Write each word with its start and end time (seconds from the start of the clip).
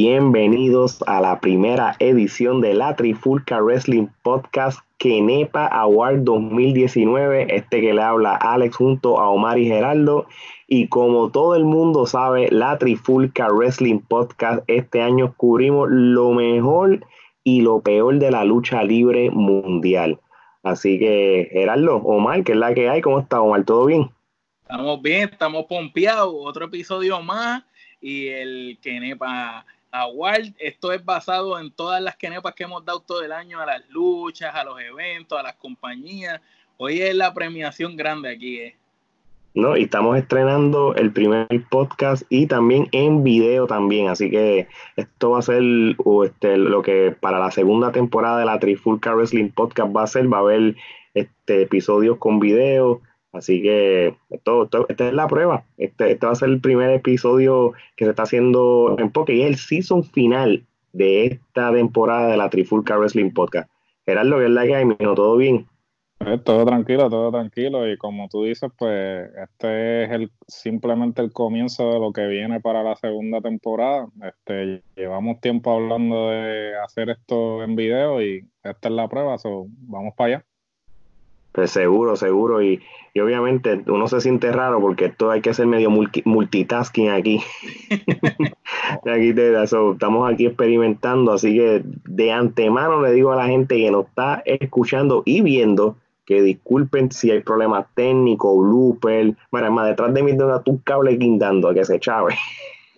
Bienvenidos 0.00 1.02
a 1.08 1.20
la 1.20 1.40
primera 1.40 1.96
edición 1.98 2.60
de 2.60 2.72
la 2.72 2.94
Trifulca 2.94 3.60
Wrestling 3.60 4.06
Podcast 4.22 4.78
Kenepa 4.96 5.66
Award 5.66 6.20
2019. 6.20 7.52
Este 7.52 7.80
que 7.80 7.92
le 7.92 8.00
habla 8.00 8.36
Alex 8.36 8.76
junto 8.76 9.18
a 9.18 9.28
Omar 9.28 9.58
y 9.58 9.66
Geraldo. 9.66 10.28
Y 10.68 10.86
como 10.86 11.32
todo 11.32 11.56
el 11.56 11.64
mundo 11.64 12.06
sabe, 12.06 12.48
la 12.52 12.78
Trifulca 12.78 13.48
Wrestling 13.48 13.98
Podcast 13.98 14.62
este 14.68 15.02
año 15.02 15.34
cubrimos 15.36 15.88
lo 15.90 16.30
mejor 16.30 17.04
y 17.42 17.62
lo 17.62 17.80
peor 17.80 18.20
de 18.20 18.30
la 18.30 18.44
lucha 18.44 18.84
libre 18.84 19.30
mundial. 19.32 20.20
Así 20.62 21.00
que, 21.00 21.48
Geraldo, 21.50 21.96
Omar, 21.96 22.44
¿qué 22.44 22.52
es 22.52 22.58
la 22.58 22.72
que 22.72 22.88
hay? 22.88 23.00
¿Cómo 23.00 23.18
está, 23.18 23.40
Omar? 23.40 23.64
¿Todo 23.64 23.86
bien? 23.86 24.08
Estamos 24.62 25.02
bien, 25.02 25.28
estamos 25.32 25.64
pompeados. 25.64 26.32
Otro 26.32 26.66
episodio 26.66 27.20
más 27.20 27.64
y 28.00 28.28
el 28.28 28.78
Kenepa 28.80 29.66
Award. 29.90 30.54
Esto 30.58 30.92
es 30.92 31.04
basado 31.04 31.58
en 31.58 31.70
todas 31.70 32.02
las 32.02 32.16
kenepas 32.16 32.54
que 32.54 32.64
hemos 32.64 32.84
dado 32.84 33.00
todo 33.00 33.22
el 33.22 33.32
año 33.32 33.60
a 33.60 33.66
las 33.66 33.88
luchas, 33.90 34.54
a 34.54 34.64
los 34.64 34.80
eventos, 34.80 35.38
a 35.38 35.42
las 35.42 35.56
compañías. 35.56 36.40
Hoy 36.76 37.00
es 37.00 37.14
la 37.14 37.34
premiación 37.34 37.96
grande 37.96 38.30
aquí. 38.30 38.58
¿eh? 38.58 38.76
No, 39.54 39.76
y 39.76 39.84
estamos 39.84 40.16
estrenando 40.16 40.94
el 40.94 41.12
primer 41.12 41.48
podcast 41.68 42.22
y 42.28 42.46
también 42.46 42.86
en 42.92 43.24
video 43.24 43.66
también, 43.66 44.08
así 44.08 44.30
que 44.30 44.68
esto 44.96 45.30
va 45.30 45.40
a 45.40 45.42
ser 45.42 45.62
este, 46.24 46.56
lo 46.58 46.82
que 46.82 47.16
para 47.18 47.40
la 47.40 47.50
segunda 47.50 47.90
temporada 47.90 48.38
de 48.38 48.44
la 48.44 48.60
Trifulca 48.60 49.14
Wrestling 49.14 49.50
Podcast 49.50 49.96
va 49.96 50.04
a 50.04 50.06
ser, 50.06 50.32
va 50.32 50.38
a 50.38 50.40
haber 50.42 50.76
este, 51.14 51.62
episodios 51.62 52.18
con 52.18 52.38
video, 52.38 53.00
Así 53.38 53.62
que 53.62 54.14
esto, 54.30 54.68
esta 54.88 55.08
es 55.08 55.14
la 55.14 55.28
prueba. 55.28 55.64
Este, 55.76 56.12
este 56.12 56.26
va 56.26 56.32
a 56.32 56.36
ser 56.36 56.48
el 56.48 56.60
primer 56.60 56.90
episodio 56.90 57.72
que 57.96 58.04
se 58.04 58.10
está 58.10 58.24
haciendo 58.24 58.96
en 58.98 59.10
Poké 59.10 59.34
y 59.34 59.42
es 59.42 59.48
el 59.48 59.56
season 59.56 60.04
final 60.04 60.64
de 60.92 61.26
esta 61.26 61.72
temporada 61.72 62.28
de 62.28 62.36
la 62.36 62.50
Trifulca 62.50 62.96
Wrestling 62.96 63.32
Podcast. 63.32 63.70
Gerardo, 64.06 64.38
¿qué 64.38 64.44
es 64.44 64.50
la 64.50 64.66
que? 64.66 64.96
¿Todo 65.14 65.36
bien? 65.36 65.66
Eh, 66.20 66.38
todo 66.44 66.66
tranquilo, 66.66 67.08
todo 67.08 67.30
tranquilo. 67.30 67.88
Y 67.88 67.96
como 67.96 68.28
tú 68.28 68.42
dices, 68.42 68.70
pues 68.76 69.30
este 69.36 70.04
es 70.04 70.10
el 70.10 70.32
simplemente 70.48 71.22
el 71.22 71.32
comienzo 71.32 71.92
de 71.92 72.00
lo 72.00 72.12
que 72.12 72.26
viene 72.26 72.60
para 72.60 72.82
la 72.82 72.96
segunda 72.96 73.40
temporada. 73.40 74.08
Este, 74.22 74.82
llevamos 74.96 75.40
tiempo 75.40 75.72
hablando 75.72 76.30
de 76.30 76.76
hacer 76.80 77.10
esto 77.10 77.62
en 77.62 77.76
video 77.76 78.20
y 78.20 78.48
esta 78.64 78.88
es 78.88 78.94
la 78.94 79.08
prueba, 79.08 79.38
so, 79.38 79.66
vamos 79.68 80.14
para 80.16 80.36
allá. 80.36 80.46
Pues 81.52 81.70
seguro, 81.70 82.16
seguro. 82.16 82.62
Y, 82.62 82.80
obviamente 83.20 83.82
uno 83.88 84.06
se 84.06 84.20
siente 84.20 84.52
raro 84.52 84.80
porque 84.80 85.06
esto 85.06 85.32
hay 85.32 85.40
que 85.40 85.50
hacer 85.50 85.66
medio 85.66 85.90
multitasking 85.90 87.10
aquí. 87.10 87.40
aquí 87.90 89.34
te, 89.34 89.60
estamos 89.60 90.32
aquí 90.32 90.46
experimentando, 90.46 91.32
así 91.32 91.56
que 91.56 91.82
de 91.84 92.30
antemano 92.30 93.02
le 93.02 93.10
digo 93.10 93.32
a 93.32 93.36
la 93.36 93.46
gente 93.46 93.76
que 93.76 93.90
nos 93.90 94.06
está 94.06 94.40
escuchando 94.46 95.24
y 95.26 95.40
viendo 95.40 95.96
que 96.26 96.42
disculpen 96.42 97.10
si 97.10 97.32
hay 97.32 97.40
problemas 97.40 97.86
técnicos, 97.94 98.56
blooper. 98.56 99.34
Bueno, 99.50 99.72
más 99.72 99.88
detrás 99.88 100.14
de 100.14 100.22
mí 100.22 100.30
tengo 100.36 100.62
un 100.66 100.78
cable 100.78 101.16
guindando 101.16 101.70
a 101.70 101.74
que 101.74 101.84
se 101.84 101.98
chave. 101.98 102.36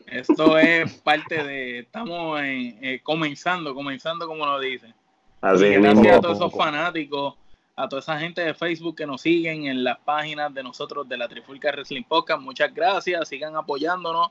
Esto 0.06 0.58
es 0.58 0.92
parte 0.98 1.42
de, 1.42 1.78
estamos 1.78 2.40
eh, 2.42 3.00
comenzando, 3.02 3.74
comenzando 3.74 4.26
como 4.26 4.44
lo 4.44 4.60
dicen. 4.60 4.92
Así 5.40 5.66
gracias 5.68 6.18
a 6.18 6.20
todos 6.20 6.36
esos 6.36 6.52
fanáticos 6.52 7.39
a 7.80 7.88
toda 7.88 8.00
esa 8.00 8.18
gente 8.18 8.42
de 8.42 8.54
Facebook 8.54 8.96
que 8.96 9.06
nos 9.06 9.22
siguen 9.22 9.66
en 9.66 9.82
las 9.82 9.98
páginas 10.00 10.52
de 10.52 10.62
nosotros 10.62 11.08
de 11.08 11.16
la 11.16 11.28
Trifulca 11.28 11.70
Wrestling 11.72 12.04
Podcast. 12.04 12.42
Muchas 12.42 12.74
gracias, 12.74 13.28
sigan 13.28 13.56
apoyándonos. 13.56 14.30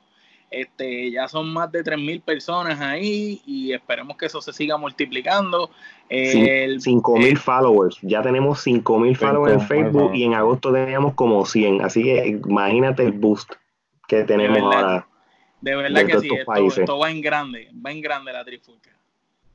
Este, 0.52 1.12
ya 1.12 1.28
son 1.28 1.54
más 1.54 1.72
de 1.72 1.84
3.000 1.84 2.24
personas 2.24 2.80
ahí 2.82 3.40
y 3.46 3.72
esperemos 3.72 4.18
que 4.18 4.26
eso 4.26 4.42
se 4.42 4.52
siga 4.52 4.78
multiplicando. 4.78 5.70
5.000 6.09 7.20
mil 7.20 7.38
followers, 7.38 8.00
ya 8.02 8.22
tenemos 8.22 8.66
5.000 8.66 9.16
followers 9.16 9.54
en 9.54 9.62
Facebook 9.62 10.12
y 10.16 10.24
en 10.24 10.34
agosto 10.34 10.74
teníamos 10.74 11.14
como 11.14 11.46
100, 11.46 11.82
así 11.84 12.04
que 12.04 12.40
imagínate 12.48 13.04
el 13.04 13.12
boost 13.12 13.52
que 14.08 14.24
tenemos 14.24 14.76
ahora. 14.76 15.08
De 15.62 15.76
verdad 15.76 16.06
que 16.06 16.20
sí, 16.20 16.30
esto, 16.34 16.82
esto, 16.82 16.98
va 16.98 17.12
en 17.12 17.22
grande, 17.22 17.70
va 17.86 17.92
en 17.92 18.02
grande 18.02 18.34
la 18.34 18.44
Trifulca. 18.44 18.99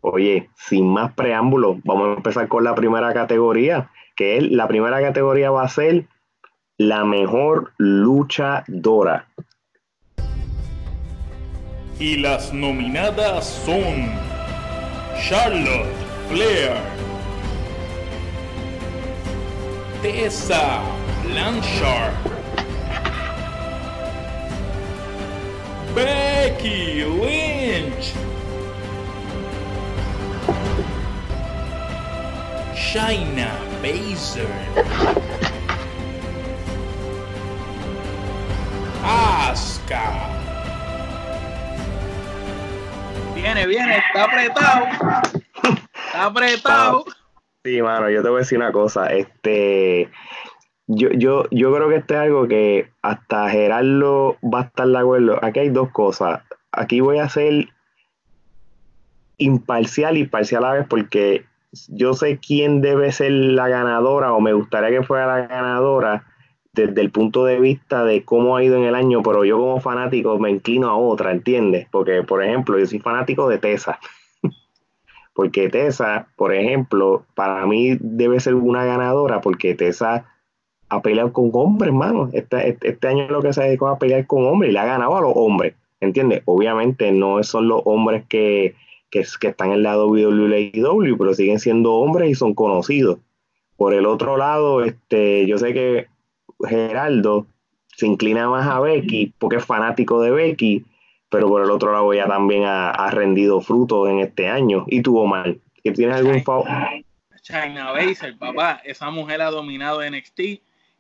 Oye, 0.06 0.50
sin 0.54 0.87
más 0.87 1.15
preámbulos, 1.15 1.78
vamos 1.82 2.09
a 2.09 2.12
empezar 2.19 2.47
con 2.47 2.62
la 2.62 2.75
primera 2.75 3.15
categoría, 3.15 3.91
que 4.15 4.37
es 4.37 4.50
la 4.50 4.69
primera 4.69 5.00
categoría 5.00 5.50
va 5.50 5.62
a 5.62 5.69
ser 5.70 6.04
la 6.76 7.06
mejor 7.06 7.72
luchadora. 7.78 9.26
Y 11.98 12.19
las 12.19 12.53
nominadas 12.53 13.47
son 13.47 14.10
Charlotte 15.26 15.87
Flair, 16.28 16.76
Tessa 20.03 20.82
Blanchard, 21.25 22.12
Becky 25.94 27.04
Lynch. 27.04 28.34
China 32.74 33.48
Baser. 33.80 34.48
Aska. 39.04 40.28
Viene, 43.34 43.66
viene, 43.66 43.98
está 43.98 44.24
apretado. 44.24 44.86
Está 46.06 46.24
apretado. 46.24 47.04
Sí, 47.64 47.80
mano, 47.80 48.10
yo 48.10 48.22
te 48.22 48.28
voy 48.28 48.38
a 48.38 48.40
decir 48.40 48.58
una 48.58 48.72
cosa. 48.72 49.06
Este, 49.06 50.10
yo, 50.88 51.10
yo, 51.12 51.44
yo 51.50 51.72
creo 51.74 51.88
que 51.88 51.96
este 51.96 52.14
es 52.14 52.20
algo 52.20 52.48
que 52.48 52.91
hasta 53.02 53.50
Gerardo 53.50 54.36
va 54.42 54.60
a 54.60 54.65
estar 54.65 54.88
de 54.88 54.98
acuerdo. 54.98 55.38
Aquí 55.42 55.60
hay 55.60 55.68
dos 55.68 55.91
cosas. 55.91 56.42
Aquí 56.72 57.00
voy 57.00 57.18
a 57.18 57.28
ser 57.28 57.68
imparcial 59.38 60.16
y 60.16 60.27
parcial 60.27 60.65
a 60.65 60.68
la 60.68 60.74
vez 60.74 60.86
porque 60.88 61.44
yo 61.88 62.15
sé 62.15 62.38
quién 62.38 62.80
debe 62.80 63.12
ser 63.12 63.32
la 63.32 63.68
ganadora 63.68 64.32
o 64.32 64.41
me 64.41 64.53
gustaría 64.53 64.91
que 64.91 65.06
fuera 65.06 65.26
la 65.26 65.47
ganadora 65.47 66.24
desde 66.74 67.00
el 67.00 67.10
punto 67.10 67.44
de 67.44 67.60
vista 67.60 68.04
de 68.04 68.24
cómo 68.24 68.56
ha 68.56 68.65
ido 68.65 68.76
en 68.76 68.84
el 68.84 68.94
año, 68.94 69.22
pero 69.22 69.44
yo 69.44 69.59
como 69.59 69.80
fanático 69.80 70.38
me 70.38 70.50
inclino 70.50 70.88
a 70.88 70.97
otra, 70.97 71.30
¿entiendes? 71.30 71.86
Porque, 71.91 72.22
por 72.22 72.42
ejemplo, 72.42 72.78
yo 72.78 72.86
soy 72.86 72.98
fanático 72.98 73.48
de 73.48 73.59
Tessa. 73.59 74.00
porque 75.34 75.68
Tessa, 75.68 76.26
por 76.36 76.53
ejemplo, 76.53 77.24
para 77.34 77.65
mí 77.66 77.97
debe 78.00 78.41
ser 78.41 78.54
una 78.54 78.84
ganadora 78.84 79.41
porque 79.41 79.74
Tessa 79.74 80.27
ha 80.88 81.03
peleado 81.03 81.32
con 81.32 81.50
hombres, 81.53 81.88
hermano. 81.88 82.30
Este, 82.32 82.77
este, 82.80 83.09
año 83.09 83.28
lo 83.28 83.41
que 83.41 83.53
se 83.53 83.62
dedicó 83.62 83.88
a 83.88 83.98
pelear 83.98 84.27
con 84.27 84.44
hombres 84.44 84.70
y 84.70 84.72
le 84.72 84.80
ha 84.80 84.84
ganado 84.84 85.16
a 85.16 85.20
los 85.20 85.32
hombres, 85.34 85.74
¿entiendes? 86.00 86.42
Obviamente 86.44 87.12
no 87.12 87.42
son 87.44 87.68
los 87.68 87.82
hombres 87.84 88.24
que 88.28 88.74
que, 89.22 89.49
están 89.49 89.71
en 89.71 89.83
la 89.84 89.97
WWE, 89.97 91.16
pero 91.16 91.34
siguen 91.34 91.61
siendo 91.61 91.93
hombres 91.95 92.31
y 92.31 92.34
son 92.34 92.55
conocidos. 92.55 93.19
Por 93.77 93.95
el 93.95 94.07
otro 94.07 94.37
lado, 94.37 94.83
este, 94.83 95.47
yo 95.47 95.57
sé 95.59 95.72
que 95.72 96.09
Geraldo 96.66 97.47
se 97.97 98.07
inclina 98.07 98.49
más 98.49 98.66
a 98.66 98.81
Becky 98.81 99.33
porque 99.39 99.57
es 99.57 99.65
fanático 99.65 100.21
de 100.21 100.33
Becky, 100.33 100.84
pero 101.28 101.49
por 101.49 101.63
el 101.63 101.71
otro 101.71 101.93
lado 101.93 102.13
ella 102.13 102.27
también 102.27 102.65
ha, 102.66 103.11
rendido 103.11 103.61
frutos 103.61 104.09
en 104.09 104.19
este 104.19 104.49
año 104.49 104.84
y 104.89 105.01
tuvo 105.01 105.27
mal. 105.27 105.61
¿Tienes 105.83 106.16
algún 106.16 106.43
favor? 106.43 106.66
China 107.43 107.93
Baszler, 107.93 108.39
papá, 108.39 108.81
esa 108.84 109.11
mujer 109.11 109.43
ha 109.43 109.51
dominado 109.51 110.01
NXT 110.03 110.41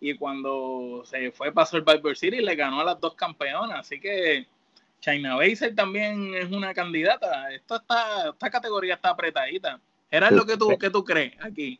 y 0.00 0.14
cuando 0.16 1.02
se 1.06 1.32
fue 1.32 1.52
para 1.52 1.66
Survivor 1.66 2.16
City 2.16 2.40
le 2.40 2.54
ganó 2.54 2.80
a 2.80 2.84
las 2.84 3.00
dos 3.00 3.14
campeonas, 3.14 3.80
así 3.80 3.98
que 3.98 4.46
China 5.04 5.36
Baszler 5.36 5.74
también 5.74 6.34
es 6.34 6.50
una 6.50 6.72
candidata. 6.72 7.52
Esto 7.52 7.76
está, 7.76 8.30
esta 8.30 8.50
categoría 8.50 8.94
está 8.94 9.10
apretadita. 9.10 9.78
¿Era 10.10 10.30
lo 10.30 10.46
que 10.46 10.56
tú, 10.56 10.78
que 10.78 10.88
tú 10.88 11.04
crees 11.04 11.34
aquí? 11.44 11.78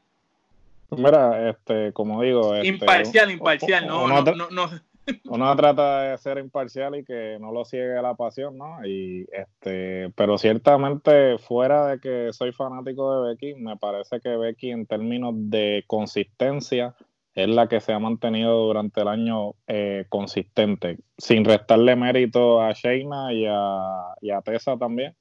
Mira, 0.91 1.49
este, 1.49 1.93
como 1.93 2.21
digo. 2.21 2.55
Este, 2.55 2.69
imparcial, 2.69 3.31
imparcial, 3.31 3.87
no, 3.87 4.07
no, 4.09 4.51
no, 4.51 4.71
Uno 5.25 5.57
trata 5.57 6.03
de 6.03 6.19
ser 6.19 6.39
imparcial 6.39 6.97
y 6.97 7.05
que 7.05 7.37
no 7.41 7.53
lo 7.53 7.65
ciegue 7.65 8.01
la 8.01 8.15
pasión, 8.15 8.57
¿no? 8.57 8.87
Y 8.87 9.27
este, 9.33 10.11
pero 10.15 10.39
ciertamente, 10.39 11.39
fuera 11.39 11.87
de 11.87 12.01
que 12.01 12.33
soy 12.33 12.53
fanático 12.53 13.23
de 13.23 13.29
Becky, 13.29 13.55
me 13.55 13.77
parece 13.77 14.21
que 14.21 14.37
Becky, 14.37 14.71
en 14.71 14.87
términos 14.87 15.35
de 15.37 15.85
consistencia, 15.87 16.95
es 17.35 17.49
la 17.49 17.69
que 17.69 17.81
se 17.81 17.93
ha 17.93 17.99
mantenido 17.99 18.67
durante 18.67 19.01
el 19.01 19.09
año 19.09 19.55
eh, 19.67 20.07
consistente, 20.09 20.99
sin 21.19 21.45
restarle 21.45 21.97
mérito 21.97 22.61
a 22.61 22.73
Shayna 22.73 23.33
y 23.33 23.47
a, 23.47 24.15
y 24.21 24.31
a 24.31 24.41
Tessa 24.41 24.77
también 24.77 25.17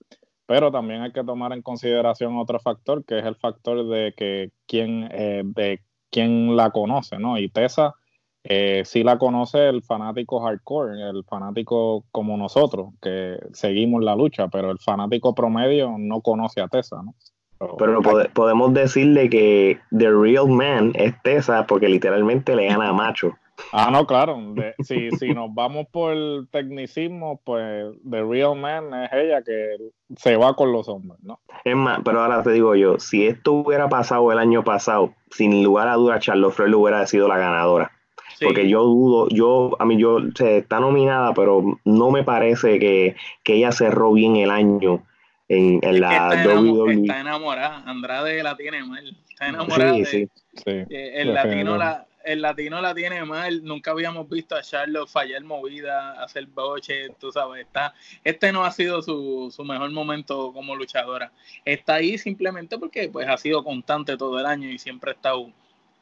pero 0.46 0.72
también 0.72 1.02
hay 1.02 1.12
que 1.12 1.24
tomar 1.24 1.54
en 1.54 1.62
consideración 1.62 2.38
otro 2.38 2.60
factor, 2.60 3.06
que 3.06 3.20
es 3.20 3.26
el 3.26 3.36
factor 3.36 3.88
de 3.88 4.14
que 4.16 4.52
quién, 4.68 5.10
eh, 5.12 5.42
de 5.46 5.82
quién 6.12 6.56
la 6.56 6.72
conoce, 6.72 7.18
¿no? 7.18 7.38
Y 7.40 7.50
Tessa 7.50 7.96
eh, 8.44 8.84
sí 8.86 9.04
la 9.04 9.18
conoce 9.18 9.70
el 9.70 9.84
fanático 9.84 10.42
hardcore, 10.42 11.10
el 11.10 11.24
fanático 11.24 12.06
como 12.12 12.36
nosotros, 12.38 12.90
que 13.02 13.40
seguimos 13.54 14.04
la 14.04 14.16
lucha, 14.16 14.50
pero 14.50 14.70
el 14.70 14.80
fanático 14.80 15.34
promedio 15.34 15.96
no 15.98 16.22
conoce 16.22 16.62
a 16.62 16.68
Tessa, 16.68 17.02
¿no? 17.04 17.16
Pero, 17.78 18.02
podemos 18.34 18.74
decirle 18.74 19.30
que 19.30 19.80
The 19.98 20.12
Real 20.12 20.48
Man 20.48 20.92
es 20.96 21.14
Tessa 21.24 21.66
porque 21.66 21.90
literalmente 21.90 22.56
le 22.56 22.68
gana 22.68 22.90
a 22.90 22.94
Macho. 22.94 23.38
Ah, 23.72 23.90
no, 23.92 24.06
claro. 24.06 24.38
si, 24.84 25.12
si 25.12 25.34
nos 25.34 25.54
vamos 25.54 25.88
por 25.92 26.14
el 26.14 26.48
tecnicismo, 26.52 27.40
pues 27.44 27.86
The 28.10 28.24
Real 28.24 28.56
Man 28.56 28.94
es 28.94 29.14
ella 29.14 29.42
que 29.44 29.78
se 30.16 30.38
va 30.38 30.56
con 30.56 30.72
los 30.72 30.88
hombres, 30.90 31.20
¿no? 31.24 31.40
Es 31.64 31.76
más, 31.76 32.02
pero 32.04 32.22
ahora 32.22 32.44
te 32.44 32.52
digo 32.52 32.76
yo, 32.76 33.00
si 33.00 33.26
esto 33.28 33.54
hubiera 33.54 33.90
pasado 33.90 34.32
el 34.32 34.40
año 34.40 34.64
pasado, 34.64 35.14
sin 35.32 35.64
lugar 35.64 35.88
a 35.88 35.96
duda, 35.96 36.20
Charlotte 36.20 36.54
Flair 36.54 36.76
hubiera 36.76 37.06
sido 37.08 37.28
la 37.28 37.38
ganadora. 37.38 37.92
Porque 38.42 38.68
yo 38.68 38.84
dudo, 38.84 39.28
yo, 39.30 39.76
a 39.80 39.86
mí, 39.86 39.98
yo, 39.98 40.20
se 40.36 40.58
está 40.58 40.80
nominada, 40.80 41.34
pero 41.34 41.80
no 41.86 42.12
me 42.12 42.24
parece 42.24 42.80
que, 42.80 43.16
ella 43.46 43.72
cerró 43.72 44.12
bien 44.14 44.36
el 44.36 44.52
año 44.52 45.04
en, 45.48 46.00
la 46.00 46.34
está 46.34 46.56
WWE. 46.56 46.94
Está 47.02 47.20
enamorada, 47.20 47.84
Andrade 47.86 48.44
la 48.44 48.56
tiene 48.56 48.84
mal. 48.84 49.18
Está 49.30 49.50
enamorada. 49.50 49.94
Sí, 50.06 50.30
sí. 50.64 50.86
el 50.90 51.34
latino 51.34 51.78
la 51.78 52.06
el 52.24 52.42
latino 52.42 52.82
la 52.82 52.94
tiene 52.94 53.24
mal. 53.26 53.64
Nunca 53.64 53.92
habíamos 53.92 54.30
visto 54.30 54.56
a 54.56 54.62
Charlotte 54.62 55.10
fallar 55.10 55.44
movida, 55.44 56.24
hacer 56.24 56.46
boche, 56.48 57.10
tú 57.20 57.32
sabes. 57.32 57.66
Está, 57.66 57.94
este 58.24 58.52
no 58.52 58.64
ha 58.64 58.72
sido 58.72 59.02
su, 59.02 59.52
mejor 59.66 59.92
momento 59.92 60.52
como 60.54 60.76
luchadora. 60.76 61.32
Está 61.66 61.96
ahí 61.96 62.18
simplemente 62.18 62.78
porque 62.78 63.10
pues 63.10 63.28
ha 63.28 63.38
sido 63.38 63.64
constante 63.64 64.18
todo 64.18 64.40
el 64.40 64.46
año 64.46 64.70
y 64.70 64.80
siempre 64.80 65.12
ha 65.12 65.14
estado 65.14 65.52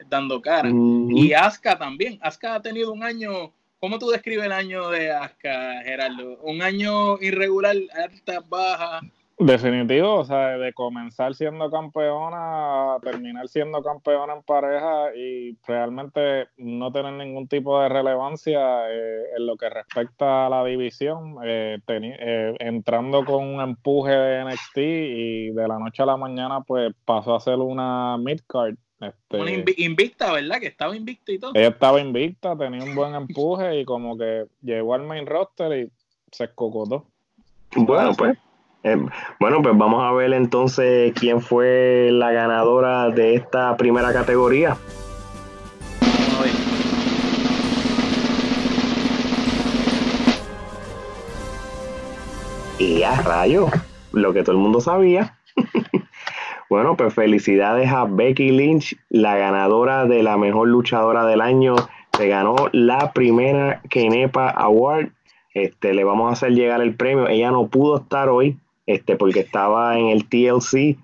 dando 0.09 0.41
cara. 0.41 0.69
Y 0.69 1.33
Asuka 1.33 1.77
también. 1.77 2.17
Asuka 2.21 2.55
ha 2.55 2.61
tenido 2.61 2.91
un 2.91 3.03
año. 3.03 3.51
¿Cómo 3.79 3.97
tú 3.97 4.09
describes 4.09 4.45
el 4.45 4.51
año 4.51 4.89
de 4.89 5.11
Asuka, 5.11 5.81
Gerardo? 5.83 6.37
Un 6.43 6.61
año 6.61 7.19
irregular, 7.19 7.75
alta, 7.93 8.43
baja. 8.47 9.01
Definitivo, 9.43 10.19
o 10.19 10.23
sea, 10.23 10.55
de 10.59 10.71
comenzar 10.71 11.33
siendo 11.33 11.71
campeona 11.71 12.93
a 12.93 12.99
terminar 12.99 13.47
siendo 13.47 13.81
campeona 13.81 14.33
en 14.33 14.43
pareja 14.43 15.15
y 15.15 15.57
realmente 15.65 16.49
no 16.57 16.91
tener 16.91 17.13
ningún 17.13 17.47
tipo 17.47 17.81
de 17.81 17.89
relevancia 17.89 18.59
eh, 18.91 19.23
en 19.35 19.47
lo 19.47 19.57
que 19.57 19.67
respecta 19.67 20.45
a 20.45 20.49
la 20.51 20.63
división, 20.63 21.37
eh, 21.43 21.79
eh, 21.87 22.55
entrando 22.59 23.25
con 23.25 23.43
un 23.43 23.61
empuje 23.61 24.11
de 24.11 24.45
NXT 24.45 24.77
y 24.77 25.49
de 25.49 25.67
la 25.67 25.79
noche 25.79 26.03
a 26.03 26.05
la 26.05 26.17
mañana 26.17 26.61
pues 26.61 26.93
pasó 27.03 27.33
a 27.33 27.39
ser 27.39 27.55
una 27.55 28.19
midcard. 28.19 28.75
Este, 28.99 29.37
una 29.37 29.49
invicta, 29.49 30.33
¿verdad? 30.33 30.59
Que 30.59 30.67
estaba 30.67 30.95
invicta 30.95 31.31
y 31.31 31.39
todo. 31.39 31.53
Ella 31.55 31.69
estaba 31.69 31.99
invicta, 31.99 32.55
tenía 32.55 32.83
un 32.83 32.93
buen 32.93 33.15
empuje 33.15 33.79
y 33.79 33.85
como 33.85 34.15
que 34.15 34.45
llegó 34.61 34.93
al 34.93 35.01
main 35.01 35.25
roster 35.25 35.79
y 35.79 35.91
se 36.31 36.43
escocotó. 36.43 37.07
Bueno, 37.75 38.13
pues 38.15 38.37
eh, 38.83 38.97
bueno, 39.39 39.61
pues 39.61 39.77
vamos 39.77 40.03
a 40.03 40.11
ver 40.11 40.33
entonces 40.33 41.13
quién 41.13 41.41
fue 41.41 42.09
la 42.11 42.31
ganadora 42.31 43.09
de 43.09 43.35
esta 43.35 43.77
primera 43.77 44.11
categoría. 44.11 44.75
Y 52.79 53.03
a 53.03 53.21
rayo, 53.21 53.67
lo 54.11 54.33
que 54.33 54.41
todo 54.41 54.53
el 54.53 54.61
mundo 54.61 54.81
sabía. 54.81 55.37
bueno, 56.69 56.97
pues 56.97 57.13
felicidades 57.13 57.91
a 57.91 58.05
Becky 58.05 58.49
Lynch, 58.49 58.97
la 59.09 59.37
ganadora 59.37 60.05
de 60.05 60.23
la 60.23 60.37
mejor 60.37 60.69
luchadora 60.69 61.27
del 61.27 61.41
año. 61.41 61.75
Se 62.17 62.27
ganó 62.27 62.55
la 62.71 63.13
primera 63.13 63.81
Kenepa 63.87 64.49
Award. 64.49 65.09
Este, 65.53 65.93
le 65.93 66.03
vamos 66.03 66.29
a 66.29 66.33
hacer 66.33 66.53
llegar 66.53 66.81
el 66.81 66.95
premio. 66.95 67.27
Ella 67.27 67.51
no 67.51 67.67
pudo 67.67 67.97
estar 67.97 68.29
hoy 68.29 68.57
este, 68.93 69.15
porque 69.15 69.39
estaba 69.39 69.97
en 69.97 70.07
el 70.07 70.27
TLC, 70.27 70.97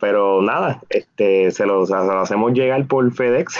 pero 0.00 0.42
nada, 0.42 0.82
este, 0.88 1.50
se 1.50 1.66
lo, 1.66 1.82
hacemos 1.82 2.52
llegar 2.52 2.86
por 2.86 3.12
FedEx. 3.12 3.58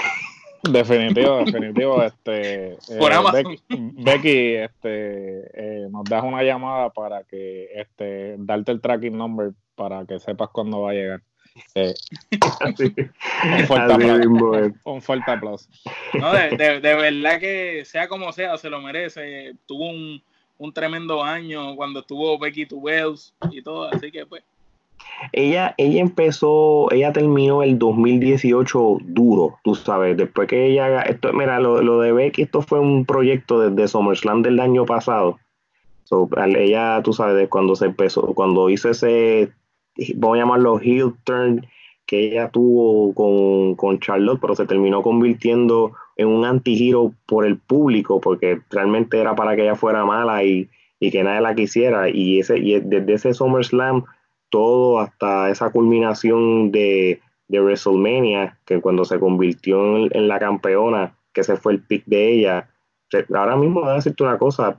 Definitivo, 0.63 1.39
definitivo. 1.45 2.03
Este, 2.03 2.77
por 2.99 3.13
eh, 3.13 3.59
Becky, 3.69 4.55
este, 4.55 5.51
eh, 5.55 5.89
nos 5.91 6.05
das 6.05 6.23
una 6.25 6.43
llamada 6.43 6.91
para 6.91 7.25
que 7.25 7.69
este, 7.75 8.37
darte 8.39 8.73
el 8.73 8.81
tracking 8.81 9.17
number 9.17 9.53
para 9.75 10.07
que 10.07 10.19
sepas 10.19 10.51
cuándo 10.51 10.83
va 10.83 10.91
a 10.91 10.95
llegar. 10.95 11.23
Eh, 11.75 11.93
un, 12.65 13.67
fuerte 13.67 13.93
aplauso, 13.93 14.75
un 14.85 15.03
fuerte 15.03 15.31
aplauso. 15.31 15.69
No, 16.15 16.33
de, 16.33 16.57
de, 16.57 16.81
de, 16.81 16.95
verdad 16.95 17.39
que 17.39 17.85
sea 17.85 18.09
como 18.09 18.33
sea, 18.33 18.57
se 18.57 18.71
lo 18.71 18.81
merece. 18.81 19.53
Tuvo 19.67 19.91
un, 19.91 20.23
un 20.63 20.73
tremendo 20.73 21.25
año 21.25 21.75
cuando 21.75 22.01
estuvo 22.01 22.39
Becky 22.39 22.67
to 22.67 22.77
Wells 22.77 23.35
y 23.51 23.63
todo, 23.63 23.89
así 23.93 24.13
que 24.13 24.25
pues. 24.25 24.45
Ella, 25.33 25.75
ella 25.77 26.01
empezó, 26.01 26.91
ella 26.93 27.13
terminó 27.13 27.65
el 27.65 27.81
2018 27.81 28.99
duro, 29.03 29.59
tú 29.65 29.75
sabes, 29.75 30.17
después 30.17 30.47
que 30.47 30.67
ella 30.67 31.03
esto, 31.03 31.33
mira, 31.33 31.59
lo, 31.59 31.99
de 32.01 32.13
Becky, 32.13 32.43
esto 32.43 32.63
fue 32.63 32.79
un 32.79 33.05
proyecto 33.05 33.59
desde 33.59 33.89
SummerSlam 33.89 34.43
del 34.43 34.61
año 34.61 34.87
pasado. 34.87 35.41
ella, 36.57 37.01
tú 37.03 37.13
sabes, 37.13 37.49
cuando 37.49 37.75
se 37.75 37.87
empezó, 37.87 38.33
cuando 38.33 38.71
hizo 38.71 38.89
ese, 38.89 39.53
vamos 40.15 40.37
a 40.37 40.41
llamarlo 40.43 40.81
heel 40.81 41.13
turn, 41.25 41.67
que 42.07 42.29
ella 42.29 42.51
tuvo 42.51 43.13
con, 43.15 43.75
con 43.75 43.99
Charlotte, 43.99 44.41
pero 44.41 44.55
se 44.55 44.67
terminó 44.67 45.03
convirtiendo 45.03 45.93
en 46.17 46.29
un 46.29 46.45
antigiro 46.45 47.13
por 47.27 47.47
el 47.47 47.59
público, 47.59 48.21
porque 48.21 48.61
realmente 48.71 49.19
era 49.19 49.35
para 49.35 49.57
que 49.57 49.63
ella 49.63 49.75
fuera 49.75 50.05
mala 50.05 50.45
y, 50.45 50.69
que 51.01 51.25
nadie 51.25 51.41
la 51.41 51.55
quisiera. 51.55 52.09
Y, 52.09 52.39
ese, 52.39 52.59
y 52.59 52.79
desde 52.79 53.15
ese 53.15 53.35
SummerSlam, 53.35 54.05
todo 54.51 55.01
hasta 55.01 55.51
esa 55.51 55.71
culminación 55.71 56.71
de, 56.71 57.21
de 57.49 57.61
WrestleMania, 57.61 58.59
que 58.65 58.81
cuando 58.81 59.05
se 59.05 59.19
convirtió 59.19 59.97
en, 59.97 60.29
la 60.29 60.39
campeona, 60.39 61.15
que 61.33 61.41
ese 61.41 61.57
fue 61.57 61.73
el 61.73 61.83
pick 61.83 62.05
de 62.07 62.33
ella. 62.33 62.69
Ahora 63.35 63.57
mismo 63.57 63.81
voy 63.81 63.91
a 63.91 63.95
decirte 63.95 64.23
una 64.23 64.39
cosa, 64.39 64.77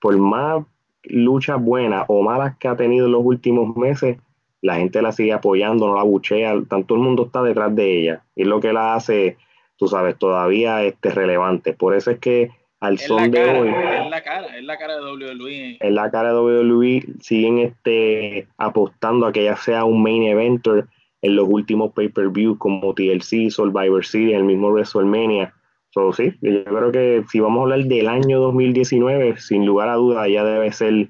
por 0.00 0.18
más 0.18 0.64
luchas 1.04 1.60
buenas 1.60 2.04
o 2.08 2.22
malas 2.22 2.56
que 2.58 2.68
ha 2.68 2.76
tenido 2.76 3.06
en 3.06 3.12
los 3.12 3.24
últimos 3.24 3.76
meses, 3.76 4.18
la 4.60 4.76
gente 4.76 5.02
la 5.02 5.10
sigue 5.10 5.32
apoyando, 5.32 5.88
no 5.88 5.96
la 5.96 6.04
buchea, 6.04 6.54
tanto 6.68 6.94
el 6.94 7.00
mundo 7.00 7.26
está 7.26 7.42
detrás 7.42 7.74
de 7.74 8.00
ella. 8.00 8.24
Y 8.36 8.42
es 8.42 8.48
lo 8.48 8.60
que 8.60 8.72
la 8.72 8.94
hace 8.94 9.36
tú 9.82 9.88
sabes, 9.88 10.16
todavía 10.16 10.84
este, 10.84 11.10
relevante. 11.10 11.72
Por 11.72 11.96
eso 11.96 12.12
es 12.12 12.20
que 12.20 12.52
al 12.78 13.00
son 13.00 13.32
de 13.32 13.42
hoy. 13.42 13.68
Es 13.68 14.10
la 14.10 14.22
cara, 14.22 14.56
es 14.56 14.62
la 14.62 14.78
cara 14.78 14.94
de 14.94 15.02
WWE. 15.02 15.78
Es 15.80 15.92
la 15.92 16.08
cara 16.08 16.32
de 16.32 16.38
WWE. 16.38 17.04
Siguen 17.20 17.58
este, 17.58 18.46
apostando 18.58 19.26
a 19.26 19.32
que 19.32 19.42
ya 19.42 19.56
sea 19.56 19.84
un 19.84 20.00
main 20.00 20.22
eventer 20.22 20.86
en 21.22 21.34
los 21.34 21.48
últimos 21.48 21.92
pay-per-view 21.94 22.58
como 22.58 22.94
TLC, 22.94 23.50
Survivor 23.50 24.06
Series, 24.06 24.36
el 24.36 24.44
mismo 24.44 24.68
WrestleMania. 24.68 25.52
So, 25.90 26.12
sí, 26.12 26.32
yo 26.40 26.62
creo 26.62 26.92
que 26.92 27.24
si 27.28 27.40
vamos 27.40 27.58
a 27.58 27.62
hablar 27.62 27.84
del 27.88 28.06
año 28.06 28.38
2019, 28.38 29.38
sin 29.38 29.66
lugar 29.66 29.88
a 29.88 29.94
duda, 29.94 30.28
ya 30.28 30.44
debe 30.44 30.70
ser 30.70 31.08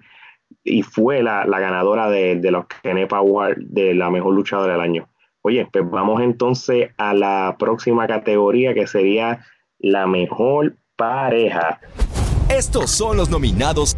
y 0.65 0.83
fue 0.83 1.23
la, 1.23 1.45
ganadora 1.45 2.09
de, 2.09 2.37
de 2.37 2.51
los 2.51 2.65
Kenepa 2.83 3.19
Award 3.19 3.59
de 3.59 3.93
la 3.93 4.09
mejor 4.09 4.33
luchadora 4.33 4.73
del 4.73 4.81
año. 4.81 5.12
Oye, 5.45 5.69
pues 5.73 5.91
vamos 5.91 6.23
entonces 6.23 6.91
a 6.99 7.15
la 7.15 7.57
próxima 7.59 8.07
categoría 8.07 8.75
que 8.75 8.87
sería 8.87 9.45
la 9.81 10.07
mejor 10.07 10.77
pareja. 10.95 11.81
Estos 12.49 12.93
son 12.93 13.17
los 13.17 13.29
nominados. 13.29 13.97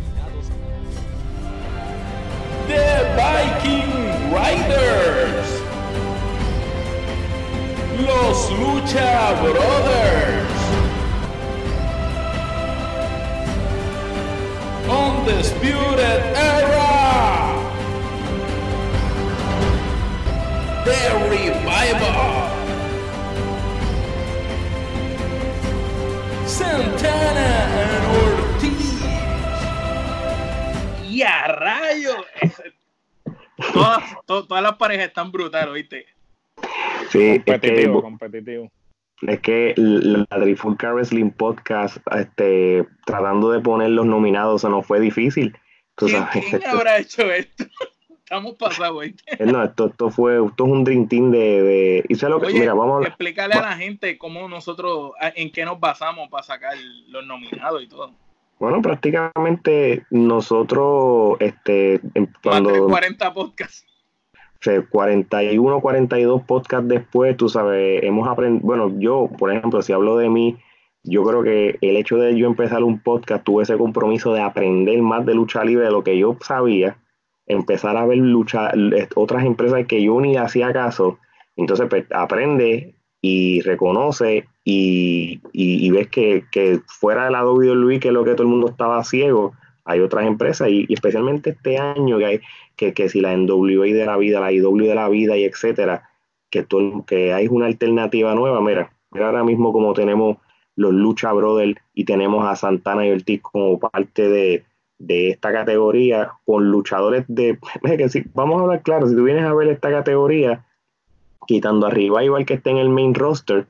The 2.66 3.04
Viking 3.14 3.92
Riders. 4.32 5.62
Los 8.00 8.50
Lucha 8.58 9.34
Brothers. 9.42 10.54
Undisputed 14.88 16.20
Era. 16.34 16.93
The 20.84 21.00
Revival. 21.30 22.50
Santana 26.46 27.48
and 27.82 28.04
Ortiz. 28.16 29.00
¡Y 31.08 31.22
a 31.22 31.46
rayos! 31.48 32.16
Todas, 33.72 34.02
to- 34.26 34.46
todas 34.46 34.62
las 34.62 34.74
parejas 34.76 35.06
están 35.06 35.32
brutales, 35.32 35.72
¿viste? 35.74 36.06
Sí, 37.10 37.22
es 37.22 37.44
que, 37.44 37.52
Competitivo, 37.52 38.02
competitivo. 38.02 38.70
es 39.22 39.40
que 39.40 39.74
la 39.76 40.26
Trifulca 40.40 40.92
Wrestling 40.92 41.30
Podcast, 41.30 41.98
este, 42.16 42.86
tratando 43.06 43.50
de 43.50 43.60
poner 43.60 43.90
los 43.90 44.06
nominados, 44.06 44.62
se 44.62 44.68
nos 44.68 44.86
fue 44.86 45.00
difícil. 45.00 45.56
Tú 45.96 46.06
¿Quién, 46.06 46.18
sabes, 46.24 46.44
quién 46.44 46.62
esto- 46.62 46.70
habrá 46.76 46.98
hecho 46.98 47.22
esto? 47.30 47.64
Estamos 48.24 48.54
pasados, 48.54 49.04
eh, 49.26 49.46
no, 49.46 49.62
esto, 49.62 49.86
esto 49.88 50.10
fue, 50.10 50.42
esto 50.44 50.64
es 50.64 50.70
un 50.72 50.82
dream 50.82 51.06
team 51.08 51.30
de, 51.30 51.62
de 51.62 52.04
y 52.08 52.14
sé 52.14 52.28
lo 52.30 52.40
que, 52.40 52.46
Oye, 52.46 52.60
mira, 52.60 52.72
vamos 52.72 53.04
a 53.04 53.08
explícale 53.08 53.52
a 53.54 53.60
la 53.60 53.76
gente 53.76 54.16
cómo 54.16 54.48
nosotros, 54.48 55.12
en 55.36 55.52
qué 55.52 55.64
nos 55.66 55.78
basamos 55.78 56.28
para 56.30 56.42
sacar 56.42 56.72
los 57.08 57.26
nominados 57.26 57.82
y 57.82 57.86
todo. 57.86 58.12
bueno, 58.58 58.80
prácticamente 58.80 60.04
nosotros, 60.10 61.36
este, 61.40 62.00
en- 62.14 62.22
Más 62.22 62.32
de 62.32 62.38
cuando 62.42 62.86
40 62.88 63.34
podcasts. 63.34 63.84
o 64.32 64.62
sea, 64.62 64.82
41, 64.88 65.80
42 65.80 66.42
podcasts 66.44 66.88
después, 66.88 67.36
tú 67.36 67.50
sabes, 67.50 68.02
hemos 68.02 68.26
aprendido, 68.26 68.66
bueno, 68.66 68.90
yo, 68.98 69.28
por 69.38 69.52
ejemplo, 69.52 69.82
si 69.82 69.92
hablo 69.92 70.16
de 70.16 70.30
mí, 70.30 70.56
yo 71.02 71.22
creo 71.24 71.42
que 71.42 71.76
el 71.82 71.96
hecho 71.98 72.16
de 72.16 72.34
yo 72.38 72.46
empezar 72.46 72.82
un 72.82 73.00
podcast, 73.00 73.44
tuve 73.44 73.64
ese 73.64 73.76
compromiso 73.76 74.32
de 74.32 74.40
aprender 74.40 75.02
más 75.02 75.26
de 75.26 75.34
lucha 75.34 75.62
libre 75.62 75.84
de 75.84 75.90
lo 75.92 76.02
que 76.02 76.16
yo 76.18 76.38
sabía, 76.40 76.96
empezar 77.46 77.96
a 77.96 78.06
ver 78.06 78.18
lucha, 78.18 78.70
eh, 78.70 79.08
otras 79.16 79.44
empresas 79.44 79.86
que 79.86 80.02
yo 80.02 80.20
ni 80.20 80.36
hacía 80.36 80.72
caso, 80.72 81.18
entonces 81.56 81.86
pues, 81.88 82.04
aprende 82.12 82.94
y 83.20 83.60
reconoce 83.62 84.46
y, 84.64 85.40
y- 85.52 85.90
ves 85.90 86.08
que, 86.08 86.44
que 86.50 86.80
fuera 86.86 87.24
de 87.26 87.30
la 87.30 87.44
WWE, 87.44 88.00
que 88.00 88.08
es 88.08 88.14
lo 88.14 88.24
que 88.24 88.32
todo 88.32 88.42
el 88.44 88.48
mundo 88.48 88.68
estaba 88.68 89.02
ciego, 89.04 89.52
hay 89.84 90.00
otras 90.00 90.26
empresas 90.26 90.68
y, 90.70 90.86
y 90.88 90.94
especialmente 90.94 91.50
este 91.50 91.78
año 91.78 92.18
que 92.18 92.24
hay 92.26 92.40
que, 92.76 92.92
que 92.94 93.08
si 93.08 93.20
la 93.20 93.32
NWA 93.36 93.86
de 93.86 94.06
la 94.06 94.16
vida, 94.16 94.40
la 94.40 94.52
IW 94.52 94.86
de 94.88 94.94
la 94.94 95.08
vida 95.08 95.36
y 95.36 95.44
etcétera, 95.44 96.08
que, 96.50 96.62
todo, 96.62 97.04
que 97.06 97.32
hay 97.32 97.48
una 97.48 97.66
alternativa 97.66 98.34
nueva, 98.34 98.60
mira, 98.60 98.92
mira 99.10 99.26
ahora 99.26 99.44
mismo 99.44 99.72
como 99.72 99.92
tenemos 99.94 100.38
los 100.76 100.92
Lucha 100.92 101.32
Brothers 101.32 101.76
y 101.92 102.04
tenemos 102.04 102.46
a 102.46 102.56
Santana 102.56 103.06
y 103.06 103.10
Ortiz 103.12 103.40
como 103.42 103.78
parte 103.78 104.28
de, 104.28 104.64
de 104.98 105.30
esta 105.30 105.52
categoría 105.52 106.32
con 106.44 106.70
luchadores 106.70 107.24
de, 107.28 107.58
que 107.98 108.08
si, 108.08 108.24
vamos 108.34 108.58
a 108.58 108.62
hablar 108.62 108.82
claro, 108.82 109.08
si 109.08 109.14
tú 109.14 109.24
vienes 109.24 109.44
a 109.44 109.54
ver 109.54 109.68
esta 109.68 109.90
categoría, 109.90 110.64
quitando 111.46 111.86
arriba 111.86 112.24
igual 112.24 112.46
que 112.46 112.54
esté 112.54 112.70
en 112.70 112.78
el 112.78 112.88
main 112.88 113.14
roster, 113.14 113.66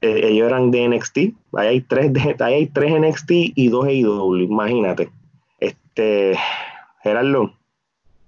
eh, 0.00 0.20
ellos 0.24 0.46
eran 0.46 0.70
de 0.70 0.88
NXT, 0.88 1.18
ahí 1.54 1.68
hay 1.68 1.80
tres 1.80 2.12
hay 2.40 2.66
tres 2.66 3.00
NXT 3.00 3.30
y 3.54 3.68
dos 3.68 3.86
AEW, 3.86 4.36
imagínate. 4.36 5.10
Este, 5.58 6.36
Gerardo, 7.02 7.52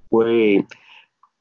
pues 0.08 0.64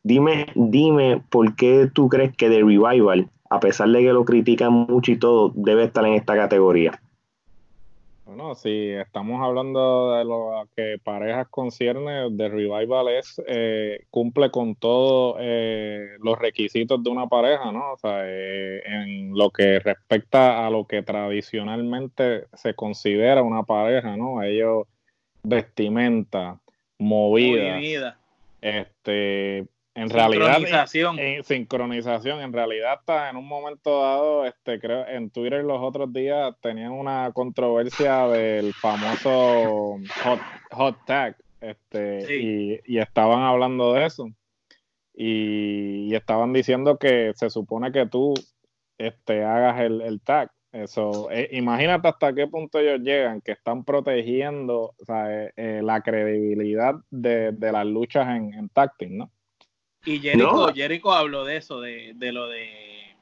dime, 0.03 0.47
dime 0.55 1.23
por 1.29 1.55
qué 1.55 1.89
tú 1.91 2.09
crees 2.09 2.35
que 2.35 2.49
The 2.49 2.59
Revival, 2.59 3.29
a 3.49 3.59
pesar 3.59 3.89
de 3.89 4.01
que 4.01 4.13
lo 4.13 4.25
critican 4.25 4.71
mucho 4.71 5.11
y 5.11 5.17
todo, 5.17 5.51
debe 5.55 5.85
estar 5.85 6.05
en 6.05 6.13
esta 6.13 6.35
categoría. 6.35 6.99
Bueno, 8.39 8.55
si 8.55 8.91
estamos 8.91 9.41
hablando 9.43 10.13
de 10.15 10.23
lo 10.23 10.65
que 10.73 10.95
parejas 11.03 11.49
concierne, 11.49 12.29
The 12.37 12.47
Revival 12.47 13.09
es, 13.09 13.41
eh, 13.45 14.05
cumple 14.11 14.49
con 14.49 14.75
todos 14.75 15.35
eh, 15.41 16.11
los 16.19 16.39
requisitos 16.39 17.03
de 17.03 17.09
una 17.09 17.27
pareja, 17.27 17.69
¿no? 17.73 17.91
O 17.91 17.97
sea, 17.97 18.21
eh, 18.23 18.81
en 18.85 19.37
lo 19.37 19.49
que 19.49 19.79
respecta 19.79 20.65
a 20.65 20.69
lo 20.69 20.87
que 20.87 21.03
tradicionalmente 21.03 22.45
se 22.53 22.73
considera 22.75 23.43
una 23.43 23.63
pareja, 23.63 24.15
¿no? 24.15 24.41
Ellos 24.41 24.87
vestimenta, 25.43 26.61
movida, 26.97 27.75
Movida, 27.75 28.19
este, 28.61 29.67
en 29.99 30.09
realidad 30.09 30.55
sincronización. 30.57 31.19
en 31.19 31.43
sincronización, 31.43 32.41
en 32.41 32.53
realidad 32.53 32.95
está 32.99 33.29
en 33.29 33.37
un 33.37 33.47
momento 33.47 34.01
dado, 34.01 34.45
este, 34.45 34.79
creo, 34.79 35.07
en 35.07 35.29
Twitter 35.29 35.63
los 35.63 35.81
otros 35.81 36.11
días 36.13 36.55
tenían 36.61 36.91
una 36.91 37.31
controversia 37.33 38.27
del 38.27 38.73
famoso 38.73 39.97
hot, 40.23 40.39
hot 40.71 40.97
tag, 41.05 41.35
este, 41.61 42.21
Sí. 42.25 42.79
y, 42.85 42.95
y 42.95 42.99
estaban 42.99 43.41
hablando 43.41 43.93
de 43.93 44.05
eso. 44.05 44.29
Y, 45.13 46.07
y 46.11 46.15
estaban 46.15 46.53
diciendo 46.53 46.97
que 46.97 47.33
se 47.35 47.49
supone 47.49 47.91
que 47.91 48.05
tú 48.05 48.33
este, 48.97 49.43
hagas 49.43 49.81
el, 49.81 50.01
el 50.01 50.21
tag. 50.21 50.49
Eso, 50.71 51.29
eh, 51.31 51.49
imagínate 51.53 52.07
hasta 52.07 52.33
qué 52.33 52.45
punto 52.47 52.77
ellos 52.79 53.01
llegan, 53.01 53.41
que 53.41 53.53
están 53.53 53.83
protegiendo 53.83 54.93
o 54.99 55.05
sea, 55.05 55.45
eh, 55.45 55.51
eh, 55.57 55.81
la 55.83 56.01
credibilidad 56.01 56.93
de, 57.09 57.51
de 57.53 57.71
las 57.71 57.87
luchas 57.87 58.27
en, 58.29 58.53
en 58.53 58.69
tag 58.69 58.95
team, 58.97 59.17
¿no? 59.17 59.31
Y 60.05 60.19
Jericho, 60.19 60.67
No. 60.67 60.73
Jericho 60.73 61.11
habló 61.11 61.45
de 61.45 61.57
eso, 61.57 61.81
de, 61.81 62.13
de 62.15 62.31
lo 62.31 62.47
de... 62.47 63.15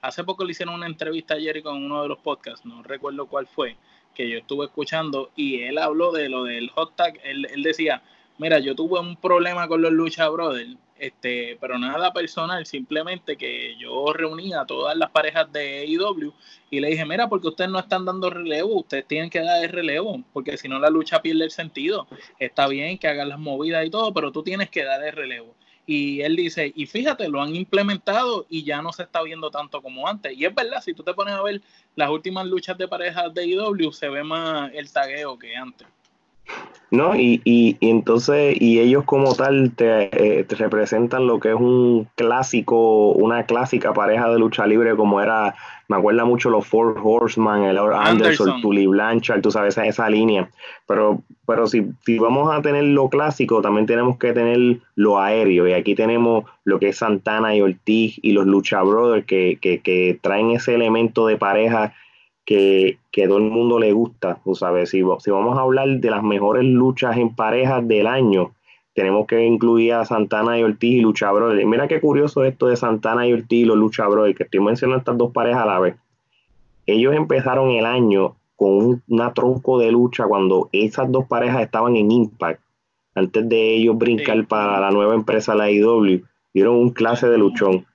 Hace 0.00 0.24
poco 0.24 0.44
le 0.44 0.52
hicieron 0.52 0.74
una 0.74 0.86
entrevista 0.86 1.34
a 1.34 1.40
Jericho 1.40 1.70
en 1.70 1.84
uno 1.84 2.02
de 2.02 2.08
los 2.08 2.18
podcasts, 2.18 2.66
no 2.66 2.82
recuerdo 2.82 3.26
cuál 3.26 3.46
fue, 3.46 3.76
que 4.14 4.28
yo 4.28 4.38
estuve 4.38 4.66
escuchando, 4.66 5.30
y 5.34 5.62
él 5.62 5.78
habló 5.78 6.12
de 6.12 6.28
lo 6.28 6.44
del 6.44 6.70
hot 6.70 6.94
tag. 6.94 7.18
Él, 7.24 7.46
él 7.50 7.62
decía, 7.62 8.02
mira, 8.38 8.58
yo 8.58 8.74
tuve 8.74 9.00
un 9.00 9.16
problema 9.16 9.66
con 9.66 9.80
los 9.80 9.92
Lucha 9.92 10.28
Brothers, 10.28 10.76
este, 10.96 11.58
pero 11.60 11.78
nada 11.78 12.12
personal, 12.12 12.66
simplemente 12.66 13.36
que 13.36 13.76
yo 13.76 14.12
reuní 14.12 14.52
a 14.54 14.64
todas 14.64 14.96
las 14.96 15.10
parejas 15.10 15.50
de 15.52 15.80
AEW 15.80 16.32
y 16.70 16.80
le 16.80 16.88
dije, 16.88 17.04
mira, 17.04 17.28
porque 17.28 17.48
ustedes 17.48 17.70
no 17.70 17.78
están 17.78 18.04
dando 18.04 18.30
relevo, 18.30 18.80
ustedes 18.80 19.06
tienen 19.06 19.28
que 19.28 19.40
dar 19.40 19.62
el 19.64 19.70
relevo, 19.70 20.22
porque 20.32 20.56
si 20.56 20.68
no 20.68 20.78
la 20.78 20.90
lucha 20.90 21.20
pierde 21.20 21.44
el 21.44 21.50
sentido. 21.50 22.06
Está 22.38 22.68
bien 22.68 22.98
que 22.98 23.08
hagan 23.08 23.28
las 23.28 23.38
movidas 23.38 23.84
y 23.84 23.90
todo, 23.90 24.12
pero 24.14 24.32
tú 24.32 24.42
tienes 24.42 24.70
que 24.70 24.84
dar 24.84 25.02
el 25.02 25.12
relevo. 25.12 25.54
Y 25.86 26.22
él 26.22 26.36
dice, 26.36 26.72
y 26.74 26.86
fíjate, 26.86 27.28
lo 27.28 27.42
han 27.42 27.54
implementado 27.54 28.46
y 28.48 28.64
ya 28.64 28.80
no 28.80 28.92
se 28.92 29.02
está 29.02 29.22
viendo 29.22 29.50
tanto 29.50 29.82
como 29.82 30.08
antes. 30.08 30.32
Y 30.36 30.44
es 30.44 30.54
verdad, 30.54 30.82
si 30.82 30.94
tú 30.94 31.02
te 31.02 31.12
pones 31.14 31.34
a 31.34 31.42
ver 31.42 31.60
las 31.94 32.10
últimas 32.10 32.46
luchas 32.46 32.78
de 32.78 32.88
parejas 32.88 33.32
de 33.34 33.46
IW, 33.46 33.92
se 33.92 34.08
ve 34.08 34.24
más 34.24 34.70
el 34.74 34.90
tagueo 34.90 35.38
que 35.38 35.54
antes. 35.54 35.86
¿no? 36.90 37.16
Y, 37.16 37.40
y, 37.44 37.76
y 37.80 37.90
entonces, 37.90 38.56
y 38.60 38.78
ellos 38.78 39.04
como 39.04 39.34
tal 39.34 39.72
te, 39.74 40.38
eh, 40.38 40.44
te 40.44 40.54
representan 40.54 41.26
lo 41.26 41.40
que 41.40 41.48
es 41.50 41.54
un 41.54 42.08
clásico, 42.14 43.10
una 43.12 43.46
clásica 43.46 43.92
pareja 43.92 44.30
de 44.30 44.38
lucha 44.38 44.66
libre 44.66 44.94
como 44.96 45.20
era, 45.20 45.54
me 45.88 45.96
acuerda 45.96 46.24
mucho 46.24 46.50
los 46.50 46.66
Four 46.66 46.98
Horsemen, 47.02 47.64
el 47.64 47.78
Anderson, 47.78 48.06
Anderson. 48.06 48.60
Tully 48.62 48.86
Blanchard, 48.86 49.42
tú 49.42 49.50
sabes, 49.50 49.74
esa, 49.74 49.86
esa 49.86 50.08
línea. 50.08 50.48
Pero, 50.86 51.22
pero 51.46 51.66
si, 51.66 51.86
si 52.04 52.18
vamos 52.18 52.54
a 52.54 52.62
tener 52.62 52.84
lo 52.84 53.08
clásico, 53.08 53.60
también 53.60 53.86
tenemos 53.86 54.18
que 54.18 54.32
tener 54.32 54.78
lo 54.94 55.18
aéreo. 55.18 55.68
Y 55.68 55.72
aquí 55.72 55.94
tenemos 55.94 56.44
lo 56.64 56.78
que 56.78 56.88
es 56.88 56.98
Santana 56.98 57.54
y 57.54 57.60
Ortiz 57.60 58.18
y 58.22 58.32
los 58.32 58.46
Lucha 58.46 58.82
Brothers 58.82 59.26
que, 59.26 59.58
que, 59.60 59.80
que 59.80 60.18
traen 60.20 60.50
ese 60.50 60.74
elemento 60.74 61.26
de 61.26 61.36
pareja 61.36 61.94
que, 62.44 62.98
que 63.10 63.26
todo 63.26 63.38
el 63.38 63.44
mundo 63.44 63.78
le 63.78 63.92
gusta, 63.92 64.38
tú 64.44 64.54
sabes, 64.54 64.90
si, 64.90 65.02
si 65.18 65.30
vamos 65.30 65.58
a 65.58 65.62
hablar 65.62 65.88
de 65.88 66.10
las 66.10 66.22
mejores 66.22 66.64
luchas 66.64 67.16
en 67.16 67.34
parejas 67.34 67.86
del 67.88 68.06
año, 68.06 68.52
tenemos 68.94 69.26
que 69.26 69.44
incluir 69.44 69.94
a 69.94 70.04
Santana 70.04 70.58
y 70.58 70.62
Ortiz 70.62 70.92
y 70.94 71.00
Lucha 71.00 71.30
Brothers. 71.32 71.62
Y 71.62 71.66
Mira 71.66 71.88
qué 71.88 72.00
curioso 72.00 72.44
esto 72.44 72.68
de 72.68 72.76
Santana 72.76 73.26
y 73.26 73.32
Ortiz 73.32 73.62
y 73.62 73.64
los 73.64 73.76
Lucha 73.76 74.06
Brothers, 74.06 74.36
que 74.36 74.44
estoy 74.44 74.60
mencionando 74.60 74.98
estas 74.98 75.18
dos 75.18 75.32
parejas 75.32 75.62
a 75.62 75.66
la 75.66 75.80
vez. 75.80 75.96
Ellos 76.86 77.14
empezaron 77.14 77.70
el 77.70 77.86
año 77.86 78.36
con 78.56 78.72
un, 78.72 79.02
una 79.08 79.32
tronco 79.32 79.78
de 79.78 79.90
lucha 79.90 80.26
cuando 80.26 80.68
esas 80.72 81.10
dos 81.10 81.26
parejas 81.26 81.62
estaban 81.62 81.96
en 81.96 82.10
Impact. 82.10 82.60
Antes 83.14 83.48
de 83.48 83.74
ellos 83.74 83.96
brincar 83.98 84.36
Sí. 84.36 84.42
para 84.44 84.80
la 84.80 84.90
nueva 84.90 85.14
empresa, 85.14 85.54
la 85.54 85.70
IW, 85.70 86.22
dieron 86.52 86.76
un 86.76 86.90
clase 86.90 87.28
de 87.28 87.38
luchón 87.38 87.86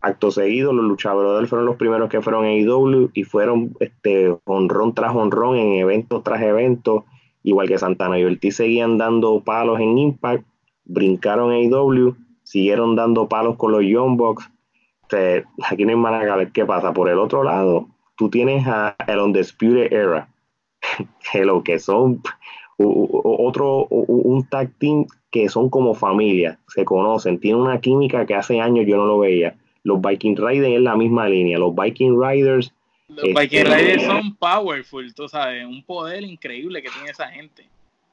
acto 0.00 0.30
seguido, 0.30 0.72
los 0.72 0.84
luchadores 0.84 1.48
fueron 1.48 1.66
los 1.66 1.76
primeros 1.76 2.08
que 2.08 2.20
fueron 2.22 2.44
a 2.44 2.48
AEW 2.48 3.10
y 3.14 3.24
fueron 3.24 3.74
este 3.80 4.36
honrón 4.44 4.94
tras 4.94 5.14
honrón 5.14 5.56
en 5.56 5.72
eventos 5.74 6.22
tras 6.22 6.40
eventos, 6.42 7.04
igual 7.48 7.66
que 7.66 7.78
Santana 7.78 8.18
y 8.18 8.24
Ortiz 8.24 8.56
seguían 8.56 8.98
dando 8.98 9.40
palos 9.40 9.80
en 9.80 9.96
Impact, 9.96 10.44
brincaron 10.84 11.50
a 11.50 11.54
AEW, 11.54 12.14
siguieron 12.42 12.94
dando 12.94 13.26
palos 13.26 13.56
con 13.56 13.72
los 13.72 13.82
Young 13.82 14.18
Bucks. 14.18 14.50
Este, 15.02 15.46
aquí 15.64 15.86
no 15.86 16.06
hay 16.06 16.46
qué 16.52 16.66
pasa. 16.66 16.92
Por 16.92 17.08
el 17.08 17.18
otro 17.18 17.42
lado, 17.42 17.88
tú 18.16 18.28
tienes 18.28 18.66
a 18.66 18.94
el 19.06 19.18
Undisputed 19.20 19.90
Era, 19.90 20.28
que 21.32 21.44
lo 21.46 21.62
que 21.62 21.78
son 21.78 22.20
otro, 22.76 23.86
un 23.86 24.46
tag 24.48 24.70
team 24.78 25.06
que 25.30 25.48
son 25.48 25.70
como 25.70 25.94
familia, 25.94 26.58
se 26.68 26.84
conocen, 26.84 27.40
tienen 27.40 27.62
una 27.62 27.80
química 27.80 28.26
que 28.26 28.34
hace 28.34 28.60
años 28.60 28.86
yo 28.86 28.98
no 28.98 29.06
lo 29.06 29.18
veía. 29.18 29.56
Los 29.84 30.02
Viking 30.02 30.36
Riders 30.36 30.74
es 30.74 30.80
la 30.82 30.96
misma 30.96 31.28
línea, 31.28 31.58
los 31.58 31.74
Viking 31.74 32.20
Riders. 32.20 32.74
Los 33.08 33.24
Viking 33.24 33.58
este, 33.58 33.76
Riders 33.76 34.02
son 34.04 34.36
powerful, 34.36 35.14
tú 35.14 35.28
sabes, 35.28 35.64
un 35.64 35.82
poder 35.82 36.24
increíble 36.24 36.82
que 36.82 36.90
tiene 36.90 37.10
esa 37.10 37.28
gente. 37.28 37.66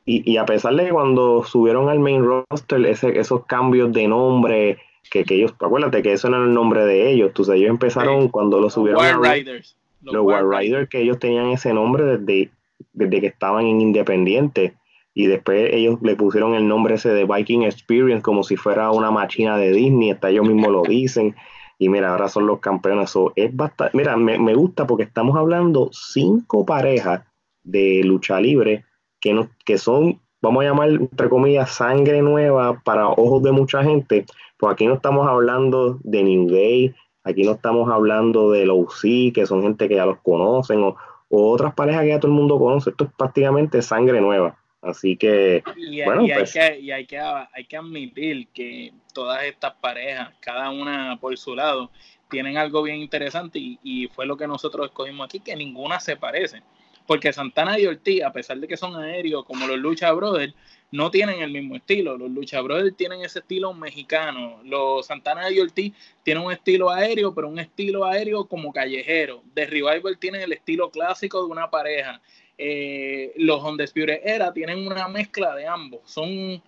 Y, 0.08 0.38
a 0.38 0.46
pesar 0.46 0.76
de 0.76 0.86
que 0.86 0.92
cuando 0.92 1.44
subieron 1.44 1.90
al 1.90 2.00
main 2.00 2.24
roster, 2.24 2.86
ese, 2.86 3.20
esos 3.20 3.46
cambios 3.48 3.92
de 3.92 4.08
nombre, 4.08 4.78
que, 5.10 5.24
que, 5.24 5.34
ellos, 5.34 5.56
acuérdate 5.60 6.04
que 6.04 6.14
eso 6.14 6.30
no 6.30 6.38
era 6.38 6.46
el 6.46 6.54
nombre 6.54 6.86
de 6.86 7.12
ellos, 7.12 7.34
tú 7.34 7.44
sabes, 7.44 7.62
ellos 7.62 7.72
empezaron 7.72 8.30
cuando 8.30 8.60
lo 8.60 8.70
subieron. 8.70 9.02
Los 9.02 9.18
War 9.18 9.36
Riders. 9.36 9.76
Los, 10.04 10.24
War 10.24 10.48
Riders, 10.48 10.90
que 10.90 11.02
ellos 11.02 11.18
tenían 11.18 11.48
ese 11.48 11.74
nombre 11.74 12.04
desde, 12.04 12.52
desde 12.94 13.20
que 13.20 13.28
estaban 13.28 13.66
en 13.66 13.82
Independiente 13.82 14.76
y 15.16 15.28
después 15.28 15.74
ellos 15.74 15.98
le 16.04 16.16
pusieron 16.16 16.54
el 16.54 16.68
nombre 16.68 16.96
ese 16.96 17.10
de 17.10 17.26
Viking 17.26 17.64
Experience 17.64 18.22
como 18.22 18.44
si 18.44 18.58
fuera 18.58 18.92
una 18.92 19.10
máquina 19.10 19.58
de 19.58 19.72
Disney, 19.72 20.12
hasta 20.12 20.30
ellos 20.30 20.46
mismos 20.46 20.72
lo 20.72 20.84
dicen. 20.84 21.36
Y 21.78 21.90
mira, 21.90 22.12
ahora 22.12 22.28
son 22.30 22.48
los 22.48 22.60
campeones. 22.60 23.14
es 23.36 23.56
bastante, 23.56 23.98
mira, 23.98 24.16
me, 24.16 24.40
me, 24.40 24.54
gusta 24.56 24.88
porque 24.88 25.04
estamos 25.04 25.36
hablando 25.36 25.90
cinco 25.92 26.66
parejas 26.66 27.24
de 27.64 28.02
lucha 28.04 28.40
libre 28.40 28.86
que, 29.20 29.34
no, 29.34 29.50
que 29.66 29.78
son, 29.78 30.22
vamos 30.42 30.64
a 30.64 30.68
llamar, 30.68 30.90
entre 30.90 31.30
comillas, 31.30 31.72
sangre 31.72 32.22
nueva 32.22 32.82
para 32.84 33.08
ojos 33.10 33.44
de 33.44 33.52
mucha 33.52 33.84
gente. 33.84 34.26
Pues 34.58 34.74
aquí 34.74 34.88
no 34.88 34.94
estamos 34.94 35.28
hablando 35.28 36.00
de 36.04 36.24
New 36.24 36.48
Day, 36.50 36.96
aquí 37.24 37.44
no 37.44 37.54
estamos 37.54 37.92
hablando 37.92 38.52
de 38.52 38.66
los 38.66 38.78
OC, 38.78 39.34
que 39.34 39.46
son 39.46 39.62
gente 39.62 39.90
que 39.90 39.96
ya 39.96 40.06
los 40.06 40.20
conocen, 40.20 40.84
o, 40.84 40.96
o 41.30 41.52
otras 41.52 41.74
parejas 41.74 42.04
que 42.04 42.10
ya 42.10 42.20
todo 42.20 42.32
el 42.32 42.38
mundo 42.38 42.58
conoce. 42.58 42.92
Esto 42.92 43.06
es 43.06 43.10
prácticamente 43.18 43.82
sangre 43.82 44.22
nueva. 44.22 44.58
Así 44.86 45.18
que, 45.18 45.64
y, 45.76 46.04
bueno, 46.04 46.22
hay 46.22 46.34
pues 46.34 46.54
que, 46.54 46.80
y 46.80 46.92
hay, 46.92 47.08
que, 47.08 47.18
hay 47.18 47.66
que 47.66 47.78
admitir 47.78 48.48
que 48.50 48.94
todas 49.14 49.44
estas 49.44 49.74
parejas, 49.74 50.30
cada 50.40 50.70
una 50.70 51.18
por 51.20 51.36
su 51.38 51.56
lado, 51.56 51.90
tienen 52.30 52.58
algo 52.58 52.84
bien 52.84 52.98
interesante 52.98 53.58
y, 53.58 53.80
y, 53.82 54.08
fue 54.10 54.28
lo 54.28 54.38
que 54.38 54.46
nosotros 54.46 54.86
escogimos 54.86 55.26
aquí, 55.26 55.40
que 55.40 55.56
ninguna 55.56 56.00
se 56.00 56.18
parece. 56.18 56.62
Porque 57.08 57.34
Santana 57.34 57.80
y 57.80 57.88
Ortiz, 57.88 58.24
a 58.24 58.32
pesar 58.32 58.60
de 58.60 58.68
que 58.68 58.78
son 58.78 58.96
aéreos 58.96 59.46
como 59.46 59.66
los 59.66 59.78
Lucha 59.78 60.12
Brothers, 60.12 60.54
no 60.92 61.12
tienen 61.12 61.42
el 61.42 61.52
mismo 61.52 61.76
estilo. 61.76 62.18
Los 62.18 62.30
Lucha 62.32 62.62
Brothers 62.62 62.96
tienen 62.96 63.22
ese 63.22 63.40
estilo 63.40 63.74
mexicano. 63.74 64.60
Los 64.64 65.08
Santana 65.08 65.52
y 65.52 65.60
Ortiz 65.60 65.94
tienen 66.24 66.44
un 66.44 66.52
estilo 66.52 66.90
aéreo, 66.90 67.34
pero 67.34 67.48
un 67.48 67.60
estilo 67.60 68.06
aéreo 68.06 68.46
como 68.46 68.72
callejero. 68.72 69.44
The 69.54 69.66
Revival 69.66 70.18
tienen 70.20 70.42
el 70.42 70.54
estilo 70.54 70.90
clásico 70.90 71.44
de 71.44 71.52
una 71.52 71.70
pareja 71.70 72.22
eh, 72.58 73.34
los 73.38 73.64
Undisputed 73.64 74.22
Era 74.24 74.54
tienen 74.54 74.86
una 74.86 75.08
mezcla 75.08 75.56
de 75.56 75.68
ambos. 75.68 76.02
Son 76.06 76.62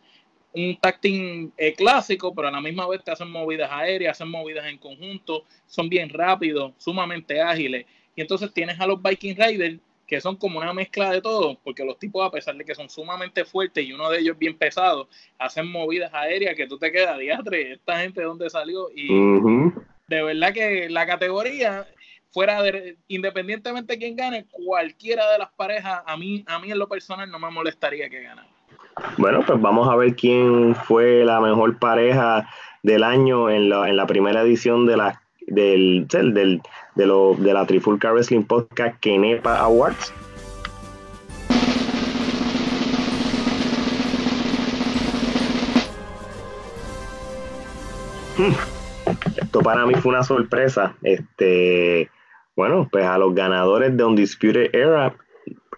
un 0.53 0.77
tacting 0.81 1.51
eh, 1.57 1.73
clásico, 1.73 2.33
pero 2.33 2.47
a 2.47 2.51
la 2.51 2.61
misma 2.61 2.87
vez 2.87 3.03
te 3.03 3.11
hacen 3.11 3.29
movidas 3.29 3.69
aéreas, 3.71 4.17
hacen 4.17 4.29
movidas 4.29 4.65
en 4.67 4.77
conjunto, 4.77 5.43
son 5.67 5.89
bien 5.89 6.09
rápidos, 6.09 6.73
sumamente 6.77 7.41
ágiles. 7.41 7.85
Y 8.15 8.21
entonces 8.21 8.51
tienes 8.53 8.79
a 8.79 8.87
los 8.87 9.01
Viking 9.01 9.35
Raiders, 9.35 9.79
que 10.07 10.21
son 10.21 10.37
como 10.37 10.59
una 10.59 10.73
mezcla 10.73 11.11
de 11.11 11.21
todo, 11.21 11.59
porque 11.63 11.83
los 11.83 11.99
tipos, 11.99 12.25
a 12.25 12.31
pesar 12.31 12.55
de 12.55 12.63
que 12.63 12.73
son 12.73 12.89
sumamente 12.89 13.43
fuertes 13.43 13.85
y 13.85 13.91
uno 13.91 14.09
de 14.09 14.19
ellos 14.19 14.39
bien 14.39 14.57
pesado, 14.57 15.09
hacen 15.37 15.69
movidas 15.69 16.13
aéreas 16.13 16.55
que 16.55 16.65
tú 16.65 16.79
te 16.79 16.91
quedas, 16.91 17.19
diatre, 17.19 17.73
esta 17.73 17.99
gente 17.99 18.21
de 18.21 18.27
dónde 18.27 18.49
salió. 18.49 18.89
Y 18.95 19.07
de 20.07 20.23
verdad 20.23 20.53
que 20.53 20.89
la 20.89 21.05
categoría 21.05 21.85
fuera 22.37 22.61
de, 22.61 22.99
independientemente 23.07 23.93
de 23.93 23.97
quién 23.97 24.15
gane, 24.15 24.45
cualquiera 24.51 25.31
de 25.31 25.39
las 25.39 25.49
parejas, 25.53 26.03
a 26.05 26.15
mí, 26.17 26.45
a 26.45 26.59
mí 26.59 26.69
en 26.69 26.77
lo 26.77 26.87
personal 26.87 27.31
no 27.31 27.39
me 27.39 27.49
molestaría 27.49 28.11
que 28.11 28.21
ganara. 28.21 28.47
Bueno, 29.17 29.43
pues 29.43 29.59
vamos 29.59 29.89
a 29.89 29.95
ver 29.95 30.15
quién 30.15 30.75
fue 30.75 31.25
la 31.25 31.41
mejor 31.41 31.79
pareja 31.79 32.47
del 32.83 33.03
año 33.03 33.49
en 33.49 33.69
la, 33.69 33.89
en 33.89 33.97
la 33.97 34.05
primera 34.05 34.43
edición 34.43 34.85
de 34.85 34.97
la 34.97 35.19
del, 35.47 36.05
del, 36.09 36.61
de, 36.93 37.05
lo, 37.07 37.33
de 37.33 37.53
la 37.55 37.65
Trifulca 37.65 38.11
Wrestling 38.11 38.43
Podcast 38.43 38.99
Kenepa 38.99 39.57
Awards. 39.57 40.13
Hmm. 48.37 48.53
Esto 49.37 49.61
para 49.61 49.87
mí 49.87 49.95
fue 49.95 50.11
una 50.11 50.21
sorpresa. 50.21 50.95
Este, 51.01 52.11
bueno, 52.57 52.89
pues 52.91 53.05
a 53.05 53.19
los 53.19 53.35
ganadores 53.35 53.95
de 53.95 54.03
Undisputed 54.03 54.75
Era, 54.75 55.15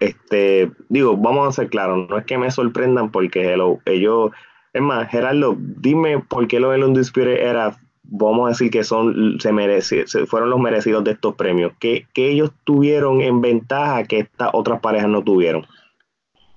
este, 0.00 0.72
digo, 0.88 1.14
vamos 1.16 1.46
a 1.46 1.52
ser 1.52 1.68
claros, 1.68 2.08
no 2.08 2.18
es 2.18 2.24
que 2.24 2.38
me 2.38 2.50
sorprendan 2.50 3.10
porque 3.10 3.54
ellos, 3.84 4.30
es 4.72 4.82
más, 4.82 5.08
Gerardo, 5.10 5.56
dime 5.58 6.20
por 6.20 6.48
qué 6.48 6.58
los 6.58 6.72
del 6.72 6.84
Undisputed 6.84 7.38
Era, 7.38 7.78
vamos 8.04 8.46
a 8.46 8.48
decir 8.48 8.70
que 8.70 8.82
son, 8.82 9.38
se, 9.38 10.06
se 10.06 10.26
fueron 10.26 10.48
los 10.48 10.58
merecidos 10.58 11.04
de 11.04 11.12
estos 11.12 11.34
premios, 11.34 11.72
que, 11.78 12.06
que 12.14 12.30
ellos 12.30 12.50
tuvieron 12.64 13.20
en 13.20 13.42
ventaja 13.42 14.04
que 14.04 14.20
estas 14.20 14.48
otras 14.54 14.80
parejas 14.80 15.10
no 15.10 15.22
tuvieron 15.22 15.66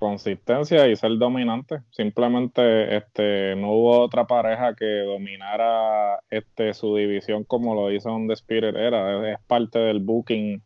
consistencia 0.04 0.86
y 0.86 0.96
ser 0.96 1.16
dominante. 1.16 1.80
Simplemente 1.90 2.96
este, 2.96 3.56
no 3.56 3.72
hubo 3.72 4.00
otra 4.00 4.26
pareja 4.26 4.74
que 4.74 4.84
dominara 4.84 6.20
este, 6.30 6.74
su 6.74 6.94
división 6.96 7.44
como 7.44 7.74
lo 7.74 7.90
hizo 7.90 8.14
The 8.26 8.34
Spirit 8.34 8.76
era. 8.76 9.32
Es, 9.32 9.38
parte 9.46 9.78
del 9.78 10.00
booking. 10.00 10.62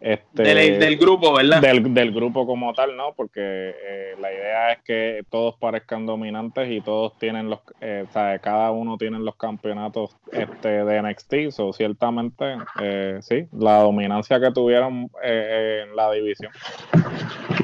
Este, 0.00 0.42
del, 0.42 0.96
grupo, 0.96 1.34
¿verdad? 1.34 1.60
Del, 1.60 2.12
grupo 2.12 2.46
como 2.46 2.72
tal, 2.72 2.96
¿no? 2.96 3.14
Porque 3.16 3.40
eh, 3.40 4.14
la 4.20 4.32
idea 4.32 4.72
es 4.72 4.82
que 4.84 5.24
todos 5.28 5.56
parezcan 5.56 6.06
dominantes 6.06 6.70
y 6.70 6.80
todos 6.80 7.18
tienen 7.18 7.50
los, 7.50 7.58
eh, 7.80 8.04
o 8.08 8.12
sea, 8.12 8.38
cada 8.38 8.70
uno 8.70 8.96
tiene 8.96 9.18
los 9.18 9.34
campeonatos 9.34 10.16
este, 10.30 10.84
de 10.84 11.02
NXT, 11.02 11.50
so, 11.50 11.72
ciertamente, 11.72 12.44
eh, 12.80 13.18
sí, 13.22 13.48
la 13.52 13.78
dominancia 13.78 14.38
que 14.38 14.52
tuvieron 14.52 15.10
en 15.20 15.96
la 15.96 16.12
división. 16.12 16.52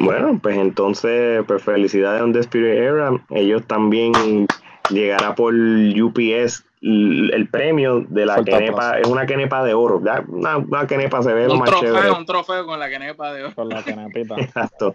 Bueno, 0.01 0.39
pues 0.43 0.59
entonces, 0.59 1.45
pues 1.47 1.63
felicidades 1.63 2.21
a 2.21 2.33
The 2.33 2.41
Spirit 2.41 2.79
Era. 2.79 3.13
Ellos 3.31 3.65
también 3.69 4.13
llegará 4.91 5.37
por 5.37 5.55
UPS 5.55 6.65
el 6.85 7.49
premio 7.51 8.01
de 8.01 8.27
la 8.27 8.45
quenepa. 8.45 8.99
Es 8.99 9.09
una 9.09 9.25
quenepa 9.25 9.65
de 9.65 9.73
oro. 9.73 9.99
Una, 10.29 10.59
una 10.59 10.87
quenepa 10.87 11.23
se 11.23 11.33
ve 11.33 11.49
un 11.49 11.59
más 11.59 11.71
trofeo, 11.71 11.95
chévere. 11.95 12.11
Un 12.11 12.27
trofeo 12.27 12.67
con 12.67 12.79
la 12.79 12.91
quenepa 12.91 13.33
de 13.33 13.45
oro. 13.45 13.55
Con 13.55 13.69
la 13.71 13.83
quenepita. 13.83 14.35
Exacto. 14.39 14.95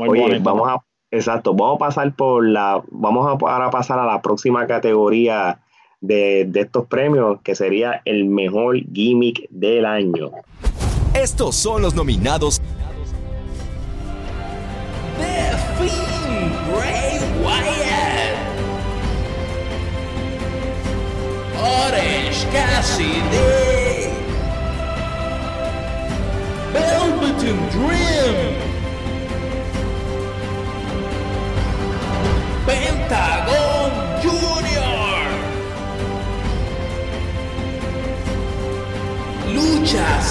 Oye, 0.00 0.40
vamos 0.40 0.68
a, 0.68 0.82
exacto, 1.10 1.54
vamos 1.54 1.76
a 1.76 1.78
pasar 1.78 2.14
por 2.14 2.46
la, 2.46 2.82
vamos 2.90 3.26
a 3.26 3.46
ahora 3.46 3.70
pasar 3.70 4.00
a 4.00 4.06
la 4.06 4.20
próxima 4.20 4.66
categoría 4.66 5.60
de, 6.00 6.44
de 6.48 6.60
estos 6.60 6.86
premios, 6.86 7.40
que 7.42 7.54
sería 7.54 8.02
el 8.04 8.24
mejor 8.24 8.76
gimmick 8.92 9.48
del 9.50 9.86
año. 9.86 10.30
Estos 11.14 11.56
son 11.56 11.82
los 11.82 11.94
nominados 11.94 12.60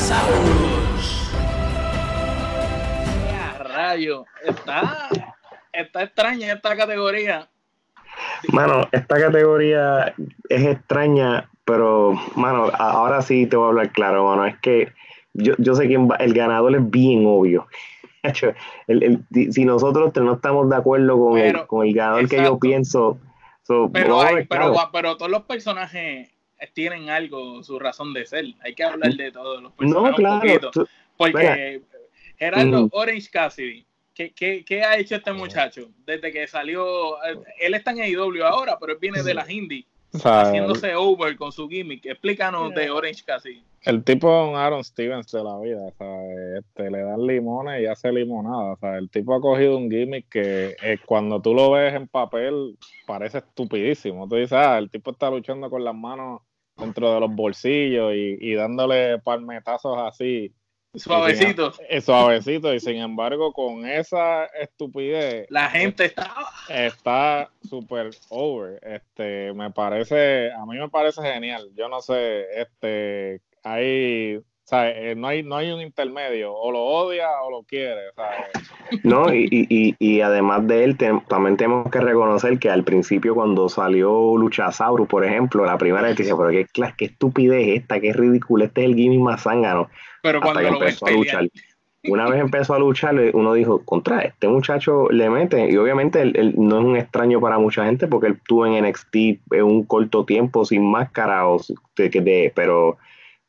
Luchasaurus. 0.07 1.31
rayo, 3.59 4.25
está 4.45 5.09
está 5.73 6.03
extraña 6.03 6.53
esta 6.53 6.77
categoría. 6.77 7.49
Mano, 8.53 8.87
esta 8.93 9.19
categoría 9.19 10.15
es 10.47 10.65
extraña, 10.65 11.49
pero, 11.65 12.13
mano, 12.35 12.71
ahora 12.79 13.21
sí 13.21 13.47
te 13.47 13.57
voy 13.57 13.65
a 13.65 13.69
hablar 13.69 13.91
claro, 13.91 14.25
mano. 14.25 14.45
Es 14.45 14.57
que 14.59 14.93
yo, 15.33 15.53
yo 15.57 15.75
sé 15.75 15.89
que 15.89 15.95
el 16.19 16.33
ganador 16.33 16.75
es 16.75 16.89
bien 16.89 17.25
obvio. 17.25 17.67
si 19.51 19.65
nosotros 19.65 20.13
no 20.15 20.33
estamos 20.35 20.69
de 20.69 20.75
acuerdo 20.77 21.19
con, 21.19 21.37
el, 21.37 21.67
con 21.67 21.85
el 21.85 21.93
ganador 21.93 22.29
que 22.29 22.41
yo 22.41 22.57
pienso. 22.57 23.19
pero, 23.91 24.21
pero, 24.91 25.17
todos 25.17 25.29
los 25.29 25.43
personajes 25.43 26.29
tienen 26.73 27.09
algo, 27.09 27.63
su 27.63 27.79
razón 27.79 28.13
de 28.13 28.25
ser. 28.25 28.45
Hay 28.61 28.73
que 28.73 28.83
hablar 28.83 29.13
de 29.13 29.31
todos 29.31 29.61
los 29.61 29.73
personajes. 29.73 30.19
No, 30.19 30.39
claro. 30.39 30.71
porque 31.17 31.81
Gerardo 32.37 32.85
mm. 32.85 32.89
Orange 32.91 33.29
Cassidy 33.31 33.87
¿Qué, 34.17 34.83
ha 34.83 34.97
hecho 34.97 35.15
este 35.15 35.31
muchacho 35.31 35.89
desde 36.05 36.31
que 36.31 36.47
salió? 36.47 37.17
Él 37.59 37.75
está 37.75 37.91
en 37.91 38.01
AEW 38.01 38.43
ahora, 38.43 38.77
pero 38.79 38.93
él 38.93 38.97
viene 38.99 39.21
de 39.21 39.33
las 39.35 39.47
Indies, 39.47 39.85
haciéndose 40.11 40.95
over 40.95 41.35
con 41.35 41.51
su 41.51 41.69
gimmick. 41.69 42.03
Explícanos 42.05 42.73
de 42.73 42.89
Orange 42.89 43.23
Cassidy. 43.23 43.63
El 43.83 44.03
tipo 44.03 44.27
es 44.27 44.49
un 44.49 44.55
Aaron 44.55 44.83
Stevens 44.83 45.31
de 45.31 45.43
la 45.43 45.59
vida, 45.59 45.91
¿sabes? 45.99 46.63
Este, 46.63 46.89
le 46.89 47.03
dan 47.03 47.25
limones 47.27 47.81
y 47.81 47.85
hace 47.85 48.11
limonada. 48.11 48.73
O 48.73 48.77
sea, 48.77 48.97
el 48.97 49.09
tipo 49.09 49.35
ha 49.35 49.39
cogido 49.39 49.77
un 49.77 49.89
gimmick 49.89 50.27
que 50.29 50.75
eh, 50.81 50.97
cuando 51.05 51.39
tú 51.39 51.53
lo 51.53 51.71
ves 51.71 51.93
en 51.93 52.07
papel 52.07 52.75
parece 53.05 53.37
estupidísimo. 53.37 54.27
Tú 54.27 54.35
dices, 54.35 54.53
ah, 54.53 54.79
el 54.79 54.89
tipo 54.89 55.11
está 55.11 55.29
luchando 55.29 55.69
con 55.69 55.83
las 55.83 55.95
manos 55.95 56.41
dentro 56.77 57.13
de 57.13 57.19
los 57.19 57.33
bolsillos 57.33 58.13
y, 58.13 58.37
y 58.39 58.53
dándole 58.53 59.19
palmetazos 59.19 59.97
así. 59.97 60.53
Suavecito. 60.97 61.73
Es 61.89 62.05
suavecito, 62.05 62.73
y 62.73 62.79
sin 62.79 62.97
embargo, 62.97 63.53
con 63.53 63.85
esa 63.85 64.45
estupidez. 64.45 65.45
La 65.49 65.69
gente 65.69 66.05
está. 66.05 66.33
Está 66.69 67.51
súper 67.67 68.09
over. 68.29 68.79
Este, 68.83 69.53
me 69.53 69.71
parece, 69.71 70.51
a 70.51 70.65
mí 70.65 70.77
me 70.77 70.89
parece 70.89 71.21
genial. 71.21 71.69
Yo 71.75 71.87
no 71.87 72.01
sé, 72.01 72.45
este, 72.59 73.41
hay, 73.63 74.39
o 74.67 74.69
sea, 74.69 74.89
eh, 74.89 75.15
no 75.15 75.27
hay, 75.27 75.43
no 75.43 75.55
hay 75.55 75.71
un 75.71 75.79
intermedio, 75.79 76.53
o 76.53 76.73
lo 76.73 76.79
odia 76.79 77.29
o 77.41 77.49
lo 77.49 77.63
quiere, 77.63 78.01
No, 79.03 79.33
y, 79.33 79.47
y, 79.49 79.95
y 79.97 80.19
además 80.19 80.67
de 80.67 80.83
él, 80.83 80.97
también 80.97 81.55
tenemos 81.55 81.89
que 81.89 82.01
reconocer 82.01 82.59
que 82.59 82.69
al 82.69 82.83
principio 82.83 83.33
cuando 83.33 83.69
salió 83.69 84.35
Luchasaurus, 84.35 85.07
por 85.07 85.23
ejemplo, 85.23 85.63
la 85.65 85.77
primera 85.77 86.09
vez 86.09 86.17
que 86.17 86.23
dice, 86.23 86.35
pero 86.35 86.49
qué, 86.49 86.67
qué 86.97 87.05
estupidez 87.05 87.79
esta, 87.79 88.01
qué 88.01 88.11
ridículo, 88.11 88.65
este 88.65 88.81
es 88.81 88.87
el 88.87 88.95
gimmick 88.95 89.21
más 89.21 89.43
zángano. 89.43 89.87
Pero 90.21 90.41
cuando 90.41 90.59
hasta 90.59 90.69
que 90.69 90.75
empezó 90.75 91.05
a 91.05 91.11
luchar. 91.11 91.47
Una 92.03 92.29
vez 92.29 92.41
empezó 92.41 92.73
a 92.73 92.79
luchar, 92.79 93.15
uno 93.33 93.53
dijo, 93.53 93.85
contra 93.85 94.19
este 94.19 94.49
muchacho 94.49 95.07
le 95.11 95.29
mete, 95.29 95.71
y 95.71 95.77
obviamente 95.77 96.21
él, 96.21 96.55
no 96.57 96.79
es 96.79 96.85
un 96.85 96.97
extraño 96.97 97.39
para 97.39 97.57
mucha 97.57 97.85
gente 97.85 98.07
porque 98.07 98.27
él 98.27 98.33
estuvo 98.33 98.65
en 98.65 98.85
NXT 98.85 99.15
en 99.15 99.63
un 99.63 99.83
corto 99.83 100.25
tiempo 100.25 100.65
sin 100.65 100.91
máscara, 100.91 101.47
o 101.47 101.61
de, 101.95 102.09
de, 102.09 102.51
pero 102.53 102.97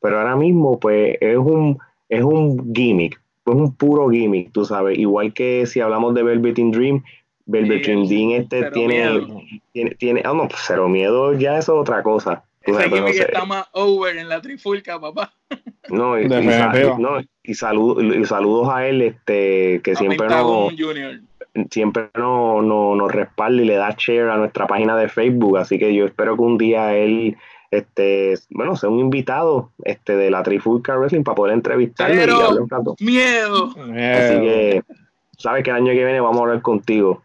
pero 0.00 0.18
ahora 0.18 0.36
mismo 0.36 0.78
pues 0.78 1.16
es 1.20 1.36
un, 1.36 1.78
es 2.08 2.22
un 2.22 2.74
gimmick, 2.74 3.20
es 3.46 3.54
un 3.54 3.74
puro 3.74 4.08
gimmick, 4.08 4.52
tú 4.52 4.64
sabes, 4.64 4.98
igual 4.98 5.32
que 5.32 5.66
si 5.66 5.80
hablamos 5.80 6.14
de 6.14 6.22
Velvet 6.22 6.58
in 6.58 6.70
Dream, 6.70 7.02
Velvet 7.46 7.88
in 7.88 8.06
Dream 8.06 8.30
este 8.42 8.70
tiene, 8.70 9.26
tiene, 9.72 9.94
tiene, 9.96 10.22
oh 10.26 10.34
no, 10.34 10.48
pues 10.48 10.62
cero 10.66 10.88
miedo 10.88 11.32
ya 11.34 11.58
es 11.58 11.68
otra 11.68 12.02
cosa. 12.02 12.44
Ese 12.62 12.90
gimmick 12.90 13.14
está 13.14 13.44
más 13.44 13.66
over 13.72 14.16
en 14.16 14.28
la 14.28 14.40
trifulca, 14.42 15.00
papá. 15.00 15.32
No, 15.88 16.20
y, 16.20 16.26
y, 17.42 17.54
saludos 17.54 18.68
a 18.68 18.86
él, 18.86 19.00
este, 19.00 19.80
que 19.82 19.96
siempre 19.96 20.28
nos, 20.28 20.74
siempre 21.70 22.10
no, 22.14 22.62
no, 22.62 22.94
nos 22.94 23.10
respalda 23.10 23.62
y 23.62 23.64
le 23.64 23.74
da 23.74 23.94
share 23.96 24.28
a 24.28 24.36
nuestra 24.36 24.66
página 24.66 24.96
de 24.96 25.08
Facebook, 25.08 25.58
así 25.58 25.78
que 25.78 25.94
yo 25.94 26.04
espero 26.04 26.36
que 26.36 26.42
un 26.42 26.58
día 26.58 26.94
él 26.94 27.36
este, 27.70 28.34
bueno, 28.50 28.76
sea 28.76 28.88
un 28.88 28.98
invitado 28.98 29.70
este, 29.84 30.16
de 30.16 30.30
la 30.30 30.42
Trifulca 30.42 30.96
Wrestling 30.96 31.22
para 31.22 31.34
poder 31.34 31.54
entrevistarle 31.54 32.16
y 32.16 32.30
hablar 32.30 32.62
un 32.62 32.70
rato. 32.70 32.96
Miedo. 33.00 33.66
Así 33.76 34.40
que, 34.40 34.82
sabes 35.36 35.64
que 35.64 35.70
el 35.70 35.76
año 35.76 35.92
que 35.92 36.04
viene 36.04 36.20
vamos 36.20 36.38
a 36.38 36.42
hablar 36.44 36.62
contigo. 36.62 37.22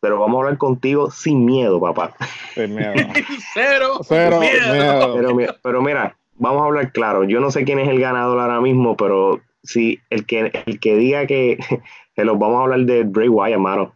Pero 0.00 0.20
vamos 0.20 0.36
a 0.36 0.44
hablar 0.44 0.58
contigo 0.58 1.10
sin 1.10 1.44
miedo, 1.44 1.80
papá. 1.80 2.14
Sin 2.54 2.74
miedo. 2.74 2.92
Cero, 3.54 4.00
Cero 4.02 4.40
miedo. 4.40 5.14
Pero, 5.14 5.56
pero, 5.62 5.82
mira, 5.82 6.16
vamos 6.36 6.62
a 6.62 6.66
hablar 6.66 6.92
claro. 6.92 7.24
Yo 7.24 7.40
no 7.40 7.50
sé 7.50 7.64
quién 7.64 7.78
es 7.78 7.88
el 7.88 7.98
ganador 7.98 8.38
ahora 8.38 8.60
mismo, 8.60 8.96
pero 8.96 9.40
si 9.62 10.00
el 10.10 10.26
que, 10.26 10.52
el 10.66 10.78
que 10.78 10.96
diga 10.96 11.26
que, 11.26 11.58
que 12.14 12.24
los 12.24 12.38
vamos 12.38 12.58
a 12.58 12.62
hablar 12.64 12.80
de 12.80 13.04
Bray 13.04 13.28
Wyatt, 13.28 13.58
mano. 13.58 13.92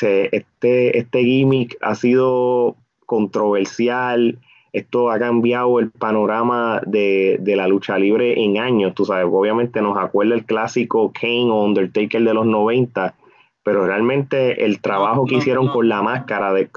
Este, 0.00 0.98
este 0.98 1.24
gimmick 1.24 1.76
ha 1.80 1.96
sido 1.96 2.76
controversial 3.06 4.38
esto 4.72 5.10
ha 5.10 5.18
cambiado 5.18 5.78
el 5.78 5.90
panorama 5.90 6.80
de, 6.86 7.40
la 7.44 7.66
lucha 7.68 7.98
libre 7.98 8.42
en 8.42 8.58
años, 8.58 8.94
tú 8.94 9.04
sabes, 9.04 9.26
obviamente 9.30 9.80
nos 9.80 9.96
acuerda 9.96 10.34
el 10.34 10.44
clásico 10.44 11.12
Kane 11.12 11.50
o 11.50 11.64
Undertaker 11.64 12.22
de 12.22 12.34
los 12.34 12.46
90, 12.46 13.14
pero 13.62 13.86
realmente 13.86 14.64
el 14.64 14.80
trabajo 14.80 15.26
que 15.26 15.36
hicieron 15.36 15.68
con 15.68 15.88
la 15.88 16.02
máscara, 16.02 16.52
de, 16.52 16.70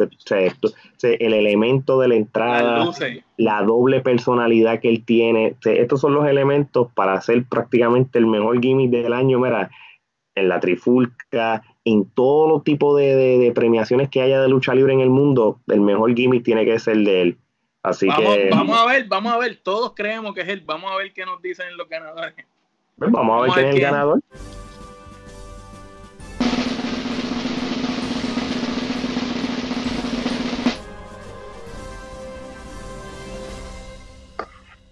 el 1.01 1.33
elemento 1.33 1.99
de 1.99 2.07
la 2.07 2.15
entrada, 2.15 2.89
la 3.37 3.63
doble 3.63 4.01
personalidad 4.01 4.79
que 4.79 4.89
él 4.89 5.05
tiene, 5.05 5.55
estos 5.63 6.01
son 6.01 6.13
los 6.13 6.27
elementos 6.27 6.89
para 6.93 7.13
hacer 7.13 7.45
prácticamente 7.45 8.19
el 8.19 8.27
mejor 8.27 8.59
gimmick 8.61 8.89
del 8.89 9.13
año, 9.13 9.39
mira, 9.39 9.69
en 10.35 10.49
la 10.49 10.59
trifulca, 10.59 11.61
en 11.83 12.05
todos 12.09 12.49
los 12.49 12.63
tipos 12.63 12.97
de, 12.97 13.15
de 13.15 13.51
premiaciones 13.51 14.09
que 14.09 14.21
haya 14.21 14.41
de 14.41 14.49
lucha 14.49 14.73
libre 14.73 14.93
en 14.93 15.01
el 15.01 15.09
mundo, 15.09 15.59
el 15.67 15.81
mejor 15.81 16.13
gimmick 16.15 16.43
tiene 16.43 16.65
que 16.65 16.79
ser 16.79 16.97
de 16.97 17.21
él. 17.21 17.37
Así 17.83 18.07
vamos, 18.07 18.35
que. 18.35 18.49
Vamos 18.49 18.79
a 18.79 18.85
ver, 18.85 19.05
vamos 19.07 19.33
a 19.33 19.37
ver. 19.37 19.59
Todos 19.63 19.93
creemos 19.95 20.33
que 20.35 20.41
es 20.41 20.49
él. 20.49 20.61
Vamos 20.65 20.91
a 20.91 20.95
ver 20.97 21.11
qué 21.13 21.25
nos 21.25 21.41
dicen 21.41 21.75
los 21.77 21.89
ganadores. 21.89 22.33
Pues 22.97 23.11
vamos 23.11 23.37
a 23.37 23.41
ver 23.41 23.53
quién 23.53 23.67
es 23.67 23.75
el 23.75 23.81
ganador. 23.81 24.19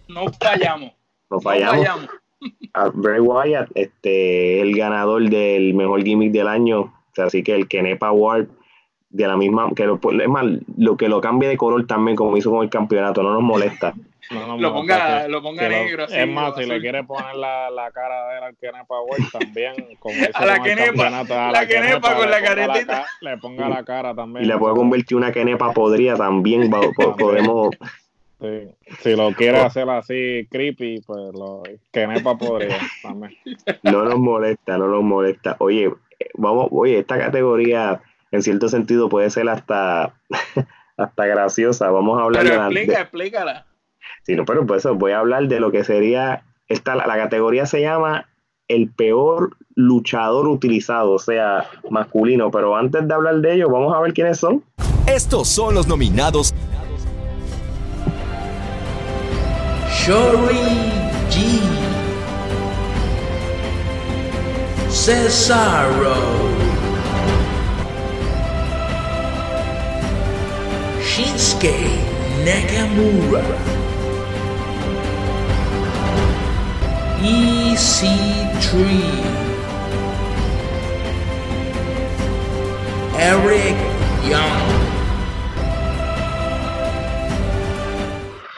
No 0.07 0.25
fallamos. 0.33 0.91
No 1.29 1.39
fallamos. 1.39 1.77
No 1.77 1.83
fallamos. 1.83 2.09
A 2.73 2.89
Bray 2.89 3.19
Wyatt, 3.19 3.69
este, 3.75 4.61
el 4.61 4.75
ganador 4.75 5.29
del 5.29 5.73
mejor 5.75 6.03
gimmick 6.03 6.31
del 6.31 6.47
año. 6.47 6.91
así 7.17 7.43
que 7.43 7.53
el 7.53 7.67
Kenepa 7.67 8.07
Award 8.07 8.47
de 9.09 9.27
la 9.27 9.35
misma, 9.35 9.71
que 9.75 9.85
lo, 9.85 9.99
es 10.01 10.29
más, 10.29 10.45
lo 10.77 10.95
que 10.95 11.09
lo 11.09 11.19
cambie 11.19 11.49
de 11.49 11.57
color 11.57 11.85
también, 11.87 12.15
como 12.15 12.37
hizo 12.37 12.51
con 12.51 12.63
el 12.63 12.69
campeonato, 12.69 13.23
no 13.23 13.33
nos 13.33 13.43
molesta. 13.43 13.93
lo 14.59 14.73
ponga, 14.73 15.27
lo 15.27 15.41
ponga 15.41 15.67
negro. 15.67 16.05
es 16.05 16.27
más, 16.27 16.55
si 16.55 16.65
le 16.65 16.79
quiere 16.79 17.03
poner 17.03 17.35
la, 17.35 17.71
la 17.71 17.89
cara 17.91 18.29
de 18.29 18.37
él 18.37 18.43
al 18.43 18.55
Kenepa 18.57 18.85
Power 18.85 19.19
también, 19.31 19.73
como 19.99 20.15
a 20.33 20.45
la 20.45 20.61
Kenepa, 20.61 21.09
la, 21.09 21.51
la 21.51 21.67
Kenepa 21.67 22.15
con 22.15 22.29
la 22.29 22.41
caretita. 22.41 23.05
le 23.21 23.37
ponga 23.37 23.67
la 23.67 23.83
cara 23.83 24.13
también. 24.13 24.45
Y 24.45 24.47
le 24.47 24.57
puede 24.57 24.75
convertir 24.75 25.17
una 25.17 25.31
Kenepa 25.31 25.73
podría 25.73 26.15
también, 26.15 26.69
podemos. 27.17 27.69
Sí. 28.39 28.69
Si 28.99 29.15
lo 29.17 29.33
quiere 29.33 29.59
hacer 29.59 29.89
así 29.89 30.47
creepy, 30.49 31.01
pues 31.01 31.33
lo 31.33 31.63
Kenepa 31.91 32.37
podría 32.37 32.77
también. 33.01 33.33
No 33.83 34.05
nos 34.05 34.17
molesta, 34.19 34.77
no 34.77 34.87
nos 34.87 35.03
molesta. 35.03 35.55
Oye, 35.59 35.91
vamos, 36.35 36.67
oye, 36.71 36.99
esta 36.99 37.17
categoría 37.17 37.99
en 38.31 38.43
cierto 38.43 38.69
sentido 38.69 39.09
puede 39.09 39.29
ser 39.29 39.49
hasta, 39.49 40.13
hasta 40.97 41.25
graciosa. 41.25 41.89
Vamos 41.89 42.19
a 42.19 42.23
hablar 42.23 42.43
pero 42.43 42.55
de 42.55 42.65
explica, 42.65 43.01
explícala. 43.01 43.65
Sí, 44.23 44.35
no, 44.35 44.45
pero 44.45 44.65
pues 44.65 44.85
voy 44.85 45.11
a 45.11 45.19
hablar 45.19 45.47
de 45.47 45.59
lo 45.59 45.71
que 45.71 45.83
sería, 45.83 46.43
esta, 46.67 46.95
la, 46.95 47.15
categoría 47.15 47.65
se 47.65 47.81
llama 47.81 48.27
el 48.67 48.91
peor 48.91 49.57
luchador 49.75 50.47
utilizado, 50.47 51.11
o 51.11 51.19
sea, 51.19 51.65
masculino. 51.89 52.51
Pero 52.51 52.75
antes 52.75 53.07
de 53.07 53.13
hablar 53.13 53.37
de 53.37 53.55
ello, 53.55 53.69
vamos 53.69 53.95
a 53.95 53.99
ver 53.99 54.13
quiénes 54.13 54.39
son. 54.39 54.63
Estos 55.07 55.47
son 55.47 55.73
los 55.73 55.87
nominados. 55.87 56.53
Shory 59.89 60.55
G. 61.29 61.59
Cesaro. 64.89 66.48
Shinsuke 71.19 71.75
Nakamura. 72.45 73.43
EC3 77.19 78.71
Eric 83.19 83.77
Young. 84.29 84.63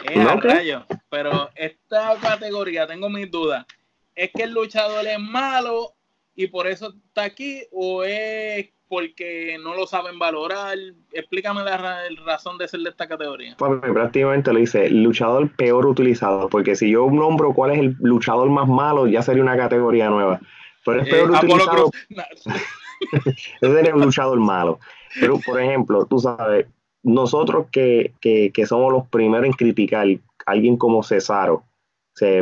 Eh, 0.04 0.24
rayo, 0.44 0.86
pero 1.10 1.50
esta 1.56 2.16
categoría 2.22 2.86
tengo 2.86 3.10
mis 3.10 3.32
dudas. 3.32 3.66
¿Es 4.14 4.30
que 4.32 4.44
el 4.44 4.52
luchador 4.52 5.08
es 5.08 5.18
malo 5.18 5.96
y 6.36 6.46
por 6.46 6.68
eso 6.68 6.94
está 7.08 7.24
aquí 7.24 7.64
o 7.72 8.04
es 8.04 8.70
porque 8.92 9.58
no 9.64 9.74
lo 9.74 9.88
saben 9.88 10.20
valorar. 10.20 10.78
Explícame 11.14 11.64
la 11.64 12.04
razón 12.26 12.58
de 12.58 12.68
ser 12.68 12.82
de 12.82 12.90
esta 12.90 13.08
categoría. 13.08 13.56
Pues 13.58 13.80
prácticamente 13.80 14.52
lo 14.52 14.60
dice 14.60 14.90
luchador 14.90 15.50
peor 15.56 15.86
utilizado, 15.86 16.50
porque 16.50 16.76
si 16.76 16.92
yo 16.92 17.10
nombro 17.10 17.54
cuál 17.54 17.72
es 17.72 17.80
el 17.80 17.96
luchador 18.02 18.50
más 18.50 18.68
malo, 18.68 19.08
ya 19.08 19.22
sería 19.22 19.44
una 19.44 19.56
categoría 19.56 20.10
nueva. 20.10 20.42
Pero 20.84 21.04
es 21.04 21.10
peor 21.10 21.32
eh, 21.34 21.38
utilizado. 21.38 21.92
Ese 23.62 23.74
sería 23.74 23.96
un 23.96 24.02
luchador 24.02 24.38
malo. 24.42 24.78
Pero, 25.18 25.40
por 25.40 25.62
ejemplo, 25.62 26.06
tú 26.06 26.20
sabes, 26.20 26.68
nosotros 27.02 27.68
que, 27.72 28.12
que, 28.20 28.52
que 28.52 28.66
somos 28.66 28.92
los 28.92 29.08
primeros 29.08 29.46
en 29.46 29.54
criticar 29.54 30.06
a 30.06 30.52
alguien 30.52 30.76
como 30.76 31.02
Cesaro, 31.02 31.64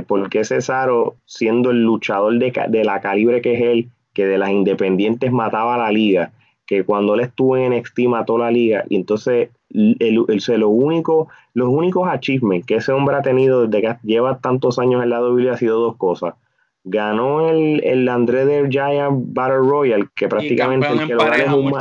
¿por 0.07 0.29
qué 0.31 0.43
Cesaro, 0.43 1.15
siendo 1.25 1.69
el 1.69 1.83
luchador 1.83 2.39
de, 2.39 2.51
de 2.69 2.83
la 2.83 3.01
calibre 3.01 3.39
que 3.39 3.53
es 3.53 3.62
él, 3.62 3.91
que 4.15 4.25
de 4.25 4.39
las 4.39 4.49
independientes 4.49 5.31
mataba 5.31 5.75
a 5.75 5.77
la 5.77 5.91
liga, 5.91 6.31
que 6.69 6.84
cuando 6.84 7.15
él 7.15 7.21
estuvo 7.21 7.58
en 7.58 7.75
NXT 7.75 8.01
mató 8.01 8.38
la 8.38 8.51
liga 8.51 8.84
y 8.89 8.95
entonces 8.95 9.49
el, 9.71 9.97
el, 9.99 10.60
lo 10.60 10.69
único, 10.69 11.27
los 11.55 11.67
únicos 11.67 12.08
achievements 12.08 12.67
que 12.67 12.75
ese 12.75 12.91
hombre 12.91 13.15
ha 13.15 13.23
tenido 13.23 13.65
desde 13.65 13.82
que 13.82 13.97
lleva 14.03 14.38
tantos 14.38 14.77
años 14.77 15.01
en 15.01 15.10
la 15.10 15.19
WWE 15.19 15.49
ha 15.49 15.58
sido 15.58 15.79
dos 15.79 15.97
cosas. 15.97 16.36
Ganó 16.84 17.49
el, 17.49 17.84
el 17.84 18.08
André 18.08 18.45
del 18.45 18.69
Giant 18.69 19.34
Battle 19.34 19.58
Royale, 19.58 20.10
que 20.13 20.27
prácticamente 20.27 20.88
el 20.88 21.08
que 21.08 21.13
lo 21.15 21.25
gana 21.25 21.55
un 21.55 21.73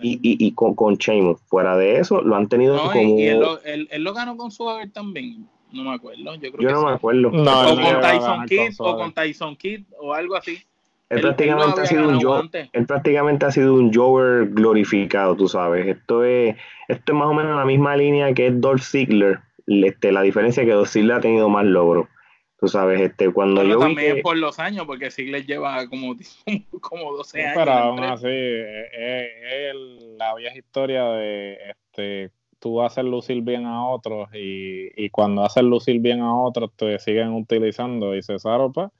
y, 0.00 0.12
y, 0.12 0.46
y, 0.46 0.52
con, 0.52 0.76
con 0.76 0.94
Sheamus. 0.94 1.40
Fuera 1.48 1.76
de 1.76 1.98
eso, 1.98 2.22
lo 2.22 2.36
han 2.36 2.48
tenido 2.48 2.76
no, 2.76 2.92
como. 2.92 3.18
Y 3.18 3.26
él, 3.26 3.40
lo, 3.40 3.60
él, 3.64 3.88
él 3.90 4.02
lo 4.04 4.14
ganó 4.14 4.36
con 4.36 4.52
Swagger 4.52 4.92
también. 4.92 5.44
No 5.72 5.82
me 5.82 5.94
acuerdo. 5.94 6.36
Yo, 6.36 6.52
creo 6.52 6.62
yo 6.62 6.70
no 6.70 6.80
sí. 6.80 6.86
me 6.86 6.92
acuerdo. 6.92 7.30
No, 7.32 7.72
o 7.72 7.76
con 7.76 8.00
Tyson 8.00 8.46
Kidd, 8.46 8.74
o 8.78 8.96
con 8.96 9.12
Tyson 9.12 9.56
Kidd, 9.56 9.82
o 10.00 10.14
algo 10.14 10.36
así. 10.36 10.58
Él, 11.10 11.20
prácticamente 11.22 11.80
ha 11.80 11.86
sido 11.86 12.08
un 12.08 12.20
Joe, 12.20 12.48
él 12.72 12.86
prácticamente 12.86 13.44
ha 13.44 13.50
sido 13.50 13.74
un 13.74 13.92
Jover 13.92 14.48
glorificado, 14.50 15.36
tú 15.36 15.48
sabes. 15.48 15.88
Esto 15.88 16.24
es, 16.24 16.56
esto 16.86 17.12
es 17.12 17.18
más 17.18 17.26
o 17.26 17.34
menos 17.34 17.56
la 17.56 17.64
misma 17.64 17.96
línea 17.96 18.32
que 18.32 18.46
es 18.46 18.60
Dolph 18.60 18.82
Ziggler. 18.82 19.40
Este, 19.66 20.12
la 20.12 20.22
diferencia 20.22 20.62
es 20.62 20.68
que 20.68 20.74
Dolph 20.74 20.88
Ziggler 20.88 21.16
ha 21.16 21.20
tenido 21.20 21.48
más 21.48 21.64
logros. 21.64 22.06
Tú 22.60 22.68
sabes, 22.68 23.00
este, 23.00 23.32
cuando 23.32 23.62
pero 23.62 23.74
yo 23.74 23.78
también 23.80 24.12
vi 24.12 24.18
es 24.18 24.22
por 24.22 24.36
los 24.36 24.60
años, 24.60 24.86
porque 24.86 25.10
Ziggler 25.10 25.44
lleva 25.44 25.88
como, 25.88 26.14
como 26.80 27.16
12 27.16 27.42
años. 27.42 27.54
Pero 27.56 27.72
aún 27.72 28.04
así, 28.04 28.28
es, 28.28 29.28
es 29.42 29.74
la 30.16 30.34
vieja 30.36 30.56
historia 30.56 31.04
de 31.06 31.58
este 31.70 32.30
tú 32.60 32.82
haces 32.82 33.04
lucir 33.04 33.40
bien 33.40 33.64
a 33.64 33.88
otros 33.88 34.28
y, 34.34 34.90
y 35.02 35.08
cuando 35.08 35.42
haces 35.42 35.62
lucir 35.62 35.98
bien 35.98 36.20
a 36.20 36.36
otros 36.36 36.70
te 36.76 36.98
siguen 36.98 37.32
utilizando 37.32 38.14
y 38.14 38.22
Cesaro 38.22 38.70
pues 38.70 38.90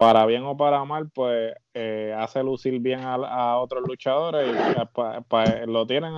para 0.00 0.24
bien 0.24 0.44
o 0.44 0.56
para 0.56 0.82
mal, 0.86 1.10
pues 1.14 1.52
eh, 1.74 2.16
hace 2.18 2.42
lucir 2.42 2.80
bien 2.80 3.00
a, 3.04 3.58
otros 3.58 3.86
luchadores 3.86 4.48
y 4.48 4.86
pa, 4.94 5.44
lo 5.66 5.86
tienen 5.86 6.14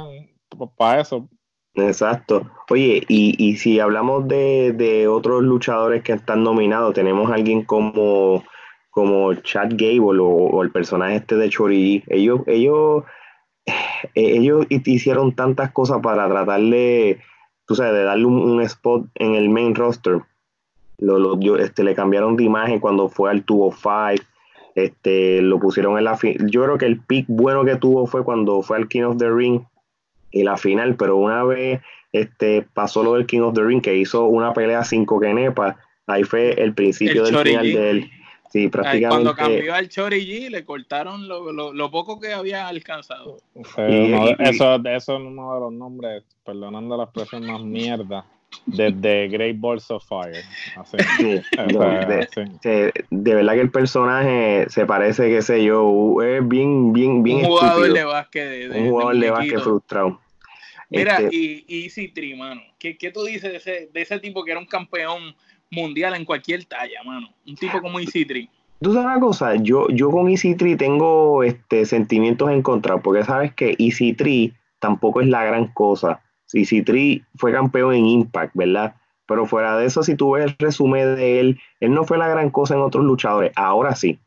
para 0.76 1.00
eso. 1.00 1.28
Exacto. 1.74 2.48
Oye, 2.70 3.02
y, 3.08 3.56
si 3.56 3.80
hablamos 3.80 4.28
de, 4.28 5.08
otros 5.10 5.42
luchadores 5.42 6.04
que 6.04 6.12
están 6.12 6.44
nominados, 6.44 6.94
tenemos 6.94 7.28
a 7.28 7.34
alguien 7.34 7.64
como, 7.64 8.44
como 8.90 9.34
Chad 9.34 9.70
Gable 9.70 10.20
o, 10.20 10.62
el 10.62 10.70
personaje 10.70 11.16
este 11.16 11.34
de 11.34 11.48
Chorigi. 11.48 12.04
Ellos, 12.06 12.42
ellos, 12.46 13.02
ellos 14.14 14.64
hicieron 14.68 15.34
tantas 15.34 15.72
cosas 15.72 15.98
para 16.00 16.28
tratar 16.28 16.60
de, 16.60 17.18
tú 17.66 17.74
sabes, 17.74 17.94
de 17.94 18.04
darle 18.04 18.26
un 18.26 18.60
spot 18.62 19.08
en 19.16 19.34
el 19.34 19.48
main 19.48 19.74
roster 19.74 20.22
lo, 21.02 21.18
lo, 21.18 21.38
yo, 21.40 21.56
este, 21.56 21.82
le 21.82 21.94
cambiaron 21.94 22.36
de 22.36 22.44
imagen 22.44 22.78
cuando 22.78 23.08
fue 23.08 23.30
al 23.30 23.42
Tubo 23.42 23.72
Five, 23.72 24.22
este, 24.74 25.42
lo 25.42 25.58
pusieron 25.58 25.98
en 25.98 26.04
la 26.04 26.16
final. 26.16 26.48
Yo 26.48 26.62
creo 26.62 26.78
que 26.78 26.86
el 26.86 27.00
pick 27.00 27.26
bueno 27.28 27.64
que 27.64 27.76
tuvo 27.76 28.06
fue 28.06 28.24
cuando 28.24 28.62
fue 28.62 28.76
al 28.76 28.88
King 28.88 29.02
of 29.02 29.18
the 29.18 29.30
Ring 29.30 29.60
y 30.30 30.44
la 30.44 30.56
final, 30.56 30.94
pero 30.94 31.16
una 31.16 31.42
vez 31.44 31.80
este, 32.12 32.62
pasó 32.74 33.02
lo 33.02 33.14
del 33.14 33.26
King 33.26 33.40
of 33.40 33.54
the 33.54 33.62
Ring, 33.62 33.82
que 33.82 33.96
hizo 33.96 34.26
una 34.26 34.52
pelea 34.52 34.84
sin 34.84 35.04
coquenepa, 35.04 35.76
ahí 36.06 36.22
fue 36.22 36.52
el 36.52 36.72
principio 36.72 37.26
el 37.26 37.34
del 37.34 37.46
final 37.46 37.64
de 37.64 37.90
él. 37.90 38.10
Sí, 38.50 38.68
prácticamente. 38.68 39.08
Cuando 39.08 39.34
cambió 39.34 39.74
al 39.74 39.88
Chori 39.88 40.26
G, 40.26 40.50
le 40.50 40.64
cortaron 40.64 41.26
lo, 41.26 41.52
lo, 41.52 41.72
lo, 41.72 41.90
poco 41.90 42.20
que 42.20 42.34
había 42.34 42.68
alcanzado. 42.68 43.38
Sí, 43.54 43.80
uno, 43.80 44.26
eso, 44.38 44.74
eso 44.74 45.16
es 45.16 45.22
uno 45.22 45.54
de 45.54 45.60
los 45.60 45.72
nombres, 45.72 46.22
perdonando 46.44 46.98
la 46.98 47.04
expresión 47.04 47.46
más 47.46 47.62
mierda, 47.62 48.26
desde 48.66 49.28
Great 49.28 49.58
Balls 49.58 49.90
of 49.90 50.04
Fire. 50.06 50.44
Así. 50.76 50.96
Sí, 51.18 51.40
no, 51.72 51.80
de, 51.80 52.28
de, 52.62 52.92
de, 53.10 53.34
verdad 53.34 53.54
que 53.54 53.60
el 53.60 53.70
personaje 53.70 54.66
se 54.68 54.86
parece, 54.86 55.28
qué 55.28 55.42
sé 55.42 55.62
yo, 55.64 56.22
es 56.22 56.46
bien, 56.46 56.92
bien, 56.92 57.22
bien 57.22 57.38
Un 57.38 57.44
jugador 57.44 57.82
estúpido. 57.82 57.94
de 57.94 58.04
básquet. 58.04 58.48
De, 58.48 58.68
de, 58.68 58.80
un 58.80 58.90
jugador 58.90 59.16
de, 59.18 59.30
básquet 59.30 59.60
frustrado. 59.60 60.20
Mira, 60.90 61.16
este, 61.18 61.36
y, 61.36 61.64
y 61.68 61.84
Easy 61.84 62.08
Tree, 62.08 62.36
mano, 62.36 62.60
¿qué, 62.78 62.96
¿qué, 62.96 63.10
tú 63.10 63.24
dices 63.24 63.50
de 63.50 63.56
ese, 63.56 63.90
de 63.92 64.02
ese 64.02 64.18
tipo 64.20 64.44
que 64.44 64.50
era 64.50 64.60
un 64.60 64.66
campeón 64.66 65.34
mundial 65.70 66.14
en 66.14 66.24
cualquier 66.24 66.64
talla, 66.64 67.02
mano? 67.04 67.28
Un 67.46 67.56
tipo 67.56 67.80
como 67.80 67.98
Easy 67.98 68.24
Tree. 68.24 68.48
Tú 68.80 68.92
sabes 68.92 69.06
una 69.06 69.20
cosa, 69.20 69.54
yo, 69.56 69.88
yo 69.90 70.10
con 70.10 70.28
Easy 70.28 70.54
Tree 70.54 70.76
tengo 70.76 71.44
este, 71.44 71.86
sentimientos 71.86 72.50
encontrados, 72.50 73.00
porque 73.02 73.24
sabes 73.24 73.54
que 73.54 73.76
Easy 73.78 74.12
Tree 74.12 74.52
tampoco 74.80 75.20
es 75.20 75.28
la 75.28 75.44
gran 75.44 75.68
cosa 75.68 76.20
y 76.52 76.64
Citri 76.64 77.24
fue 77.36 77.52
campeón 77.52 77.94
en 77.94 78.06
Impact, 78.06 78.54
¿verdad? 78.54 78.94
Pero 79.26 79.46
fuera 79.46 79.76
de 79.76 79.86
eso, 79.86 80.02
si 80.02 80.14
tú 80.14 80.32
ves 80.32 80.44
el 80.44 80.56
resumen 80.58 81.16
de 81.16 81.40
él, 81.40 81.60
él 81.80 81.94
no 81.94 82.04
fue 82.04 82.18
la 82.18 82.28
gran 82.28 82.50
cosa 82.50 82.74
en 82.74 82.80
otros 82.80 83.04
luchadores. 83.04 83.52
Ahora 83.56 83.94
sí, 83.94 84.18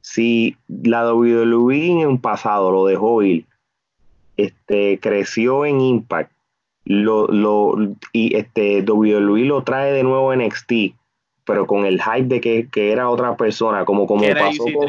si 0.00 0.56
la 0.68 1.12
WWE 1.12 2.00
en 2.02 2.06
un 2.06 2.20
pasado 2.20 2.70
lo 2.70 2.86
dejó 2.86 3.22
ir, 3.22 3.46
este, 4.36 4.98
creció 5.00 5.66
en 5.66 5.80
Impact, 5.80 6.32
lo, 6.84 7.26
lo, 7.26 7.76
y 8.12 8.34
este, 8.36 8.82
WWE 8.82 9.44
lo 9.44 9.62
trae 9.62 9.92
de 9.92 10.02
nuevo 10.02 10.32
en 10.32 10.46
NXT, 10.46 10.72
pero 11.44 11.66
con 11.66 11.84
el 11.84 12.00
hype 12.00 12.28
de 12.28 12.40
que, 12.40 12.68
que 12.68 12.92
era 12.92 13.10
otra 13.10 13.36
persona, 13.36 13.84
como, 13.84 14.06
como 14.06 14.22
pasó 14.34 14.64
con, 14.64 14.88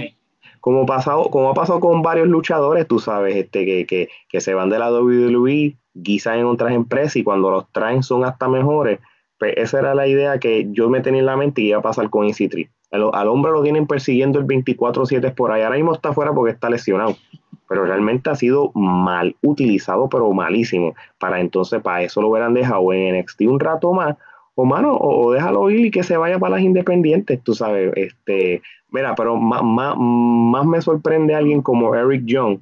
como, 0.59 0.85
pasado, 0.85 1.29
como 1.29 1.49
ha 1.49 1.53
pasado 1.53 1.79
con 1.79 2.01
varios 2.01 2.27
luchadores, 2.27 2.87
tú 2.87 2.99
sabes, 2.99 3.35
este, 3.35 3.65
que, 3.65 3.85
que, 3.85 4.09
que 4.27 4.41
se 4.41 4.53
van 4.53 4.69
de 4.69 4.79
la 4.79 4.91
WWE 4.91 5.77
guisan 5.93 6.39
en 6.39 6.45
otras 6.45 6.73
empresas 6.73 7.15
y 7.17 7.23
cuando 7.23 7.49
los 7.49 7.71
traen 7.71 8.03
son 8.03 8.25
hasta 8.25 8.47
mejores. 8.47 8.99
Pues 9.37 9.53
esa 9.57 9.79
era 9.79 9.95
la 9.95 10.07
idea 10.07 10.39
que 10.39 10.67
yo 10.71 10.89
me 10.89 11.01
tenía 11.01 11.21
en 11.21 11.25
la 11.25 11.37
mente 11.37 11.61
y 11.61 11.69
iba 11.69 11.79
a 11.79 11.81
pasar 11.81 12.09
con 12.09 12.25
Easy 12.25 12.47
Tree. 12.47 12.69
Al, 12.91 13.09
al, 13.13 13.27
hombre 13.27 13.51
lo 13.51 13.63
tienen 13.63 13.87
persiguiendo 13.87 14.39
el 14.39 14.45
24-7 14.45 15.33
por 15.33 15.51
ahí. 15.51 15.61
Ahora 15.61 15.77
mismo 15.77 15.93
está 15.93 16.13
fuera 16.13 16.33
porque 16.33 16.51
está 16.51 16.69
lesionado. 16.69 17.15
Pero 17.67 17.85
realmente 17.85 18.29
ha 18.29 18.35
sido 18.35 18.71
mal 18.73 19.35
utilizado, 19.41 20.09
pero 20.09 20.31
malísimo. 20.33 20.95
Para 21.19 21.39
entonces, 21.39 21.81
para 21.81 22.01
eso 22.01 22.21
lo 22.21 22.29
hubieran 22.29 22.53
dejado 22.53 22.91
en 22.91 23.19
NXT 23.19 23.41
un 23.41 23.59
rato 23.59 23.93
más. 23.93 24.17
O 24.55 24.65
mano, 24.65 24.93
o, 24.93 25.27
o 25.27 25.31
déjalo 25.31 25.69
ir 25.69 25.85
y 25.85 25.91
que 25.91 26.03
se 26.03 26.17
vaya 26.17 26.37
para 26.39 26.55
las 26.55 26.61
independientes, 26.61 27.41
tú 27.43 27.53
sabes. 27.53 27.93
Este, 27.95 28.61
mira, 28.91 29.15
pero 29.15 29.38
más, 29.38 29.63
más, 29.63 29.95
más 29.97 30.65
me 30.65 30.82
sorprende 30.82 31.36
alguien 31.36 31.62
como 31.62 31.93
Eric 31.95 32.23
Young, 32.25 32.60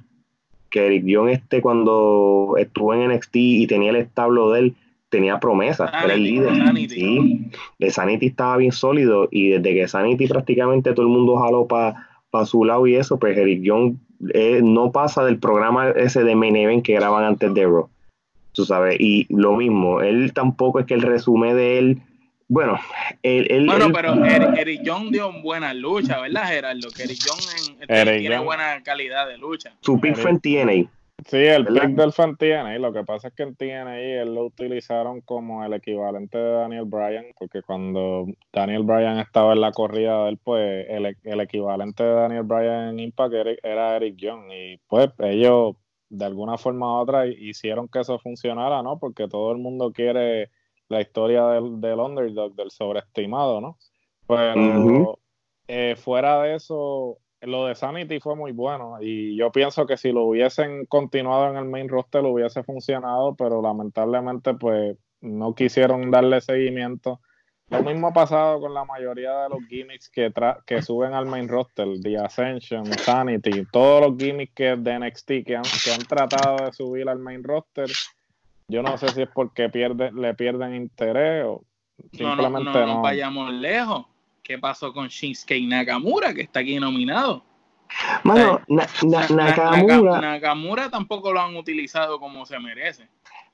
que 0.70 0.86
Eric 0.86 1.04
Young 1.04 1.28
este 1.28 1.60
cuando 1.62 2.54
estuvo 2.58 2.94
en 2.94 3.10
NXT 3.12 3.36
y 3.36 3.66
tenía 3.66 3.90
el 3.90 3.96
establo 3.96 4.50
de 4.50 4.60
él, 4.60 4.76
tenía 5.08 5.40
promesa, 5.40 5.90
Sanity, 5.90 6.04
era 6.04 6.14
el 6.14 6.22
líder. 6.22 6.56
Sanity. 6.56 6.94
Sí, 6.94 7.50
de 7.78 7.90
Sanity 7.90 8.26
estaba 8.26 8.56
bien 8.58 8.72
sólido 8.72 9.28
y 9.30 9.50
desde 9.50 9.74
que 9.74 9.88
Sanity 9.88 10.26
prácticamente 10.26 10.92
todo 10.92 11.06
el 11.06 11.12
mundo 11.12 11.36
jaló 11.38 11.66
para 11.66 12.08
pa 12.30 12.44
su 12.44 12.64
lado 12.64 12.86
y 12.86 12.94
eso, 12.94 13.18
pues 13.18 13.36
Eric 13.36 13.62
Young 13.62 13.96
eh, 14.34 14.60
no 14.62 14.92
pasa 14.92 15.24
del 15.24 15.38
programa 15.38 15.90
ese 15.90 16.24
de 16.24 16.34
Main 16.34 16.56
Event 16.56 16.84
que 16.84 16.94
graban 16.94 17.24
antes 17.24 17.54
de 17.54 17.64
Raw. 17.64 17.88
Tú 18.52 18.64
sabes, 18.64 18.96
y 18.98 19.26
lo 19.30 19.56
mismo, 19.56 20.00
él 20.00 20.32
tampoco 20.34 20.80
es 20.80 20.86
que 20.86 20.94
el 20.94 21.02
resumen 21.02 21.56
de 21.56 21.78
él 21.78 22.02
bueno, 22.48 22.78
él, 23.22 23.66
bueno 23.66 23.92
pero 23.92 24.24
Eric, 24.24 24.56
Eric 24.56 24.82
Young 24.82 25.10
dio 25.10 25.30
buena 25.42 25.74
lucha, 25.74 26.18
¿verdad, 26.20 26.46
Gerardo? 26.46 26.88
Que 26.96 27.02
Eric 27.02 27.18
en, 27.78 27.90
Eric 27.90 28.20
tiene 28.20 28.38
buena 28.38 28.82
calidad 28.82 29.28
de 29.28 29.36
lucha. 29.36 29.76
Su 29.82 30.00
pick 30.00 30.16
fue 30.16 30.30
en 30.30 30.40
TNA. 30.40 30.90
Sí, 31.26 31.36
el 31.36 31.64
¿verdad? 31.64 31.82
pick 31.82 31.96
del 31.96 32.12
fue 32.12 32.24
en 32.24 32.36
TNA. 32.36 32.78
Lo 32.78 32.92
que 32.94 33.04
pasa 33.04 33.28
es 33.28 33.34
que 33.34 33.42
en 33.42 33.54
TNA 33.54 34.00
él 34.00 34.34
lo 34.34 34.46
utilizaron 34.46 35.20
como 35.20 35.62
el 35.62 35.74
equivalente 35.74 36.38
de 36.38 36.52
Daniel 36.52 36.84
Bryan, 36.86 37.26
porque 37.38 37.60
cuando 37.60 38.26
Daniel 38.50 38.84
Bryan 38.84 39.18
estaba 39.18 39.52
en 39.52 39.60
la 39.60 39.72
corrida 39.72 40.24
de 40.24 40.30
él, 40.30 40.38
pues 40.42 40.86
el, 40.88 41.16
el 41.22 41.40
equivalente 41.40 42.02
de 42.02 42.14
Daniel 42.14 42.44
Bryan 42.44 42.88
en 42.88 43.00
Impact 43.00 43.34
era, 43.34 43.50
era 43.62 43.96
Eric 43.96 44.16
Young. 44.16 44.50
Y 44.50 44.78
pues 44.88 45.10
ellos, 45.18 45.76
de 46.08 46.24
alguna 46.24 46.56
forma 46.56 46.94
u 46.94 47.02
otra, 47.02 47.26
hicieron 47.26 47.88
que 47.88 48.00
eso 48.00 48.18
funcionara, 48.18 48.82
¿no? 48.82 48.98
Porque 48.98 49.28
todo 49.28 49.52
el 49.52 49.58
mundo 49.58 49.92
quiere 49.92 50.50
la 50.88 51.00
historia 51.00 51.46
del, 51.48 51.80
del 51.80 51.98
underdog, 51.98 52.54
del 52.54 52.70
sobreestimado, 52.70 53.60
¿no? 53.60 53.78
Pero 54.26 54.52
uh 54.52 54.56
-huh. 54.56 55.18
eh, 55.68 55.96
fuera 55.96 56.42
de 56.42 56.54
eso, 56.54 57.18
lo 57.40 57.66
de 57.66 57.74
Sanity 57.74 58.20
fue 58.20 58.34
muy 58.34 58.52
bueno 58.52 58.98
y 59.00 59.36
yo 59.36 59.50
pienso 59.52 59.86
que 59.86 59.96
si 59.96 60.12
lo 60.12 60.24
hubiesen 60.24 60.86
continuado 60.86 61.50
en 61.50 61.56
el 61.56 61.64
main 61.66 61.88
roster 61.88 62.22
lo 62.22 62.30
hubiese 62.30 62.62
funcionado, 62.62 63.34
pero 63.36 63.62
lamentablemente 63.62 64.54
pues 64.54 64.96
no 65.20 65.54
quisieron 65.54 66.10
darle 66.10 66.40
seguimiento. 66.40 67.20
Lo 67.70 67.82
mismo 67.82 68.08
ha 68.08 68.12
pasado 68.14 68.60
con 68.60 68.72
la 68.72 68.86
mayoría 68.86 69.42
de 69.42 69.50
los 69.50 69.58
gimmicks 69.68 70.08
que, 70.08 70.32
que 70.64 70.80
suben 70.80 71.12
al 71.12 71.26
main 71.26 71.48
roster, 71.48 71.86
The 72.02 72.16
Ascension, 72.16 72.86
Sanity, 72.86 73.66
todos 73.70 74.08
los 74.08 74.18
gimmicks 74.18 74.54
que 74.54 74.76
de 74.76 74.98
NXT 74.98 75.26
que 75.44 75.56
han, 75.56 75.64
que 75.84 75.92
han 75.92 76.00
tratado 76.00 76.64
de 76.64 76.72
subir 76.72 77.08
al 77.10 77.18
main 77.18 77.44
roster 77.44 77.90
yo 78.68 78.82
no 78.82 78.96
sé 78.98 79.08
si 79.08 79.22
es 79.22 79.28
porque 79.32 79.68
pierde, 79.70 80.12
le 80.12 80.34
pierden 80.34 80.74
interés 80.74 81.44
o 81.46 81.64
simplemente 82.12 82.64
no. 82.64 82.72
No, 82.72 82.84
no, 82.86 82.86
no 82.94 83.02
vayamos 83.02 83.52
lejos. 83.52 84.06
¿Qué 84.42 84.58
pasó 84.58 84.92
con 84.92 85.08
Shinsuke 85.08 85.60
Nakamura, 85.66 86.32
que 86.32 86.42
está 86.42 86.60
aquí 86.60 86.78
nominado? 86.78 87.44
Mano, 88.22 88.60
Na- 88.68 88.86
Na- 89.02 89.26
Na- 89.30 89.44
Nakamura. 89.46 89.96
Naka- 89.96 90.20
Nakamura 90.20 90.90
tampoco 90.90 91.32
lo 91.32 91.40
han 91.40 91.56
utilizado 91.56 92.20
como 92.20 92.44
se 92.46 92.58
merece. 92.58 93.08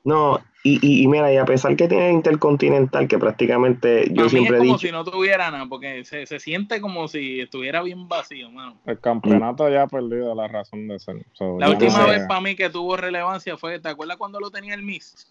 No, 0.05 0.39
y, 0.63 0.79
y, 0.87 1.03
y 1.03 1.07
mira, 1.09 1.33
y 1.33 1.37
a 1.39 1.45
pesar 1.47 1.75
que 1.77 1.89
tiene 1.89 2.11
Intercontinental, 2.13 3.09
que 3.09 3.19
prácticamente 3.19 4.07
yo 4.11 4.15
Para 4.17 4.25
mí 4.25 4.31
siempre 4.31 4.57
es 4.57 4.63
he 4.63 4.67
como 4.67 4.73
dicho. 4.79 4.87
si 4.87 4.93
no 4.93 5.05
tuviera 5.05 5.51
nada, 5.51 5.67
porque 5.67 6.05
se, 6.05 6.27
se 6.27 6.39
siente 6.41 6.81
como 6.81 7.09
si 7.09 7.41
estuviera 7.41 7.83
bien 7.83 8.07
vacío, 8.07 8.51
mano. 8.51 8.77
El 8.85 9.01
campeonato 9.01 9.69
ya 9.71 9.83
ha 9.83 9.87
perdido 9.87 10.35
la 10.35 10.47
razón 10.49 10.89
de 10.89 10.99
ser. 10.99 11.25
So, 11.33 11.59
La 11.59 11.71
última 11.71 11.99
no 12.01 12.09
vez 12.09 12.27
para 12.29 12.41
mí 12.43 12.55
que 12.55 12.69
tuvo 12.71 12.97
relevancia 12.97 13.57
fue, 13.57 13.79
¿te 13.81 13.89
acuerdas 13.89 14.17
cuando 14.19 14.41
lo 14.41 14.51
tenía 14.51 14.75
el 14.75 14.83
Miss? 14.83 15.27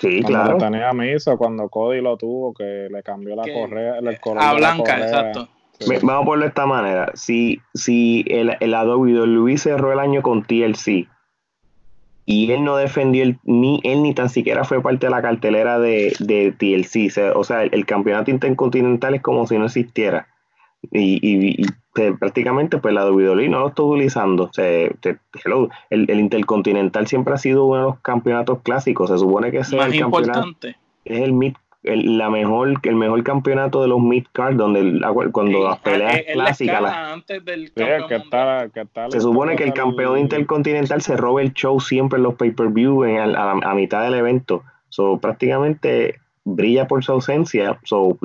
Sí, 0.00 0.22
Cuando 0.22 0.28
claro. 0.28 0.52
lo 0.52 0.58
tenía 0.58 0.92
Miso, 0.92 1.36
cuando 1.36 1.68
Cody 1.68 2.00
lo 2.00 2.16
tuvo, 2.16 2.54
que 2.54 2.88
le 2.90 3.02
cambió 3.02 3.34
la 3.34 3.42
Que- 3.42 3.52
correa, 3.52 3.98
el 3.98 4.20
color 4.20 4.42
A 4.42 4.52
Blanca, 4.54 4.92
correa. 4.94 5.06
exacto. 5.06 5.48
Sí. 5.80 5.92
Vamos 6.02 6.22
a 6.22 6.24
ponerlo 6.24 6.44
de 6.44 6.48
esta 6.48 6.66
manera. 6.66 7.10
Si, 7.14 7.60
si 7.74 8.24
el, 8.28 8.56
el 8.60 8.74
WWE 8.74 9.56
cerró 9.58 9.92
el 9.92 9.98
año 10.00 10.22
con 10.22 10.42
TLC 10.44 11.08
y 12.30 12.52
él 12.52 12.62
no 12.62 12.76
defendió 12.76 13.22
el, 13.22 13.38
ni 13.44 13.80
él 13.84 14.02
ni 14.02 14.12
tan 14.12 14.28
siquiera 14.28 14.62
fue 14.64 14.82
parte 14.82 15.06
de 15.06 15.10
la 15.10 15.22
cartelera 15.22 15.78
de, 15.78 16.14
de 16.20 16.52
TLC, 16.52 17.10
se- 17.10 17.30
o 17.30 17.42
sea, 17.42 17.62
el, 17.62 17.70
el 17.72 17.86
campeonato 17.86 18.30
intercontinental 18.30 19.14
es 19.14 19.22
como 19.22 19.46
si 19.46 19.56
no 19.58 19.64
existiera. 19.64 20.26
Y, 20.92 21.18
y- 21.26 21.62
y, 21.62 21.66
prácticamente 22.20 22.78
pues 22.78 22.94
la 22.94 23.10
WWE 23.10 23.48
no 23.48 23.60
lo 23.60 23.68
está 23.68 23.82
utilizando. 23.82 24.44
O 24.44 24.52
sea, 24.52 24.88
te- 25.00 25.16
hello, 25.44 25.68
el, 25.90 26.08
el 26.10 26.20
intercontinental 26.20 27.06
siempre 27.06 27.34
ha 27.34 27.38
sido 27.38 27.64
uno 27.64 27.76
de 27.76 27.82
los 27.84 28.00
campeonatos 28.00 28.60
clásicos. 28.62 29.10
Se 29.10 29.18
supone 29.18 29.50
que 29.50 29.58
Más 29.58 29.72
el 29.72 29.78
campeonato 29.78 30.10
importante. 30.10 30.76
es 31.06 31.20
el 31.22 31.32
mid, 31.32 31.54
el, 31.92 32.18
la 32.18 32.30
mejor, 32.30 32.74
el 32.82 32.94
mejor 32.94 33.22
campeonato 33.24 33.82
de 33.82 33.88
los 33.88 34.00
mid 34.00 34.24
card 34.32 34.56
donde 34.56 34.80
el- 34.80 35.02
cuando 35.32 35.64
las 35.64 35.78
peleas 35.80 36.14
es- 36.16 36.28
es 36.28 36.36
la 36.36 36.44
clásicas 36.44 36.82
las- 36.82 36.90
escala 36.92 37.12
antes 37.12 37.44
del 37.44 37.66
Sí, 37.68 37.72
el 37.76 37.86
campeón 37.86 38.08
que 38.08 38.18
mundial. 38.18 38.22
está, 38.24 38.64
el 38.64 38.70
que 38.72 38.80
está 38.80 39.10
se 39.10 39.20
supone 39.20 39.56
que 39.56 39.64
el 39.64 39.72
campeón 39.72 40.16
el- 40.16 40.22
intercontinental 40.22 41.00
se 41.02 41.16
roba 41.16 41.42
el 41.42 41.52
show 41.54 41.80
siempre 41.80 42.16
en 42.18 42.22
los 42.24 42.34
pay-per-view 42.34 43.04
a, 43.04 43.50
a 43.52 43.74
mitad 43.74 44.02
del 44.04 44.14
evento. 44.14 44.62
So, 44.90 45.18
prácticamente 45.18 46.16
brilla 46.44 46.86
por 46.86 47.04
su 47.04 47.12
ausencia. 47.12 47.78
So, 47.84 48.16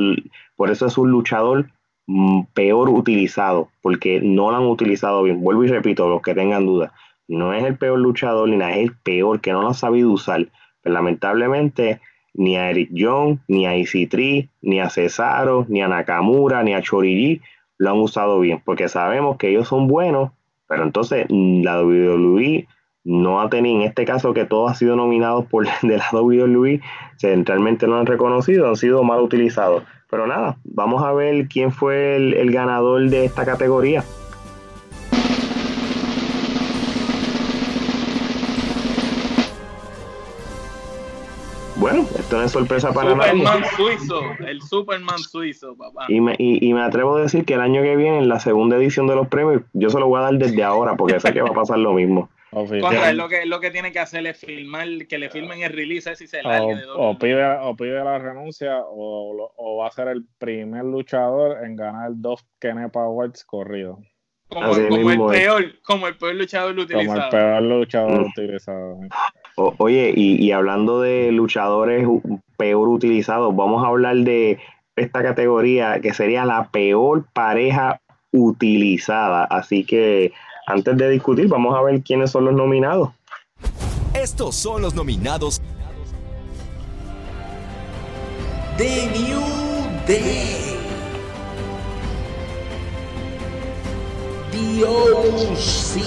por 0.55 0.69
eso 0.71 0.85
es 0.85 0.97
un 0.97 1.11
luchador 1.11 1.65
mm, 2.07 2.43
peor 2.53 2.89
utilizado, 2.89 3.69
porque 3.81 4.19
no 4.21 4.51
lo 4.51 4.57
han 4.57 4.65
utilizado 4.65 5.23
bien. 5.23 5.41
Vuelvo 5.41 5.63
y 5.63 5.67
repito, 5.67 6.09
los 6.09 6.21
que 6.21 6.33
tengan 6.35 6.65
dudas. 6.65 6.91
No 7.29 7.53
es 7.53 7.63
el 7.63 7.77
peor 7.77 7.97
luchador 7.99 8.49
ni 8.49 8.57
nada, 8.57 8.71
es 8.73 8.89
el 8.89 8.95
peor 8.97 9.39
que 9.39 9.53
no 9.53 9.61
lo 9.61 9.69
ha 9.69 9.73
sabido 9.73 10.11
usar. 10.11 10.47
Pero 10.81 10.93
lamentablemente, 10.95 12.01
ni 12.33 12.57
a 12.57 12.69
Eric 12.69 12.89
Young, 12.91 13.39
ni 13.47 13.65
a 13.65 13.75
EC3, 13.75 14.49
ni 14.61 14.79
a 14.79 14.89
Cesaro, 14.89 15.65
ni 15.69 15.81
a 15.81 15.87
Nakamura, 15.87 16.63
ni 16.63 16.73
a 16.73 16.81
Chorigi 16.81 17.41
lo 17.77 17.91
han 17.91 17.97
usado 17.97 18.39
bien, 18.39 18.61
porque 18.63 18.87
sabemos 18.87 19.37
que 19.37 19.49
ellos 19.49 19.67
son 19.67 19.87
buenos, 19.87 20.31
pero 20.67 20.83
entonces 20.83 21.25
mm, 21.29 21.63
la 21.63 21.81
WWE 21.83 22.67
no 23.03 23.41
ha 23.41 23.49
tenido, 23.49 23.81
en 23.81 23.87
este 23.87 24.05
caso 24.05 24.33
que 24.33 24.45
todos 24.45 24.71
han 24.71 24.75
sido 24.75 24.95
nominados 24.95 25.45
por 25.45 25.65
de 25.81 25.97
la 25.97 26.09
WWE, 26.11 26.81
centralmente 27.17 27.87
no 27.87 27.97
han 27.97 28.05
reconocido, 28.05 28.67
han 28.67 28.75
sido 28.75 29.03
mal 29.03 29.21
utilizados. 29.21 29.83
Pero 30.09 30.27
nada, 30.27 30.57
vamos 30.63 31.03
a 31.03 31.11
ver 31.11 31.47
quién 31.47 31.71
fue 31.71 32.15
el, 32.15 32.33
el 32.35 32.51
ganador 32.51 33.09
de 33.09 33.25
esta 33.25 33.45
categoría. 33.45 34.03
Bueno, 41.83 42.03
esto 42.17 42.37
no 42.37 42.43
es 42.43 42.51
sorpresa 42.51 42.93
para 42.93 43.13
nadie. 43.13 43.31
Superman 43.41 43.63
suizo, 43.75 44.21
el 44.47 44.61
Superman 44.61 45.19
suizo, 45.19 45.75
papá. 45.75 46.05
Y 46.07 46.21
me, 46.21 46.33
y, 46.37 46.65
y 46.65 46.73
me 46.73 46.81
atrevo 46.81 47.17
a 47.17 47.21
decir 47.23 47.43
que 47.43 47.55
el 47.55 47.59
año 47.59 47.81
que 47.81 47.97
viene, 47.97 48.19
en 48.19 48.29
la 48.29 48.39
segunda 48.39 48.77
edición 48.77 49.05
de 49.05 49.15
los 49.17 49.27
premios, 49.27 49.63
yo 49.73 49.89
se 49.89 49.99
lo 49.99 50.07
voy 50.07 50.19
a 50.19 50.23
dar 50.23 50.33
desde 50.35 50.63
ahora, 50.63 50.95
porque 50.95 51.19
sé 51.19 51.33
que 51.33 51.41
va 51.41 51.49
a 51.49 51.53
pasar 51.53 51.79
lo 51.79 51.91
mismo. 51.91 52.29
Contra 52.51 53.09
él 53.09 53.17
lo 53.17 53.27
que, 53.27 53.45
lo 53.45 53.59
que 53.59 53.69
tiene 53.69 53.91
que 53.91 53.99
hacer 53.99 54.25
es 54.27 54.37
filmar, 54.37 54.87
que 55.09 55.17
le 55.17 55.29
filmen 55.29 55.61
el 55.61 55.73
release 55.73 56.09
ese 56.13 56.23
y 56.23 56.27
se 56.27 56.41
largue 56.41 56.75
de 56.75 56.83
o, 56.85 56.87
dos. 56.87 56.97
o 56.99 57.17
pide, 57.19 57.57
o 57.61 57.75
pide 57.75 58.01
la 58.01 58.17
renuncia 58.17 58.77
o, 58.79 59.51
o 59.57 59.77
va 59.77 59.87
a 59.87 59.91
ser 59.91 60.07
el 60.07 60.23
primer 60.37 60.85
luchador 60.85 61.65
en 61.65 61.75
ganar 61.75 62.11
dos 62.13 62.45
Kenepa 62.61 63.01
Awards 63.03 63.43
corridos. 63.43 63.97
Como, 64.47 64.71
el 64.75 65.19
peor, 65.31 65.65
como 65.81 66.07
el 66.07 66.15
peor 66.15 66.35
luchador 66.35 66.75
Como 66.75 66.81
el 66.83 66.85
utilizado. 66.85 67.29
peor 67.31 67.61
luchador 67.63 68.19
Mm. 68.21 68.29
utilizado. 68.29 68.99
O- 69.55 69.73
oye, 69.77 70.13
y, 70.15 70.43
y 70.43 70.51
hablando 70.51 71.01
de 71.01 71.31
luchadores 71.31 72.07
peor 72.57 72.87
utilizados, 72.89 73.55
vamos 73.55 73.83
a 73.83 73.87
hablar 73.87 74.15
de 74.17 74.59
esta 74.95 75.21
categoría 75.23 75.99
que 76.01 76.13
sería 76.13 76.45
la 76.45 76.69
peor 76.69 77.25
pareja 77.33 77.99
utilizada. 78.31 79.43
Así 79.45 79.83
que 79.85 80.33
antes 80.67 80.97
de 80.97 81.09
discutir, 81.09 81.47
vamos 81.47 81.75
a 81.77 81.81
ver 81.81 82.01
quiénes 82.01 82.31
son 82.31 82.45
los 82.45 82.53
nominados. 82.53 83.09
Estos 84.13 84.55
son 84.55 84.81
los 84.81 84.93
nominados 84.95 85.61
The 88.77 89.07
New 89.13 89.41
Day. 90.07 90.77
The 94.51 94.83
OC. 94.83 96.01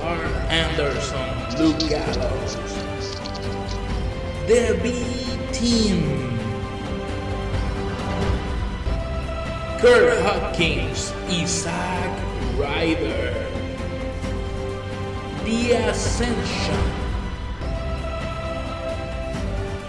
Carl 0.00 0.34
Anderson, 0.50 1.28
Luke 1.60 1.78
Gallows. 1.90 2.56
The 4.46 4.78
B-Team. 4.82 6.00
Kurt 9.80 10.18
Hawkins, 10.24 11.12
Isaac 11.28 12.12
Ryder. 12.58 13.32
The 15.44 15.72
Ascension. 15.88 16.80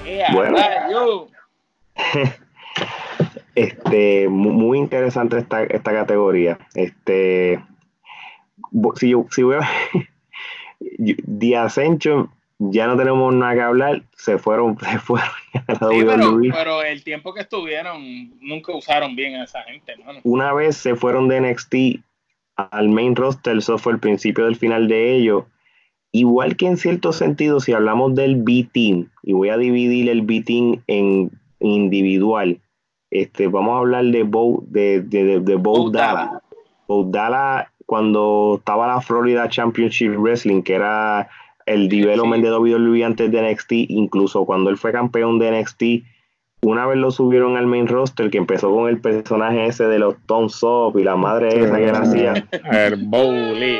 ¡Ea, 0.05 0.33
Bueno. 0.33 0.57
Este, 3.53 4.29
mu- 4.29 4.51
muy 4.53 4.77
interesante 4.77 5.37
esta, 5.37 5.63
esta 5.63 5.91
categoría. 5.91 6.57
Este, 6.73 7.61
si 8.97 9.09
yo, 9.09 9.25
si 9.29 9.43
voy 9.43 9.55
a, 9.55 9.69
The 11.39 11.57
Ascension, 11.57 12.29
ya 12.59 12.87
no 12.87 12.95
tenemos 12.95 13.33
nada 13.33 13.53
que 13.55 13.61
hablar, 13.61 14.03
se 14.15 14.37
fueron, 14.37 14.77
se 14.91 14.99
fueron 14.99 15.29
a 15.67 15.73
la 15.73 15.89
Sí, 15.89 16.49
pero, 16.51 16.83
el 16.83 17.03
tiempo 17.03 17.33
que 17.33 17.41
estuvieron, 17.41 18.31
nunca 18.39 18.75
usaron 18.75 19.15
bien 19.15 19.35
a 19.35 19.45
esa 19.45 19.63
gente, 19.63 19.95
mano. 19.97 20.19
Una 20.23 20.53
vez 20.53 20.77
se 20.77 20.95
fueron 20.95 21.27
de 21.27 21.41
NXT 21.41 22.03
al 22.55 22.89
main 22.89 23.15
roster, 23.15 23.57
eso 23.57 23.77
fue 23.77 23.93
el 23.93 23.99
principio 23.99 24.45
del 24.45 24.55
final 24.55 24.87
de 24.87 25.15
ellos. 25.15 25.45
Igual 26.11 26.57
que 26.57 26.67
en 26.67 26.77
cierto 26.77 27.13
sentido, 27.13 27.59
si 27.61 27.73
hablamos 27.73 28.13
del 28.15 28.35
B-Team, 28.35 29.09
y 29.23 29.33
voy 29.33 29.49
a 29.49 29.57
dividir 29.57 30.09
el 30.09 30.23
B-Team 30.23 30.83
en 30.87 31.31
individual, 31.59 32.59
este, 33.09 33.47
vamos 33.47 33.75
a 33.75 33.77
hablar 33.79 34.05
de 34.05 34.23
Bo, 34.23 34.63
de, 34.67 35.01
de, 35.01 35.23
de, 35.23 35.39
de 35.39 35.55
Bo 35.55 35.83
Bo 35.83 35.89
Dallas. 35.89 36.31
Bo 36.87 37.03
Dallas, 37.05 37.70
cuando 37.91 38.55
estaba 38.59 38.87
la 38.87 39.01
Florida 39.01 39.49
Championship 39.49 40.15
Wrestling, 40.15 40.61
que 40.61 40.75
era 40.75 41.27
el 41.65 41.89
development 41.89 42.41
de 42.41 42.49
WWE 42.49 43.03
antes 43.03 43.29
de 43.29 43.51
NXT, 43.51 43.71
incluso 43.89 44.45
cuando 44.45 44.69
él 44.69 44.77
fue 44.77 44.93
campeón 44.93 45.39
de 45.39 45.51
NXT, 45.59 45.83
una 46.61 46.87
vez 46.87 46.97
lo 46.99 47.11
subieron 47.11 47.57
al 47.57 47.65
main 47.67 47.87
roster, 47.87 48.29
que 48.29 48.37
empezó 48.37 48.73
con 48.73 48.87
el 48.87 49.01
personaje 49.01 49.65
ese 49.65 49.87
de 49.87 49.99
los 49.99 50.15
Thumbs 50.25 50.63
Up 50.63 50.97
y 50.97 51.03
la 51.03 51.17
madre 51.17 51.49
esa 51.65 51.75
que 51.75 51.91
nacía. 51.91 52.47
El 52.71 52.95
Bowlis. 52.95 53.79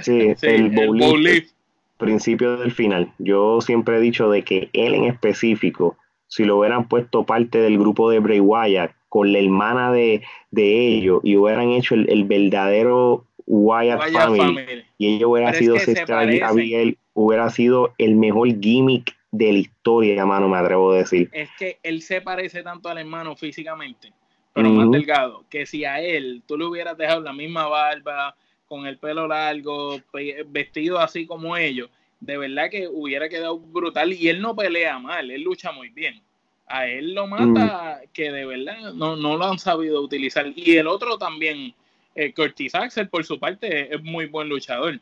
Sí, 0.00 0.34
Sí, 0.36 0.46
el 0.48 0.54
el 0.66 0.70
bowling, 0.72 1.08
Bo 1.08 1.16
Leaf. 1.16 1.44
principio 1.96 2.58
del 2.58 2.72
final. 2.72 3.10
Yo 3.18 3.62
siempre 3.62 3.96
he 3.96 4.00
dicho 4.00 4.28
de 4.28 4.42
que 4.44 4.68
él 4.74 4.92
en 4.94 5.04
específico, 5.04 5.96
si 6.26 6.44
lo 6.44 6.58
hubieran 6.58 6.88
puesto 6.88 7.24
parte 7.24 7.56
del 7.56 7.78
grupo 7.78 8.10
de 8.10 8.18
Bray 8.18 8.40
Wyatt 8.40 8.90
con 9.08 9.32
la 9.32 9.38
hermana 9.38 9.92
de, 9.92 10.20
de 10.50 10.88
ellos 10.88 11.22
y 11.24 11.38
hubieran 11.38 11.70
hecho 11.70 11.94
el, 11.94 12.06
el 12.10 12.24
verdadero 12.24 13.25
Wyatt 13.46 14.12
Family, 14.12 14.38
family. 14.38 14.84
y 14.98 15.16
ella 15.16 15.26
hubiera 15.26 15.50
Pero 15.52 15.58
es 15.58 15.64
sido 15.64 15.74
que 15.74 15.80
se 15.80 15.86
Sister 15.86 16.06
parecen. 16.06 16.44
Abigail, 16.44 16.98
hubiera 17.14 17.48
sido 17.50 17.94
el 17.98 18.16
mejor 18.16 18.60
gimmick 18.60 19.16
de 19.30 19.52
la 19.52 19.58
historia, 19.58 20.26
mano, 20.26 20.48
me 20.48 20.58
atrevo 20.58 20.92
a 20.92 20.98
decir. 20.98 21.28
Es 21.32 21.48
que 21.58 21.78
él 21.82 22.02
se 22.02 22.20
parece 22.20 22.62
tanto 22.62 22.88
al 22.88 22.98
hermano 22.98 23.36
físicamente, 23.36 24.12
pero 24.52 24.70
más 24.70 24.90
delgado, 24.90 25.44
que 25.50 25.66
si 25.66 25.84
a 25.84 26.00
él 26.00 26.42
tú 26.46 26.56
le 26.56 26.64
hubieras 26.64 26.96
dejado 26.96 27.20
la 27.20 27.32
misma 27.32 27.66
barba, 27.68 28.34
con 28.66 28.86
el 28.86 28.98
pelo 28.98 29.26
largo, 29.28 30.00
vestido 30.48 30.98
así 30.98 31.26
como 31.26 31.56
ellos, 31.56 31.88
de 32.20 32.36
verdad 32.36 32.70
que 32.70 32.88
hubiera 32.88 33.28
quedado 33.28 33.58
brutal. 33.58 34.12
Y 34.12 34.28
él 34.28 34.40
no 34.40 34.54
pelea 34.54 34.98
mal, 34.98 35.30
él 35.30 35.42
lucha 35.42 35.72
muy 35.72 35.90
bien. 35.90 36.20
A 36.66 36.88
él 36.88 37.14
lo 37.14 37.28
mata 37.28 38.00
que 38.12 38.32
de 38.32 38.44
verdad 38.44 38.92
no, 38.92 39.14
no 39.14 39.36
lo 39.36 39.44
han 39.44 39.58
sabido 39.58 40.02
utilizar. 40.02 40.52
Y 40.56 40.76
el 40.76 40.88
otro 40.88 41.16
también, 41.16 41.74
eh, 42.16 42.32
Curtis 42.34 42.74
Axel, 42.74 43.08
por 43.08 43.24
su 43.24 43.38
parte, 43.38 43.94
es 43.94 44.02
muy 44.02 44.26
buen 44.26 44.48
luchador. 44.48 44.98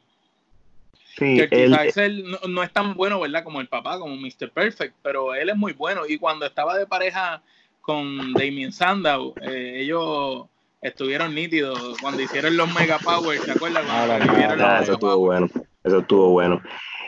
Sí, 1.16 1.38
Curtis 1.38 1.58
él- 1.58 1.74
Axel 1.74 2.24
no, 2.30 2.38
no 2.48 2.62
es 2.62 2.72
tan 2.72 2.94
bueno, 2.94 3.20
¿verdad? 3.20 3.44
Como 3.44 3.60
el 3.60 3.68
papá, 3.68 3.98
como 3.98 4.16
Mr. 4.16 4.50
Perfect, 4.52 4.94
pero 5.02 5.34
él 5.34 5.48
es 5.48 5.56
muy 5.56 5.72
bueno. 5.72 6.02
Y 6.08 6.18
cuando 6.18 6.44
estaba 6.46 6.76
de 6.76 6.86
pareja 6.86 7.40
con 7.80 8.32
Damien 8.32 8.72
Sandow, 8.72 9.34
eh, 9.42 9.78
ellos 9.82 10.46
estuvieron 10.82 11.34
nítidos 11.34 11.96
cuando 12.00 12.20
hicieron 12.22 12.56
los 12.56 12.72
Mega 12.74 12.98
Power, 12.98 13.40
¿te 13.40 13.52
acuerdas? 13.52 13.84
Ah, 13.88 14.80
eso 14.82 14.92
estuvo 14.94 15.16
bueno, 15.18 15.48
eso 15.84 15.98
estuvo 15.98 16.30
bueno. 16.30 16.60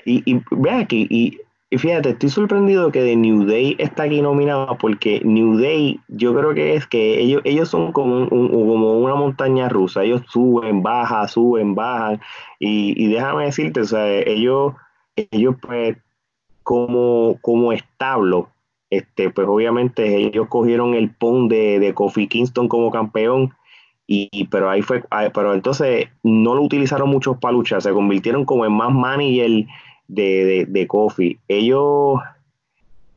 Y, 0.05 0.23
y 0.31 0.41
ve 0.53 0.71
aquí, 0.71 1.07
y, 1.11 1.39
y, 1.69 1.79
fíjate, 1.79 2.11
estoy 2.11 2.29
sorprendido 2.29 2.93
que 2.93 3.03
de 3.03 3.17
New 3.17 3.45
Day 3.45 3.75
está 3.79 4.05
aquí 4.05 4.23
nominado 4.23 4.79
porque 4.79 5.21
New 5.25 5.59
Day, 5.59 5.99
yo 6.07 6.33
creo 6.33 6.55
que 6.55 6.75
es 6.75 6.87
que 6.87 7.19
ellos, 7.21 7.43
ellos 7.45 7.69
son 7.69 7.91
como, 7.91 8.29
como 8.29 8.99
una 8.99 9.17
montaña 9.17 9.69
rusa, 9.69 10.05
ellos 10.05 10.23
suben, 10.29 10.83
bajan, 10.83 11.29
suben, 11.29 11.75
bajan, 11.75 12.21
y, 12.61 12.95
y 13.03 13.13
déjame 13.13 13.47
decirte, 13.47 13.81
o 13.81 13.85
sea, 13.85 14.07
ellos, 14.09 14.75
ellos 15.17 15.57
pues 15.61 15.97
como, 16.63 17.39
como 17.41 17.73
establo, 17.73 18.49
este, 18.91 19.31
pues 19.31 19.49
obviamente 19.49 20.17
ellos 20.17 20.47
cogieron 20.49 20.95
el 20.95 21.11
pon 21.11 21.49
de, 21.49 21.81
de 21.81 21.95
Kofi 21.95 22.29
Kingston 22.29 22.69
como 22.69 22.93
campeón, 22.93 23.53
y, 24.07 24.47
pero 24.47 24.71
ahí 24.71 24.83
fue, 24.83 25.03
pero 25.35 25.53
entonces 25.53 26.09
no 26.23 26.55
lo 26.55 26.63
utilizaron 26.63 27.11
muchos 27.11 27.39
para 27.39 27.53
luchar, 27.53 27.83
se 27.83 27.93
convirtieron 27.93 28.45
como 28.45 28.65
en 28.65 28.73
más 28.73 28.93
manager 28.93 29.67
de, 30.09 30.45
de, 30.45 30.67
de 30.67 30.87
Kofi. 30.87 31.39
Ellos, 31.49 32.21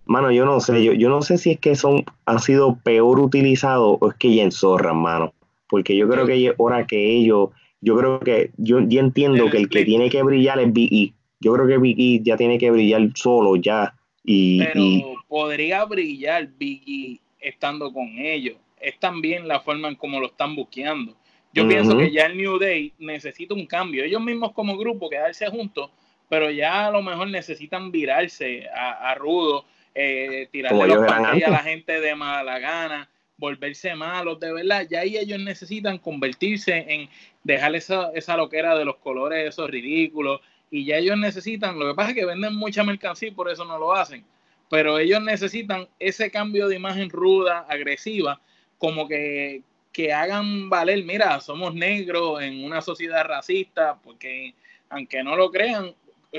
mano, 0.06 0.32
yo 0.32 0.46
no 0.46 0.60
sé, 0.60 0.84
yo, 0.84 0.94
yo 0.94 1.10
no 1.10 1.22
sé 1.22 1.38
si 1.38 1.52
es 1.52 1.60
que 1.60 1.76
son, 1.76 2.04
han 2.26 2.40
sido 2.40 2.78
peor 2.84 3.20
utilizados 3.20 3.98
o 4.00 4.10
es 4.10 4.16
que 4.16 4.34
ya 4.34 4.44
enzorran, 4.44 4.98
mano, 4.98 5.34
porque 5.70 5.96
yo 5.96 6.10
creo 6.10 6.26
que 6.26 6.48
es 6.48 6.54
hora 6.58 6.88
que 6.88 7.16
ellos, 7.16 7.50
yo 7.82 7.98
creo 7.98 8.20
que, 8.20 8.52
yo 8.58 8.80
ya 8.82 9.00
entiendo 9.00 9.50
que 9.50 9.58
el 9.58 9.70
que 9.70 9.86
tiene 9.86 10.10
que 10.10 10.24
brillar 10.24 10.60
es 10.60 10.74
Big 10.74 11.14
Yo 11.40 11.54
creo 11.54 11.68
que 11.68 11.78
Big 11.78 12.24
ya 12.24 12.36
tiene 12.36 12.58
que 12.58 12.72
brillar 12.72 13.10
solo 13.16 13.56
ya. 13.56 13.96
Y, 14.24 14.60
pero 14.60 15.14
podría 15.28 15.86
brillar 15.86 16.50
Big 16.58 17.22
estando 17.40 17.94
con 17.94 18.08
ellos 18.18 18.58
es 18.80 19.00
también 19.00 19.48
la 19.48 19.60
forma 19.60 19.88
en 19.88 19.96
cómo 19.96 20.20
lo 20.20 20.28
están 20.28 20.56
buqueando. 20.56 21.16
Yo 21.52 21.68
pienso 21.68 21.98
que 21.98 22.12
ya 22.12 22.28
el 22.28 22.38
New 22.38 22.60
Day 22.60 22.94
necesita 23.00 23.56
un 23.56 23.66
cambio. 23.66 24.04
Ellos 24.04 24.22
mismos 24.22 24.52
como 24.52 24.78
grupo 24.78 25.10
quedarse 25.10 25.48
juntos, 25.48 25.90
pero 26.30 26.52
ya 26.52 26.88
a 26.88 26.92
lo 26.92 27.02
mejor 27.02 27.28
necesitan 27.28 27.92
virarse 27.92 28.68
a, 28.70 29.16
Rudo, 29.16 29.66
eh, 29.96 30.48
tirarle 30.52 30.88
los 30.88 31.06
pantallas 31.06 31.50
a 31.50 31.52
la 31.52 31.64
gente 31.64 32.00
de 32.00 32.16
mala 32.16 32.60
gana, 32.60 33.10
volverse 33.38 33.96
malos, 33.96 34.40
de 34.40 34.54
verdad. 34.54 34.86
Ya 34.90 35.00
ahí 35.00 35.18
ellos 35.18 35.40
necesitan 35.40 35.98
convertirse 35.98 36.86
en 36.88 37.10
dejar 37.44 37.76
esa, 37.76 38.12
esa 38.14 38.38
loquera 38.38 38.78
de 38.78 38.86
los 38.86 38.98
colores, 38.98 39.50
esos 39.50 39.70
ridículos. 39.70 40.40
Y 40.70 40.86
ya 40.86 40.98
ellos 40.98 41.18
necesitan, 41.18 41.80
lo 41.80 41.88
que 41.88 41.96
pasa 41.96 42.10
es 42.10 42.16
que 42.16 42.26
venden 42.26 42.56
mucha 42.56 42.84
mercancía 42.84 43.30
y 43.30 43.32
por 43.34 43.50
eso 43.50 43.66
no 43.66 43.80
lo 43.80 43.94
hacen. 43.94 44.24
Pero 44.70 45.00
ellos 45.00 45.24
necesitan 45.24 45.88
ese 45.98 46.30
cambio 46.30 46.68
de 46.68 46.76
imagen 46.76 47.10
ruda, 47.10 47.66
agresiva, 47.68 48.40
como 48.78 49.08
que, 49.08 49.64
que 49.92 50.14
hagan 50.14 50.70
valer, 50.70 51.04
mira, 51.04 51.40
somos 51.42 51.74
negros 51.74 52.44
en 52.44 52.64
una 52.64 52.82
sociedad 52.82 53.26
racista, 53.26 53.98
porque 54.04 54.54
aunque 54.90 55.24
no 55.24 55.36
lo 55.36 55.50
crean, 55.50 55.96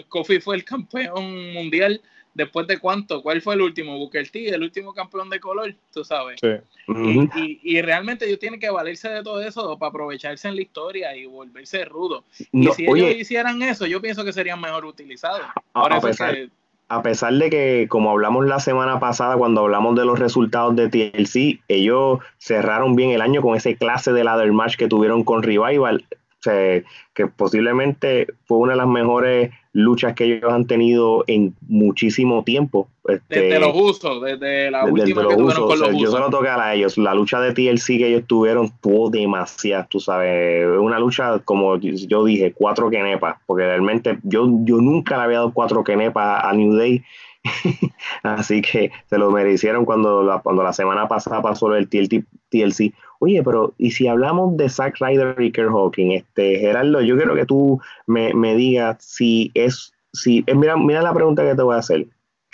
Kofi 0.08 0.40
fue 0.40 0.56
el 0.56 0.64
campeón 0.64 1.52
mundial 1.52 2.00
después 2.34 2.66
de 2.66 2.78
cuánto, 2.78 3.22
¿cuál 3.22 3.42
fue 3.42 3.54
el 3.54 3.62
último? 3.62 3.98
Booker 3.98 4.28
T, 4.28 4.48
el 4.48 4.62
último 4.62 4.92
campeón 4.92 5.28
de 5.30 5.40
color, 5.40 5.74
tú 5.92 6.04
sabes. 6.04 6.40
y, 6.42 7.60
y, 7.62 7.82
realmente 7.82 8.26
ellos 8.26 8.38
tienen 8.38 8.60
que 8.60 8.70
valerse 8.70 9.08
de 9.08 9.22
todo 9.22 9.40
eso 9.40 9.78
para 9.78 9.90
aprovecharse 9.90 10.48
en 10.48 10.56
la 10.56 10.62
historia 10.62 11.16
y 11.16 11.26
volverse 11.26 11.84
rudo. 11.84 12.24
y 12.52 12.68
si 12.68 12.84
ellos 12.84 13.16
hicieran 13.16 13.62
eso, 13.62 13.86
yo 13.86 14.00
pienso 14.00 14.24
que 14.24 14.32
serían 14.32 14.60
mejor 14.60 14.84
utilizados. 14.84 15.42
Por 15.72 15.92
eso 15.92 16.24
que 16.24 16.50
a 16.90 17.02
pesar 17.02 17.32
de 17.34 17.50
que, 17.50 17.86
como 17.88 18.10
hablamos 18.10 18.46
la 18.46 18.58
semana 18.58 18.98
pasada 18.98 19.36
cuando 19.36 19.60
hablamos 19.60 19.94
de 19.94 20.04
los 20.04 20.18
resultados 20.18 20.74
de 20.74 20.88
TLC, 20.88 21.60
ellos 21.68 22.18
cerraron 22.38 22.96
bien 22.96 23.10
el 23.10 23.20
año 23.20 23.42
con 23.42 23.56
ese 23.56 23.76
clase 23.76 24.12
de 24.12 24.24
ladder 24.24 24.50
match 24.50 24.74
que 24.74 24.88
tuvieron 24.88 25.22
con 25.22 25.44
Revival, 25.44 26.04
que 26.42 27.26
posiblemente 27.36 28.26
fue 28.46 28.58
una 28.58 28.72
de 28.72 28.78
las 28.78 28.88
mejores 28.88 29.50
luchas 29.72 30.14
que 30.14 30.24
ellos 30.24 30.52
han 30.52 30.66
tenido 30.66 31.24
en 31.26 31.54
muchísimo 31.68 32.42
tiempo. 32.44 32.88
Este, 33.06 33.40
desde 33.40 33.60
los 33.60 33.74
usos, 33.74 34.22
desde 34.22 34.70
la 34.70 34.84
última 34.84 35.22
que 35.28 35.36
tuvieron 35.36 35.66
con 35.66 35.78
los 35.78 35.96
Yo 35.96 36.10
solo 36.10 36.30
toqué 36.30 36.48
a 36.48 36.74
ellos. 36.74 36.98
La 36.98 37.14
lucha 37.14 37.40
de 37.40 37.52
TLC 37.52 37.98
que 37.98 38.08
ellos 38.08 38.24
tuvieron 38.26 38.70
tuvo 38.80 39.10
demasiado, 39.10 39.86
tú 39.88 40.00
sabes. 40.00 40.66
Una 40.78 40.98
lucha, 40.98 41.38
como 41.40 41.76
yo 41.78 42.24
dije, 42.24 42.52
cuatro 42.52 42.90
kenepas, 42.90 43.36
porque 43.46 43.64
realmente 43.64 44.18
yo, 44.22 44.48
yo 44.64 44.76
nunca 44.78 45.16
le 45.16 45.24
había 45.24 45.38
dado 45.38 45.52
cuatro 45.52 45.84
kenepas 45.84 46.44
a 46.44 46.52
New 46.52 46.74
Day. 46.74 47.02
Así 48.22 48.60
que 48.60 48.90
se 49.08 49.18
lo 49.18 49.30
merecieron 49.30 49.84
cuando 49.84 50.22
la, 50.22 50.40
cuando 50.40 50.62
la 50.62 50.72
semana 50.72 51.08
pasada 51.08 51.40
pasó 51.40 51.74
el 51.74 51.88
TLC. 51.88 52.92
Oye, 53.20 53.42
pero 53.42 53.74
¿y 53.78 53.92
si 53.92 54.08
hablamos 54.08 54.56
de 54.56 54.68
Zack 54.68 54.96
Ryder 55.00 55.40
y 55.40 55.52
Kerr 55.52 55.70
Hawking? 55.70 56.12
Este, 56.12 56.58
Gerardo, 56.58 57.00
yo 57.02 57.16
quiero 57.16 57.34
que 57.34 57.46
tú 57.46 57.80
me, 58.06 58.32
digas 58.56 58.96
si 59.00 59.50
es, 59.54 59.92
si, 60.12 60.42
eh, 60.46 60.54
mira, 60.54 60.76
mira 60.76 61.02
la 61.02 61.14
pregunta 61.14 61.42
que 61.42 61.54
te 61.54 61.62
voy 61.62 61.76
a 61.76 61.80
hacer. 61.80 62.06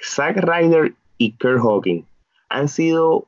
Zack 0.03 0.37
Ryder 0.39 0.93
y 1.19 1.33
Kerr 1.33 1.61
Hawking 1.61 2.03
han 2.49 2.69
sido 2.69 3.27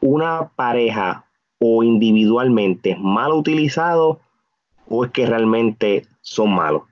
una 0.00 0.48
pareja 0.54 1.24
o 1.58 1.82
individualmente 1.82 2.96
mal 3.00 3.32
utilizados 3.32 4.18
o 4.88 5.04
es 5.04 5.10
que 5.10 5.26
realmente 5.26 6.06
son 6.20 6.54
malos? 6.54 6.82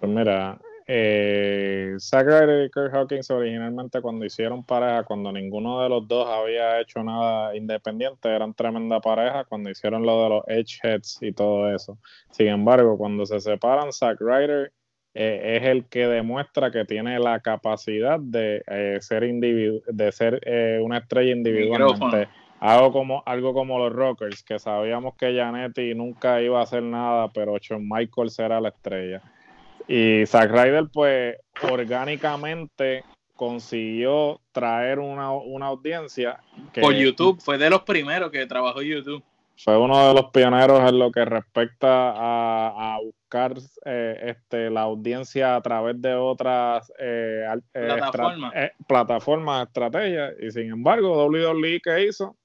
Pues 0.00 0.12
mira, 0.12 0.58
eh, 0.88 1.96
y 1.98 2.70
Kirk 2.70 2.94
Hawkins 2.94 3.30
originalmente 3.30 4.00
cuando 4.00 4.24
hicieron 4.24 4.64
pareja, 4.64 5.02
cuando 5.02 5.32
ninguno 5.32 5.82
de 5.82 5.88
los 5.88 6.06
dos 6.06 6.28
había 6.28 6.80
hecho 6.80 7.02
nada 7.02 7.56
independiente, 7.56 8.28
eran 8.28 8.54
tremenda 8.54 9.00
pareja 9.00 9.44
cuando 9.44 9.70
hicieron 9.70 10.06
lo 10.06 10.22
de 10.22 10.28
los 10.28 10.44
Edgeheads 10.46 11.18
y 11.22 11.32
todo 11.32 11.74
eso. 11.74 11.98
Sin 12.30 12.48
embargo, 12.48 12.96
cuando 12.96 13.26
se 13.26 13.40
separan, 13.40 13.92
Zack 13.92 14.20
Ryder 14.20 14.72
eh, 15.14 15.56
es 15.56 15.68
el 15.68 15.86
que 15.86 16.06
demuestra 16.06 16.70
que 16.70 16.84
tiene 16.84 17.18
la 17.18 17.40
capacidad 17.40 18.20
de 18.20 18.62
eh, 18.66 18.98
ser 19.00 19.24
individu 19.24 19.80
de 19.86 20.12
ser 20.12 20.40
eh, 20.44 20.78
una 20.82 20.98
estrella 20.98 21.32
individualmente. 21.32 22.28
Algo 22.60 22.92
como, 22.92 23.22
algo 23.26 23.52
como 23.52 23.78
los 23.78 23.92
Rockers, 23.92 24.42
que 24.42 24.58
sabíamos 24.58 25.14
que 25.16 25.34
Janetti 25.34 25.94
nunca 25.94 26.40
iba 26.40 26.60
a 26.60 26.62
hacer 26.62 26.82
nada, 26.82 27.30
pero 27.32 27.58
Shawn 27.58 27.86
Michaels 27.88 28.34
será 28.34 28.60
la 28.60 28.68
estrella. 28.68 29.22
Y 29.88 30.26
Zack 30.26 30.50
Ryder, 30.50 30.86
pues, 30.92 31.36
orgánicamente 31.62 33.04
consiguió 33.36 34.40
traer 34.52 34.98
una, 34.98 35.26
audiencia. 35.26 36.40
Que, 36.72 36.80
Por 36.80 36.94
YouTube, 36.94 37.40
fue 37.40 37.58
de 37.58 37.70
los 37.70 37.82
primeros 37.82 38.30
que 38.30 38.46
trabajó 38.46 38.82
YouTube. 38.82 39.22
Fue 39.58 39.78
uno 39.78 40.08
de 40.08 40.14
los 40.14 40.30
pioneros 40.32 40.86
en 40.86 40.98
lo 40.98 41.10
que 41.10 41.24
respecta 41.24 42.12
a, 42.14 42.98
buscar 43.02 43.54
eh, 43.86 44.36
este, 44.36 44.70
la 44.70 44.82
audiencia 44.82 45.56
a 45.56 45.62
través 45.62 46.00
de 46.00 46.14
otras 46.14 46.92
eh, 46.98 47.46
eh, 47.72 47.86
plataformas. 47.86 48.52
plataformas, 48.86 49.66
estrategias. 49.66 50.34
Y 50.40 50.50
sin 50.50 50.72
embargo, 50.72 51.26
WWE 51.26 51.80
que 51.82 52.06
hizo, 52.06 52.36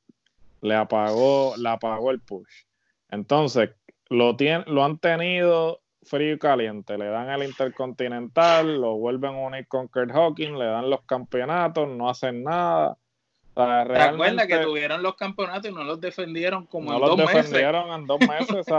le 0.62 0.76
apagó, 0.76 1.54
le 1.58 1.68
apagó 1.68 2.12
el 2.12 2.22
push. 2.22 2.64
Entonces, 3.10 3.72
lo, 4.10 4.38
tiene, 4.38 4.64
lo 4.68 4.86
han 4.86 4.98
tenido 4.98 5.82
frío 6.04 6.34
y 6.34 6.40
caliente. 6.40 6.98
Le 6.98 7.06
dan 7.06 7.30
el 7.30 7.44
Intercontinental, 7.44 8.80
lo 8.80 8.98
vuelven 8.98 9.36
a 9.36 9.40
unir 9.40 9.68
con 9.68 9.88
Kurt 9.88 10.12
Hawking, 10.12 10.58
le 10.58 10.66
dan 10.66 10.90
los 10.90 11.02
campeonatos, 11.04 11.88
no 11.90 12.10
hacen 12.10 12.44
nada. 12.44 12.98
¿Te 13.54 13.62
acuerdas 13.62 14.48
que 14.48 14.58
tuvieron 14.60 15.04
los 15.04 15.16
campeonatos 15.16 15.70
y 15.70 15.74
no 15.74 15.84
los 15.84 16.00
defendieron 16.00 16.66
como 16.68 16.92
no 16.92 16.98
en 16.98 17.02
dos 17.02 17.18
meses? 17.18 17.34
los 17.34 17.44
defendieron 17.44 17.92
en 17.92 18.08
dos 18.08 18.20
meses. 18.22 18.66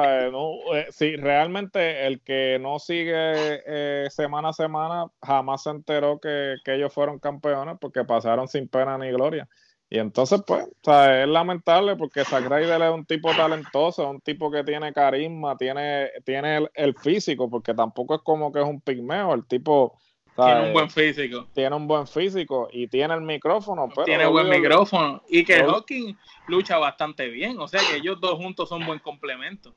Eh, 1.03 1.17
realmente 1.19 2.07
el 2.07 2.23
que 2.23 2.59
no 2.61 2.79
sigue 2.79 3.13
eh, 3.15 4.07
semana 4.11 4.51
a 4.51 4.53
semana 4.53 5.07
jamás 5.21 5.65
se 5.65 5.71
enteró 5.71 6.19
que, 6.21 6.57
que 6.65 6.75
ellos 6.75 6.93
fueron 6.93 7.19
campeones 7.19 7.77
porque 7.81 8.05
pasaron 8.05 8.49
sin 8.49 8.69
pena 8.69 8.97
ni 8.97 9.11
gloria. 9.11 9.49
Y 9.93 9.99
entonces, 9.99 10.41
pues, 10.47 10.65
o 10.65 10.85
sea, 10.85 11.23
es 11.23 11.29
lamentable 11.29 11.97
porque 11.97 12.25
Zack 12.25 12.49
Ryder 12.49 12.81
es 12.81 12.91
un 12.91 13.05
tipo 13.05 13.31
talentoso, 13.35 14.09
un 14.09 14.23
tipo 14.23 14.51
que 14.51 14.65
tiene 14.65 14.91
carisma, 14.95 15.55
tiene, 15.59 16.09
tiene 16.25 16.67
el, 16.73 16.95
físico, 16.95 17.51
porque 17.51 17.75
tampoco 17.75 18.15
es 18.15 18.23
como 18.23 18.51
que 18.51 18.61
es 18.61 18.65
un 18.65 18.81
pigmeo, 18.81 19.35
el 19.35 19.45
tipo... 19.45 19.99
Tiene 20.35 20.69
un 20.69 20.73
buen 20.73 20.89
físico. 20.89 21.47
Tiene 21.53 21.77
un 21.77 21.87
buen 21.87 22.07
físico 22.07 22.71
y 22.73 22.87
tiene 22.87 23.13
el 23.13 23.21
micrófono. 23.21 23.91
Pero 23.95 24.07
tiene 24.07 24.25
buen 24.25 24.49
micrófono. 24.49 25.21
Y 25.29 25.45
que 25.45 25.63
Hawking 25.63 26.15
lucha 26.49 26.79
bastante 26.79 27.29
bien. 27.29 27.61
O 27.61 27.69
sea 27.69 27.83
que 27.91 27.99
ellos 27.99 28.19
dos 28.19 28.39
juntos 28.39 28.71
son 28.71 28.87
buen 28.87 28.99
complemento. 28.99 29.75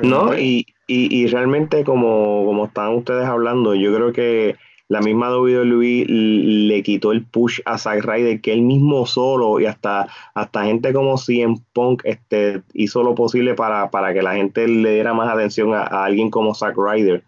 No, 0.00 0.38
y, 0.38 0.64
y, 0.86 1.22
y 1.22 1.26
realmente 1.26 1.82
como, 1.82 2.44
como 2.44 2.66
están 2.66 2.94
ustedes 2.94 3.26
hablando, 3.26 3.74
yo 3.74 3.92
creo 3.92 4.12
que 4.12 4.56
la 4.90 5.00
misma 5.00 5.30
WWE 5.30 6.04
le 6.08 6.82
quitó 6.82 7.12
el 7.12 7.24
push 7.24 7.60
a 7.64 7.78
Zack 7.78 8.04
Ryder, 8.04 8.40
que 8.40 8.52
él 8.52 8.62
mismo 8.62 9.06
solo 9.06 9.60
y 9.60 9.66
hasta, 9.66 10.08
hasta 10.34 10.64
gente 10.64 10.92
como 10.92 11.16
CM 11.16 11.60
Punk 11.72 12.02
este, 12.04 12.62
hizo 12.74 13.04
lo 13.04 13.14
posible 13.14 13.54
para, 13.54 13.88
que 14.12 14.20
la 14.20 14.34
gente 14.34 14.66
le 14.66 14.94
diera 14.94 15.14
más 15.14 15.32
atención 15.32 15.74
a, 15.74 15.84
alguien 15.84 16.28
como 16.28 16.56
Zack 16.56 16.76
Ryder. 16.76 17.22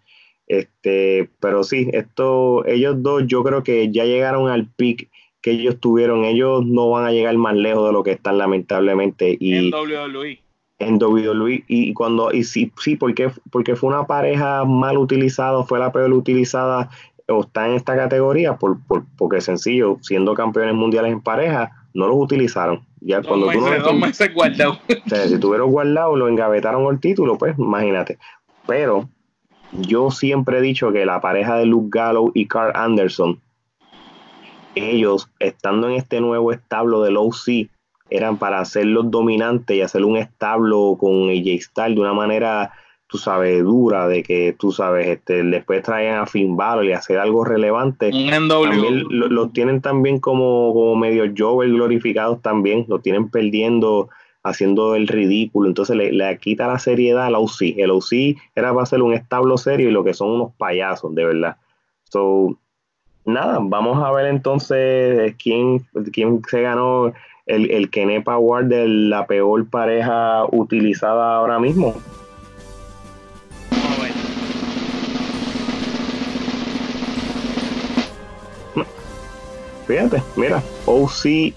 Este, 0.45 1.29
pero 1.39 1.63
sí, 1.63 1.87
esto, 1.93 2.65
ellos 2.65 3.01
dos 3.01 3.23
yo 3.27 3.43
creo 3.45 3.63
que 3.63 3.89
ya 3.93 4.03
llegaron 4.03 4.49
al 4.49 4.67
peak 4.67 5.07
que 5.41 5.51
ellos 5.51 5.79
tuvieron, 5.79 6.25
ellos 6.25 6.65
no 6.65 6.89
van 6.89 7.05
a 7.05 7.13
llegar 7.13 7.37
más 7.37 7.55
lejos 7.55 7.87
de 7.87 7.93
lo 7.93 8.03
que 8.03 8.11
están 8.11 8.39
lamentablemente. 8.39 9.37
Y, 9.39 9.55
en 9.55 9.73
WWE. 9.73 10.41
En 10.79 11.01
WWE. 11.01 11.63
Y 11.69 11.93
cuando, 11.93 12.33
y 12.33 12.43
sí, 12.43 12.73
sí, 12.77 12.97
porque, 12.97 13.31
porque 13.53 13.77
fue 13.77 13.89
una 13.89 14.05
pareja 14.05 14.65
mal 14.65 14.97
utilizada, 14.97 15.63
fue 15.63 15.79
la 15.79 15.93
peor 15.93 16.11
utilizada, 16.11 16.89
o 17.27 17.41
está 17.41 17.67
en 17.67 17.73
esta 17.75 17.95
categoría, 17.95 18.57
por, 18.57 18.81
por, 18.85 19.05
porque 19.17 19.41
sencillo, 19.41 19.97
siendo 20.01 20.33
campeones 20.33 20.75
mundiales 20.75 21.11
en 21.11 21.21
pareja, 21.21 21.71
no 21.93 22.07
los 22.07 22.17
utilizaron. 22.17 22.85
Ya 22.99 23.17
Dos 23.17 23.27
cuando 23.27 23.45
tú 23.51 23.59
meses, 23.61 23.79
no- 23.79 23.85
dos 23.85 23.95
meses 23.99 24.33
guardados. 24.33 24.79
o 25.05 25.09
sea, 25.09 25.27
si 25.27 25.37
tuvieron 25.39 25.71
guardado, 25.71 26.15
lo 26.15 26.27
engavetaron 26.27 26.91
el 26.93 26.99
título, 26.99 27.37
pues 27.37 27.57
imagínate. 27.57 28.17
Pero 28.67 29.09
yo 29.71 30.11
siempre 30.11 30.57
he 30.57 30.61
dicho 30.61 30.91
que 30.91 31.05
la 31.05 31.21
pareja 31.21 31.55
de 31.57 31.65
Luke 31.65 31.97
Gallows 31.97 32.31
y 32.33 32.47
Carl 32.47 32.71
Anderson, 32.75 33.39
ellos 34.75 35.29
estando 35.39 35.87
en 35.89 35.95
este 35.95 36.19
nuevo 36.19 36.51
establo 36.51 37.03
del 37.03 37.17
OC, 37.17 37.69
eran 38.09 38.37
para 38.37 38.59
hacerlos 38.59 39.09
dominantes 39.09 39.75
y 39.77 39.81
hacer 39.81 40.03
un 40.03 40.17
establo 40.17 40.97
con 40.99 41.29
AJ 41.29 41.61
Styles 41.61 41.95
de 41.95 42.01
una 42.01 42.13
manera, 42.13 42.71
tú 43.13 43.19
sabes, 43.19 43.63
dura, 43.63 44.07
de 44.07 44.23
que 44.23 44.55
tú 44.57 44.71
sabes, 44.71 45.05
este, 45.07 45.43
después 45.43 45.83
traían 45.83 46.17
a 46.17 46.25
Finn 46.25 46.57
Balor 46.57 46.83
y 46.83 46.93
hacer 46.93 47.19
algo 47.19 47.45
relevante 47.45 48.09
también 48.09 49.01
NW. 49.01 49.07
lo- 49.11 49.27
los 49.27 49.53
tienen 49.53 49.81
también 49.81 50.19
como, 50.19 50.73
como 50.73 50.95
medio 50.95 51.31
Jover 51.37 51.69
glorificados 51.69 52.41
también, 52.41 52.85
lo 52.87 53.01
tienen 53.01 53.29
perdiendo, 53.29 54.09
haciendo 54.41 54.95
el 54.95 55.07
ridículo, 55.07 55.67
entonces 55.69 55.95
le, 55.95 56.11
le 56.11 56.35
quita 56.39 56.65
la 56.65 56.79
seriedad 56.79 57.27
al 57.27 57.35
OC. 57.35 57.75
El 57.77 57.91
OC 57.91 58.35
era 58.55 58.71
para 58.71 58.81
hacer 58.81 59.03
un 59.03 59.13
establo 59.13 59.59
serio 59.59 59.89
y 59.89 59.91
lo 59.91 60.03
que 60.03 60.15
son 60.15 60.31
unos 60.31 60.53
payasos, 60.57 61.13
de 61.13 61.23
verdad. 61.23 61.57
So, 62.05 62.57
nada, 63.25 63.59
vamos 63.61 64.03
a 64.03 64.11
ver 64.11 64.25
entonces 64.25 65.35
quién, 65.41 65.85
quién 66.11 66.41
se 66.49 66.63
ganó 66.63 67.13
el, 67.45 67.69
el 67.69 67.91
Kenepa 67.91 68.33
Award 68.33 68.65
de 68.65 68.87
la 68.87 69.27
peor 69.27 69.69
pareja 69.69 70.45
utilizada 70.51 71.35
ahora 71.35 71.59
mismo. 71.59 72.01
Fíjate, 79.87 80.23
mira, 80.35 80.63
OC, 80.85 81.53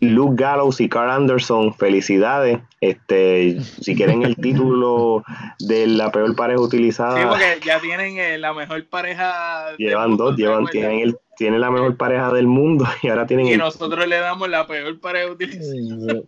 Luke 0.00 0.42
Gallows 0.42 0.80
y 0.80 0.88
Carl 0.88 1.10
Anderson, 1.10 1.72
felicidades. 1.74 2.58
Este, 2.80 3.60
si 3.60 3.94
quieren 3.94 4.22
el 4.22 4.36
título 4.42 5.22
de 5.60 5.86
la 5.86 6.10
peor 6.10 6.34
pareja 6.34 6.60
utilizada, 6.60 7.20
Sí, 7.20 7.26
porque 7.28 7.66
ya 7.66 7.80
tienen 7.80 8.18
eh, 8.18 8.38
la 8.38 8.52
mejor 8.52 8.84
pareja. 8.86 9.76
llevan 9.78 10.16
dos, 10.16 10.36
¿te 10.36 10.42
llevan, 10.42 10.66
tienen, 10.66 10.98
el, 11.00 11.16
tienen 11.36 11.60
la 11.60 11.70
mejor 11.70 11.96
pareja 11.96 12.32
del 12.32 12.46
mundo 12.46 12.84
y 13.02 13.08
ahora 13.08 13.26
tienen 13.26 13.46
Y 13.46 13.52
el 13.52 13.58
nosotros 13.58 14.06
le 14.06 14.16
damos 14.16 14.48
la 14.48 14.66
peor 14.66 14.98
pareja 15.00 15.30
utilizada. 15.30 16.20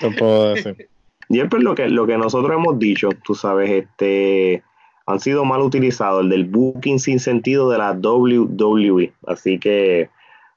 ¿Qué 0.00 0.10
puedo 0.10 0.54
decir? 0.54 0.88
Y 1.28 1.40
es 1.40 1.48
pues 1.48 1.62
lo 1.62 1.74
que, 1.74 1.88
lo 1.88 2.06
que 2.06 2.16
nosotros 2.18 2.52
hemos 2.52 2.78
dicho, 2.78 3.08
tú 3.24 3.34
sabes, 3.34 3.70
este 3.70 4.62
han 5.06 5.20
sido 5.20 5.44
mal 5.44 5.60
utilizados, 5.62 6.22
el 6.24 6.30
del 6.30 6.44
booking 6.44 6.98
sin 6.98 7.20
sentido 7.20 7.70
de 7.70 7.78
la 7.78 7.92
WWE. 7.92 9.12
Así 9.26 9.58
que, 9.58 10.10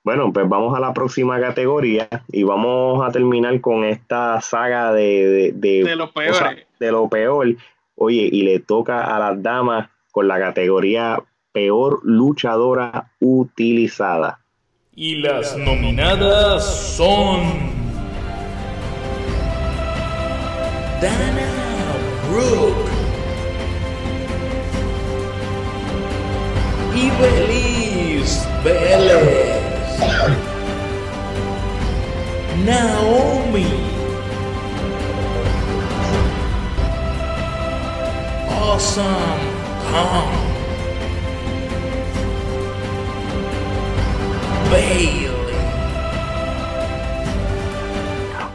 bueno, 0.04 0.34
pues 0.34 0.50
vamos 0.50 0.76
a 0.76 0.80
la 0.80 0.94
próxima 0.94 1.40
categoría 1.40 2.10
y 2.32 2.44
vamos 2.44 3.08
a 3.08 3.12
terminar 3.12 3.62
con 3.62 3.84
esta 3.84 4.42
saga 4.42 4.92
de, 4.92 5.28
de, 5.28 5.52
de- 5.54 5.84
De 5.84 5.96
los 5.96 6.10
o 6.10 6.14
sea, 6.14 6.50
peores. 6.50 6.66
de 6.80 6.92
lo 6.92 7.08
peor. 7.10 7.56
Oye, 7.96 8.30
y 8.32 8.42
le 8.44 8.60
toca 8.60 9.02
a 9.16 9.20
las 9.20 9.42
damas 9.44 9.90
con 10.12 10.28
la 10.28 10.40
categoría 10.40 11.20
peor 11.52 12.00
luchadora 12.04 13.12
utilizada. 13.20 14.40
Y 14.96 15.16
las 15.16 15.56
nominadas 15.58 16.66
son. 16.96 17.42
Dana 21.02 21.48
Brooke. 22.32 22.89
Y 26.96 27.10
Belis 27.22 28.46
Vélez. 28.64 29.60
Naomi. 32.66 33.68
Awesome 38.50 39.06
Kong. 39.92 40.30
Bailey. 44.72 45.30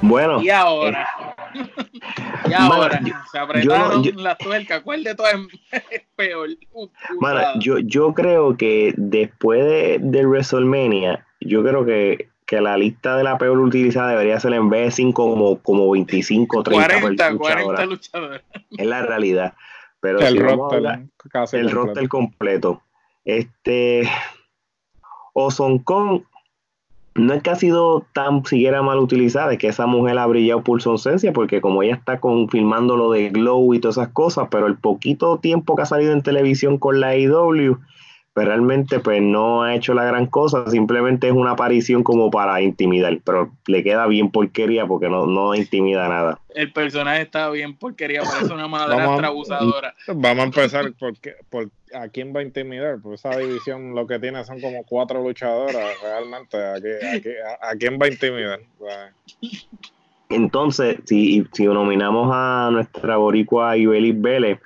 Bueno, 0.02 0.40
Y 0.40 0.50
ahora. 0.50 1.23
y 2.48 2.52
ahora. 2.52 3.00
yo- 3.02 3.14
se 3.30 3.38
apretaron 3.38 4.02
yo- 4.02 4.12
las 4.16 4.38
tuercas. 4.38 4.82
¿Cuál 4.82 5.04
de 5.04 5.14
todas 5.14 5.34
es 5.90 6.02
peor? 6.16 6.48
U- 6.72 6.90
Mano, 7.20 7.40
usada? 7.40 7.54
yo, 7.60 7.78
yo 7.78 8.12
creo 8.14 8.56
que 8.56 8.92
después 8.96 9.64
de, 9.64 9.98
de 10.00 10.26
WrestleMania, 10.26 11.26
yo 11.40 11.62
creo 11.62 11.84
que, 11.84 12.28
que 12.46 12.60
la 12.60 12.76
lista 12.76 13.16
de 13.16 13.24
la 13.24 13.38
peor 13.38 13.58
utilizada 13.60 14.10
debería 14.10 14.38
ser 14.40 14.52
en 14.54 14.68
vez 14.68 14.86
de 14.86 14.90
5 14.90 15.30
como, 15.30 15.58
como 15.60 15.90
25 15.90 16.58
o 16.58 16.62
30 16.62 16.82
por 16.88 17.00
40, 17.00 17.36
40 17.38 17.56
luchadora. 17.60 17.86
luchadores. 17.86 18.42
Es 18.76 18.86
la 18.86 19.02
realidad. 19.02 19.54
Pero 20.00 20.18
El 20.20 20.34
si 20.34 20.38
roster 20.38 20.76
hablar- 20.78 21.02
casi 21.30 21.56
el 21.56 21.62
completo. 21.64 21.86
roster 21.86 22.08
completo. 22.08 22.82
Este 23.24 24.08
Ozone 25.32 25.82
Kong 25.82 26.22
no 27.14 27.32
es 27.32 27.42
que 27.42 27.50
ha 27.50 27.54
sido 27.54 28.04
tan 28.12 28.44
siquiera 28.44 28.82
mal 28.82 28.98
utilizada, 28.98 29.52
es 29.52 29.58
que 29.58 29.68
esa 29.68 29.86
mujer 29.86 30.18
ha 30.18 30.26
brillado 30.26 30.62
por 30.62 30.82
su 30.82 30.90
ausencia, 30.90 31.32
porque 31.32 31.60
como 31.60 31.82
ella 31.82 31.94
está 31.94 32.18
confirmando 32.18 32.96
lo 32.96 33.10
de 33.12 33.30
Glow 33.30 33.72
y 33.72 33.78
todas 33.78 33.98
esas 33.98 34.12
cosas, 34.12 34.48
pero 34.50 34.66
el 34.66 34.76
poquito 34.76 35.38
tiempo 35.38 35.76
que 35.76 35.82
ha 35.82 35.86
salido 35.86 36.12
en 36.12 36.22
televisión 36.22 36.78
con 36.78 37.00
la 37.00 37.08
AEW, 37.08 37.78
pues 38.34 38.48
realmente 38.48 38.98
pues 38.98 39.22
no 39.22 39.62
ha 39.62 39.76
hecho 39.76 39.94
la 39.94 40.04
gran 40.04 40.26
cosa, 40.26 40.68
simplemente 40.68 41.28
es 41.28 41.32
una 41.32 41.52
aparición 41.52 42.02
como 42.02 42.32
para 42.32 42.60
intimidar, 42.60 43.18
pero 43.24 43.52
le 43.68 43.84
queda 43.84 44.08
bien 44.08 44.30
porquería 44.32 44.86
porque 44.86 45.08
no, 45.08 45.24
no 45.26 45.54
intimida 45.54 46.08
nada. 46.08 46.40
El 46.52 46.72
personaje 46.72 47.22
está 47.22 47.48
bien 47.50 47.76
porquería, 47.76 48.22
parece 48.22 48.52
una 48.52 48.64
Vamos 48.68 48.80
madrastra 48.88 49.26
a- 49.28 49.30
abusadora. 49.30 49.94
Vamos 50.08 50.42
a 50.42 50.46
empezar 50.46 50.92
por, 50.98 51.16
qué- 51.20 51.36
por 51.48 51.70
a 51.94 52.08
quién 52.08 52.34
va 52.34 52.40
a 52.40 52.42
intimidar, 52.42 52.98
porque 53.00 53.14
esa 53.14 53.36
división 53.38 53.94
lo 53.94 54.04
que 54.08 54.18
tiene 54.18 54.44
son 54.44 54.60
como 54.60 54.82
cuatro 54.82 55.22
luchadoras 55.22 56.00
realmente. 56.02 56.56
¿A, 56.56 56.74
qué- 56.80 57.06
a 57.06 57.20
qué- 57.20 57.36
a- 57.40 57.70
a 57.70 57.76
quién 57.76 58.00
va 58.02 58.06
a 58.06 58.08
intimidar? 58.08 58.58
Entonces, 60.28 60.96
si, 61.04 61.46
si 61.52 61.66
nominamos 61.66 62.30
a 62.32 62.68
nuestra 62.72 63.16
boricua 63.16 63.76
Ibelis 63.76 64.20
Vélez, 64.20 64.58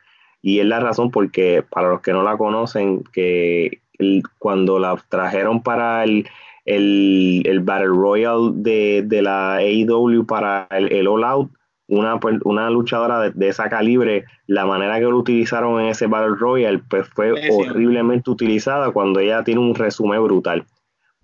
y 0.43 0.61
es 0.61 0.67
la 0.67 0.81
razón 0.81 1.11
porque, 1.11 1.65
para 1.69 1.89
los 1.89 2.01
que 2.01 2.13
no 2.13 2.23
la 2.23 2.37
conocen, 2.37 3.03
que 3.13 3.81
el- 3.99 4.23
cuando 4.39 4.79
la 4.79 4.97
trajeron 5.09 5.63
para 5.63 6.05
el, 6.05 6.27
el, 6.65 7.43
el 7.47 7.61
Battle 7.61 7.89
Royale 7.89 8.51
de, 8.55 9.03
de 9.07 9.23
la 9.23 9.57
AEW 9.57 10.25
para 10.27 10.67
el, 10.71 10.93
el 10.93 11.09
All 11.09 11.25
Out, 11.25 11.51
una, 11.89 12.21
pues, 12.21 12.37
una 12.45 12.69
luchadora 12.71 13.19
de, 13.21 13.31
de 13.31 13.49
esa 13.49 13.69
calibre, 13.71 14.25
la 14.47 14.67
manera 14.67 14.97
que 14.99 15.05
lo 15.07 15.17
utilizaron 15.17 15.81
en 15.81 15.89
ese 15.89 16.07
Battle 16.07 16.37
Royale, 16.39 16.81
pues 16.89 17.09
fue 17.09 17.35
Sí, 17.35 17.43
sí. 17.51 17.53
horriblemente 17.53 18.31
utilizada 18.31 18.91
cuando 18.93 19.21
ella 19.21 19.43
tiene 19.43 19.61
un 19.61 19.75
resumen 19.75 20.23
brutal. 20.23 20.65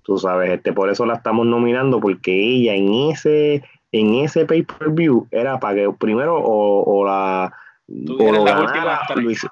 Tú 0.02 0.18
sabes, 0.18 0.50
este, 0.50 0.72
por 0.72 0.90
eso 0.90 1.06
la 1.06 1.14
estamos 1.14 1.46
nominando, 1.46 2.00
porque 2.00 2.32
ella 2.32 2.74
en 2.74 2.92
ese 3.10 3.62
en 3.92 4.14
ese 4.14 4.44
pay-per-view 4.44 5.28
era 5.30 5.60
para 5.60 5.76
que 5.76 5.90
primero 5.98 6.36
o, 6.36 6.82
o 6.82 7.06
la 7.06 7.52
o 7.88 8.32
lo 8.32 8.44
ganara, 8.44 9.00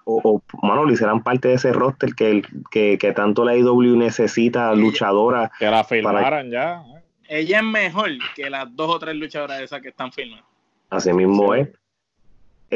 o, 0.05 0.20
o, 0.24 0.66
mano, 0.66 0.85
lo 0.85 0.93
hicieran 0.93 1.22
parte 1.22 1.49
de 1.49 1.55
ese 1.55 1.72
roster 1.72 2.14
que, 2.14 2.30
el- 2.30 2.47
que, 2.70 2.97
que 2.99 3.12
tanto 3.12 3.45
la 3.45 3.55
IW 3.57 3.97
necesita 3.97 4.74
luchadora. 4.74 5.51
que 5.59 5.66
la 5.70 5.85
filmaran 5.85 6.51
ya. 6.51 6.83
¿eh? 6.97 7.03
Ella 7.28 7.59
es 7.59 7.64
mejor 7.64 8.11
que 8.35 8.49
las 8.51 8.74
dos 8.74 8.95
o 8.95 8.99
tres 8.99 9.16
luchadoras 9.16 9.61
esas 9.61 9.80
que 9.83 9.89
están 9.91 10.12
filmando. 10.12 10.47
Así 10.91 11.12
mismo 11.12 11.55
Sí. 11.55 11.61
es. 11.61 11.68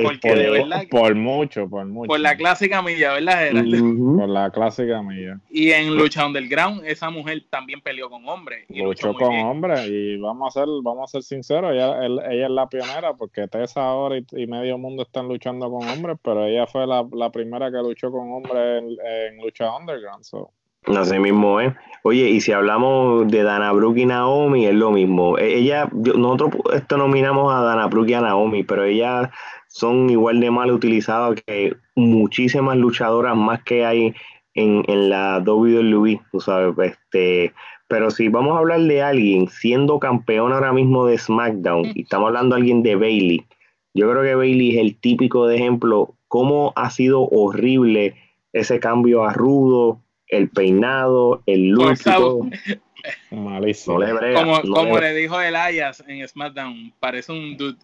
Porque 0.02 0.34
de 0.34 0.50
verdad 0.50 0.80
que- 0.82 0.88
Por 0.88 1.14
mucho, 1.14 1.68
por 1.68 1.84
mucho. 1.86 2.08
Por 2.08 2.20
la 2.20 2.36
clásica 2.36 2.82
milla, 2.82 3.12
¿verdad, 3.14 3.38
Gerard? 3.38 4.16
Por 4.18 4.28
la 4.28 4.50
clásica 4.50 5.02
mía. 5.02 5.40
Y 5.50 5.70
en 5.72 5.96
Lucha 5.96 6.26
Underground, 6.26 6.82
esa 6.86 7.10
mujer 7.10 7.44
también 7.50 7.80
peleó 7.80 8.10
con 8.10 8.28
hombres. 8.28 8.64
Y 8.68 8.82
luchó, 8.82 9.14
con 9.14 9.34
hombres 9.34 9.86
y 9.88 10.16
vamos 10.18 10.54
a 10.56 10.60
ser, 10.60 10.68
vamos 10.82 11.10
a 11.10 11.12
ser 11.12 11.22
sinceros, 11.22 11.72
ella, 11.72 12.04
él- 12.04 12.20
ella 12.30 12.46
es 12.46 12.50
la 12.52 12.68
pionera 12.68 13.14
porque 13.14 13.48
Tessa 13.48 13.82
ahora 13.86 14.18
y, 14.18 14.26
y 14.32 14.46
medio 14.46 14.78
mundo 14.78 15.02
están 15.02 15.28
luchando 15.28 15.70
con 15.70 15.88
hombres, 15.88 16.16
pero 16.22 16.44
ella 16.46 16.66
fue 16.66 16.86
la, 16.86 17.06
la 17.12 17.30
primera 17.30 17.70
que 17.70 17.78
luchó 17.78 18.10
con 18.10 18.30
hombres 18.32 18.82
en, 18.82 18.96
en 19.36 19.42
lucha 19.42 19.74
underground. 19.76 20.24
so. 20.24 20.50
Así 20.86 21.18
mismo 21.18 21.60
es. 21.60 21.72
Oye, 22.04 22.28
y 22.28 22.40
si 22.40 22.52
hablamos 22.52 23.26
de 23.26 23.42
Dana 23.42 23.72
Brooke 23.72 24.02
y 24.02 24.06
Naomi, 24.06 24.66
es 24.66 24.74
lo 24.74 24.92
mismo. 24.92 25.36
E- 25.36 25.56
Ella, 25.58 25.88
nosotros 25.92 26.52
esto 26.74 26.96
nominamos 26.96 27.52
a 27.52 27.60
Dana 27.62 27.88
Brooke 27.88 28.10
y 28.10 28.14
a 28.14 28.20
Naomi, 28.20 28.62
pero 28.62 28.84
ellas 28.84 29.28
son 29.76 30.08
igual 30.08 30.40
de 30.40 30.50
mal 30.50 30.70
utilizadas 30.70 31.38
que 31.46 31.76
muchísimas 31.94 32.78
luchadoras 32.78 33.36
más 33.36 33.62
que 33.62 33.84
hay 33.84 34.14
en, 34.54 34.82
en 34.88 35.10
la 35.10 35.42
WWE, 35.44 36.18
tú 36.32 36.40
sabes, 36.40 36.74
este, 36.78 37.52
Pero 37.86 38.10
si 38.10 38.28
vamos 38.28 38.56
a 38.56 38.60
hablar 38.60 38.80
de 38.80 39.02
alguien 39.02 39.48
siendo 39.48 39.98
campeón 39.98 40.54
ahora 40.54 40.72
mismo 40.72 41.04
de 41.04 41.18
SmackDown, 41.18 41.92
y 41.94 42.02
estamos 42.02 42.28
hablando 42.28 42.54
de 42.54 42.62
alguien 42.62 42.82
de 42.82 42.96
Bailey, 42.96 43.44
yo 43.92 44.10
creo 44.10 44.22
que 44.22 44.34
Bailey 44.34 44.76
es 44.76 44.78
el 44.78 44.96
típico 44.96 45.46
de 45.46 45.56
ejemplo 45.56 46.14
cómo 46.26 46.72
ha 46.74 46.88
sido 46.88 47.28
horrible 47.28 48.14
ese 48.54 48.80
cambio 48.80 49.24
a 49.24 49.34
rudo, 49.34 50.00
el 50.28 50.48
peinado, 50.48 51.42
el 51.44 51.68
look. 51.68 51.98
Malísimo. 53.30 53.98
No 53.98 54.06
le 54.06 54.12
brega, 54.12 54.40
Como, 54.40 54.60
no 54.62 54.74
como 54.74 54.98
le- 54.98 55.12
le 55.12 55.20
dijo 55.20 55.40
Elias 55.40 56.02
en 56.06 56.26
SmackDown, 56.26 56.92
parece 57.00 57.32
un 57.32 57.56
dude. 57.56 57.76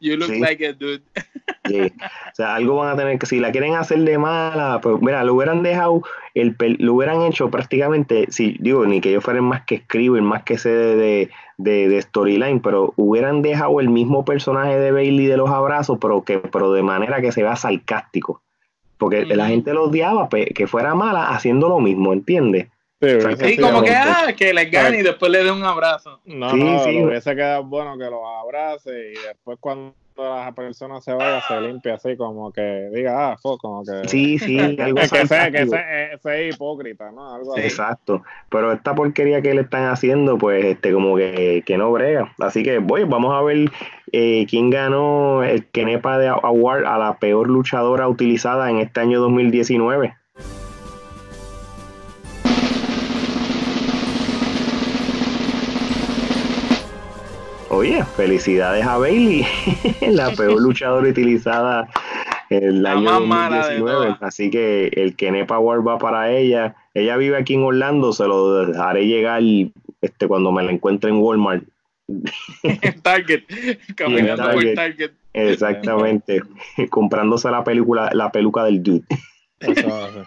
You 0.00 0.16
look 0.16 0.28
Sí. 0.28 0.40
like 0.40 0.66
a 0.66 0.72
dude. 0.72 1.02
Sí. 1.64 1.80
O 1.80 2.34
sea, 2.34 2.56
algo 2.56 2.74
van 2.76 2.88
a 2.92 2.96
tener 2.96 3.18
que, 3.20 3.26
si 3.26 3.38
la 3.38 3.52
quieren 3.52 3.74
hacer 3.76 4.00
de 4.00 4.18
mala, 4.18 4.80
pues 4.82 5.00
mira, 5.00 5.22
lo 5.22 5.34
hubieran 5.34 5.62
dejado, 5.62 6.02
el, 6.34 6.56
lo 6.78 6.94
hubieran 6.94 7.22
hecho 7.22 7.50
prácticamente, 7.50 8.26
si 8.30 8.56
digo, 8.58 8.84
ni 8.84 9.00
que 9.00 9.12
yo 9.12 9.20
fuera 9.20 9.38
el 9.38 9.44
más 9.46 9.62
que 9.64 9.76
escribo, 9.76 10.16
el 10.16 10.22
más 10.22 10.42
que 10.42 10.58
sé 10.58 10.70
de, 10.70 10.96
de, 10.96 11.30
de- 11.58 11.88
de 11.88 12.02
storyline, 12.02 12.60
pero 12.60 12.92
hubieran 12.96 13.42
dejado 13.42 13.78
el 13.80 13.90
mismo 13.90 14.24
personaje 14.24 14.76
de 14.76 14.90
Bailey 14.90 15.26
de 15.26 15.36
los 15.36 15.50
abrazos, 15.50 15.98
pero 16.00 16.22
que 16.24 16.38
pero 16.38 16.72
de 16.72 16.82
manera 16.82 17.20
que 17.20 17.30
se 17.30 17.42
vea 17.44 17.54
sarcástico. 17.54 18.42
Porque 18.98 19.24
la 19.24 19.46
gente 19.46 19.72
lo 19.72 19.84
odiaba, 19.84 20.28
pe- 20.28 20.46
que 20.54 20.66
fuera 20.66 20.94
mala 20.96 21.28
haciendo 21.30 21.68
lo 21.68 21.78
mismo, 21.78 22.12
¿entiendes? 22.12 22.68
Sí, 23.02 23.56
como 23.58 23.82
que, 23.82 23.90
ah, 23.90 24.32
que 24.36 24.54
le 24.54 24.66
gane 24.66 25.00
y 25.00 25.02
después 25.02 25.30
le 25.32 25.42
dé 25.42 25.50
un 25.50 25.64
abrazo. 25.64 26.20
No, 26.24 26.50
Sí, 26.50 26.62
no, 26.62 26.84
sí. 26.84 27.02
hubiese 27.02 27.34
quedado 27.34 27.64
bueno 27.64 27.98
que 27.98 28.04
los 28.04 28.20
abrace 28.44 29.12
y 29.12 29.26
después 29.26 29.58
cuando 29.60 29.94
la 30.16 30.52
persona 30.52 31.00
se 31.00 31.12
vaya 31.12 31.40
se 31.48 31.60
limpia 31.60 31.94
así 31.94 32.16
como 32.16 32.52
que 32.52 32.90
diga, 32.94 33.32
ah, 33.32 33.36
fue 33.42 33.58
como 33.58 33.82
que... 33.82 34.08
Sí, 34.08 34.38
sí, 34.38 34.58
algo 34.78 35.00
que, 35.00 35.08
que 35.08 35.26
sea, 35.26 35.50
que 35.50 35.66
sea, 35.66 36.12
eh, 36.12 36.18
sea 36.22 36.42
hipócrita, 36.46 37.10
¿no? 37.10 37.34
Algo 37.34 37.54
así. 37.54 37.62
Exacto, 37.62 38.22
pero 38.48 38.70
esta 38.72 38.94
porquería 38.94 39.42
que 39.42 39.54
le 39.54 39.62
están 39.62 39.86
haciendo, 39.86 40.38
pues 40.38 40.64
este 40.64 40.92
como 40.92 41.16
que, 41.16 41.64
que 41.66 41.76
no 41.76 41.90
brega. 41.90 42.32
Así 42.38 42.62
que, 42.62 42.78
voy, 42.78 43.02
vamos 43.02 43.34
a 43.34 43.42
ver 43.42 43.70
eh, 44.12 44.46
quién 44.48 44.70
ganó 44.70 45.42
el 45.42 45.66
Kenepa 45.66 46.18
de 46.18 46.28
Award 46.28 46.84
a 46.86 46.98
la 46.98 47.16
peor 47.18 47.48
luchadora 47.48 48.06
utilizada 48.06 48.70
en 48.70 48.78
este 48.78 49.00
año 49.00 49.18
2019. 49.20 50.14
Oye, 57.72 58.04
felicidades 58.04 58.84
a 58.84 58.98
Bailey, 58.98 59.46
la 60.02 60.30
peor 60.32 60.60
luchadora 60.60 61.08
utilizada 61.08 61.88
en 62.50 62.64
el 62.64 62.82
La 62.82 62.92
año 62.92 63.02
más 63.02 63.20
mala 63.22 63.56
de 63.68 63.78
2019. 63.78 64.06
todas. 64.06 64.22
Así 64.22 64.50
que 64.50 64.88
el 64.88 65.16
Kenepa 65.16 65.54
Award 65.54 65.88
va 65.88 65.98
para 65.98 66.30
ella. 66.30 66.76
Ella 66.92 67.16
vive 67.16 67.38
aquí 67.38 67.54
en 67.54 67.62
Orlando, 67.62 68.12
se 68.12 68.26
lo 68.26 68.66
dejaré 68.66 69.06
llegar 69.06 69.42
este, 70.02 70.28
cuando 70.28 70.52
me 70.52 70.62
la 70.62 70.70
encuentre 70.70 71.08
en 71.08 71.16
Walmart. 71.16 71.64
En 72.62 73.00
Target, 73.00 73.44
caminando 73.96 74.52
por 74.52 74.62
Target. 74.62 74.74
Target. 74.74 75.10
Exactamente, 75.32 76.42
comprándose 76.90 77.50
la 77.50 77.64
película, 77.64 78.10
la 78.12 78.30
peluca 78.30 78.64
del 78.64 78.82
dude. 78.82 79.04
Eso, 79.60 79.80
eso. 79.80 80.26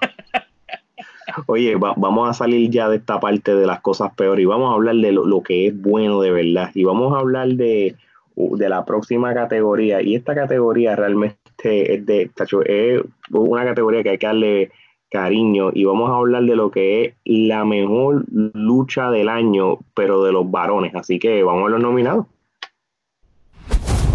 Oye, 1.47 1.75
va- 1.75 1.93
vamos 1.97 2.29
a 2.29 2.33
salir 2.33 2.69
ya 2.69 2.89
de 2.89 2.97
esta 2.97 3.19
parte 3.19 3.55
de 3.55 3.65
las 3.65 3.81
cosas 3.81 4.13
peores 4.15 4.43
y 4.43 4.45
vamos 4.45 4.71
a 4.71 4.75
hablar 4.75 4.95
de 4.95 5.11
lo, 5.11 5.41
que 5.43 5.67
es 5.67 5.81
bueno 5.81 6.21
de 6.21 6.31
verdad. 6.31 6.71
Y 6.73 6.83
vamos 6.83 7.13
a 7.13 7.19
hablar 7.19 7.49
de, 7.49 7.95
de 8.35 8.69
la 8.69 8.85
próxima 8.85 9.33
categoría. 9.33 10.01
Y 10.01 10.15
esta 10.15 10.33
categoría 10.35 10.95
realmente 10.95 11.93
es 11.95 12.05
de, 12.05 12.29
es 12.65 13.01
una 13.31 13.65
categoría 13.65 14.03
que 14.03 14.09
hay 14.11 14.17
que 14.17 14.27
darle 14.27 14.71
cariño. 15.09 15.71
Y 15.73 15.85
vamos 15.85 16.09
a 16.09 16.15
hablar 16.15 16.43
de 16.43 16.55
lo 16.55 16.71
que 16.71 17.03
es 17.03 17.13
la 17.25 17.65
mejor 17.65 18.25
lucha 18.29 19.11
del 19.11 19.29
año, 19.29 19.79
pero 19.93 20.23
de 20.23 20.31
los 20.31 20.49
varones. 20.49 20.95
Así 20.95 21.19
que 21.19 21.43
vamos 21.43 21.67
a 21.67 21.71
los 21.71 21.81
nominados. 21.81 22.25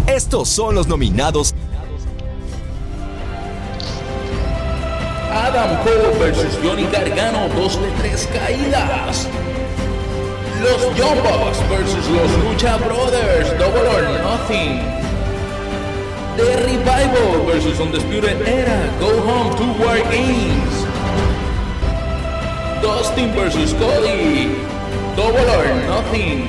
Estos 0.07 0.49
son 0.49 0.75
los 0.75 0.87
nominados 0.87 1.55
Adam 5.31 5.81
Cole 5.85 6.11
versus 6.19 6.57
Johnny 6.61 6.83
Gargano, 6.91 7.47
dos 7.55 7.81
de 7.81 7.89
tres 7.99 8.27
caídas. 8.33 9.27
Los 10.61 10.81
Young 10.97 11.23
Bucks 11.23 11.57
versus 11.69 12.07
los 12.09 12.31
Lucha 12.43 12.77
Brothers, 12.77 13.49
Double 13.57 13.87
or 13.87 14.03
Nothing. 14.21 14.79
The 16.35 16.67
Revival 16.67 17.45
versus 17.45 17.79
Undisputed 17.79 18.41
Era, 18.45 18.91
Go 18.99 19.21
Home 19.21 19.55
to 19.55 19.63
War 19.81 19.97
Games. 20.11 20.85
Dustin 22.81 23.31
versus 23.33 23.73
Cody, 23.73 24.55
Double 25.15 25.49
or 25.49 25.67
Nothing. 25.87 26.47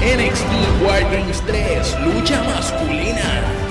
NXT 0.00 0.82
War 0.82 1.00
Games 1.10 1.40
3, 1.40 1.94
lucha 2.04 2.42
masculina. 2.44 3.63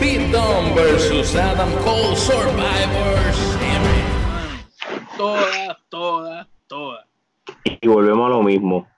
Pete 0.00 0.30
Dunne 0.32 0.74
versus 0.74 1.36
Adam 1.36 1.70
Cole 1.84 2.16
Survivor 2.16 3.18
Series. 3.34 4.66
Todas, 5.18 5.76
todas, 5.90 6.46
todas. 6.66 7.06
Y 7.82 7.86
volvemos 7.86 8.26
a 8.26 8.30
lo 8.30 8.42
mismo. 8.42 8.88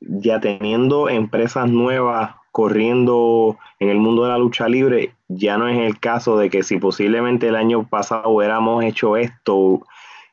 Ya 0.00 0.40
teniendo 0.40 1.10
empresas 1.10 1.70
nuevas 1.70 2.36
corriendo 2.52 3.58
en 3.80 3.90
el 3.90 3.98
mundo 3.98 4.24
de 4.24 4.30
la 4.30 4.38
lucha 4.38 4.66
libre, 4.66 5.12
ya 5.28 5.58
no 5.58 5.68
es 5.68 5.78
el 5.78 6.00
caso 6.00 6.38
de 6.38 6.48
que 6.48 6.62
si 6.62 6.78
posiblemente 6.78 7.48
el 7.48 7.56
año 7.56 7.86
pasado 7.86 8.30
hubiéramos 8.30 8.82
hecho 8.84 9.18
esto, 9.18 9.82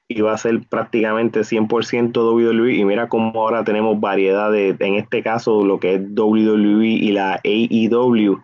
iba 0.08 0.32
a 0.32 0.38
ser 0.38 0.62
prácticamente 0.70 1.42
100% 1.42 2.14
WWE 2.16 2.76
y 2.76 2.86
mira 2.86 3.10
cómo 3.10 3.42
ahora 3.42 3.66
tenemos 3.66 4.00
variedad 4.00 4.50
de, 4.54 4.70
en 4.80 4.96
este 4.96 5.22
caso, 5.22 5.66
lo 5.66 5.82
que 5.82 5.96
es 5.96 6.02
WWE 6.16 6.88
y 6.88 7.12
la 7.12 7.42
AEW. 7.44 8.42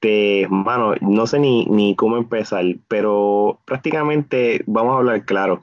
Este, 0.00 0.46
mano, 0.50 0.94
no 1.00 1.26
sé 1.26 1.38
ni, 1.38 1.64
ni 1.66 1.94
cómo 1.96 2.16
empezar, 2.18 2.64
pero 2.86 3.58
prácticamente, 3.64 4.62
vamos 4.66 4.94
a 4.94 4.98
hablar 4.98 5.24
claro, 5.24 5.62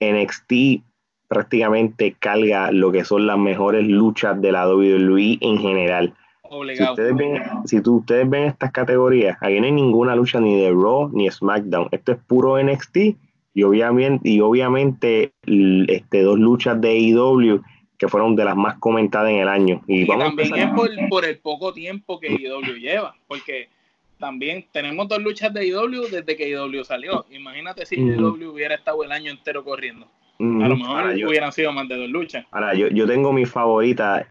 NXT 0.00 0.82
prácticamente 1.28 2.16
carga 2.18 2.72
lo 2.72 2.90
que 2.90 3.04
son 3.04 3.28
las 3.28 3.38
mejores 3.38 3.86
luchas 3.86 4.40
de 4.40 4.50
la 4.50 4.66
WWE 4.68 5.38
en 5.40 5.58
general. 5.58 6.14
Si 6.74 6.82
ustedes 6.90 7.14
ven, 7.14 7.42
si 7.64 7.80
tú- 7.80 7.98
ustedes 7.98 8.28
ven 8.28 8.44
estas 8.44 8.72
categorías, 8.72 9.38
aquí 9.40 9.60
no 9.60 9.66
hay 9.66 9.72
ninguna 9.72 10.16
lucha 10.16 10.40
ni 10.40 10.60
de 10.60 10.70
Raw 10.72 11.08
ni 11.12 11.30
SmackDown. 11.30 11.86
Esto 11.92 12.10
es 12.12 12.18
puro 12.26 12.58
NXT 12.58 13.16
y 13.54 13.62
obviamente, 13.62 14.28
y 14.28 14.40
obviamente 14.40 15.32
este, 15.46 16.22
dos 16.22 16.40
luchas 16.40 16.80
de 16.80 16.88
AEW 16.88 17.62
que 18.00 18.08
fueron 18.08 18.34
de 18.34 18.44
las 18.46 18.56
más 18.56 18.78
comentadas 18.78 19.30
en 19.30 19.36
el 19.40 19.48
año. 19.48 19.82
Y, 19.86 20.00
Y 20.00 20.04
vamos 20.06 20.24
a 20.24 20.26
también 20.28 20.54
es 20.56 20.74
por, 20.74 20.88
por 21.10 21.24
el 21.26 21.38
poco 21.38 21.72
tiempo 21.74 22.18
que 22.18 22.32
IW 22.32 22.78
lleva, 22.80 23.14
porque 23.28 23.68
también 24.18 24.64
tenemos 24.72 25.06
dos 25.06 25.18
luchas 25.20 25.52
de 25.52 25.66
IW 25.66 26.08
desde 26.10 26.34
que 26.36 26.48
IW 26.48 26.82
salió. 26.82 27.26
Imagínate 27.30 27.84
si 27.86 28.00
Ujú. 28.02 28.36
IW 28.38 28.52
hubiera 28.52 28.74
estado 28.74 29.04
el 29.04 29.12
año 29.12 29.30
entero 29.30 29.62
corriendo. 29.62 30.06
A 30.38 30.42
lo 30.68 30.76
mejor 30.76 31.00
Ahora, 31.00 31.14
yo- 31.14 31.28
hubieran 31.28 31.52
sido 31.52 31.70
más 31.72 31.86
de 31.88 31.96
dos 31.98 32.08
luchas. 32.08 32.46
ahora, 32.50 32.72
yo, 32.74 32.88
yo 32.88 33.06
tengo 33.06 33.30
mi 33.34 33.44
favorita, 33.44 34.26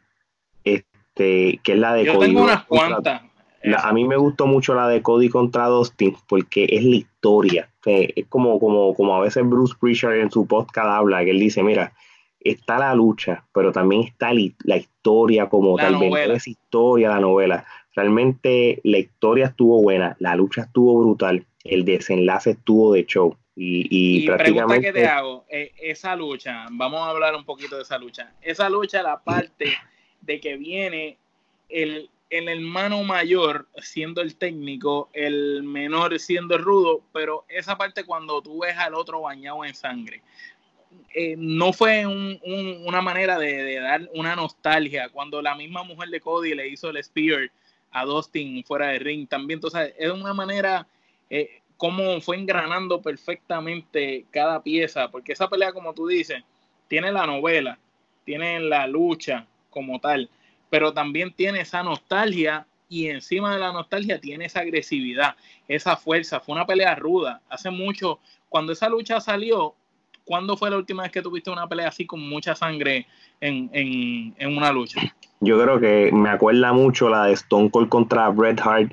este, 0.63 1.59
que 1.63 1.73
es 1.73 1.77
la 1.77 1.93
de 1.93 2.05
Yo 2.05 2.15
Cody 2.15 2.27
tengo 2.27 2.43
unas 2.43 2.63
cuantas. 2.65 3.21
La- 3.61 3.79
a 3.81 3.91
mí 3.93 4.05
me 4.07 4.15
gustó 4.15 4.47
mucho 4.47 4.73
la 4.73 4.87
de 4.87 5.01
Cody 5.01 5.29
contra 5.29 5.67
Dustin 5.67 6.15
porque 6.27 6.65
es 6.71 6.83
la 6.83 6.95
historia. 6.95 7.69
Es 7.85 8.25
como, 8.27 8.59
como, 8.59 8.93
como 8.95 9.15
a 9.15 9.19
veces 9.21 9.43
Bruce 9.47 9.75
Prichard 9.79 10.15
en 10.15 10.31
su 10.31 10.47
podcast 10.47 10.87
habla, 10.87 11.23
que 11.25 11.31
él 11.31 11.39
dice, 11.39 11.61
mira, 11.61 11.91
está 12.39 12.77
la 12.79 12.93
lucha, 12.95 13.43
pero 13.53 13.71
también 13.71 14.03
está 14.03 14.31
la 14.33 14.77
historia 14.77 15.49
como 15.49 15.77
La 15.77 15.83
tal, 15.83 15.99
vender 15.99 16.31
esa 16.31 16.49
historia, 16.49 17.09
la 17.09 17.19
novela. 17.19 17.65
Realmente 17.95 18.79
la 18.83 18.97
historia 18.97 19.47
estuvo 19.47 19.81
buena, 19.81 20.15
la 20.19 20.35
lucha 20.35 20.61
estuvo 20.61 20.99
brutal, 21.01 21.45
el 21.63 21.83
desenlace 21.85 22.51
estuvo 22.51 22.93
de 22.93 23.05
show. 23.05 23.35
Y, 23.55 23.87
y 23.89 24.23
Y 24.23 24.25
pregunta 24.25 24.37
prácticamente... 24.37 24.87
que 24.87 24.93
te 24.93 25.07
hago, 25.07 25.45
eh, 25.49 25.73
esa 25.81 26.15
lucha, 26.15 26.65
vamos 26.71 27.01
a 27.01 27.09
hablar 27.09 27.35
un 27.35 27.43
poquito 27.43 27.75
de 27.75 27.81
esa 27.81 27.97
lucha. 27.97 28.31
Esa 28.41 28.69
lucha, 28.69 29.03
la 29.03 29.19
parte 29.19 29.73
de 30.21 30.39
que 30.39 30.55
viene 30.55 31.17
el, 31.67 32.09
el 32.29 32.47
hermano 32.47 33.03
mayor 33.03 33.67
siendo 33.81 34.21
el 34.21 34.35
técnico, 34.35 35.09
el 35.13 35.63
menor 35.63 36.17
siendo 36.19 36.55
el 36.55 36.63
rudo, 36.63 37.01
pero 37.11 37.43
esa 37.49 37.77
parte 37.77 38.05
cuando 38.05 38.41
tú 38.41 38.59
ves 38.61 38.77
al 38.77 38.93
otro 38.93 39.21
bañado 39.21 39.65
en 39.65 39.75
sangre, 39.75 40.21
eh, 41.13 41.35
no 41.37 41.73
fue 41.73 42.05
un- 42.05 42.39
un- 42.43 42.83
una 42.85 43.01
manera 43.01 43.37
de, 43.37 43.63
de 43.63 43.79
dar 43.79 44.09
una 44.13 44.35
nostalgia 44.35 45.09
cuando 45.09 45.41
la 45.41 45.55
misma 45.55 45.83
mujer 45.83 46.09
de 46.09 46.21
Cody 46.21 46.55
le 46.55 46.67
hizo 46.67 46.89
el 46.89 47.03
spear 47.03 47.51
a 47.91 48.05
Dustin 48.05 48.63
fuera 48.63 48.87
de 48.89 48.99
ring 48.99 49.27
también, 49.27 49.57
entonces 49.57 49.93
es 49.97 50.11
una 50.11 50.33
manera 50.33 50.87
eh, 51.29 51.61
cómo 51.77 52.19
fue 52.21 52.37
engranando 52.37 53.01
perfectamente 53.01 54.25
cada 54.31 54.61
pieza, 54.61 55.09
porque 55.09 55.33
esa 55.33 55.47
pelea, 55.49 55.71
como 55.73 55.93
tú 55.93 56.07
dices, 56.07 56.43
tiene 56.87 57.11
la 57.11 57.25
novela, 57.25 57.77
tiene 58.25 58.59
la 58.59 58.85
lucha 58.87 59.47
como 59.69 59.99
tal, 59.99 60.29
pero 60.69 60.93
también 60.93 61.33
tiene 61.33 61.61
esa 61.61 61.81
nostalgia 61.83 62.65
y 62.89 63.07
encima 63.07 63.53
de 63.53 63.59
la 63.59 63.71
nostalgia 63.71 64.19
tiene 64.19 64.45
esa 64.45 64.61
agresividad, 64.61 65.35
esa 65.67 65.95
fuerza. 65.95 66.39
Fue 66.39 66.55
una 66.55 66.65
pelea 66.65 66.95
ruda. 66.95 67.41
Hace 67.49 67.69
mucho, 67.69 68.19
cuando 68.49 68.73
esa 68.73 68.89
lucha 68.89 69.21
salió, 69.21 69.75
¿cuándo 70.29 70.55
fue 70.55 70.69
la 70.69 70.77
última 70.77 71.01
vez 71.01 71.11
que 71.11 71.23
tuviste 71.23 71.49
una 71.49 71.67
pelea 71.67 71.87
así 71.87 72.05
con 72.05 72.19
mucha 72.19 72.53
sangre 72.53 73.07
en, 73.41 73.67
en, 73.73 74.35
en 74.37 74.55
una 74.55 74.71
lucha? 74.71 75.01
Yo 75.39 75.59
creo 75.59 75.79
que 75.79 76.11
me 76.13 76.29
acuerda 76.29 76.71
mucho 76.71 77.09
la 77.09 77.25
de 77.25 77.33
Stone 77.33 77.71
Cold 77.71 77.89
contra 77.89 78.29
Bret 78.29 78.61
Hart 78.61 78.91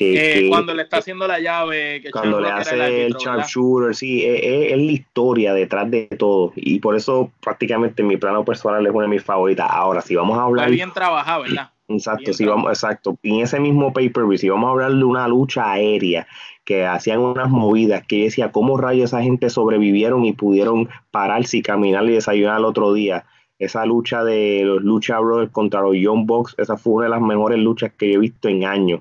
eh, 0.00 0.46
cuando 0.48 0.74
le 0.74 0.82
está 0.82 0.98
haciendo 0.98 1.26
la 1.26 1.38
llave, 1.38 2.02
cuando 2.10 2.40
le 2.40 2.48
hace 2.48 3.06
el, 3.06 3.14
sharpshooter, 3.14 3.94
sí, 3.94 4.24
es, 4.24 4.76
la 4.76 4.92
historia 4.92 5.52
detrás 5.52 5.90
de 5.90 6.06
todo. 6.18 6.52
Y 6.56 6.78
por 6.78 6.96
eso 6.96 7.30
prácticamente 7.40 8.02
mi 8.02 8.16
plano 8.16 8.44
personal 8.44 8.86
es 8.86 8.92
una 8.92 9.02
de 9.02 9.08
mis 9.08 9.22
favoritas. 9.22 9.68
Ahora, 9.70 10.00
si 10.00 10.14
vamos 10.14 10.38
a 10.38 10.44
hablar... 10.44 10.70
bien 10.70 10.92
trabajado, 10.92 11.42
¿verdad? 11.42 11.70
Exacto, 11.90 12.32
si 12.32 12.44
vamos, 12.44 12.70
exacto. 12.70 13.18
Y 13.22 13.34
en 13.34 13.40
ese 13.40 13.58
mismo 13.60 13.92
pay-per-view, 13.92 14.38
si 14.38 14.48
vamos 14.48 14.68
a 14.68 14.70
hablar 14.70 14.92
de 14.92 15.04
una 15.04 15.28
lucha 15.28 15.70
aérea, 15.70 16.26
que 16.64 16.86
hacían 16.86 17.20
unas 17.20 17.50
movidas, 17.50 18.06
que 18.06 18.24
decía, 18.24 18.52
¿cómo 18.52 18.76
rayos 18.76 19.10
esa 19.10 19.22
gente 19.22 19.50
sobrevivieron 19.50 20.24
y 20.24 20.32
pudieron 20.32 20.88
pararse 21.10 21.58
y 21.58 21.62
caminar 21.62 22.04
y 22.04 22.12
desayunar 22.12 22.56
al 22.56 22.64
otro 22.64 22.92
día? 22.92 23.24
Esa 23.58 23.84
lucha 23.84 24.24
de 24.24 24.62
los 24.64 24.82
Lucha 24.82 25.18
Brothers 25.18 25.50
contra 25.50 25.82
los 25.82 25.96
Young 25.96 26.26
Bucks, 26.26 26.54
esa 26.58 26.76
fue 26.76 26.94
una 26.94 27.04
de 27.04 27.10
las 27.10 27.20
mejores 27.20 27.58
luchas 27.58 27.92
que 27.92 28.12
he 28.12 28.18
visto 28.18 28.48
en 28.48 28.64
años 28.64 29.00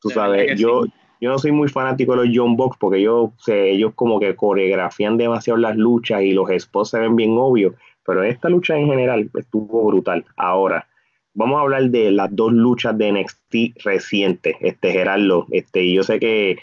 Tú 0.00 0.10
sabes, 0.10 0.58
yo, 0.58 0.84
yo 1.20 1.30
no 1.30 1.38
soy 1.38 1.52
muy 1.52 1.68
fanático 1.68 2.12
de 2.12 2.26
los 2.26 2.36
John 2.36 2.56
Box 2.56 2.76
porque 2.78 3.02
yo, 3.02 3.32
sé, 3.38 3.70
ellos 3.70 3.92
como 3.94 4.20
que 4.20 4.36
coreografían 4.36 5.16
demasiado 5.16 5.58
las 5.58 5.76
luchas 5.76 6.22
y 6.22 6.32
los 6.32 6.48
spots 6.56 6.90
se 6.90 7.00
ven 7.00 7.16
bien 7.16 7.36
obvios, 7.36 7.74
pero 8.06 8.22
esta 8.22 8.48
lucha 8.48 8.76
en 8.76 8.86
general 8.86 9.28
estuvo 9.34 9.86
brutal. 9.86 10.24
Ahora, 10.36 10.86
vamos 11.38 11.58
a 11.58 11.62
hablar 11.62 11.90
de 11.90 12.10
las 12.10 12.34
dos 12.34 12.52
luchas 12.52 12.98
de 12.98 13.12
NXT 13.12 13.82
recientes, 13.84 14.56
este 14.60 14.92
Gerardo, 14.92 15.46
este, 15.50 15.90
yo 15.92 16.02
sé 16.02 16.18
que, 16.18 16.58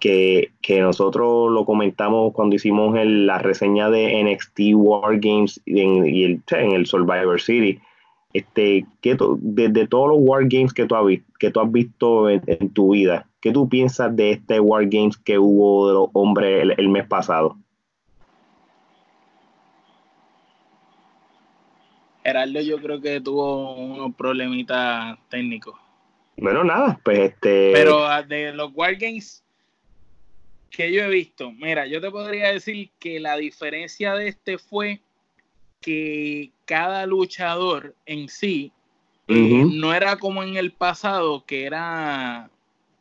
que, 0.00 0.80
nosotros 0.80 1.52
lo 1.52 1.64
comentamos 1.64 2.32
cuando 2.32 2.56
hicimos 2.56 2.96
la 3.04 3.38
reseña 3.38 3.90
de 3.90 4.22
NXT 4.24 4.60
War 4.74 5.18
Games 5.20 5.60
en, 5.66 6.06
y 6.06 6.24
el, 6.24 6.42
en 6.50 6.72
el 6.72 6.86
Survivor 6.86 7.40
City 7.40 7.78
este, 8.36 8.86
¿qué 9.00 9.16
de, 9.40 9.86
todos 9.86 10.08
los 10.10 10.18
Wargames 10.20 10.74
que 10.74 10.84
tú 10.84 10.94
has, 10.94 11.04
que 11.38 11.50
tú 11.50 11.60
has 11.60 11.72
visto 11.72 12.28
en, 12.28 12.70
tu 12.74 12.92
vida, 12.92 13.26
¿qué 13.40 13.50
tú 13.50 13.68
piensas 13.68 14.14
de 14.14 14.32
este 14.32 14.60
Wargames 14.60 15.16
que 15.16 15.38
hubo 15.38 15.88
de 15.88 15.94
los 15.94 16.08
hombres 16.12 16.68
el, 16.76 16.88
mes 16.90 17.06
pasado? 17.06 17.56
Gerardo 22.26 22.60
yo 22.60 22.78
creo 22.78 23.00
que 23.00 23.20
tuvo 23.20 23.76
unos 23.76 24.16
problemitas 24.16 25.16
técnicos. 25.28 25.76
Bueno, 26.36 26.64
nada, 26.64 26.98
pues 27.04 27.30
este... 27.30 27.70
Pero 27.72 28.04
ah, 28.04 28.20
de 28.22 28.52
los 28.52 28.72
Wargames 28.74 29.44
que 30.70 30.92
yo 30.92 31.04
he 31.04 31.08
visto, 31.08 31.52
mira, 31.52 31.86
yo 31.86 32.00
te 32.00 32.10
podría 32.10 32.52
decir 32.52 32.90
que 32.98 33.20
la 33.20 33.36
diferencia 33.36 34.14
de 34.14 34.26
este 34.26 34.58
fue 34.58 35.00
que 35.80 36.50
cada 36.64 37.06
luchador 37.06 37.94
en 38.06 38.28
sí 38.28 38.72
no 39.28 39.94
era 39.94 40.16
como 40.16 40.42
en 40.42 40.56
el 40.56 40.72
pasado, 40.72 41.44
que 41.46 41.64
era 41.64 42.50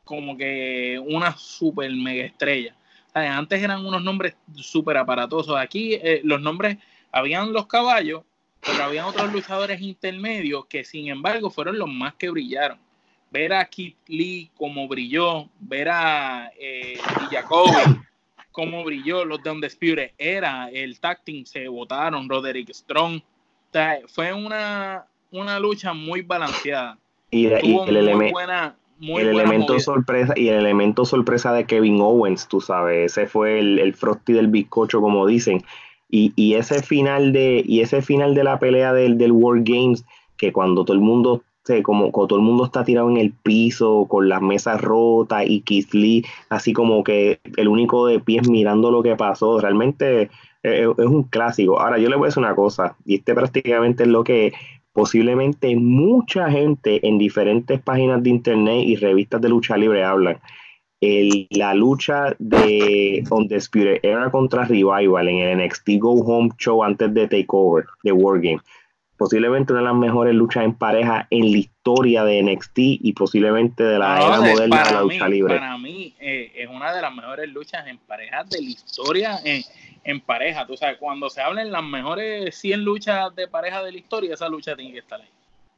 como 0.04 0.38
que 0.38 1.02
una 1.04 1.36
super 1.36 1.90
mega 1.92 2.26
estrella. 2.26 2.76
antes 3.14 3.62
eran 3.62 3.86
unos 3.86 4.04
nombres 4.04 4.36
súper 4.56 4.98
aparatosos. 4.98 5.58
Aquí 5.58 5.96
eh, 5.96 6.22
los 6.24 6.40
nombres, 6.42 6.78
habían 7.12 7.54
los 7.54 7.68
caballos, 7.68 8.24
pero 8.66 8.84
habían 8.84 9.06
otros 9.06 9.32
luchadores 9.32 9.82
intermedios 9.82 10.66
que 10.66 10.84
sin 10.84 11.08
embargo 11.08 11.50
fueron 11.50 11.78
los 11.78 11.90
más 11.90 12.16
que 12.16 12.30
brillaron. 12.30 12.80
Ver 13.32 13.54
a 13.54 13.66
Kit 13.66 13.98
Lee 14.08 14.50
como 14.56 14.88
brilló, 14.88 15.50
ver 15.60 15.90
a 15.90 16.52
eh, 16.58 16.98
cómo 18.52 18.84
brilló 18.84 19.26
los 19.26 19.44
de 19.44 19.52
Undisputed 19.52 20.12
era 20.18 20.70
el 20.70 21.00
tacting, 21.00 21.46
se 21.46 21.68
votaron 21.68 22.30
Roderick 22.30 22.74
Strong. 22.74 23.22
fue 24.08 24.34
una, 24.34 25.06
una 25.32 25.60
lucha 25.60 25.94
muy 25.94 26.22
balanceada. 26.22 26.98
Y, 27.32 27.48
el, 27.48 27.98
elemento 29.28 29.78
sorpresa 29.80 30.34
y 30.38 30.48
el 30.48 30.60
elemento 30.60 31.04
sorpresa 31.04 31.52
de 31.52 31.66
Kevin 31.66 32.00
Owens, 32.00 32.48
tú 32.48 32.62
sabes, 32.62 33.12
ese 33.12 33.28
fue 33.28 33.60
el, 33.60 33.80
el 33.80 33.94
frosty 33.94 34.34
del 34.34 34.48
bizcocho, 34.48 35.02
como 35.02 35.28
dicen. 35.28 35.66
Y, 36.16 36.32
y, 36.36 36.54
ese 36.54 36.82
final 36.82 37.34
de 37.34 37.62
y 37.68 37.82
ese 37.82 38.02
final 38.02 38.36
de 38.36 38.44
la 38.46 38.58
pelea 38.58 38.94
del, 38.94 39.18
del 39.18 39.34
World 39.34 39.68
Games 39.68 40.06
que 40.38 40.54
cuando 40.54 40.86
todo 40.86 40.96
el 40.96 41.02
mundo 41.02 41.42
como, 41.84 42.12
todo 42.12 42.38
el 42.38 42.46
mundo 42.46 42.66
está 42.66 42.84
tirado 42.84 43.10
en 43.10 43.18
el 43.18 43.32
piso, 43.32 44.06
con 44.08 44.30
las 44.30 44.42
mesas 44.42 44.80
rotas 44.82 45.46
y 45.48 45.62
Keith 45.62 45.94
Lee, 45.94 46.26
así 46.50 46.74
como 46.74 47.04
que 47.04 47.40
el 47.58 47.68
único 47.68 48.06
de 48.06 48.20
pies 48.20 48.48
mirando 48.48 48.92
lo 48.92 49.02
que 49.02 49.16
pasó, 49.16 49.60
realmente 49.60 50.24
eh, 50.24 50.30
eh, 50.64 50.88
es, 50.98 51.06
un 51.06 51.24
clásico. 51.24 51.80
Ahora, 51.80 51.98
yo 51.98 52.10
le 52.10 52.16
voy 52.16 52.26
a 52.26 52.28
decir 52.28 52.44
una 52.44 52.56
cosa, 52.56 52.96
y 53.06 53.16
este 53.16 53.34
prácticamente 53.34 54.04
es 54.04 54.10
lo 54.10 54.24
que 54.24 54.54
posiblemente 54.94 55.76
mucha 55.76 56.50
gente 56.50 57.06
en 57.08 57.18
diferentes 57.18 57.82
páginas 57.82 58.22
de 58.24 58.30
internet 58.30 58.84
y 58.86 58.96
revistas 58.96 59.42
de 59.42 59.50
lucha 59.50 59.76
libre 59.76 60.04
hablan. 60.04 60.38
La 61.02 61.74
lucha 61.74 62.36
de 62.40 63.24
Spirit 63.52 64.00
era 64.04 64.32
contra 64.32 64.66
Revival 64.66 65.28
en 65.28 65.38
el 65.38 65.66
NXT 65.66 65.90
Go 66.00 66.14
Home 66.24 66.52
Show 66.58 66.84
antes 66.84 67.14
de 67.14 67.28
Takeover 67.28 67.86
de 68.04 68.12
Wargame 68.12 68.62
posiblemente 69.18 69.72
una 69.72 69.82
de 69.82 69.88
las 69.88 69.96
mejores 69.96 70.36
luchas 70.36 70.64
en 70.64 70.76
pareja 70.76 71.28
en 71.30 71.52
la 71.52 71.58
historia 71.58 72.24
de 72.24 72.44
NXT 72.44 72.78
y 72.78 73.14
posiblemente 73.14 73.84
de 73.84 74.00
la 74.00 74.18
era 74.18 74.42
moderna 74.42 74.84
de 74.84 74.92
la 74.92 75.02
lucha 75.02 75.28
libre. 75.28 75.56
Para 75.56 75.78
mí 75.78 76.14
eh, 76.20 76.52
es 76.56 76.70
una 76.70 76.94
de 76.94 77.02
las 77.02 77.14
mejores 77.14 77.50
luchas 77.50 77.88
en 77.88 77.98
pareja 78.00 78.44
de 78.44 78.62
la 78.62 78.70
historia 78.70 79.40
en, 80.04 80.22
pareja. 80.22 80.68
Tú 80.68 80.76
sabes, 80.78 80.98
cuando 80.98 81.30
se 81.30 81.42
hablan 81.42 81.72
las 81.72 81.84
mejores 81.84 82.56
100 82.56 82.84
luchas 82.84 83.36
de 83.36 83.48
pareja 83.48 83.82
de 83.84 83.92
la 83.92 83.98
historia, 83.98 84.34
esa 84.34 84.50
lucha 84.50 84.76
tiene 84.76 84.92
que 84.92 85.00
estar 85.00 85.20
ahí. 85.20 85.28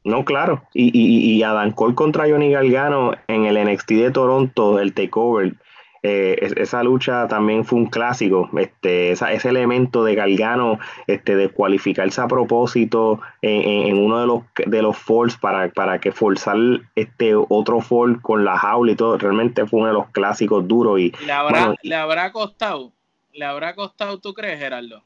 No, 0.08 0.24
claro. 0.24 0.62
Y, 0.72 0.90
y, 0.98 1.34
y 1.34 1.42
Adam 1.42 1.72
Cole 1.72 1.94
contra 1.94 2.28
Johnny 2.28 2.50
Galgano 2.50 3.12
en 3.26 3.44
el 3.44 3.62
NXT 3.62 3.90
de 3.90 4.10
Toronto, 4.10 4.80
el 4.80 4.94
Takeover, 4.94 5.54
eh, 6.02 6.52
esa 6.56 6.82
lucha 6.82 7.26
también 7.26 7.64
fue 7.64 7.78
un 7.78 7.86
clásico, 7.86 8.48
este, 8.56 9.10
ese 9.10 9.48
elemento 9.48 10.04
de 10.04 10.14
Galgano, 10.14 10.78
este, 11.06 11.34
de 11.34 11.48
cualificarse 11.48 12.20
a 12.20 12.28
propósito 12.28 13.20
en, 13.42 13.98
uno 13.98 14.20
de 14.20 14.26
los 14.26 14.42
de 14.64 14.80
los 14.80 14.96
falls 14.96 15.36
para, 15.36 15.68
para 15.70 15.98
que 15.98 16.12
forzar 16.12 16.56
este 16.94 17.34
otro 17.34 17.80
fall 17.80 18.22
con 18.22 18.44
la 18.44 18.56
jaula 18.56 18.92
y 18.92 18.96
todo, 18.96 19.18
realmente 19.18 19.66
fue 19.66 19.80
uno 19.80 19.88
de 19.88 19.94
los 19.94 20.08
clásicos 20.10 20.68
duros 20.68 21.00
y 21.00 21.12
le 21.26 21.32
habrá, 21.32 21.74
le 21.82 21.94
habrá 21.96 22.30
costado, 22.32 22.92
le 23.32 23.44
habrá 23.44 23.74
costado, 23.74 24.18
¿tú 24.18 24.34
crees, 24.34 24.60
Gerardo? 24.60 25.02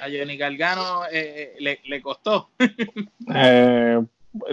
A 0.00 0.06
Johnny 0.06 0.36
Galgano 0.36 1.04
eh, 1.04 1.10
eh, 1.12 1.56
le, 1.60 1.80
le, 1.84 2.00
costó. 2.00 2.50
eh, 3.34 4.00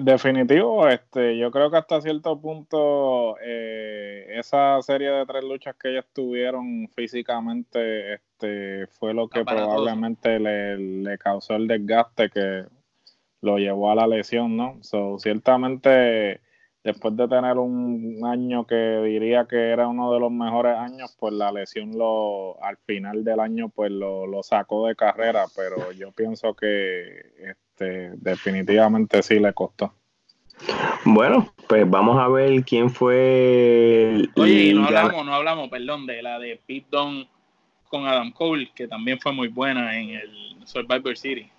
Definitivo, 0.01 0.87
este, 0.87 1.37
yo 1.37 1.51
creo 1.51 1.69
que 1.69 1.77
hasta 1.77 2.01
cierto 2.01 2.39
punto 2.39 3.37
eh, 3.41 4.25
esa 4.29 4.81
serie 4.81 5.09
de 5.09 5.25
tres 5.25 5.43
luchas 5.43 5.75
que 5.75 5.91
ellos 5.91 6.05
tuvieron 6.13 6.87
físicamente 6.95 8.15
este, 8.15 8.87
fue 8.87 9.13
lo 9.13 9.27
que 9.27 9.43
probablemente 9.43 10.39
le, 10.39 11.17
causó 11.17 11.55
el 11.55 11.67
desgaste 11.67 12.29
que 12.29 12.65
lo 13.41 13.57
llevó 13.57 13.91
a 13.91 13.95
la 13.95 14.07
lesión, 14.07 14.55
¿no? 14.55 14.77
So, 14.81 15.19
ciertamente, 15.19 16.41
después 16.83 17.15
de 17.17 17.27
tener 17.27 17.57
un 17.57 18.21
año 18.25 18.65
que 18.65 19.01
diría 19.03 19.45
que 19.45 19.69
era 19.71 19.87
uno 19.87 20.13
de 20.13 20.19
los 20.19 20.31
mejores 20.31 20.77
años, 20.77 21.15
pues 21.19 21.33
la 21.33 21.51
lesión 21.51 21.97
lo, 21.97 22.61
al 22.63 22.77
final 22.77 23.23
del 23.23 23.39
año 23.39 23.69
pues 23.69 23.91
lo, 23.91 24.25
lo 24.25 24.41
sacó 24.41 24.87
de 24.87 24.95
carrera, 24.95 25.45
pero 25.55 25.91
yo 25.91 26.11
pienso 26.11 26.55
que 26.55 27.19
este, 27.37 27.64
definitivamente 27.77 29.21
sí 29.23 29.39
le 29.39 29.53
costó. 29.53 29.93
Bueno, 31.03 31.53
pues 31.67 31.89
vamos 31.89 32.17
a 32.17 32.27
ver 32.27 32.63
quién 32.63 32.89
fue. 32.89 34.27
Oye, 34.35 34.73
no 34.73 34.85
hablamos, 34.85 35.25
no 35.25 35.33
hablamos, 35.33 35.69
perdón, 35.69 36.05
de 36.05 36.21
la 36.21 36.39
de 36.39 36.59
Pete 36.65 36.87
Dunne 36.89 37.27
con 37.89 38.07
Adam 38.07 38.31
Cole, 38.31 38.71
que 38.73 38.87
también 38.87 39.19
fue 39.19 39.31
muy 39.31 39.47
buena 39.47 39.99
en 39.99 40.09
el 40.11 40.57
Survivor 40.65 41.15
City. 41.17 41.49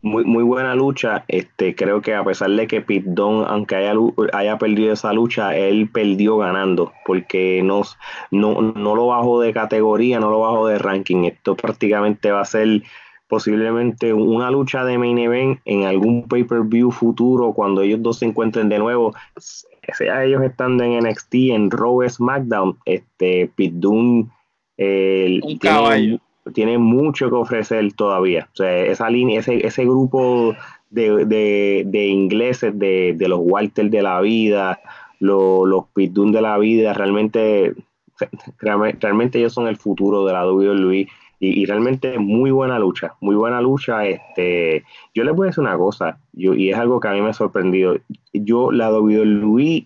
Muy, 0.00 0.24
muy 0.24 0.42
buena 0.42 0.74
lucha. 0.74 1.24
Este, 1.28 1.74
creo 1.74 2.02
que 2.02 2.14
a 2.14 2.24
pesar 2.24 2.50
de 2.50 2.66
que 2.66 2.82
Pete 2.82 3.06
Dunne, 3.06 3.46
aunque 3.48 3.76
haya, 3.76 3.94
haya 4.32 4.58
perdido 4.58 4.92
esa 4.92 5.12
lucha, 5.12 5.56
él 5.56 5.88
perdió 5.90 6.36
ganando, 6.38 6.92
porque 7.06 7.62
no, 7.62 7.82
no, 8.30 8.60
no 8.60 8.94
lo 8.94 9.06
bajó 9.08 9.40
de 9.40 9.52
categoría, 9.52 10.20
no 10.20 10.30
lo 10.30 10.40
bajó 10.40 10.66
de 10.66 10.78
ranking. 10.78 11.24
Esto 11.24 11.56
prácticamente 11.56 12.30
va 12.30 12.42
a 12.42 12.46
ser 12.46 12.82
posiblemente 13.28 14.12
una 14.12 14.50
lucha 14.50 14.84
de 14.84 14.98
main 14.98 15.18
event 15.18 15.60
en 15.64 15.84
algún 15.84 16.28
pay-per-view 16.28 16.90
futuro 16.90 17.52
cuando 17.52 17.82
ellos 17.82 18.02
dos 18.02 18.18
se 18.18 18.26
encuentren 18.26 18.68
de 18.68 18.78
nuevo, 18.78 19.14
sea 19.38 20.24
ellos 20.24 20.42
estando 20.42 20.84
en 20.84 21.04
NXT, 21.04 21.34
en 21.34 21.70
Raw, 21.70 22.08
SmackDown, 22.08 22.76
este 22.84 23.50
Pit 23.54 23.74
Dunne 23.74 24.28
tiene, 24.76 26.78
mucho 26.78 27.30
que 27.30 27.36
ofrecer 27.36 27.92
todavía. 27.94 28.48
O 28.52 28.56
sea, 28.56 28.86
esa 28.86 29.08
línea, 29.08 29.40
ese, 29.40 29.66
ese 29.66 29.84
grupo 29.84 30.54
de, 30.90 32.08
ingleses, 32.10 32.78
de, 32.78 33.16
los 33.20 33.40
Walter 33.42 33.90
de 33.90 34.02
la 34.02 34.20
vida, 34.20 34.80
los, 35.20 35.66
los 35.66 35.86
Pit 35.94 36.12
Dunne 36.12 36.32
de 36.32 36.42
la 36.42 36.58
vida, 36.58 36.92
realmente, 36.92 37.74
realmente 38.58 39.38
ellos 39.38 39.54
son 39.54 39.68
el 39.68 39.76
futuro 39.76 40.26
de 40.26 40.32
la 40.32 40.46
WWE 40.46 41.08
Y, 41.40 41.66
realmente 41.66 42.18
muy 42.18 42.50
buena 42.50 42.78
lucha, 42.78 43.14
muy 43.20 43.34
buena 43.34 43.60
lucha. 43.60 44.06
Este, 44.06 44.84
yo 45.14 45.24
les 45.24 45.34
voy 45.34 45.46
a 45.46 45.50
decir 45.50 45.62
una 45.62 45.76
cosa, 45.76 46.18
yo, 46.32 46.54
y 46.54 46.70
es 46.70 46.78
algo 46.78 47.00
que 47.00 47.08
a 47.08 47.12
mí 47.12 47.20
me 47.20 47.30
ha 47.30 47.34
sorprendido. 47.34 47.96
Yo, 48.32 48.72
la 48.72 48.90
Luis 48.90 49.84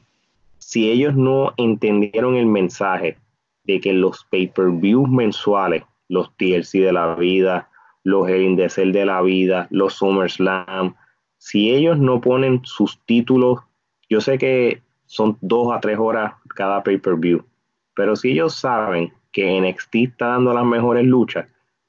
si 0.68 0.90
ellos 0.90 1.16
no 1.16 1.54
entendieron 1.56 2.36
el 2.36 2.44
mensaje 2.44 3.16
de 3.64 3.80
que 3.80 3.94
los 3.94 4.24
pay-per-views 4.24 5.08
mensuales, 5.08 5.82
los 6.08 6.30
TLC 6.36 6.80
de 6.80 6.92
la 6.92 7.14
vida, 7.14 7.70
los 8.04 8.28
El 8.28 8.42
Indecel 8.42 8.92
de 8.92 9.06
la 9.06 9.22
vida, 9.22 9.66
los 9.70 9.94
SummerSlam, 9.94 10.94
si 11.38 11.70
ellos 11.70 11.98
no 11.98 12.20
ponen 12.20 12.60
sus 12.64 13.00
títulos, 13.06 13.60
yo 14.10 14.20
sé 14.20 14.36
que 14.36 14.82
son 15.06 15.38
dos 15.40 15.74
a 15.74 15.80
tres 15.80 15.98
horas 15.98 16.34
cada 16.54 16.82
pay-per-view, 16.82 17.42
pero 17.94 18.14
si 18.14 18.32
ellos 18.32 18.54
saben 18.54 19.10
que 19.38 19.60
NXT 19.60 19.94
está 19.94 20.26
dando 20.30 20.52
las 20.52 20.64
mejores 20.64 21.04
luchas, 21.04 21.46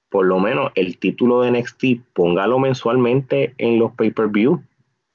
por 0.10 0.28
lo 0.28 0.38
menos 0.40 0.72
el 0.76 1.00
título 1.00 1.42
de 1.42 1.50
NXT, 1.50 2.14
póngalo 2.14 2.60
mensualmente 2.60 3.56
en 3.58 3.80
los 3.80 3.92
pay-per-view. 3.94 4.62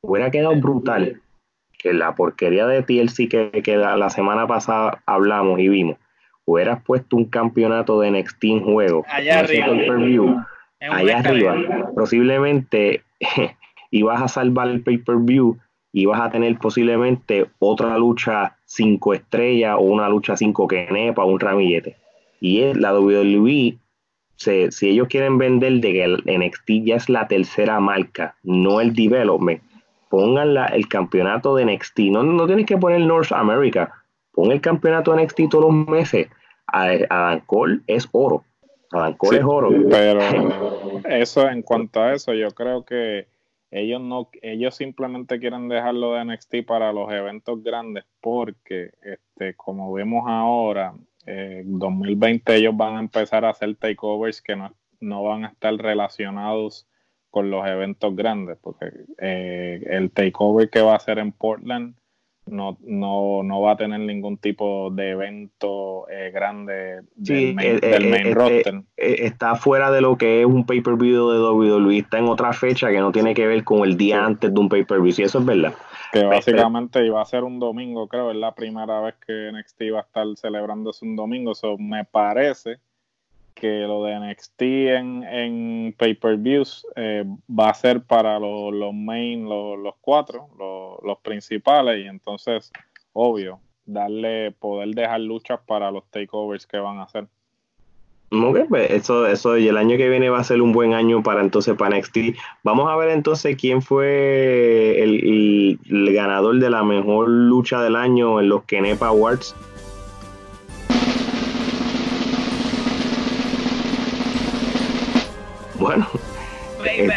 Hubiera 0.00 0.32
quedado 0.32 0.56
brutal 0.56 1.22
que 1.78 1.92
la 1.92 2.16
porquería 2.16 2.66
de 2.66 2.82
TLC 2.82 3.28
que, 3.28 3.62
que 3.62 3.76
la 3.76 4.10
semana 4.10 4.48
pasada 4.48 5.00
hablamos 5.06 5.60
y 5.60 5.68
vimos, 5.68 5.96
hubieras 6.44 6.82
puesto 6.82 7.16
un 7.16 7.26
campeonato 7.26 8.00
de 8.00 8.10
NXT 8.10 8.44
en 8.46 8.64
juego. 8.64 9.04
Allá 9.08 9.38
arriba. 9.38 10.48
allá 10.80 11.18
arriba. 11.20 11.56
Posiblemente 11.94 13.04
ibas 13.92 14.22
a 14.22 14.26
salvar 14.26 14.70
el 14.70 14.82
pay-per-view 14.82 15.56
y 15.92 16.06
vas 16.06 16.20
a 16.20 16.30
tener 16.30 16.58
posiblemente 16.58 17.46
otra 17.60 17.96
lucha 17.96 18.56
cinco 18.64 19.14
estrellas 19.14 19.76
o 19.78 19.82
una 19.82 20.08
lucha 20.08 20.36
cinco 20.36 20.66
quenepa 20.66 21.22
o 21.22 21.28
un 21.28 21.38
ramillete. 21.38 22.02
Y 22.44 22.60
es 22.60 22.76
la 22.76 22.92
WWE, 22.92 23.78
si 24.36 24.88
ellos 24.90 25.08
quieren 25.08 25.38
vender 25.38 25.80
de 25.80 25.92
que 25.94 26.04
el 26.04 26.22
NXT 26.26 26.84
ya 26.84 26.96
es 26.96 27.08
la 27.08 27.26
tercera 27.26 27.80
marca, 27.80 28.36
no 28.42 28.82
el 28.82 28.92
development, 28.92 29.62
pongan 30.10 30.54
el 30.74 30.86
campeonato 30.86 31.56
de 31.56 31.64
NXT. 31.64 32.00
No, 32.10 32.22
no 32.22 32.46
tienes 32.46 32.66
que 32.66 32.76
poner 32.76 33.00
North 33.00 33.32
America, 33.32 33.94
pon 34.32 34.52
el 34.52 34.60
campeonato 34.60 35.14
de 35.14 35.24
NXT 35.24 35.48
todos 35.48 35.72
los 35.72 35.88
meses. 35.88 36.28
Adam 36.66 37.40
Cole 37.46 37.80
es 37.86 38.06
oro. 38.12 38.44
Adam 38.92 39.14
Cole 39.14 39.38
es 39.38 39.44
oro. 39.46 39.70
Pero 39.88 40.20
eso, 41.08 41.48
en 41.48 41.62
cuanto 41.62 42.02
a 42.02 42.12
eso, 42.12 42.34
yo 42.34 42.50
creo 42.50 42.84
que 42.84 43.26
ellos 43.70 44.02
no, 44.02 44.28
ellos 44.42 44.76
simplemente 44.76 45.40
quieren 45.40 45.70
dejarlo 45.70 46.12
de 46.12 46.26
NXT 46.26 46.56
para 46.66 46.92
los 46.92 47.10
eventos 47.10 47.64
grandes 47.64 48.04
porque, 48.20 48.90
este, 49.00 49.54
como 49.54 49.90
vemos 49.94 50.24
ahora, 50.26 50.92
eh, 51.26 51.62
2020 51.64 52.56
ellos 52.56 52.76
van 52.76 52.96
a 52.96 53.00
empezar 53.00 53.44
a 53.44 53.50
hacer 53.50 53.74
takeovers 53.76 54.42
que 54.42 54.56
no, 54.56 54.74
no 55.00 55.22
van 55.22 55.44
a 55.44 55.48
estar 55.48 55.74
relacionados 55.74 56.86
con 57.30 57.50
los 57.50 57.66
eventos 57.66 58.14
grandes, 58.14 58.58
porque 58.62 58.92
eh, 59.18 59.82
el 59.90 60.12
takeover 60.12 60.70
que 60.70 60.80
va 60.80 60.92
a 60.92 60.96
hacer 60.96 61.18
en 61.18 61.32
Portland 61.32 61.96
no, 62.46 62.78
no, 62.82 63.42
no 63.42 63.60
va 63.60 63.72
a 63.72 63.76
tener 63.76 64.00
ningún 64.00 64.36
tipo 64.38 64.90
de 64.90 65.10
evento 65.10 66.06
eh, 66.10 66.30
grande 66.32 67.00
del 67.16 67.54
main, 67.54 67.78
eh, 67.82 68.34
roster. 68.34 68.82
está 68.96 69.56
fuera 69.56 69.90
de 69.90 70.00
lo 70.00 70.16
que 70.16 70.40
es 70.40 70.46
un 70.46 70.66
pay-per-view 70.66 71.30
de 71.30 71.40
WWE, 71.40 71.98
está 71.98 72.18
en 72.18 72.26
otra 72.26 72.52
fecha 72.52 72.90
que 72.90 73.00
no 73.00 73.12
tiene 73.12 73.34
que 73.34 73.46
ver 73.46 73.64
con 73.64 73.82
el 73.82 73.96
día 73.96 74.24
antes 74.24 74.52
de 74.52 74.60
un 74.60 74.68
pay-per-view, 74.68 75.12
si 75.12 75.22
eso 75.22 75.38
es 75.38 75.44
verdad. 75.44 75.74
Que 76.14 76.24
básicamente 76.24 77.04
iba 77.04 77.20
a 77.20 77.24
ser 77.24 77.42
un 77.42 77.58
domingo, 77.58 78.06
creo, 78.06 78.30
es 78.30 78.36
la 78.36 78.54
primera 78.54 79.00
vez 79.00 79.16
que 79.26 79.50
NXT 79.52 79.82
iba 79.82 79.98
a 79.98 80.02
estar 80.02 80.26
celebrándose 80.36 81.04
un 81.04 81.16
domingo, 81.16 81.52
eso 81.52 81.76
me 81.76 82.04
parece 82.04 82.78
que 83.54 83.80
lo 83.80 84.04
de 84.04 84.20
NXT 84.20 84.62
en, 84.62 85.24
en 85.24 85.94
pay-per-views 85.98 86.86
eh, 86.94 87.24
va 87.48 87.70
a 87.70 87.74
ser 87.74 88.02
para 88.02 88.38
los, 88.38 88.94
main, 88.94 89.48
los, 89.48 89.94
cuatro, 90.00 90.48
los, 91.02 91.18
principales, 91.18 92.04
y 92.04 92.08
entonces, 92.08 92.70
obvio, 93.12 93.60
darle, 93.84 94.52
poder 94.52 94.90
dejar 94.90 95.20
luchas 95.20 95.60
para 95.66 95.90
los 95.90 96.04
takeovers 96.10 96.66
que 96.66 96.78
van 96.78 96.98
a 96.98 97.04
hacer. 97.04 97.26
Pues, 98.68 98.90
eso, 98.90 99.26
eso, 99.26 99.56
y 99.58 99.68
el 99.68 99.76
año 99.76 99.96
que 99.96 100.08
viene 100.08 100.30
va 100.30 100.40
a 100.40 100.44
ser 100.44 100.60
un 100.62 100.72
buen 100.72 100.94
año 100.94 101.22
para 101.22 101.40
entonces 101.40 101.76
para 101.76 101.96
NXT. 101.96 102.36
Vamos 102.62 102.90
a 102.90 102.96
ver 102.96 103.10
entonces 103.10 103.56
quién 103.56 103.82
fue 103.82 105.02
el, 105.02 105.78
el 105.88 106.12
ganador 106.14 106.58
de 106.58 106.70
la 106.70 106.82
mejor 106.82 107.28
lucha 107.28 107.82
del 107.82 107.96
año 107.96 108.40
en 108.40 108.48
los 108.48 108.64
Kenepa 108.64 109.08
Awards. 109.08 109.54
Bueno, 115.78 116.08
eh, 116.86 117.10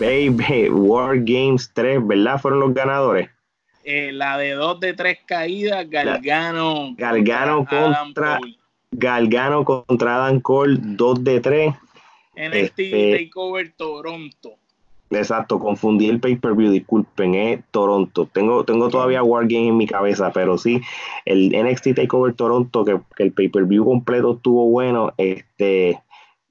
baby, 0.00 0.70
War 0.70 1.18
Games 1.18 1.70
3, 1.74 2.06
¿verdad? 2.06 2.40
Fueron 2.40 2.60
los 2.60 2.72
ganadores. 2.72 3.28
Eh, 3.84 4.12
la 4.12 4.38
de 4.38 4.52
2 4.52 4.80
de 4.80 4.94
3 4.94 5.18
caídas, 5.26 5.88
Galgano. 5.90 6.94
Galgano 6.96 7.66
contra, 7.66 8.40
Galgano 8.96 9.64
contra 9.64 10.16
Adam 10.16 10.40
Cole, 10.40 10.78
2 10.80 11.24
de 11.24 11.40
3. 11.40 11.74
NXT 12.36 12.54
este, 12.54 13.24
Takeover 13.24 13.72
Toronto. 13.76 14.54
Exacto, 15.10 15.60
confundí 15.60 16.08
el 16.08 16.18
pay-per-view, 16.18 16.72
disculpen, 16.72 17.34
es 17.34 17.60
Toronto. 17.70 18.28
Tengo, 18.32 18.64
tengo 18.64 18.88
todavía 18.88 19.22
Wargame 19.22 19.68
en 19.68 19.76
mi 19.76 19.86
cabeza, 19.86 20.32
pero 20.32 20.58
sí, 20.58 20.80
el 21.24 21.50
NXT 21.50 21.94
Takeover 21.94 22.34
Toronto, 22.34 22.84
que, 22.84 22.98
que 23.16 23.22
el 23.22 23.32
pay-per-view 23.32 23.84
completo 23.84 24.34
estuvo 24.34 24.68
bueno, 24.68 25.12
este, 25.16 26.00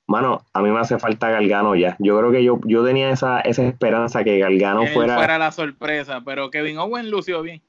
mano, 0.08 0.46
a 0.54 0.62
mí 0.62 0.70
me 0.70 0.80
hace 0.80 1.00
falta 1.00 1.30
Galgano 1.30 1.76
ya. 1.76 1.96
Yo 2.00 2.18
creo 2.18 2.32
que 2.32 2.44
yo, 2.44 2.60
yo 2.66 2.86
tenía 2.86 3.10
esa, 3.10 3.42
esa 3.42 3.66
esperanza 3.66 4.24
que 4.24 4.40
Galgano 4.40 4.86
fuera... 4.88 5.18
fuera 5.18 5.38
la 5.38 5.52
sorpresa, 5.52 6.22
pero 6.24 6.50
Kevin 6.50 6.78
Owen 6.78 7.10
lució 7.10 7.42
bien. 7.42 7.62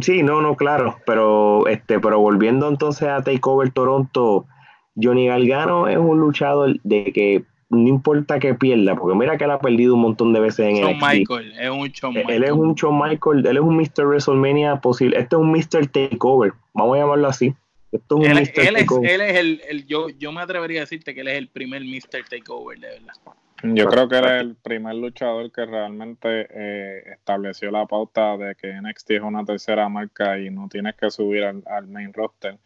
Sí, 0.00 0.22
no, 0.22 0.40
no, 0.40 0.56
claro, 0.56 0.98
pero 1.06 1.66
este, 1.68 2.00
pero 2.00 2.20
volviendo 2.20 2.68
entonces 2.68 3.08
a 3.08 3.22
Takeover 3.22 3.70
Toronto, 3.70 4.46
Johnny 4.94 5.26
Galgano 5.26 5.88
es 5.88 5.98
un 5.98 6.18
luchador 6.18 6.78
de 6.82 7.12
que 7.12 7.44
no 7.68 7.88
importa 7.88 8.38
que 8.38 8.54
pierda, 8.54 8.94
porque 8.94 9.16
mira 9.16 9.36
que 9.36 9.44
él 9.44 9.50
ha 9.50 9.58
perdido 9.58 9.94
un 9.94 10.02
montón 10.02 10.32
de 10.32 10.40
veces 10.40 10.66
en 10.68 10.76
el 10.76 10.96
Michael, 10.96 11.52
es 11.58 11.70
un 11.70 11.88
Shawn 11.88 12.14
Michael. 12.14 12.36
Él 12.36 12.44
es 12.44 12.52
un 12.52 12.74
Shawn 12.74 12.98
Michael, 12.98 13.46
él 13.46 13.56
es 13.56 13.62
un 13.62 13.76
Mr. 13.76 14.06
WrestleMania 14.06 14.80
posible, 14.80 15.18
este 15.18 15.34
es 15.36 15.40
un 15.40 15.50
Mr. 15.50 15.86
Takeover, 15.86 16.52
vamos 16.74 16.96
a 16.96 17.00
llamarlo 17.00 17.28
así 17.28 17.54
él, 17.92 19.20
es, 19.20 19.36
el, 19.68 19.86
yo, 19.86 20.08
yo 20.10 20.32
me 20.32 20.40
atrevería 20.40 20.80
a 20.80 20.82
decirte 20.82 21.14
que 21.14 21.20
él 21.20 21.28
es 21.28 21.38
el 21.38 21.48
primer 21.48 21.82
Mr. 21.82 22.24
Takeover, 22.28 22.78
de 22.78 22.88
verdad. 22.88 23.14
Yo 23.62 23.86
creo 23.86 24.08
que 24.08 24.16
era 24.16 24.40
el 24.40 24.54
primer 24.56 24.94
luchador 24.94 25.50
que 25.50 25.64
realmente 25.64 26.46
eh, 26.50 27.12
estableció 27.12 27.70
la 27.70 27.86
pauta 27.86 28.36
de 28.36 28.54
que 28.54 28.72
NXT 28.80 29.12
es 29.12 29.22
una 29.22 29.44
tercera 29.44 29.88
marca 29.88 30.38
y 30.38 30.50
no 30.50 30.68
tienes 30.68 30.94
que 30.94 31.10
subir 31.10 31.44
al, 31.44 31.86
main 31.86 32.12
roster. 32.12 32.58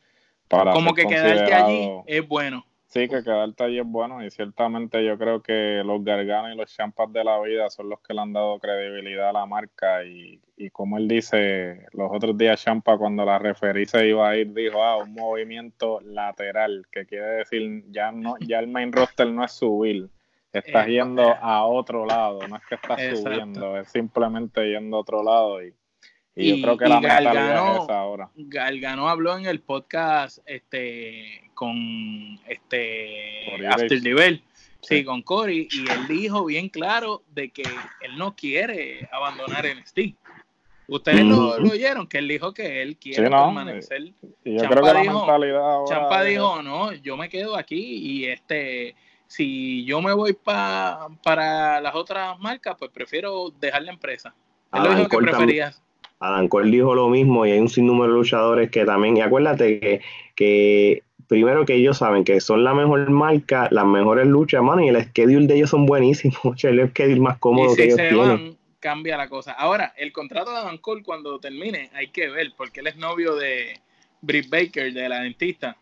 Para 0.49 0.73
Como 0.73 0.95
que 0.95 1.07
quedarte 1.07 1.55
allí 1.55 1.89
es 2.07 2.27
bueno. 2.27 2.67
Sí, 2.87 3.09
que 3.09 3.23
quedarte 3.23 3.63
allí 3.63 3.79
es 3.79 3.87
bueno 3.87 4.25
y 4.25 4.33
ciertamente 4.33 5.05
yo 5.05 5.17
creo 5.17 5.45
que 5.45 5.81
los 5.85 6.03
Garganos 6.03 6.53
y 6.53 6.57
los 6.57 6.75
Champas 6.75 7.13
de 7.13 7.23
la 7.23 7.41
vida 7.41 7.71
son 7.71 7.89
los 7.89 8.01
que 8.01 8.13
le 8.13 8.21
han 8.21 8.33
dado 8.33 8.59
credibilidad 8.59 9.29
a 9.29 9.33
la 9.33 9.47
marca 9.47 10.03
y, 10.05 10.41
como 10.73 10.99
él 10.99 11.07
dice, 11.07 11.87
los 11.93 12.11
otros 12.11 12.37
días 12.37 12.61
Champa 12.61 12.99
cuando 12.99 13.25
la 13.25 13.39
referí 13.39 13.87
se 13.87 14.09
iba 14.09 14.29
a 14.29 14.37
ir 14.37 14.53
dijo, 14.53 14.83
ah, 14.83 14.97
un 14.97 15.13
movimiento 15.13 16.01
lateral, 16.01 16.85
que 16.91 17.07
quiere 17.07 17.27
decir 17.27 17.85
ya 17.93 18.11
no 18.11 18.35
ya 18.41 18.59
el 18.59 18.67
main 18.67 18.91
roster 18.91 19.29
no 19.29 19.45
es 19.45 19.53
subir, 19.53 20.11
estás 20.59 20.87
yendo 20.87 21.23
a 21.23 21.65
otro 21.65 22.05
lado, 22.05 22.47
no 22.49 22.57
es 22.57 22.63
que 22.67 22.75
estás 22.75 23.19
subiendo, 23.21 23.79
es 23.79 23.89
simplemente 23.89 24.69
yendo 24.69 24.97
a 24.97 25.01
otro 25.01 25.23
lado 25.23 25.63
y 25.63 25.73
y, 26.35 26.57
yo 26.57 26.63
creo 26.63 26.79
que 26.79 26.89
la 26.89 27.01
mentalidad 27.01 27.77
es 27.77 27.83
esa 27.83 27.99
ahora. 27.99 28.31
Galgano 28.37 29.09
habló 29.09 29.37
en 29.37 29.47
el 29.47 29.61
podcast 29.61 30.39
este 30.47 31.51
con 31.55 32.39
este 32.49 33.67
After 33.69 34.03
Nivel, 34.03 34.43
sí. 34.81 35.05
con 35.05 35.23
Cory, 35.23 35.69
y 35.71 35.81
él 35.91 36.09
dijo 36.09 36.45
bien 36.45 36.69
claro 36.69 37.23
de 37.33 37.51
que 37.51 37.63
él 38.01 38.17
no 38.17 38.35
quiere 38.35 39.09
abandonar 39.13 39.67
NXT. 39.67 40.17
Ustedes 40.89 41.25
lo, 41.25 41.51
oyeron, 41.51 42.07
que 42.09 42.19
él 42.19 42.27
dijo 42.27 42.53
que 42.53 42.83
él 42.83 42.97
quiere 42.97 43.29
permanecer. 43.29 44.13
Y 44.45 44.59
yo 44.59 44.69
creo 44.69 44.83
que 44.83 44.93
la 44.93 45.13
mentalidad 45.13 45.71
ahora 45.73 45.95
Champa 45.95 46.25
dijo, 46.25 46.63
no, 46.63 46.93
yo 46.95 47.17
me 47.17 47.29
quedo 47.29 47.57
aquí 47.57 47.79
y 47.79 48.25
este 48.27 48.97
si 49.31 49.85
yo 49.85 50.03
me 50.03 50.13
voy 50.13 50.33
pa, 50.33 51.07
para 51.23 51.81
las 51.81 51.95
otras 51.95 52.37
marcas, 52.41 52.75
pues 52.77 52.91
prefiero 52.91 53.51
dejar 53.61 53.83
la 53.83 53.93
empresa. 53.93 54.35
Él 54.73 54.83
lo 54.83 55.09
que 55.09 55.19
prefería. 55.19 55.73
Adam 56.19 56.49
Cole 56.49 56.71
dijo 56.73 56.97
lo 56.97 57.09
mismo 57.09 57.47
y 57.47 57.53
hay 57.53 57.61
un 57.61 57.69
sinnúmero 57.69 58.13
de 58.13 58.19
luchadores 58.19 58.71
que 58.73 58.85
también, 58.85 59.17
y 59.17 59.21
acuérdate 59.21 60.01
que, 60.35 61.05
primero 61.29 61.65
que 61.65 61.75
ellos 61.75 61.99
saben 61.99 62.25
que 62.25 62.41
son 62.41 62.65
la 62.65 62.75
mejor 62.75 63.09
marca, 63.09 63.69
las 63.71 63.87
mejores 63.87 64.27
luchas, 64.27 64.65
mano, 64.65 64.83
y 64.83 64.89
el 64.89 65.01
schedule 65.01 65.47
de 65.47 65.55
ellos 65.55 65.71
son 65.71 65.87
buenísimos, 65.87 66.37
el 66.65 66.91
schedule 66.91 67.21
más 67.21 67.39
cómodo 67.39 67.77
que 67.77 67.85
ellos 67.85 67.99
tienen. 67.99 68.59
cambia 68.81 69.17
la 69.17 69.29
cosa. 69.29 69.53
Ahora, 69.53 69.95
el 69.97 70.13
contrato 70.13 70.51
de 70.51 70.57
Adam 70.57 70.79
Cole 70.79 71.05
cuando 71.05 71.39
termine, 71.39 71.89
hay 71.95 72.09
que 72.09 72.29
ver, 72.29 72.53
porque 72.57 72.81
él 72.81 72.89
es 72.89 72.97
novio 72.97 73.37
de 73.37 73.79
Britt 74.23 74.51
Baker, 74.51 74.93
de 74.93 75.09
la 75.09 75.21
dentista. 75.21 75.77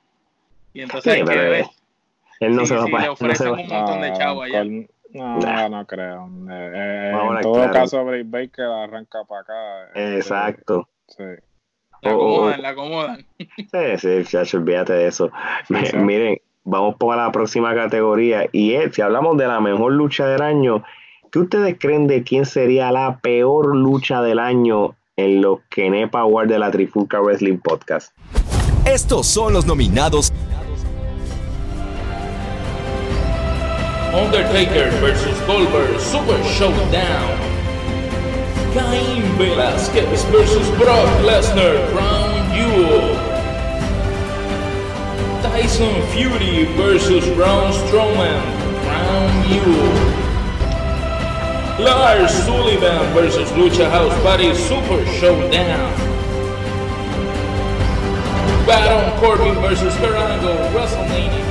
Y 0.75 0.83
entonces 0.83 1.15
hay 1.15 1.25
que 1.25 1.35
ver. 1.35 1.65
Él 2.41 2.55
no 2.55 2.67
se 2.67 2.77
va 2.77 2.85
a 2.85 3.03
le 3.03 3.09
ofrecen 3.09 3.49
un 3.49 3.67
montón 3.67 4.01
de 4.01 4.13
chavos 4.13 4.45
allá. 4.45 4.65
No, 5.13 5.69
no 5.69 5.87
creo. 5.87 6.29
Eh, 6.51 6.73
eh, 6.75 7.13
en 7.13 7.41
todo 7.41 7.71
caso, 7.71 8.05
Bray 8.05 8.23
Baker 8.25 8.67
arranca 8.67 9.25
para 9.25 9.41
acá. 9.41 9.55
Eh, 9.95 10.17
Exacto. 10.17 10.89
Sí. 11.09 11.25
La 12.03 12.13
acomodan, 12.13 12.63
la 12.63 12.69
acomodan. 12.71 13.27
Sí, 13.39 13.99
sí, 13.99 14.25
chacho, 14.25 14.59
olvídate 14.59 14.93
de 14.93 15.07
eso. 15.09 15.31
Miren, 15.95 16.39
vamos 16.65 16.97
por 16.97 17.17
la 17.17 17.33
próxima 17.33 17.75
categoría. 17.75 18.47
Y 18.53 18.75
es, 18.75 18.95
si 18.95 19.03
hablamos 19.03 19.37
de 19.37 19.47
la 19.49 19.61
mejor 19.61 19.93
lucha 19.93 20.27
del 20.27 20.43
año, 20.43 20.85
¿qué 21.33 21.41
ustedes 21.41 21.77
creen 21.79 22.07
de 22.07 22.23
quién 22.23 22.47
sería 22.47 22.93
la 22.93 23.19
peor 23.19 23.75
lucha 23.75 24.23
del 24.23 24.39
año 24.39 24.95
en 25.17 25.41
los 25.41 25.61
Kenepa 25.71 26.21
Award 26.21 26.49
de 26.49 26.59
la 26.59 26.71
Trifulca 26.71 27.21
Wrestling 27.21 27.59
Podcast? 27.59 28.17
Estos 28.87 29.27
son 29.27 29.53
los 29.53 29.67
nominados 29.67 30.33
Undertaker 34.15 34.91
vs. 35.01 35.39
Goldberg 35.47 36.01
Super 36.01 36.43
Showdown. 36.45 37.39
Cain 38.73 39.23
Velasquez 39.37 40.25
vs. 40.25 40.69
Brock 40.79 41.09
Lesnar 41.25 41.77
Crown 41.93 42.33
Jewel. 42.55 43.15
Tyson 45.43 46.03
Fury 46.13 46.65
vs. 46.77 47.27
Braun 47.37 47.71
Strowman 47.73 48.41
Crown 48.83 49.49
Jewel. 49.49 50.29
Lars 51.85 52.33
Sullivan 52.45 53.13
vs. 53.13 53.51
Lucha 53.53 53.91
House 53.91 54.15
Party 54.23 54.55
Super 54.55 55.05
Showdown. 55.21 55.93
Baron 58.67 59.21
Corbin 59.21 59.55
vs. 59.57 59.95
Kurt 59.97 60.17
WrestleMania. 60.73 61.45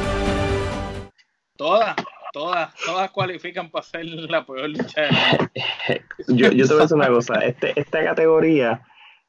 Toda. 1.58 1.96
Todas, 2.38 2.76
todas 2.86 3.12
cualifican 3.12 3.70
para 3.70 3.84
ser 3.84 4.06
la 4.06 4.46
peor 4.46 4.70
lucha. 4.70 5.10
yo, 6.28 6.52
yo 6.52 6.68
te 6.68 6.74
voy 6.74 6.80
a 6.80 6.84
decir 6.84 6.98
una 6.98 7.08
cosa, 7.10 7.40
este, 7.40 7.80
esta 7.80 8.04
categoría 8.04 8.82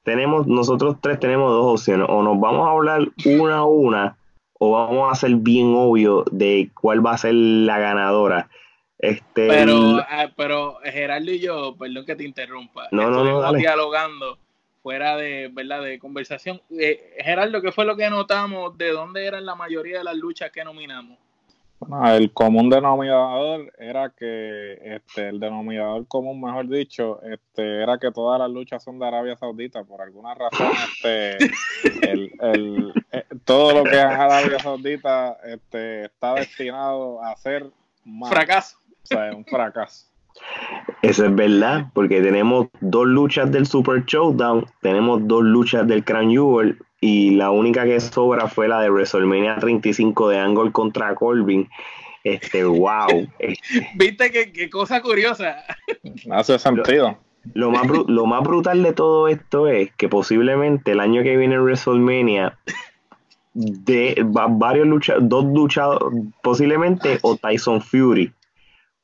tenemos, 0.02 0.46
nosotros 0.46 0.96
tres 1.00 1.18
tenemos 1.20 1.50
dos 1.50 1.80
opciones, 1.80 2.06
o 2.08 2.22
nos 2.22 2.38
vamos 2.40 2.66
a 2.66 2.72
hablar 2.72 3.08
una 3.24 3.58
a 3.58 3.64
una, 3.64 4.18
o 4.54 4.72
vamos 4.72 5.12
a 5.12 5.14
ser 5.14 5.36
bien 5.36 5.74
obvio 5.74 6.24
de 6.30 6.70
cuál 6.74 7.04
va 7.04 7.12
a 7.12 7.18
ser 7.18 7.34
la 7.34 7.78
ganadora. 7.78 8.48
Este, 8.98 9.46
pero, 9.46 9.98
ah, 9.98 10.30
pero 10.36 10.78
Gerardo 10.82 11.30
y 11.30 11.38
yo, 11.38 11.76
perdón 11.78 12.04
que 12.04 12.16
te 12.16 12.24
interrumpa, 12.24 12.88
no, 12.90 13.02
estuvimos 13.02 13.56
dialogando 13.56 14.38
fuera 14.82 15.16
de, 15.16 15.48
¿verdad? 15.52 15.82
de 15.82 15.98
conversación. 15.98 16.60
Eh, 16.78 17.16
Gerardo, 17.18 17.62
¿qué 17.62 17.70
fue 17.70 17.84
lo 17.84 17.96
que 17.96 18.10
notamos? 18.10 18.76
¿De 18.76 18.90
dónde 18.90 19.24
eran 19.24 19.46
la 19.46 19.54
mayoría 19.54 19.98
de 19.98 20.04
las 20.04 20.16
luchas 20.16 20.50
que 20.50 20.64
nominamos? 20.64 21.18
Bueno, 21.80 22.12
el 22.12 22.32
común 22.32 22.70
denominador 22.70 23.72
era 23.78 24.10
que 24.10 24.78
este, 24.82 25.28
el 25.28 25.38
denominador 25.38 26.06
común, 26.08 26.40
mejor 26.40 26.68
dicho, 26.68 27.20
este, 27.22 27.82
era 27.82 27.98
que 27.98 28.10
todas 28.10 28.40
las 28.40 28.50
luchas 28.50 28.82
son 28.82 28.98
de 28.98 29.06
Arabia 29.06 29.36
Saudita. 29.36 29.84
Por 29.84 30.02
alguna 30.02 30.34
razón, 30.34 30.72
este, 30.94 31.36
el, 32.02 32.32
el, 32.40 32.92
eh, 33.12 33.24
todo 33.44 33.74
lo 33.74 33.84
que 33.84 33.96
es 33.96 34.04
Arabia 34.04 34.58
Saudita 34.58 35.38
este, 35.44 36.06
está 36.06 36.34
destinado 36.34 37.22
a 37.22 37.36
ser 37.36 37.66
un 38.04 38.26
fracaso. 38.26 38.78
O 39.02 39.06
sea, 39.06 39.34
un 39.34 39.44
fracaso. 39.44 40.08
Eso 41.02 41.26
es 41.26 41.34
verdad, 41.34 41.86
porque 41.94 42.20
tenemos 42.20 42.68
dos 42.80 43.06
luchas 43.06 43.50
del 43.50 43.66
Super 43.66 44.04
Showdown, 44.04 44.66
tenemos 44.82 45.26
dos 45.26 45.42
luchas 45.42 45.86
del 45.86 46.04
Crown 46.04 46.30
Jewel, 46.30 46.78
y 47.00 47.30
la 47.30 47.50
única 47.50 47.84
que 47.84 48.00
sobra 48.00 48.48
fue 48.48 48.68
la 48.68 48.80
de 48.80 48.90
WrestleMania 48.90 49.56
35 49.56 50.28
de 50.28 50.38
Angle 50.38 50.72
contra 50.72 51.14
Colvin. 51.14 51.68
Este, 52.24 52.64
wow. 52.64 53.28
Viste 53.94 54.30
qué, 54.30 54.70
cosa 54.70 55.00
curiosa. 55.00 55.64
Hace 56.30 56.58
sentido. 56.58 57.16
Lo, 57.54 57.70
más 57.70 57.86
lo 58.08 58.26
más 58.26 58.42
brutal 58.42 58.82
de 58.82 58.92
todo 58.92 59.28
esto 59.28 59.68
es 59.68 59.92
que 59.94 60.08
posiblemente 60.08 60.92
el 60.92 61.00
año 61.00 61.22
que 61.22 61.36
viene 61.36 61.54
en 61.54 61.62
WrestleMania 61.62 62.58
de 63.54 64.24
varios 64.24 64.86
luchadores, 64.86 65.28
dos 65.28 65.44
luchadores, 65.44 66.20
posiblemente 66.42 67.18
o 67.22 67.36
Tyson 67.36 67.80
Fury 67.80 68.32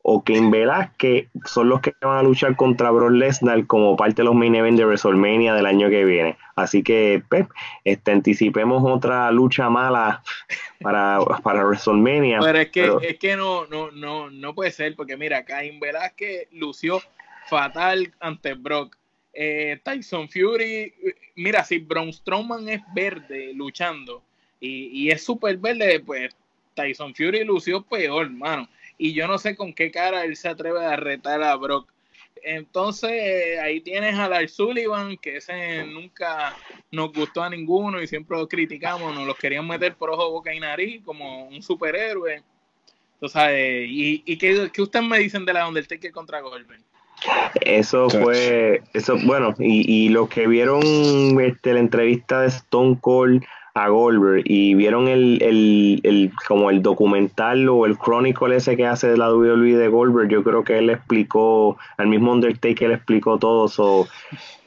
o 0.03 0.23
Ken 0.23 0.51
Velázquez 0.51 1.29
son 1.47 1.71
los 1.71 1.81
que 1.81 1.95
van 2.03 2.19
a 2.19 2.23
luchar 2.23 2.57
contra 2.57 2.91
Brock 2.91 3.13
Lesnar 3.13 3.67
como 3.67 3.97
parte 3.97 4.17
de 4.17 4.25
los 4.25 4.35
main 4.35 4.55
events 4.55 4.79
de 4.79 4.85
WrestleMania 4.85 5.55
del 5.55 5.65
año 5.65 5.89
que 5.89 6.05
viene. 6.05 6.37
Así 6.57 6.83
que, 6.83 7.23
Pep, 7.29 7.49
este, 7.85 8.13
anticipemos 8.13 8.83
otra 8.85 9.31
lucha 9.31 9.69
mala 9.69 10.23
para, 10.81 11.19
para 11.43 11.65
WrestleMania. 11.65 12.39
Pero 12.41 12.59
es 12.59 12.69
que, 12.71 12.97
es 13.03 13.19
que 13.19 13.37
no, 13.37 13.67
no, 13.67 13.91
no, 13.91 14.31
no 14.31 14.55
puede 14.55 14.71
ser, 14.71 14.95
porque 14.95 15.17
mira, 15.17 15.45
Cain 15.45 15.81
Velázquez 15.81 16.49
lució 16.53 17.03
fatal 17.49 18.13
ante 18.21 18.55
Brock. 18.55 18.97
Eh, 19.33 19.81
Tyson 19.83 20.29
Fury, 20.29 20.95
mira, 21.35 21.65
si 21.65 21.79
Braun 21.79 22.13
Strowman 22.13 22.69
es 22.69 22.81
verde 22.95 23.53
luchando 23.53 24.23
y, 24.61 24.87
y 24.87 25.11
es 25.11 25.25
súper 25.25 25.57
verde, 25.57 25.99
pues 25.99 26.37
Tyson 26.75 27.13
Fury 27.17 27.43
lució 27.43 27.83
peor, 27.83 28.27
hermano 28.27 28.69
y 28.99 29.13
yo 29.13 29.27
no 29.27 29.39
sé 29.39 29.57
con 29.57 29.73
qué 29.73 29.91
cara 29.91 30.25
él 30.25 30.37
se 30.37 30.49
atreve 30.49 30.85
a 30.85 30.97
retar 30.97 31.43
a 31.43 31.57
Brock. 31.57 31.93
Entonces 32.45 33.59
ahí 33.59 33.81
tienes 33.81 34.19
a 34.19 34.29
Lars 34.29 34.53
Sullivan, 34.53 35.17
que 35.17 35.39
ese 35.39 35.85
nunca 35.85 36.55
nos 36.91 37.13
gustó 37.13 37.43
a 37.43 37.49
ninguno 37.49 38.03
y 38.03 38.07
siempre 38.07 38.37
lo 38.37 38.47
criticamos, 38.47 39.15
nos 39.15 39.27
los 39.27 39.37
querían 39.37 39.67
meter 39.67 39.95
por 39.95 40.11
ojo, 40.11 40.31
boca 40.31 40.55
y 40.55 40.61
nariz 40.61 41.03
como 41.05 41.49
un 41.49 41.63
superhéroe. 41.63 42.43
Entonces, 43.15 43.87
¿y, 43.89 44.23
y 44.27 44.37
qué, 44.37 44.71
qué 44.73 44.83
ustedes 44.83 45.07
me 45.07 45.19
dicen 45.19 45.47
de 45.47 45.55
la 45.55 45.67
Undertaker 45.67 46.13
contra 46.13 46.41
Goldberg? 46.41 46.83
Eso 47.63 48.11
fue, 48.11 48.83
eso, 48.93 49.17
bueno, 49.25 49.55
y, 49.59 50.07
y 50.07 50.09
los 50.11 50.29
que 50.29 50.47
vieron 50.47 50.83
este, 51.41 51.73
la 51.73 51.81
entrevista 51.81 52.43
de 52.43 52.49
Stone 52.49 52.99
Cold 53.01 53.43
a 53.75 53.89
Goldberg 53.89 54.43
y 54.45 54.75
vieron 54.75 55.09
el, 55.09 55.43
el, 55.43 56.01
el, 56.05 56.31
como 56.47 56.71
el 56.71 56.81
documental 56.81 57.69
o 57.69 57.87
el 57.87 57.99
chronicle 57.99 58.55
ese 58.55 58.77
que 58.77 58.87
hace 58.87 59.09
de 59.09 59.17
la 59.17 59.33
WWE 59.35 59.77
de 59.77 59.89
Goldberg, 59.89 60.29
yo 60.29 60.45
creo 60.45 60.63
que 60.63 60.79
él 60.79 60.91
explicó, 60.91 61.77
al 61.97 62.07
mismo 62.07 62.33
Undertaker 62.33 62.93
explicó 62.93 63.37
todo, 63.39 63.67
so, 63.67 64.07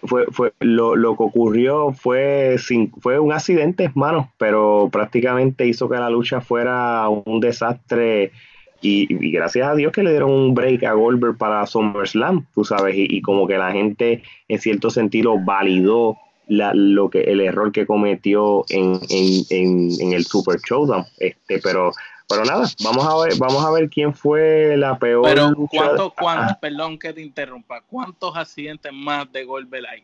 fue, 0.03 0.25
fue 0.31 0.51
lo, 0.59 0.97
lo 0.97 1.15
que 1.15 1.23
ocurrió 1.23 1.93
fue 1.93 2.57
sin, 2.59 2.91
fue 2.99 3.17
un 3.17 3.31
accidente, 3.31 3.85
hermano, 3.85 4.29
pero 4.37 4.89
prácticamente 4.91 5.65
hizo 5.65 5.87
que 5.87 5.95
la 5.95 6.09
lucha 6.09 6.41
fuera 6.41 7.07
un 7.07 7.39
desastre 7.39 8.33
y, 8.81 9.31
gracias 9.31 9.69
a 9.69 9.75
Dios 9.75 9.93
que 9.93 10.03
le 10.03 10.11
dieron 10.11 10.31
un 10.31 10.53
break 10.53 10.83
a 10.83 10.91
Goldberg 10.91 11.37
para 11.37 11.65
SummerSlam, 11.65 12.45
tú 12.53 12.65
sabes, 12.65 12.93
y 12.97 13.21
como 13.21 13.47
que 13.47 13.57
la 13.57 13.71
gente 13.71 14.21
en 14.49 14.59
cierto 14.59 14.89
sentido 14.89 15.39
validó 15.39 16.17
la, 16.47 16.73
lo 16.73 17.09
que 17.09 17.21
el 17.21 17.41
error 17.41 17.71
que 17.71 17.85
cometió 17.85 18.65
en, 18.69 18.99
en, 19.09 20.13
el 20.13 20.25
Super 20.25 20.59
Showdown. 20.59 21.05
Este, 21.17 21.59
pero, 21.59 21.91
pero 22.27 22.45
nada, 22.45 22.67
vamos 22.83 23.05
a 23.05 23.25
ver, 23.25 23.37
vamos 23.37 23.65
a 23.65 23.71
ver 23.71 23.89
quién 23.89 24.13
fue 24.13 24.75
la 24.77 24.97
peor. 24.97 25.23
Pero 25.25 25.53
¿cuántos, 25.69 26.13
cuántos, 26.13 26.57
perdón 26.57 26.97
que 26.99 27.13
te 27.13 27.21
interrumpa, 27.21 27.81
cuántos 27.81 28.35
accidentes 28.35 28.91
más 28.93 29.31
de 29.31 29.43
Goldberg 29.43 29.85
hay? 29.87 30.03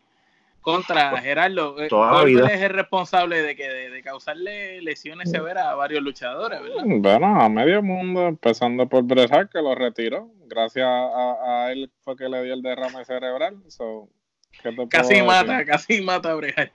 Contra 0.63 1.17
Gerardo, 1.19 1.77
eh, 1.77 1.89
Goldberg 1.89 2.49
es 2.49 2.61
el 2.61 2.69
responsable 2.69 3.41
de 3.41 3.53
que 3.53 3.67
de, 3.67 4.01
causarle 4.01 4.81
lesiones 4.81 5.29
severas 5.29 5.65
a 5.65 5.75
varios 5.75 6.01
luchadores, 6.01 6.61
¿verdad? 6.61 6.83
Bueno, 6.85 7.41
a 7.41 7.49
medio 7.49 7.83
mundo, 7.83 8.27
empezando 8.27 8.87
por 8.87 9.03
Bret 9.03 9.49
que 9.51 9.61
lo 9.61 9.75
retiró. 9.75 10.29
Gracias 10.47 10.87
a, 10.87 11.67
él 11.69 11.91
fue 12.05 12.15
que 12.15 12.29
le 12.29 12.43
dio 12.43 12.53
el 12.53 12.61
derrame 12.61 13.03
cerebral. 13.03 13.57
So, 13.67 14.07
Casi 14.89 15.21
mata, 15.21 15.65
casi 15.65 16.01
mata 16.01 16.31
a 16.31 16.69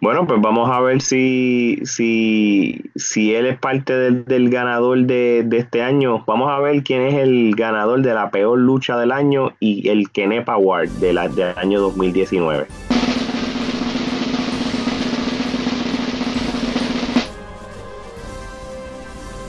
Bueno, 0.00 0.26
pues 0.26 0.40
vamos 0.40 0.68
a 0.70 0.80
ver 0.80 1.00
si, 1.00 1.78
si, 1.84 2.80
si 2.96 3.34
él 3.34 3.46
es 3.46 3.58
parte 3.58 3.92
del, 3.92 4.50
ganador 4.50 4.98
de, 5.04 5.46
este 5.52 5.82
año. 5.82 6.24
Vamos 6.26 6.50
a 6.50 6.58
ver 6.58 6.82
quién 6.82 7.02
es 7.02 7.14
el 7.14 7.54
ganador 7.56 8.02
de 8.02 8.14
la 8.14 8.30
peor 8.30 8.58
lucha 8.58 8.98
del 8.98 9.12
año 9.12 9.54
y 9.60 9.88
el 9.88 10.10
Kenepa 10.10 10.54
Award 10.54 10.88
de 10.88 11.12
la, 11.12 11.28
del 11.28 11.56
año 11.56 11.80
2019. 11.80 12.66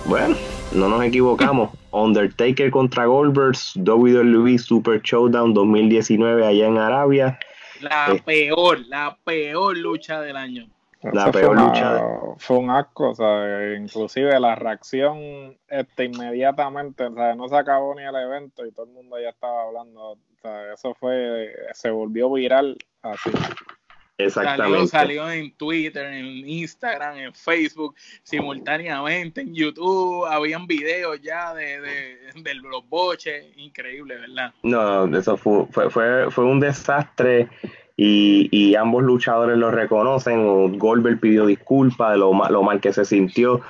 Bueno, 0.05 0.35
no 0.75 0.89
nos 0.89 1.03
equivocamos. 1.03 1.71
Undertaker 1.91 2.69
contra 2.71 3.05
Goldberg, 3.05 3.55
WWE 3.75 4.57
Super 4.57 5.01
Showdown 5.01 5.53
2019 5.53 6.45
allá 6.45 6.67
en 6.67 6.77
Arabia. 6.77 7.39
La 7.81 8.13
eh, 8.13 8.21
peor, 8.25 8.79
la 8.87 9.17
peor 9.23 9.77
lucha 9.77 10.21
del 10.21 10.35
año. 10.35 10.67
La 11.13 11.31
peor 11.31 11.59
lucha. 11.59 12.01
Fue 12.37 12.57
un 12.57 12.69
asco, 12.69 13.11
o 13.11 13.15
sea, 13.15 13.75
inclusive 13.75 14.39
la 14.39 14.55
reacción 14.55 15.55
este, 15.69 16.05
inmediatamente, 16.05 17.05
o 17.05 17.13
sea, 17.13 17.35
no 17.35 17.47
se 17.47 17.55
acabó 17.55 17.93
ni 17.93 18.03
el 18.03 18.15
evento 18.15 18.65
y 18.65 18.71
todo 18.71 18.85
el 18.85 18.91
mundo 18.91 19.19
ya 19.19 19.29
estaba 19.29 19.63
hablando, 19.63 20.11
o 20.11 20.17
sea, 20.41 20.73
eso 20.73 20.95
fue, 20.95 21.53
se 21.73 21.91
volvió 21.91 22.31
viral 22.31 22.77
así. 23.03 23.29
Exactamente. 24.17 24.87
Salió, 24.87 25.29
en 25.29 25.51
Twitter, 25.51 26.05
en 26.05 26.47
Instagram, 26.47 27.17
en 27.17 27.33
Facebook, 27.33 27.95
simultáneamente, 28.23 29.41
en 29.41 29.53
YouTube, 29.53 30.25
habían 30.25 30.67
videos 30.67 31.19
ya 31.21 31.53
de, 31.53 31.81
de, 31.81 32.53
los 32.55 32.87
boches, 32.87 33.45
increíble, 33.57 34.15
¿verdad? 34.15 34.53
No, 34.63 35.05
eso 35.17 35.35
fue, 35.35 35.65
fue, 35.89 36.31
fue, 36.31 36.45
un 36.45 36.61
desastre 36.61 37.49
y, 37.97 38.47
y, 38.51 38.75
ambos 38.75 39.03
luchadores 39.03 39.57
lo 39.57 39.69
reconocen. 39.69 40.77
Goldberg 40.77 41.19
pidió 41.19 41.45
disculpas 41.45 42.13
de 42.13 42.17
lo, 42.17 42.31
lo 42.49 42.63
mal 42.63 42.79
que 42.79 42.93
se 42.93 43.03
sintió. 43.03 43.61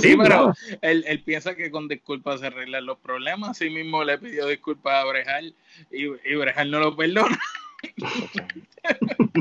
sí, 0.00 0.16
pero 0.16 0.54
él, 0.80 1.04
él, 1.06 1.22
piensa 1.22 1.54
que 1.54 1.70
con 1.70 1.88
disculpas 1.88 2.40
se 2.40 2.46
arreglan 2.46 2.86
los 2.86 2.98
problemas. 2.98 3.50
Así 3.50 3.68
mismo 3.68 4.04
le 4.04 4.16
pidió 4.16 4.46
disculpas 4.46 5.04
a 5.04 5.04
Brejal 5.04 5.54
y, 5.90 6.04
y 6.04 6.34
Brejal 6.34 6.70
no 6.70 6.80
lo 6.80 6.96
perdona. 6.96 7.38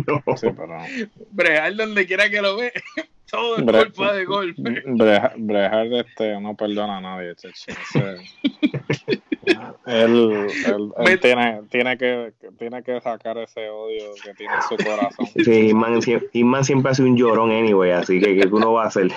No. 0.08 0.38
Sí, 0.38 0.48
Brejar 1.32 1.76
donde 1.76 2.06
quiera 2.06 2.30
que 2.30 2.42
lo 2.42 2.58
ve, 2.58 2.72
todo 3.32 3.58
es 3.58 3.64
culpa 3.64 4.14
de 4.14 4.26
golpe. 4.26 4.84
Brejar, 5.38 5.88
este, 5.94 6.40
no 6.40 6.56
perdona 6.56 6.98
a 6.98 7.02
nadie, 7.02 7.36
él, 9.88 10.48
él, 11.06 11.20
tiene, 11.20 11.62
tiene, 11.70 11.98
que, 11.98 12.34
tiene 12.60 12.84
que 12.84 13.02
sacar 13.02 13.38
ese 13.40 13.70
odio 13.70 14.14
que 14.24 14.34
tiene 14.36 14.54
en 14.54 14.62
su 14.62 14.78
corazón. 14.84 15.26
Sí, 15.44 15.72
Inman, 16.34 16.64
siempre 16.64 16.92
hace 16.92 17.04
un 17.04 17.18
llorón 17.18 17.52
anyway, 17.52 17.92
así 17.92 18.20
que 18.20 18.38
¿qué 18.38 18.48
uno 18.48 18.74
va 18.74 18.84
a 18.84 18.88
hacer? 18.88 19.12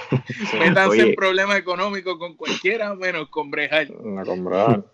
Métanse 0.59 1.03
en 1.03 1.15
problemas 1.15 1.59
económicos 1.59 2.19
con 2.19 2.35
cualquiera 2.37 2.95
menos 2.95 3.29
con 3.29 3.51
Brejar. 3.51 3.91
No, 3.91 4.25
con 4.25 4.45
Brejar. 4.45 4.85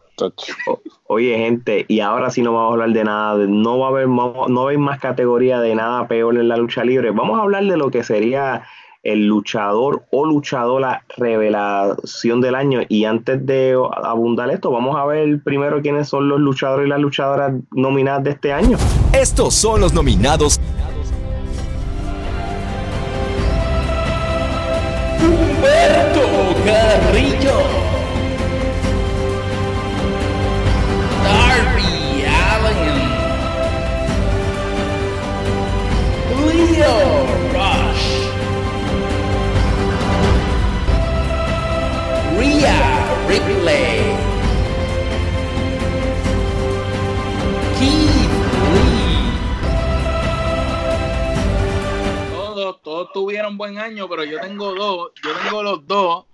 Oye, 1.06 1.36
gente, 1.38 1.84
y 1.88 2.00
ahora 2.00 2.30
sí 2.30 2.42
no 2.42 2.52
vamos 2.52 2.70
a 2.70 2.72
hablar 2.74 2.90
de 2.90 3.04
nada, 3.04 3.46
no 3.48 3.78
va 3.78 3.86
a 3.86 3.90
haber, 3.90 4.08
no 4.08 4.68
hay 4.68 4.76
más 4.76 5.00
categoría 5.00 5.60
de 5.60 5.74
nada 5.74 6.06
peor 6.08 6.36
en 6.36 6.48
la 6.48 6.56
lucha 6.56 6.84
libre. 6.84 7.10
Vamos 7.10 7.38
a 7.38 7.42
hablar 7.42 7.64
de 7.64 7.76
lo 7.76 7.90
que 7.90 8.04
sería 8.04 8.62
el 9.02 9.26
luchador 9.26 10.04
o 10.10 10.26
luchadora 10.26 11.04
revelación 11.16 12.40
del 12.40 12.54
año. 12.54 12.80
Y 12.88 13.04
antes 13.04 13.44
de 13.46 13.76
abundar 14.02 14.50
esto, 14.50 14.70
vamos 14.70 14.96
a 14.96 15.04
ver 15.06 15.42
primero 15.42 15.80
quiénes 15.80 16.08
son 16.08 16.28
los 16.28 16.40
luchadores 16.40 16.86
y 16.86 16.90
las 16.90 17.00
luchadoras 17.00 17.52
nominadas 17.72 18.24
de 18.24 18.30
este 18.30 18.52
año. 18.52 18.76
Estos 19.12 19.54
son 19.54 19.80
los 19.80 19.94
nominados. 19.94 20.60
Humberto 25.20 26.20
Carrillo. 26.64 27.99
Ripley. 43.30 44.00
Keith 47.78 48.32
Lee. 48.74 49.30
Todos, 52.32 52.82
todos 52.82 53.12
tuvieron 53.12 53.56
buen 53.56 53.78
año, 53.78 54.08
pero 54.08 54.24
yo 54.24 54.40
tengo 54.40 54.74
dos. 54.74 55.12
Yo 55.22 55.30
tengo 55.44 55.62
los 55.62 55.86
dos. 55.86 56.24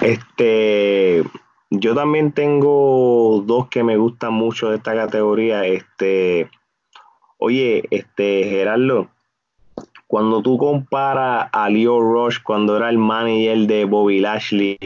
Este 0.00 1.22
yo 1.68 1.94
también 1.94 2.32
tengo 2.32 3.42
dos 3.44 3.68
que 3.68 3.84
me 3.84 3.98
gustan 3.98 4.32
mucho 4.32 4.70
de 4.70 4.76
esta 4.76 4.94
categoría. 4.94 5.66
Este, 5.66 6.48
Oye, 7.36 7.84
este, 7.90 8.44
Gerardo, 8.44 9.08
cuando 10.06 10.42
tú 10.42 10.58
comparas 10.58 11.48
a 11.52 11.68
Leo 11.68 12.00
Rush 12.00 12.38
cuando 12.42 12.76
era 12.76 12.90
el 12.90 12.98
manager 12.98 13.58
de 13.66 13.84
Bobby 13.84 14.20
Lashley 14.20 14.78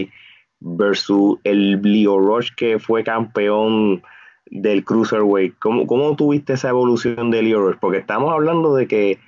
versus 0.65 1.39
el 1.45 1.81
Leo 1.83 2.19
Rush 2.19 2.51
que 2.57 2.79
fue 2.79 3.05
campeón 3.05 4.03
del 4.47 4.85
Cruiserweight, 4.85 5.59
¿cómo, 5.59 5.87
cómo 5.87 6.17
tuviste 6.17 6.55
esa 6.55 6.71
evolución 6.71 7.31
de 7.31 7.43
Leo 7.43 7.61
Rush? 7.61 7.77
Porque 7.81 7.99
estamos 7.99 8.33
hablando 8.33 8.75
de 8.75 8.89
que 8.89 9.19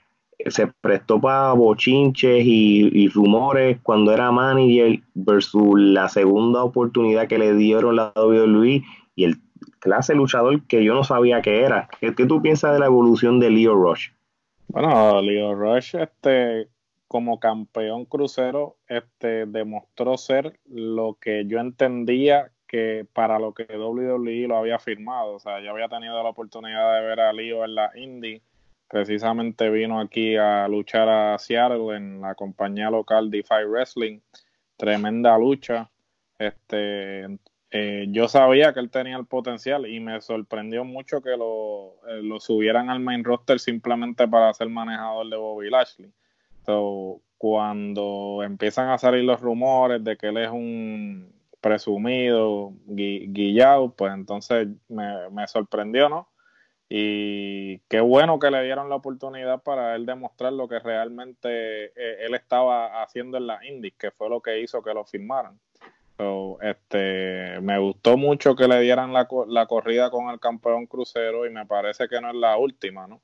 se 0.47 0.67
prestó 0.81 1.21
para 1.21 1.53
bochinches 1.53 2.45
y, 2.45 3.09
rumores 3.09 3.79
cuando 3.83 4.13
era 4.13 4.31
manager 4.31 5.01
versus 5.15 5.81
la 5.81 6.09
segunda 6.09 6.63
oportunidad 6.63 7.27
que 7.29 7.39
le 7.39 7.55
dieron 7.55 7.97
la 7.97 8.13
WWE 8.15 8.83
y 9.15 9.25
el 9.25 9.37
clase 9.79 10.15
luchador 10.15 10.63
que 10.67 10.85
yo 10.85 10.95
no 10.95 11.05
sabía 11.05 11.43
que 11.43 11.63
era. 11.63 11.89
¿Qué, 12.01 12.13
tú 12.13 12.43
piensas 12.43 12.75
de 12.75 12.81
la 12.81 12.87
evolución 12.87 13.41
de 13.41 13.51
Leo 13.51 13.75
Rush? 13.75 14.11
Bueno, 14.69 15.23
Leo 15.23 15.55
Rush, 15.55 15.95
este, 15.97 16.69
como 17.09 17.39
campeón 17.41 18.05
crucero, 18.05 18.77
este, 18.89 19.47
demostró 19.47 20.17
ser 20.17 20.59
lo 20.67 21.19
que 21.21 21.47
yo 21.47 21.61
entendía 21.61 22.51
que 22.67 23.07
para 23.13 23.39
lo 23.39 23.55
que 23.55 23.65
WWE 23.65 24.49
lo 24.49 24.57
había 24.57 24.79
firmado. 24.79 25.35
O 25.35 25.39
sea, 25.39 25.61
yo 25.61 25.71
había 25.71 25.89
tenido 25.89 26.23
la 26.23 26.31
oportunidad 26.31 26.95
de 26.95 27.07
ver 27.07 27.21
a 27.21 27.33
Leo 27.33 27.65
en 27.65 27.75
la 27.75 27.91
Indie. 27.97 28.43
Precisamente 28.89 29.71
vino 29.71 30.01
aquí 30.01 30.37
a 30.37 30.69
luchar 30.69 31.09
a 31.09 31.39
Seattle 31.39 31.97
en 31.97 32.21
la 32.21 32.35
compañía 32.35 32.91
local 32.91 33.31
Defy 33.31 33.65
Wrestling. 33.67 34.21
Tremenda 34.77 35.39
lucha. 35.39 35.91
Este, 36.39 37.39
eh, 37.71 38.07
yo 38.11 38.29
sabía 38.29 38.73
que 38.73 38.81
él 38.81 38.91
tenía 38.91 39.17
el 39.17 39.27
potencial 39.27 39.87
y 39.87 39.99
me 40.01 40.21
sorprendió 40.21 40.85
mucho 40.85 41.21
que 41.21 41.37
lo, 41.37 41.97
eh, 42.09 42.23
lo, 42.23 42.39
subieran 42.41 42.91
al 42.91 43.01
main 43.01 43.25
roster 43.25 43.59
simplemente 43.59 44.29
para 44.29 44.53
ser 44.55 44.69
manejador 44.69 45.29
de 45.29 45.37
Bobby 45.37 45.71
Lashley. 45.71 46.13
So, 46.67 47.23
cuando 47.39 48.43
empiezan 48.43 48.91
a 48.91 48.99
salir 48.99 49.25
los 49.25 49.41
rumores 49.41 50.03
de 50.05 50.17
que 50.17 50.29
él 50.29 50.39
es 50.39 50.51
un 50.51 51.33
presumido 51.61 52.73
guillado, 52.87 53.95
pues 53.95 54.13
entonces 54.13 54.69
me, 54.89 55.31
me, 55.31 55.47
sorprendió, 55.49 56.09
¿no? 56.09 56.29
Y 56.89 57.79
qué 57.89 58.01
bueno 58.01 58.39
que 58.39 58.51
le 58.51 58.63
dieron 58.65 58.89
la 58.89 58.97
oportunidad 58.97 59.63
para 59.63 59.97
él 59.97 60.07
demostrar 60.07 60.53
lo 60.53 60.69
que 60.69 60.79
realmente 60.79 61.87
eh, 61.87 62.27
él 62.27 62.35
estaba 62.35 63.03
haciendo 63.03 63.39
en 63.39 63.47
la 63.49 63.65
Indies, 63.67 63.95
que 63.99 64.11
fue 64.11 64.29
lo 64.29 64.41
que 64.41 64.61
hizo 64.61 64.83
que 64.83 64.95
lo 64.95 65.05
firmaran 65.05 65.59
este, 66.63 67.61
me 67.61 67.79
gustó 67.79 68.17
mucho 68.17 68.57
que 68.57 68.69
le 68.69 68.81
dieran 68.81 69.13
la, 69.13 69.27
corrida 69.67 70.11
con 70.11 70.31
el 70.31 70.41
campeón 70.41 70.87
crucero 70.87 71.47
y 71.47 71.51
me 71.51 71.67
parece 71.67 72.09
que 72.09 72.21
no 72.21 72.31
es 72.31 72.37
la 72.37 72.57
última, 72.57 73.07
¿no? 73.07 73.21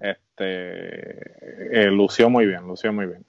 Este, 0.00 1.86
eh, 1.86 1.90
lució 1.90 2.30
muy 2.30 2.46
bien, 2.46 2.66
lució 2.66 2.92
muy 2.92 3.06
bien. 3.06 3.24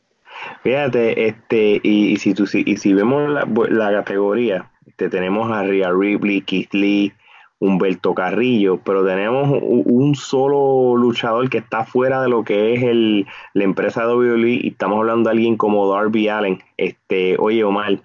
Fíjate, 0.64 1.28
este, 1.28 1.80
y, 1.82 2.16
si, 2.18 2.34
tú, 2.34 2.46
y 2.54 2.78
si 2.78 2.94
vemos 2.94 3.30
la, 3.30 3.48
la 3.70 3.92
categoría, 3.92 4.72
este, 4.86 5.10
tenemos 5.10 5.52
a 5.52 5.64
Rhea 5.64 5.92
Ripley, 5.92 6.42
Keith 6.42 6.74
Lee, 6.74 7.14
Humberto 7.60 8.14
Carrillo, 8.14 8.80
pero 8.84 9.04
tenemos 9.06 9.50
un 9.62 10.16
solo 10.16 10.96
luchador 10.96 11.50
que 11.50 11.58
está 11.58 11.86
fuera 11.86 12.22
de 12.22 12.30
lo 12.30 12.44
que 12.44 12.74
es 12.74 12.84
el, 12.84 13.26
la 13.54 13.64
empresa 13.64 14.08
WWE 14.08 14.60
y 14.62 14.68
estamos 14.68 15.00
hablando 15.00 15.30
de 15.30 15.36
alguien 15.36 15.58
como 15.58 15.92
Darby 15.92 16.28
Allen. 16.30 16.60
Este, 16.78 17.36
oye, 17.40 17.64
Omar, 17.64 18.00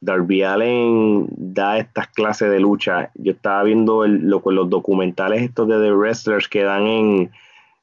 Darby 0.00 0.42
Allen 0.42 1.26
da 1.36 1.78
estas 1.78 2.08
clases 2.08 2.48
de 2.48 2.60
lucha. 2.60 3.10
Yo 3.14 3.32
estaba 3.32 3.64
viendo 3.64 4.04
el, 4.04 4.28
lo, 4.28 4.40
los 4.44 4.70
documentales 4.70 5.42
estos 5.42 5.66
de 5.66 5.80
The 5.80 5.92
Wrestlers 5.92 6.46
que 6.48 6.62
dan 6.62 6.86
en, 6.86 7.30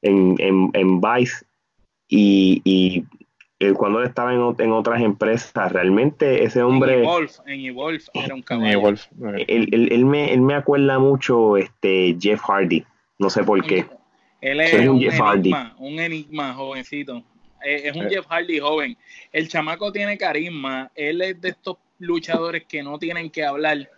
en, 0.03 0.69
en, 0.73 1.01
Vice 1.01 1.45
y, 2.07 2.61
y 2.63 3.05
cuando 3.73 3.99
él 3.99 4.07
estaba 4.07 4.33
en, 4.33 4.55
en, 4.59 4.71
otras 4.71 5.01
empresas, 5.01 5.71
realmente 5.71 6.43
ese 6.43 6.61
hombre... 6.61 6.95
En 6.95 7.03
Evolve, 7.03 7.31
en 7.47 7.65
Evolve 7.65 8.03
era 8.13 8.35
un 8.35 8.41
caballo. 8.41 8.89
Él, 8.89 9.69
él, 9.71 9.89
él, 9.91 10.05
me, 10.05 10.33
él 10.33 10.41
me 10.41 10.53
acuerda 10.53 10.99
mucho 10.99 11.57
este 11.57 12.17
Jeff 12.19 12.41
Hardy, 12.41 12.83
no 13.19 13.29
sé 13.29 13.43
por 13.43 13.65
qué. 13.65 13.85
Él 14.41 14.59
es, 14.59 14.73
un, 14.87 14.99
Jeff 14.99 15.13
enigma, 15.13 15.29
Hardy. 15.29 15.53
un 15.77 15.99
enigma 15.99 16.53
jovencito. 16.53 17.23
Es, 17.63 17.95
un 17.95 18.07
eh. 18.07 18.09
Jeff 18.09 18.25
Hardy 18.27 18.59
joven. 18.59 18.97
El 19.31 19.47
chamaco 19.47 19.89
tiene 19.93 20.17
carisma. 20.17 20.91
Él 20.95 21.21
es 21.21 21.39
de 21.39 21.49
estos 21.49 21.77
luchadores 21.99 22.65
que 22.65 22.83
no 22.83 22.99
tienen 22.99 23.29
que 23.29 23.45
hablar 23.45 23.89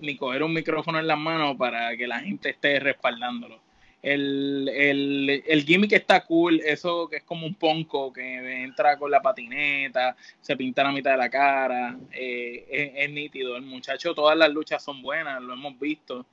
ni 0.00 0.16
coger 0.16 0.44
un 0.44 0.52
micrófono 0.52 1.00
en 1.00 1.08
las 1.08 1.18
manos 1.18 1.56
para 1.56 1.96
que 1.96 2.06
la 2.06 2.20
gente 2.20 2.50
esté 2.50 2.78
respaldándolo. 2.78 3.60
El, 4.00 4.68
el, 4.72 5.42
el 5.44 5.64
gimmick 5.64 5.92
está 5.92 6.24
cool, 6.24 6.60
eso 6.64 7.08
que 7.08 7.16
es 7.16 7.22
como 7.24 7.46
un 7.46 7.54
ponco 7.54 8.12
que 8.12 8.62
entra 8.62 8.96
con 8.96 9.10
la 9.10 9.20
patineta, 9.20 10.16
se 10.40 10.56
pinta 10.56 10.84
la 10.84 10.92
mitad 10.92 11.12
de 11.12 11.16
la 11.16 11.28
cara, 11.28 11.98
eh, 12.12 12.94
es, 12.96 13.10
nítido. 13.10 13.56
El 13.56 13.62
muchacho, 13.62 14.14
todas 14.14 14.36
las 14.36 14.50
luchas 14.50 14.84
son 14.84 15.02
buenas, 15.02 15.42
lo 15.42 15.54
hemos 15.54 15.78
visto. 15.80 16.24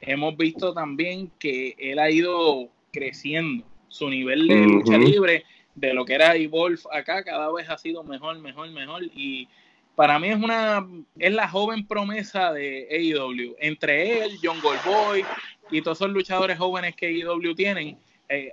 Hemos 0.00 0.36
visto 0.36 0.72
también 0.72 1.32
que 1.40 1.74
él 1.76 1.98
ha 1.98 2.08
ido 2.08 2.68
creciendo 2.92 3.64
su 3.88 4.08
nivel 4.08 4.46
de 4.46 4.60
lucha 4.60 4.96
libre 4.96 5.44
de 5.74 5.94
lo 5.94 6.04
que 6.04 6.14
era 6.14 6.36
Evolve 6.36 6.82
acá, 6.92 7.24
cada 7.24 7.52
vez 7.52 7.68
ha 7.68 7.78
sido 7.78 8.04
mejor, 8.04 8.38
mejor, 8.38 8.70
mejor. 8.70 9.02
Y 9.04 9.48
para 9.96 10.18
mí 10.20 10.28
es 10.28 10.36
una 10.36 10.86
es 11.18 11.32
la 11.32 11.48
joven 11.48 11.86
promesa 11.86 12.52
de 12.52 12.86
AEW. 12.90 13.56
Entre 13.58 14.24
él, 14.24 14.38
John 14.42 14.60
Goldboy 14.60 15.24
y 15.70 15.82
todos 15.82 15.98
esos 15.98 16.10
luchadores 16.10 16.58
jóvenes 16.58 16.96
que 16.96 17.06
AEW 17.06 17.54
tienen, 17.54 17.98
eh, 18.28 18.52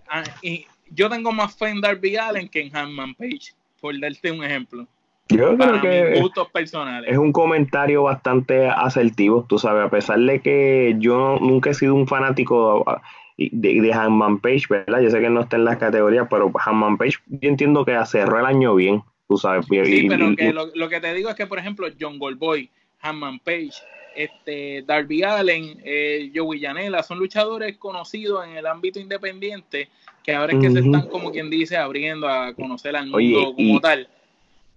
yo 0.90 1.10
tengo 1.10 1.32
más 1.32 1.56
fe 1.58 1.70
en 1.70 1.82
Darby 1.82 2.16
Allen 2.18 2.50
que 2.50 2.62
en 2.62 2.76
Hanman 2.76 3.16
Page, 3.16 3.54
por 3.82 4.00
darte 4.00 4.32
un 4.32 4.44
ejemplo. 4.44 4.88
Yo 5.30 5.58
creo 5.58 5.82
que 5.82 6.20
gustos 6.22 6.50
personales. 6.52 7.12
es 7.12 7.18
un 7.18 7.32
comentario 7.32 8.04
bastante 8.04 8.68
asertivo, 8.68 9.46
tú 9.50 9.58
sabes, 9.58 9.86
a 9.86 9.90
pesar 9.90 10.20
de 10.20 10.40
que 10.40 10.96
yo 11.00 11.40
nunca 11.42 11.72
he 11.72 11.74
sido 11.74 11.96
un 11.96 12.08
fanático 12.08 12.86
de, 13.38 13.82
de 13.82 13.94
Hanman 13.94 14.40
Page, 14.40 14.66
¿verdad? 14.70 15.02
Yo 15.02 15.10
sé 15.10 15.20
que 15.20 15.30
no 15.30 15.42
está 15.42 15.56
en 15.56 15.66
las 15.66 15.78
categorías, 15.78 16.28
pero 16.30 16.52
Hanman 16.64 16.98
Page 16.98 17.18
yo 17.28 17.50
entiendo 17.50 17.84
que 17.84 17.98
cerró 18.06 18.40
el 18.40 18.46
año 18.46 18.76
bien, 18.76 19.04
tú 19.28 19.38
sabes. 19.38 19.66
Sí, 19.66 20.08
pero 20.08 20.36
que 20.36 20.54
lo, 20.54 20.90
que 20.90 21.02
te 21.02 21.14
digo 21.16 21.30
es 21.30 21.36
que, 21.36 21.48
por 21.48 21.58
ejemplo, 21.58 21.88
John 22.00 22.20
Goldboy, 22.20 22.70
Hanman 23.02 23.40
Page, 23.40 23.74
este, 24.16 24.84
Darby 24.86 25.24
Allen, 25.24 25.82
eh, 25.84 26.32
Joey 26.34 26.62
Janela, 26.62 27.04
son 27.04 27.20
luchadores 27.20 27.78
conocidos 27.78 28.46
en 28.46 28.58
el 28.58 28.66
ámbito 28.66 29.00
independiente 29.00 29.90
que 30.26 30.34
ahora 30.34 30.54
es 30.54 30.60
que 30.60 30.72
se 30.72 30.80
están, 30.80 31.08
como 31.08 31.32
quien 31.32 31.52
dice, 31.52 31.78
abriendo 31.78 32.28
a 32.28 32.54
conocer 32.56 32.96
al 32.96 33.08
mundo 33.08 33.54
como 33.56 33.80
tal. 33.80 34.08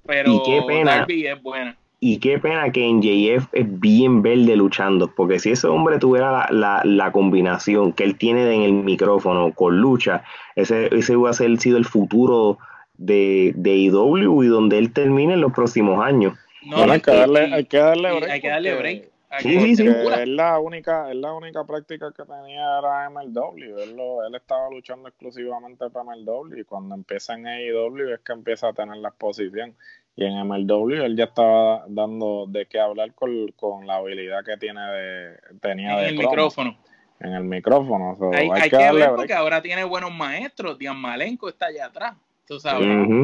Pero 0.06 0.42
qué 0.44 0.62
pena, 0.66 0.96
Darby 0.98 1.26
es 1.26 1.42
buena. 1.42 1.76
Y 2.00 2.18
qué 2.18 2.38
pena 2.38 2.70
que 2.70 2.84
en 2.84 3.02
JF 3.02 3.48
es 3.52 3.80
bien 3.80 4.22
verde 4.22 4.56
luchando, 4.56 5.12
porque 5.16 5.38
si 5.38 5.50
ese 5.50 5.66
hombre 5.66 5.98
tuviera 5.98 6.48
la, 6.52 6.82
la, 6.84 7.12
combinación 7.12 7.92
que 7.92 8.04
él 8.04 8.16
tiene 8.16 8.54
en 8.54 8.62
el 8.62 8.72
micrófono 8.72 9.52
con 9.52 9.80
lucha, 9.80 10.22
ese, 10.54 10.94
ese 10.94 11.14
a 11.26 11.32
ser 11.32 11.58
sido 11.58 11.76
el 11.76 11.86
futuro 11.86 12.58
de, 12.98 13.52
de 13.56 13.76
IW 13.76 14.44
y 14.44 14.46
donde 14.46 14.78
él 14.78 14.92
termine 14.92 15.34
en 15.34 15.40
los 15.40 15.52
próximos 15.52 16.04
años. 16.04 16.34
No, 16.62 16.76
hay, 16.76 17.00
que 17.00 17.10
darle, 17.10 17.54
hay 17.54 17.64
que 17.64 17.78
darle 17.78 18.12
break. 18.12 18.30
Hay 18.30 18.40
que 18.40 18.48
darle 18.48 18.74
break. 18.76 19.08
Sí, 19.40 19.76
sí, 19.76 19.86
Es 19.86 20.28
la 20.28 20.58
única, 20.58 21.10
es 21.10 21.16
la 21.16 21.34
única 21.34 21.64
práctica 21.64 22.10
que 22.16 22.24
tenía 22.24 22.78
era 22.78 23.10
MLW. 23.10 23.78
Él, 23.78 23.96
él 24.26 24.34
estaba 24.34 24.70
luchando 24.70 25.08
exclusivamente 25.08 25.90
para 25.90 26.04
MLW 26.04 26.58
y 26.58 26.64
cuando 26.64 26.94
empieza 26.94 27.34
en 27.34 27.46
AEW 27.46 28.14
es 28.14 28.20
que 28.20 28.32
empieza 28.32 28.68
a 28.68 28.72
tener 28.72 28.96
la 28.96 29.08
exposición. 29.08 29.76
Y 30.16 30.24
en 30.24 30.46
MLW 30.46 31.04
él 31.04 31.16
ya 31.16 31.24
estaba 31.24 31.84
dando 31.88 32.46
de 32.48 32.66
qué 32.66 32.80
hablar 32.80 33.12
con, 33.14 33.48
con 33.52 33.86
la 33.86 33.96
habilidad 33.96 34.42
que 34.44 34.56
tiene 34.56 34.80
de, 34.80 35.36
tenía 35.60 35.92
en 35.92 35.98
de 35.98 36.08
el 36.08 36.16
micrófono. 36.16 36.78
En 37.20 37.34
el 37.34 37.44
micrófono. 37.44 38.16
hay, 38.32 38.70
que, 38.70 38.76
ver 38.76 39.10
porque 39.14 39.34
ahora 39.34 39.60
tiene 39.60 39.84
buenos 39.84 40.12
maestros. 40.12 40.78
Dian 40.78 40.96
Malenko 40.96 41.50
está 41.50 41.66
allá 41.66 41.86
atrás 41.86 42.14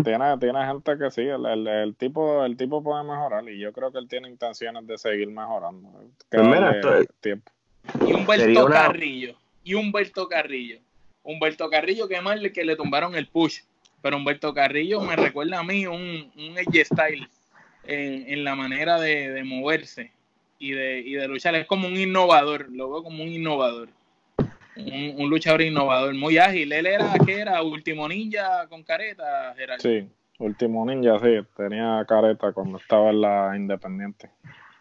tiene, 0.05 0.39
tiene 0.39 0.67
gente 0.67 0.99
que 0.99 1.11
sí, 1.11 1.23
el, 1.23 1.67
el, 1.67 1.95
tipo, 1.97 2.45
el 2.45 2.57
tipo 2.57 2.83
puede 2.83 3.03
mejorar 3.05 3.49
y 3.49 3.59
yo 3.59 3.73
creo 3.73 3.91
que 3.91 3.99
él 3.99 4.09
tiene 4.09 4.29
intenciones 4.29 4.87
de 4.87 4.99
seguir 4.99 5.29
mejorando. 5.29 5.89
Pues 6.31 7.09
tiempo. 7.21 7.51
Y 8.07 8.13
Humberto 8.13 8.67
Carrillo. 8.67 9.35
Y 9.63 9.75
Humberto 9.75 10.29
Carrillo. 10.29 10.79
Humberto 11.23 11.71
Carrillo, 11.71 12.07
que 12.07 12.21
mal 12.21 12.53
que 12.53 12.65
le 12.65 12.77
tumbaron 12.77 13.15
el 13.15 13.27
push. 13.27 13.61
Pero 14.03 14.19
Humberto 14.19 14.53
Carrillo 14.53 15.01
me 15.01 15.17
recuerda 15.17 15.61
a 15.61 15.65
mí 15.65 15.87
un, 15.87 16.31
un 16.37 16.59
edge 16.59 16.85
style 16.85 17.27
en, 17.85 18.31
en 18.31 18.45
la 18.45 18.55
manera 18.55 19.01
de, 19.01 19.31
de 19.31 19.45
moverse 19.45 20.13
y 20.59 20.73
de, 20.73 21.01
y 21.01 21.15
de 21.15 21.29
luchar. 21.29 21.55
Es 21.55 21.67
como 21.67 21.89
un 21.89 21.97
innovador, 21.97 22.71
lo 22.71 22.91
veo 22.91 23.03
como 23.03 23.23
un 23.23 23.31
innovador 23.31 23.89
un, 24.77 25.29
luchador 25.31 25.63
innovador, 25.63 26.15
muy 26.15 26.39
ágil. 26.39 26.73
Él 26.73 26.87
era, 26.87 27.13
que 27.25 27.41
era? 27.41 27.63
Último 27.63 28.09
Ninja 28.09 28.67
con 28.69 28.83
careta, 28.83 29.55
Gerardo. 29.57 29.83
Sí, 29.83 30.09
Último 30.39 30.85
Ninja, 30.85 31.19
sí, 31.21 31.47
tenía 31.57 32.05
careta 32.09 32.53
cuando 32.53 32.79
estaba 32.79 33.11
en 33.11 33.21
la 33.21 33.53
Independiente. 33.57 34.31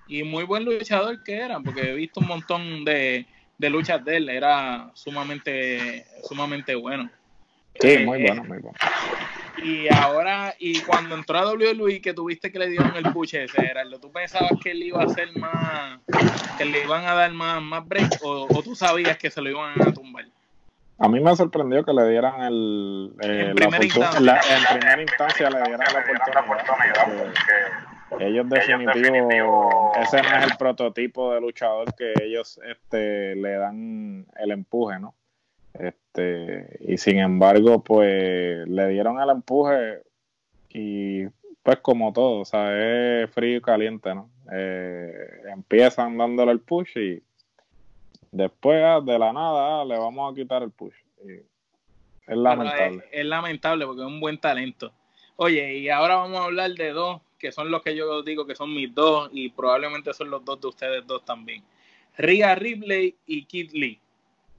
Y 0.07 0.24
muy 0.24 0.44
buen 0.44 0.65
luchador 0.65 1.24
que 1.24 1.38
era, 1.38 1.60
porque 1.60 1.91
he 1.91 1.94
visto 1.94 2.20
un 2.20 2.28
montón 2.28 2.84
de, 2.84 3.26
de 3.57 3.70
luchas 3.70 4.03
de 4.03 4.18
él, 4.18 4.30
era 4.30 4.91
sumamente, 4.94 6.06
sumamente 6.24 6.76
bueno. 6.76 7.10
Sí, 7.80 7.99
muy 7.99 8.22
eh, 8.22 8.26
bueno, 8.28 8.44
muy 8.44 8.57
bueno. 8.60 8.78
Y 9.62 9.94
ahora, 9.94 10.56
y 10.58 10.82
cuando 10.82 11.16
entró 11.16 11.38
a 11.38 11.54
WWE, 11.54 12.02
que 12.02 12.14
tuviste 12.14 12.52
que 12.52 12.60
le 12.60 12.70
dieron 12.70 12.96
el 12.96 13.12
push 13.14 13.36
ese, 13.36 13.62
Gerardo, 13.62 14.00
¿tú 14.00 14.12
pensabas 14.12 14.52
que 14.64 14.72
él 14.72 14.84
iba 14.84 15.02
a 15.02 15.06
hacer 15.06 15.30
más, 15.38 16.00
que 16.58 16.66
le 16.66 16.84
iban 16.84 17.06
a 17.06 17.14
dar 17.14 17.32
más, 17.34 17.62
más 17.62 17.88
break 17.88 18.20
o, 18.24 18.48
tú 18.64 18.76
sabías 18.76 19.18
que 19.18 19.30
se 19.30 19.42
lo 19.42 19.50
iban 19.50 19.80
a 19.82 19.94
tumbar? 19.94 20.26
A 21.00 21.08
mí 21.08 21.20
me 21.20 21.36
sorprendió 21.36 21.84
que 21.84 21.94
le 21.94 22.10
dieran 22.10 22.42
el. 22.42 23.14
Eh, 23.22 23.48
en, 23.50 23.56
primera 23.56 23.84
instancia. 23.84 24.40
en 24.50 24.80
primera 24.80 25.02
instancia 25.02 25.50
le 25.50 25.62
dieran 25.64 25.88
la 25.94 26.40
oportunidad. 26.40 27.34
ellos, 28.20 28.50
definitivo, 28.50 29.92
ese 30.00 30.22
no 30.22 30.38
es 30.38 30.44
el 30.44 30.58
prototipo 30.58 31.34
de 31.34 31.42
luchador 31.42 31.94
que 31.96 32.14
ellos 32.22 32.60
este, 32.66 33.36
le 33.36 33.58
dan 33.58 34.26
el 34.38 34.52
empuje, 34.52 35.00
¿no? 35.00 35.14
Este, 35.74 36.78
y 36.82 36.98
sin 36.98 37.20
embargo, 37.20 37.84
pues 37.84 38.68
le 38.68 38.88
dieron 38.90 39.20
el 39.20 39.30
empuje 39.30 40.02
y 40.70 41.26
pues 41.64 41.80
como 41.80 42.12
todo, 42.12 42.41
o 42.41 42.45
sea, 42.45 43.24
es 43.24 43.32
frío 43.32 43.58
y 43.58 43.62
caliente, 43.62 44.14
¿no? 44.14 44.30
Eh, 44.52 45.14
empiezan 45.52 46.18
dándole 46.18 46.52
el 46.52 46.60
push 46.60 46.98
y 46.98 47.24
después 48.32 48.84
ah, 48.84 49.00
de 49.00 49.18
la 49.18 49.32
nada 49.32 49.82
ah, 49.82 49.86
le 49.86 49.98
vamos 49.98 50.32
a 50.32 50.36
quitar 50.36 50.62
el 50.64 50.72
push. 50.72 50.94
es 51.26 52.38
lamentable. 52.38 53.04
Es, 53.12 53.26
lamentable 53.26 53.86
porque 53.86 54.02
es 54.02 54.08
un 54.08 54.20
buen 54.20 54.38
talento. 54.38 54.91
Oye, 55.38 55.78
y 55.78 55.90
ahora 55.90 56.16
vamos 56.16 56.40
a 56.40 56.45
hablar 56.45 56.72
de 56.72 56.91
dos 56.91 57.22
que 57.40 57.52
son 57.52 57.72
los 57.72 57.82
que 57.82 57.95
yo 57.95 58.24
digo 58.24 58.45
que 58.45 58.56
son 58.56 58.74
mis 58.74 58.94
dos 58.94 59.30
y 59.34 59.50
probablemente 59.50 60.14
son 60.14 60.30
los 60.30 60.45
dos 60.45 60.62
de 60.62 60.68
ustedes 60.68 61.08
dos 61.08 61.26
también. 61.26 61.64
Ria 62.18 62.56
Ripley 62.56 63.16
y 63.26 63.45
Kid 63.45 63.72
Lee. 63.72 64.00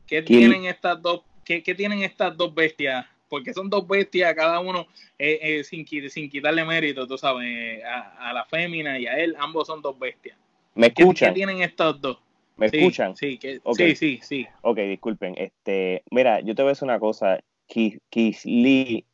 ¿Qué 0.07 0.23
tienen 0.23 0.67
estas 0.67 1.01
dos, 1.01 1.23
qué, 1.45 1.61
tienen 1.63 2.03
estas 2.03 2.37
dos 2.37 2.55
bestias? 2.55 3.07
Porque 3.29 3.53
son 3.53 3.71
dos 3.71 3.87
bestias, 3.87 4.35
cada 4.35 4.61
uno 4.61 4.87
eh, 5.19 5.39
eh, 5.43 5.65
sin, 5.65 5.87
sin 5.87 6.31
quitarle 6.31 6.65
mérito, 6.65 7.07
tú 7.07 7.19
sabes, 7.19 7.83
a, 7.85 8.33
la 8.33 8.45
fémina 8.45 8.99
y 8.99 9.07
a 9.07 9.19
él, 9.19 9.35
ambos 9.39 9.67
son 9.67 9.83
dos 9.83 9.99
bestias. 9.99 10.37
¿Me 10.75 10.89
escuchan? 10.89 11.31
¿Qué, 11.31 11.35
tienen 11.35 11.63
estos 11.63 12.01
dos? 12.01 12.19
¿Me 12.57 12.67
escuchan? 12.67 13.17
Sí, 13.17 13.39
sí, 13.41 13.97
sí, 13.97 14.21
sí. 14.23 14.47
Ok, 14.63 14.79
disculpen. 14.79 15.35
Este, 15.37 16.03
mira, 16.11 16.41
yo 16.41 16.55
te 16.55 16.63
voy 16.63 16.71
a 16.71 16.73
decir 16.73 16.85
una 16.85 17.01
cosa. 17.01 17.41
Keith 17.67 18.45
Lee, 18.45 19.05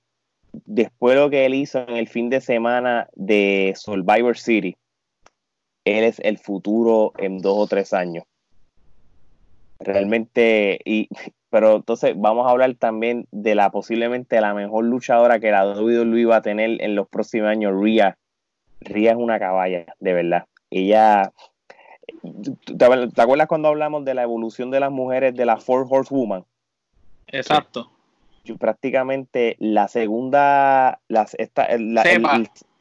después 0.52 1.14
de 1.14 1.20
lo 1.20 1.30
que 1.30 1.46
él 1.46 1.54
hizo 1.54 1.78
en 1.88 1.96
el 1.96 2.08
fin 2.08 2.28
de 2.28 2.40
semana 2.40 3.08
de 3.14 3.72
Survivor 3.76 4.36
City, 4.36 4.76
él 5.84 6.04
es 6.04 6.18
el 6.20 6.36
futuro 6.36 7.12
en 7.16 7.38
dos 7.38 7.56
o 7.56 7.66
tres 7.66 7.92
años 7.92 8.24
realmente, 9.81 10.78
y, 10.85 11.09
pero 11.51 11.77
entonces 11.77 12.15
vamos 12.16 12.47
a 12.47 12.51
hablar 12.51 12.74
también 12.74 13.27
de 13.32 13.55
la 13.55 13.70
posiblemente 13.70 14.40
la 14.40 14.55
mejor 14.55 14.85
luchadora 14.85 15.40
que 15.40 15.51
la 15.51 15.66
WWE 15.66 16.27
va 16.27 16.36
a 16.36 16.43
tener 16.43 16.82
en 16.82 16.94
los 16.94 17.09
próximos 17.09 17.48
años, 17.48 17.74
Ria. 17.81 18.16
Ria 18.81 19.12
es 19.12 19.16
una 19.16 19.39
caballa, 19.39 19.86
de 19.98 20.12
verdad. 20.12 20.47
Ella, 20.70 21.32
¿te, 22.78 22.85
acuerdas 23.23 23.48
cuando 23.48 23.69
hablamos 23.69 24.05
de 24.05 24.15
la 24.15 24.23
evolución 24.23 24.70
de 24.70 24.81
las 24.81 24.90
mujeres 24.90 25.35
de 25.35 25.44
la 25.44 25.57
Four 25.57 25.86
Horsewoman? 25.90 26.44
Exacto. 27.27 27.90
prácticamente 28.59 29.57
la 29.59 29.89
segunda, 29.89 31.01
la, 31.09 31.27
esta, 31.39 31.69
la, 31.78 32.05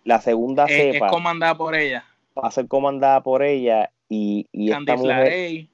la 0.04 0.22
segunda 0.22 0.68
cepa. 0.68 1.08
Es 1.08 1.12
comandada 1.12 1.56
por 1.56 1.76
ella. 1.76 2.06
Va 2.38 2.48
a 2.48 2.52
ser 2.52 2.68
comandada 2.68 3.22
por 3.22 3.44
ella 3.44 3.92
y, 4.08 4.48
y 4.52 4.72
esta 4.72 4.96
mujer, 4.96 5.68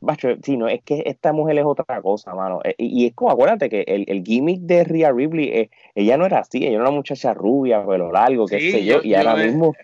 Bacho, 0.00 0.28
sí, 0.42 0.56
no, 0.56 0.68
es 0.68 0.82
que 0.82 1.02
esta 1.06 1.32
mujer 1.32 1.58
es 1.58 1.64
otra 1.64 2.00
cosa, 2.02 2.34
mano. 2.34 2.60
Eh, 2.64 2.74
y, 2.78 3.06
es 3.06 3.14
como, 3.14 3.30
acuérdate 3.30 3.68
que 3.68 3.84
el, 3.86 4.04
el 4.08 4.22
gimmick 4.22 4.60
de 4.60 4.84
Rhea 4.84 5.12
Ripley, 5.12 5.48
eh, 5.48 5.70
ella 5.94 6.16
no 6.16 6.26
era 6.26 6.40
así, 6.40 6.58
ella 6.58 6.74
era 6.74 6.82
una 6.82 6.90
muchacha 6.90 7.34
rubia, 7.34 7.84
pelo 7.86 8.12
largo, 8.12 8.46
qué 8.46 8.60
sé 8.60 8.84
yo, 8.84 9.00
y 9.02 9.14
ahora 9.14 9.36
mismo... 9.36 9.74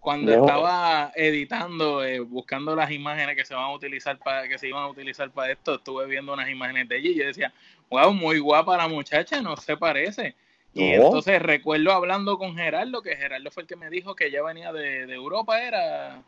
Cuando 0.00 0.34
estaba 0.34 1.12
editando, 1.14 2.04
eh, 2.04 2.20
buscando 2.20 2.76
las 2.76 2.90
imágenes 2.90 3.36
que 3.36 3.46
se 3.46 3.54
van 3.54 3.64
a 3.64 3.72
utilizar 3.72 4.18
para 4.18 4.46
que 4.46 4.58
se 4.58 4.68
iban 4.68 4.82
a 4.82 4.88
utilizar 4.88 5.30
para 5.30 5.52
esto, 5.52 5.76
estuve 5.76 6.04
viendo 6.06 6.34
unas 6.34 6.50
imágenes 6.50 6.90
de 6.90 6.98
ella 6.98 7.08
y 7.08 7.14
yo 7.14 7.24
decía, 7.24 7.54
wow, 7.88 8.12
muy 8.12 8.38
guapa 8.38 8.76
la 8.76 8.86
muchacha, 8.86 9.40
no 9.40 9.56
se 9.56 9.78
parece. 9.78 10.34
Y 10.74 10.90
entonces 10.90 11.40
recuerdo 11.40 11.90
hablando 11.92 12.36
con 12.36 12.54
Gerardo, 12.54 13.00
que 13.00 13.16
Gerardo 13.16 13.50
fue 13.50 13.62
el 13.62 13.66
que 13.66 13.76
me 13.76 13.88
dijo 13.88 14.14
que 14.14 14.26
ella 14.26 14.42
venía 14.42 14.74
de, 14.74 15.06
de 15.06 15.14
Europa, 15.14 15.62
era 15.62 16.22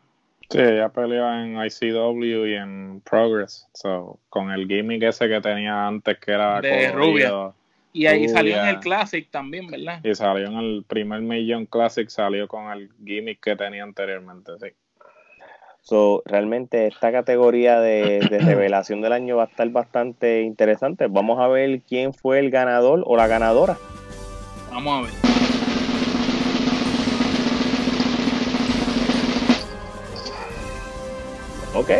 Sí, 0.49 0.59
ella 0.59 0.89
peleó 0.89 1.31
en 1.33 1.57
ICW 1.57 2.45
y 2.45 2.53
en 2.55 3.01
Progress. 3.01 3.67
So, 3.73 4.19
con 4.29 4.51
el 4.51 4.67
gimmick 4.67 5.03
ese 5.03 5.27
que 5.27 5.41
tenía 5.41 5.87
antes, 5.87 6.17
que 6.19 6.31
era 6.31 6.61
de 6.61 6.91
rubia. 6.91 7.51
Y 7.91 8.05
ahí 8.05 8.29
salió 8.29 8.61
en 8.61 8.67
el 8.67 8.79
Classic 8.79 9.29
también, 9.29 9.67
¿verdad? 9.67 9.99
Y 10.03 10.13
salió 10.15 10.47
en 10.47 10.57
el 10.57 10.85
primer 10.87 11.21
Million 11.21 11.65
Classic, 11.65 12.07
salió 12.09 12.47
con 12.47 12.71
el 12.71 12.89
gimmick 13.03 13.41
que 13.41 13.55
tenía 13.55 13.83
anteriormente, 13.83 14.53
sí. 14.59 14.67
So, 15.81 16.21
realmente 16.25 16.87
esta 16.87 17.11
categoría 17.11 17.79
de, 17.79 18.19
de 18.29 18.39
revelación 18.39 19.01
del 19.01 19.13
año 19.13 19.37
va 19.37 19.43
a 19.43 19.47
estar 19.47 19.69
bastante 19.69 20.41
interesante. 20.41 21.07
Vamos 21.07 21.39
a 21.39 21.47
ver 21.47 21.81
quién 21.81 22.13
fue 22.13 22.39
el 22.39 22.51
ganador 22.51 23.03
o 23.05 23.15
la 23.15 23.27
ganadora. 23.27 23.77
Vamos 24.69 24.93
a 24.93 25.01
ver. 25.07 25.46
Ok. 31.77 31.91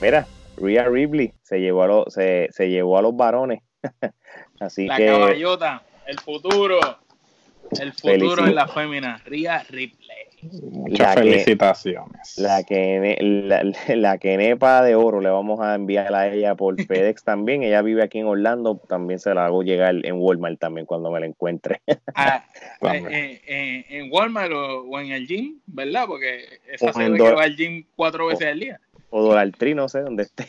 Mira, 0.00 0.28
Rhea 0.58 0.88
Ripley 0.88 1.34
se 1.42 1.58
llevó 1.58 1.82
a, 1.82 1.86
los, 1.88 2.14
se, 2.14 2.48
llevó 2.68 2.96
a 2.96 3.02
los 3.02 3.16
varones. 3.16 3.62
Así 4.60 4.86
la 4.86 4.96
caballota, 4.96 5.82
el 6.06 6.20
futuro. 6.20 6.78
El 7.80 7.92
futuro 7.92 8.46
en 8.46 8.54
la 8.54 8.68
fémina, 8.68 9.20
Ria 9.24 9.64
Ripley. 9.68 10.16
Muchas 10.70 11.14
felicitaciones. 11.14 12.38
la, 12.38 12.62
que, 12.62 13.16
la, 13.20 13.62
la 13.94 14.16
nepa 14.16 14.82
de 14.82 14.94
oro 14.94 15.20
le 15.20 15.30
vamos 15.30 15.60
a 15.60 15.74
enviar 15.74 16.14
a 16.14 16.32
ella 16.32 16.54
por 16.54 16.76
FedEx 16.86 17.24
también. 17.24 17.62
Ella 17.62 17.82
vive 17.82 18.02
aquí 18.02 18.18
en 18.18 18.26
Orlando, 18.26 18.80
también 18.88 19.18
se 19.18 19.34
la 19.34 19.46
hago 19.46 19.62
llegar 19.62 19.94
en 20.04 20.14
Walmart 20.16 20.58
también 20.58 20.86
cuando 20.86 21.10
me 21.10 21.20
la 21.20 21.26
encuentre. 21.26 21.80
Ah, 22.18 22.44
eh, 22.82 23.02
eh, 23.06 23.42
eh, 23.46 23.84
en 23.90 24.10
Walmart 24.10 24.52
o, 24.52 25.00
en 25.00 25.10
el 25.10 25.26
gym, 25.26 25.60
¿verdad? 25.66 26.06
Porque 26.06 26.60
esa 26.66 26.92
se 26.92 27.10
ve 27.10 27.18
que 27.18 27.32
va 27.32 27.42
al 27.42 27.56
gym 27.56 27.84
cuatro 27.94 28.26
veces 28.26 28.48
al 28.48 28.60
día. 28.60 28.80
O 29.10 29.22
Dollar 29.22 29.50
Tree, 29.52 29.74
no 29.74 29.88
sé 29.88 30.00
dónde 30.00 30.22
esté. 30.22 30.46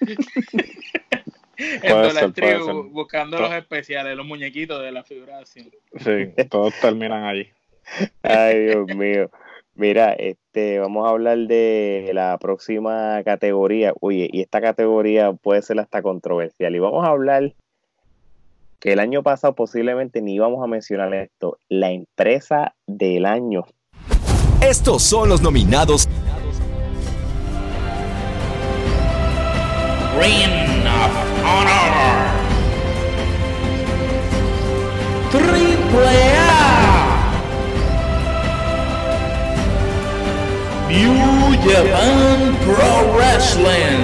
en 1.58 1.80
Dollar 1.82 2.32
Tree 2.32 2.58
buscando 2.90 3.38
los 3.38 3.52
especiales, 3.52 4.16
los 4.16 4.26
muñequitos 4.26 4.80
de 4.82 4.92
la 4.92 5.02
figuración. 5.02 5.70
Sí, 5.98 6.32
todos 6.50 6.72
terminan 6.80 7.24
allí. 7.24 7.50
Ay, 8.22 8.66
Dios 8.66 8.86
mío. 8.94 9.30
Mira, 9.74 10.12
este, 10.12 10.78
vamos 10.78 11.06
a 11.06 11.10
hablar 11.10 11.38
de 11.38 12.10
la 12.12 12.36
próxima 12.38 13.22
categoría. 13.24 13.92
Oye, 14.00 14.28
y 14.32 14.40
esta 14.40 14.60
categoría 14.60 15.32
puede 15.32 15.62
ser 15.62 15.78
hasta 15.78 16.02
controversial. 16.02 16.74
Y 16.74 16.78
vamos 16.78 17.04
a 17.04 17.10
hablar 17.10 17.54
que 18.80 18.92
el 18.92 19.00
año 19.00 19.22
pasado 19.22 19.54
posiblemente 19.54 20.20
ni 20.20 20.34
íbamos 20.34 20.62
a 20.62 20.66
mencionar 20.66 21.14
esto, 21.14 21.58
la 21.68 21.90
empresa 21.90 22.74
del 22.86 23.26
año. 23.26 23.66
Estos 24.60 25.02
son 25.02 25.28
los 25.28 25.42
nominados. 25.42 26.08
Honor. 31.48 31.88
Triple 35.30 36.38
New 40.88 41.54
Japan 41.62 42.56
Pro 42.64 43.16
Wrestling. 43.16 44.00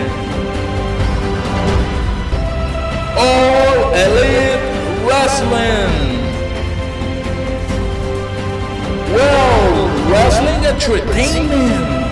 All 3.16 3.77
Elite 4.05 4.65
Wrestling. 5.07 5.93
World 9.15 9.91
Wrestling 10.11 10.62
Entertainment. 10.73 12.05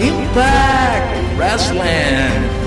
Impact 0.00 1.38
Wrestling. 1.38 2.57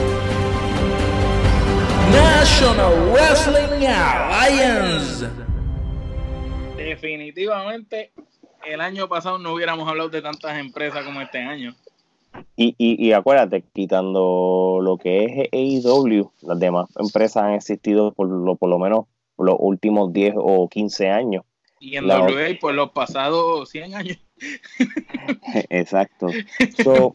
National 2.11 3.11
Wrestling 3.11 3.87
Alliance. 3.87 5.27
Definitivamente 6.75 8.11
el 8.65 8.81
año 8.81 9.07
pasado 9.07 9.37
no 9.37 9.53
hubiéramos 9.53 9.87
hablado 9.87 10.09
de 10.09 10.21
tantas 10.21 10.57
empresas 10.59 11.03
como 11.05 11.21
este 11.21 11.39
año. 11.39 11.75
Y, 12.55 12.75
y, 12.77 13.07
y 13.07 13.13
acuérdate, 13.13 13.63
quitando 13.73 14.79
lo 14.81 14.97
que 14.97 15.25
es 15.25 15.85
AEW, 15.85 16.31
las 16.41 16.59
demás 16.59 16.89
empresas 16.97 17.43
han 17.43 17.53
existido 17.53 18.13
por 18.13 18.27
lo, 18.27 18.55
por 18.55 18.69
lo 18.69 18.79
menos 18.79 19.05
los 19.37 19.55
últimos 19.59 20.13
10 20.13 20.35
o 20.37 20.69
15 20.69 21.09
años. 21.09 21.43
Y 21.79 21.97
en 21.97 22.07
la... 22.07 22.21
WA 22.21 22.57
por 22.59 22.73
los 22.73 22.91
pasados 22.91 23.69
100 23.69 23.95
años. 23.95 24.17
Exacto. 25.69 26.27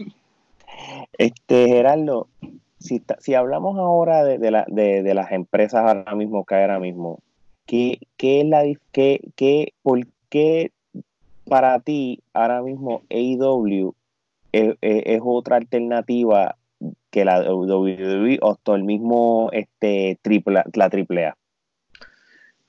este 1.18 1.68
Gerardo, 1.68 2.28
si, 2.78 3.02
si 3.18 3.34
hablamos 3.34 3.78
ahora 3.78 4.24
de, 4.24 4.38
de, 4.38 4.50
la, 4.50 4.64
de, 4.68 5.02
de, 5.02 5.14
las 5.14 5.32
empresas 5.32 5.82
ahora 5.82 6.14
mismo 6.14 6.44
que 6.44 6.54
ahora 6.54 6.78
mismo, 6.78 7.20
¿qué, 7.66 7.98
qué 8.16 8.40
es 8.40 8.46
la 8.46 8.62
qué, 8.92 9.20
qué, 9.34 9.72
por 9.82 10.06
qué 10.28 10.72
para 11.48 11.80
ti 11.80 12.22
ahora 12.32 12.62
mismo 12.62 13.02
AEW 13.10 13.94
es, 14.52 15.20
otra 15.22 15.56
alternativa 15.56 16.56
que 17.10 17.24
la 17.24 17.40
WWE 17.52 18.38
o 18.42 18.58
el 18.74 18.84
mismo 18.84 19.50
este 19.52 20.18
triple, 20.22 20.62
la 20.74 20.84
AAA? 20.84 21.36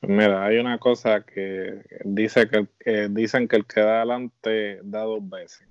Mira, 0.02 0.46
hay 0.46 0.58
una 0.58 0.78
cosa 0.78 1.22
que 1.22 1.82
dice 2.06 2.48
que 2.50 2.68
dicen 3.10 3.48
que 3.48 3.56
el 3.56 3.66
que 3.66 3.82
da 3.82 3.98
adelante 3.98 4.80
da 4.84 5.02
dos 5.02 5.28
veces. 5.28 5.68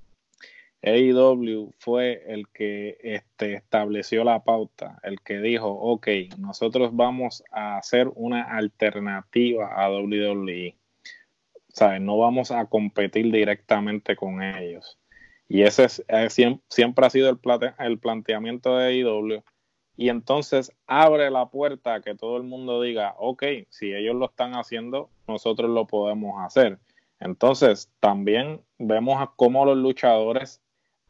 AEW 0.86 1.74
fue 1.78 2.22
el 2.26 2.48
que 2.48 2.96
este, 3.02 3.54
estableció 3.54 4.24
la 4.24 4.44
pauta, 4.44 4.98
el 5.02 5.20
que 5.20 5.40
dijo, 5.40 5.68
ok, 5.68 6.08
nosotros 6.38 6.94
vamos 6.94 7.42
a 7.50 7.76
hacer 7.76 8.10
una 8.14 8.56
alternativa 8.56 9.68
a 9.74 9.90
WWE 9.90 10.76
no 12.00 12.18
vamos 12.18 12.50
a 12.50 12.66
competir 12.66 13.30
directamente 13.30 14.16
con 14.16 14.42
ellos. 14.42 14.98
Y 15.48 15.62
ese 15.62 15.84
es, 15.84 16.04
eh, 16.08 16.28
siempre, 16.68 17.06
ha 17.06 17.10
sido 17.10 17.28
el, 17.28 17.38
el 17.78 17.98
planteamiento 17.98 18.76
de 18.76 18.96
IW. 18.96 19.42
Y 19.96 20.08
entonces 20.08 20.72
abre 20.86 21.30
la 21.30 21.46
puerta 21.48 21.94
a 21.94 22.00
que 22.00 22.14
todo 22.14 22.36
el 22.36 22.42
mundo 22.42 22.82
diga, 22.82 23.14
ok, 23.18 23.44
si 23.70 23.92
ellos 23.94 24.16
lo 24.16 24.26
están 24.26 24.52
haciendo, 24.52 25.10
nosotros 25.26 25.70
lo 25.70 25.86
podemos 25.86 26.42
hacer. 26.44 26.78
Entonces, 27.18 27.90
también 28.00 28.60
vemos 28.78 29.20
a 29.22 29.32
cómo 29.36 29.64
los 29.64 29.78
luchadores 29.78 30.60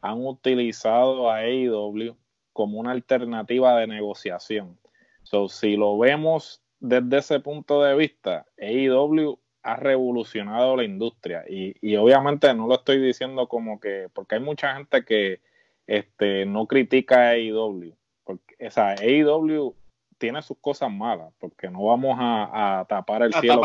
han 0.01 0.25
utilizado 0.25 1.29
a 1.29 1.37
AEW 1.37 2.15
como 2.53 2.79
una 2.79 2.91
alternativa 2.91 3.77
de 3.79 3.87
negociación. 3.87 4.77
So, 5.23 5.49
si 5.49 5.75
lo 5.75 5.97
vemos 5.97 6.61
desde 6.79 7.17
ese 7.17 7.39
punto 7.39 7.81
de 7.83 7.95
vista, 7.95 8.45
AEW 8.59 9.39
ha 9.63 9.75
revolucionado 9.75 10.77
la 10.77 10.83
industria. 10.83 11.43
Y, 11.47 11.95
obviamente 11.97 12.53
no 12.53 12.67
lo 12.67 12.75
estoy 12.75 12.99
diciendo 12.99 13.47
como 13.47 13.79
que, 13.79 14.07
porque 14.13 14.35
hay 14.35 14.41
mucha 14.41 14.75
gente 14.75 15.03
que 15.03 15.41
este, 15.85 16.45
no 16.45 16.67
critica 16.67 17.17
a 17.17 17.29
AEW. 17.31 17.93
Porque, 18.23 18.55
o 18.65 18.71
sea, 18.71 18.95
AEW 18.99 19.75
tiene 20.17 20.41
sus 20.41 20.57
cosas 20.57 20.91
malas, 20.91 21.33
porque 21.39 21.69
no 21.69 21.85
vamos 21.85 22.17
a, 22.19 22.85
tapar 22.87 23.23
el 23.23 23.33
cielo 23.33 23.61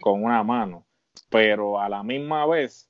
con, 0.00 0.22
una, 0.22 0.42
mano. 0.42 0.84
Pero 1.28 1.80
a 1.80 1.88
la 1.88 2.02
misma 2.02 2.46
vez, 2.46 2.88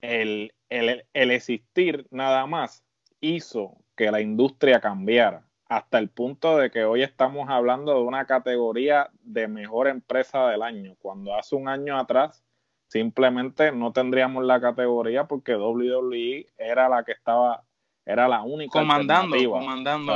el, 0.00 0.52
el, 0.72 1.04
el 1.12 1.30
existir 1.30 2.06
nada 2.10 2.46
más 2.46 2.82
hizo 3.20 3.76
que 3.96 4.10
la 4.10 4.20
industria 4.20 4.80
cambiara 4.80 5.46
hasta 5.68 5.98
el 5.98 6.08
punto 6.10 6.58
de 6.58 6.70
que 6.70 6.84
hoy 6.84 7.02
estamos 7.02 7.48
hablando 7.48 7.94
de 7.94 8.02
una 8.02 8.26
categoría 8.26 9.08
de 9.22 9.48
mejor 9.48 9.88
empresa 9.88 10.46
del 10.48 10.62
año, 10.62 10.96
cuando 11.00 11.34
hace 11.34 11.56
un 11.56 11.68
año 11.68 11.98
atrás 11.98 12.44
simplemente 12.88 13.72
no 13.72 13.92
tendríamos 13.92 14.44
la 14.44 14.60
categoría 14.60 15.24
porque 15.24 15.56
WWE 15.56 16.46
era 16.58 16.90
la 16.90 17.04
que 17.04 17.12
estaba 17.12 17.62
era 18.04 18.28
la 18.28 18.42
única 18.42 18.80
comandando, 18.80 19.36
comandando. 19.48 20.12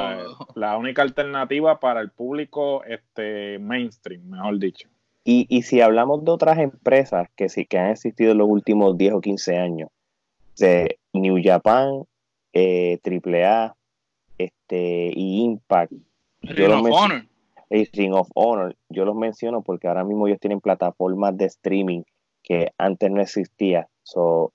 la 0.56 0.76
única 0.76 1.02
alternativa 1.02 1.78
para 1.78 2.00
el 2.00 2.10
público 2.10 2.82
este 2.84 3.58
mainstream, 3.60 4.28
mejor 4.28 4.58
dicho. 4.58 4.88
Y, 5.24 5.46
y 5.48 5.62
si 5.62 5.80
hablamos 5.80 6.24
de 6.24 6.32
otras 6.32 6.58
empresas 6.58 7.28
que 7.36 7.48
sí 7.48 7.64
que 7.64 7.78
han 7.78 7.90
existido 7.90 8.32
en 8.32 8.38
los 8.38 8.48
últimos 8.48 8.98
10 8.98 9.14
o 9.14 9.20
15 9.20 9.56
años, 9.56 9.88
de 10.56 10.98
New 11.12 11.36
Japan, 11.42 12.04
eh, 12.52 12.98
AAA, 13.04 13.76
este, 14.38 15.12
y 15.14 15.42
Impact. 15.42 15.92
Ring 16.42 16.72
of 16.72 16.86
Honor. 16.90 17.26
Ring 17.70 18.14
of 18.14 18.28
Honor. 18.34 18.76
Yo 18.88 19.04
los 19.04 19.16
menciono 19.16 19.62
porque 19.62 19.88
ahora 19.88 20.04
mismo 20.04 20.26
ellos 20.26 20.40
tienen 20.40 20.60
plataformas 20.60 21.36
de 21.36 21.46
streaming 21.46 22.02
que 22.42 22.70
antes 22.78 23.10
no 23.10 23.20
existía. 23.20 23.88
So, 24.02 24.52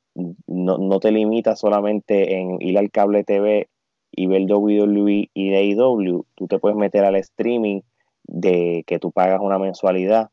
no, 0.47 0.77
no 0.77 0.99
te 0.99 1.11
limitas 1.11 1.59
solamente 1.59 2.37
en 2.37 2.61
ir 2.61 2.77
al 2.77 2.89
cable 2.91 3.23
TV 3.23 3.67
y 4.11 4.27
ver 4.27 4.43
WWE 4.43 5.29
y 5.33 5.53
AEW. 5.53 6.25
Tú 6.35 6.47
te 6.47 6.59
puedes 6.59 6.77
meter 6.77 7.03
al 7.03 7.15
streaming 7.15 7.81
de 8.23 8.83
que 8.87 8.99
tú 8.99 9.11
pagas 9.11 9.41
una 9.41 9.59
mensualidad 9.59 10.29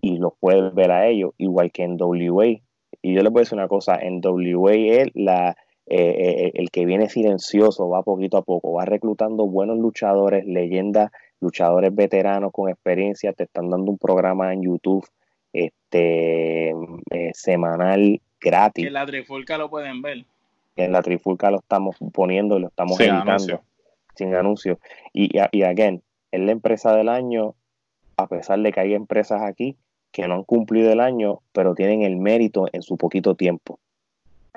y 0.00 0.18
los 0.18 0.32
puedes 0.38 0.74
ver 0.74 0.90
a 0.90 1.06
ellos, 1.06 1.32
igual 1.38 1.70
que 1.70 1.84
en 1.84 1.96
WA. 1.98 2.60
Y 3.02 3.14
yo 3.14 3.22
les 3.22 3.32
voy 3.32 3.40
a 3.40 3.42
decir 3.42 3.58
una 3.58 3.68
cosa, 3.68 3.96
en 4.00 4.20
WA 4.24 4.72
es 4.74 5.08
la 5.14 5.56
eh, 5.86 5.96
eh, 5.96 6.52
el 6.54 6.70
que 6.70 6.86
viene 6.86 7.08
silencioso 7.08 7.88
va 7.88 8.02
poquito 8.02 8.36
a 8.36 8.42
poco, 8.42 8.72
va 8.72 8.84
reclutando 8.84 9.46
buenos 9.46 9.76
luchadores, 9.78 10.46
leyendas, 10.46 11.10
luchadores 11.40 11.92
veteranos 11.94 12.52
con 12.52 12.70
experiencia, 12.70 13.32
te 13.32 13.44
están 13.44 13.68
dando 13.68 13.90
un 13.90 13.98
programa 13.98 14.52
en 14.52 14.62
YouTube 14.62 15.04
este 15.52 16.70
eh, 17.10 17.30
semanal 17.34 18.20
gratis. 18.40 18.86
en 18.86 18.92
la 18.92 19.04
trifulca 19.04 19.58
lo 19.58 19.68
pueden 19.68 20.00
ver. 20.02 20.24
En 20.76 20.92
la 20.92 21.02
trifulca 21.02 21.50
lo 21.50 21.58
estamos 21.58 21.96
poniendo, 22.12 22.58
lo 22.58 22.68
estamos 22.68 22.96
sin 22.96 23.14
editando, 23.14 23.60
sin 24.14 24.34
anuncio. 24.34 24.78
Y, 25.12 25.36
y, 25.52 25.62
again, 25.62 26.02
es 26.30 26.40
la 26.40 26.52
empresa 26.52 26.96
del 26.96 27.10
año, 27.10 27.54
a 28.16 28.28
pesar 28.28 28.60
de 28.60 28.72
que 28.72 28.80
hay 28.80 28.94
empresas 28.94 29.42
aquí 29.42 29.76
que 30.12 30.28
no 30.28 30.34
han 30.34 30.44
cumplido 30.44 30.92
el 30.92 31.00
año, 31.00 31.40
pero 31.52 31.74
tienen 31.74 32.02
el 32.02 32.16
mérito 32.16 32.68
en 32.72 32.82
su 32.82 32.96
poquito 32.96 33.34
tiempo. 33.34 33.80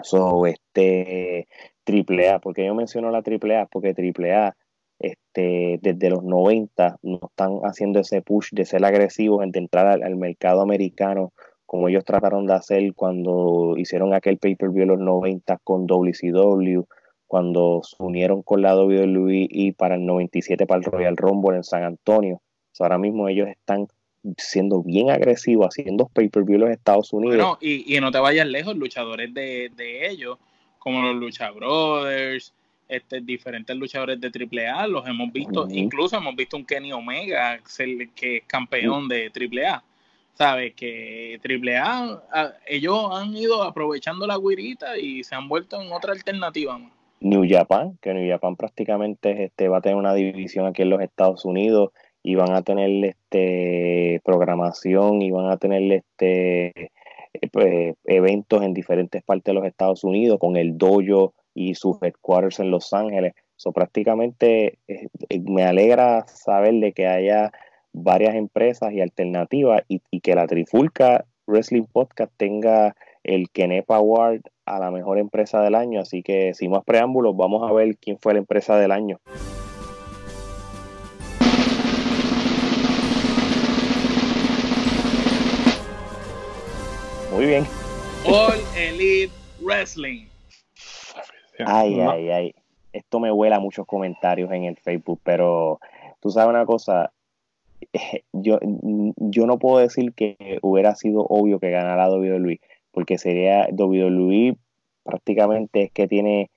So, 0.04 0.46
este, 0.46 1.48
triple 1.84 2.30
A, 2.30 2.40
porque 2.40 2.66
yo 2.66 2.76
menciono 2.76 3.10
la 3.10 3.22
triple 3.22 3.58
A, 3.58 3.66
porque 3.66 3.94
triple 3.94 4.34
A 4.34 4.56
este, 5.00 5.80
desde 5.82 6.10
los 6.10 6.24
90 6.24 7.00
no 7.04 7.20
están 7.24 7.60
haciendo 7.64 8.00
ese 8.00 8.22
push 8.22 8.52
de 8.52 8.66
ser 8.66 8.84
agresivos, 8.86 9.44
de 9.52 9.60
entrar 9.60 9.88
al, 9.88 10.16
mercado 10.16 10.62
americano, 10.62 11.34
como 11.66 11.90
ellos 11.90 12.06
trataron 12.06 12.46
de 12.48 12.54
hacer 12.54 12.94
cuando 12.94 13.76
hicieron 13.78 14.14
aquel 14.14 14.38
pay-per-view 14.38 14.84
en 14.84 14.90
los 14.90 15.00
90 15.00 15.58
con 15.64 15.88
WCW, 15.88 16.84
cuando 17.28 17.82
se 17.84 17.96
unieron 18.00 18.44
con 18.44 18.62
la 18.62 18.76
WWE 18.76 19.48
y 19.50 19.72
para 19.74 19.96
el 19.96 20.06
97 20.06 20.66
para 20.66 20.80
el 20.80 20.86
Royal 20.86 21.18
Rumble 21.18 21.58
en 21.58 21.64
San 21.64 21.84
Antonio. 21.84 22.42
ahora 22.80 22.98
mismo 22.98 23.28
ellos 23.28 23.50
están 23.50 23.88
siendo 24.38 24.82
bien 24.82 25.10
agresivos, 25.10 25.68
haciendo 25.68 26.08
pay-per-view 26.14 26.56
en 26.56 26.62
los 26.62 26.70
Estados 26.72 27.14
Unidos. 27.14 27.36
Bueno, 27.36 27.58
y, 27.62 28.00
no 28.00 28.12
te 28.12 28.20
vayas 28.20 28.48
lejos, 28.48 28.76
luchadores 28.76 29.34
de, 29.34 29.72
de 29.76 30.10
ellos, 30.10 30.38
como 30.80 31.02
los 31.02 31.16
Lucha 31.16 31.52
Brothers, 31.52 32.54
este, 32.88 33.22
diferentes 33.22 33.76
luchadores 33.76 34.20
de 34.22 34.30
AAA, 34.30 34.88
los 34.88 35.08
hemos 35.08 35.32
visto, 35.34 35.68
incluso 35.72 36.18
hemos 36.18 36.36
visto 36.36 36.56
un 36.56 36.66
Kenny 36.66 36.92
Omega 36.94 37.60
que 37.78 38.38
es 38.38 38.44
campeón 38.46 39.08
de 39.08 39.32
AAA. 39.34 39.84
¿Sabes? 40.36 40.74
Que 40.76 41.40
AAA, 41.42 42.54
ellos 42.68 43.10
han 43.14 43.36
ido 43.38 43.64
aprovechando 43.64 44.28
la 44.28 44.38
guirita 44.38 44.98
y 44.98 45.24
se 45.24 45.34
han 45.34 45.48
vuelto 45.48 45.82
en 45.82 45.94
otra 45.94 46.12
alternativa. 46.12 46.78
New 47.22 47.46
Japan, 47.50 47.98
que 48.02 48.14
New 48.14 48.30
Japan 48.30 48.58
prácticamente 48.58 49.46
este, 49.46 49.70
va 49.70 49.78
a 49.78 49.82
tener 49.82 49.96
una 49.96 50.14
división 50.14 50.66
aquí 50.66 50.82
en 50.82 50.90
los 50.90 51.02
Estados 51.02 51.46
Unidos 51.46 51.92
y 52.26 52.34
van 52.34 52.54
a 52.54 52.64
tener 52.64 52.90
este 53.06 54.20
programación 54.26 55.22
y 55.22 55.30
van 55.30 55.52
a 55.52 55.58
tener 55.58 55.92
este 55.92 56.70
eh, 56.76 57.48
pues, 57.52 57.96
eventos 58.04 58.64
en 58.64 58.74
diferentes 58.74 59.22
partes 59.22 59.46
de 59.46 59.54
los 59.54 59.66
Estados 59.66 60.04
Unidos 60.04 60.40
con 60.40 60.58
el 60.58 60.76
dojo 60.76 61.36
y 61.54 61.76
sus 61.76 62.02
headquarters 62.02 62.60
en 62.60 62.72
Los 62.72 62.94
Ángeles. 62.94 63.36
So, 63.58 63.72
prácticamente 63.72 64.80
eh, 64.88 65.08
eh, 65.30 65.40
me 65.40 65.66
alegra 65.66 66.26
saber 66.28 66.74
de 66.74 66.94
que 66.94 67.06
haya 67.06 67.52
varias 67.94 68.34
empresas 68.34 68.92
y 68.92 69.02
alternativas 69.02 69.84
y, 69.88 70.02
que 70.20 70.34
la 70.34 70.48
Trifulca 70.48 71.26
Wrestling 71.46 71.86
Podcast 71.86 72.34
tenga 72.38 72.96
el 73.24 73.52
Kenepa 73.52 73.98
Award 73.98 74.42
a 74.66 74.80
la 74.80 74.90
mejor 74.90 75.20
empresa 75.20 75.62
del 75.62 75.76
año. 75.76 76.02
Así 76.02 76.24
que 76.24 76.56
sin 76.56 76.72
más 76.72 76.84
preámbulos, 76.84 77.38
vamos 77.38 77.70
a 77.70 77.72
ver 77.72 77.98
quién 77.98 78.18
fue 78.18 78.34
la 78.34 78.40
empresa 78.40 78.80
del 78.80 78.92
año. 78.92 79.20
Muy 87.46 87.52
bien. 87.52 87.68
All 88.26 88.60
Elite 88.76 89.32
Wrestling. 89.62 90.26
Ay, 91.64 92.00
ay, 92.00 92.30
ay. 92.32 92.56
Esto 92.92 93.20
me 93.20 93.32
huela 93.32 93.60
muchos 93.60 93.86
comentarios 93.86 94.52
en 94.52 94.64
el 94.64 94.78
Facebook, 94.78 95.20
pero 95.24 95.80
tú 96.22 96.32
sabes 96.32 96.50
una 96.50 96.66
cosa, 96.66 97.14
yo, 98.34 98.58
yo 99.18 99.46
no 99.46 99.60
puedo 99.60 99.78
decir 99.78 100.14
que 100.14 100.58
hubiera 100.64 100.96
sido 100.96 101.24
obvio 101.30 101.60
que 101.60 101.70
ganara 101.70 102.10
WWE, 102.10 102.62
porque 102.90 103.20
sería 103.20 103.68
WWE 103.72 104.58
prácticamente 105.04 105.84
es 105.84 105.92
que 105.92 106.08
tiene 106.08 106.50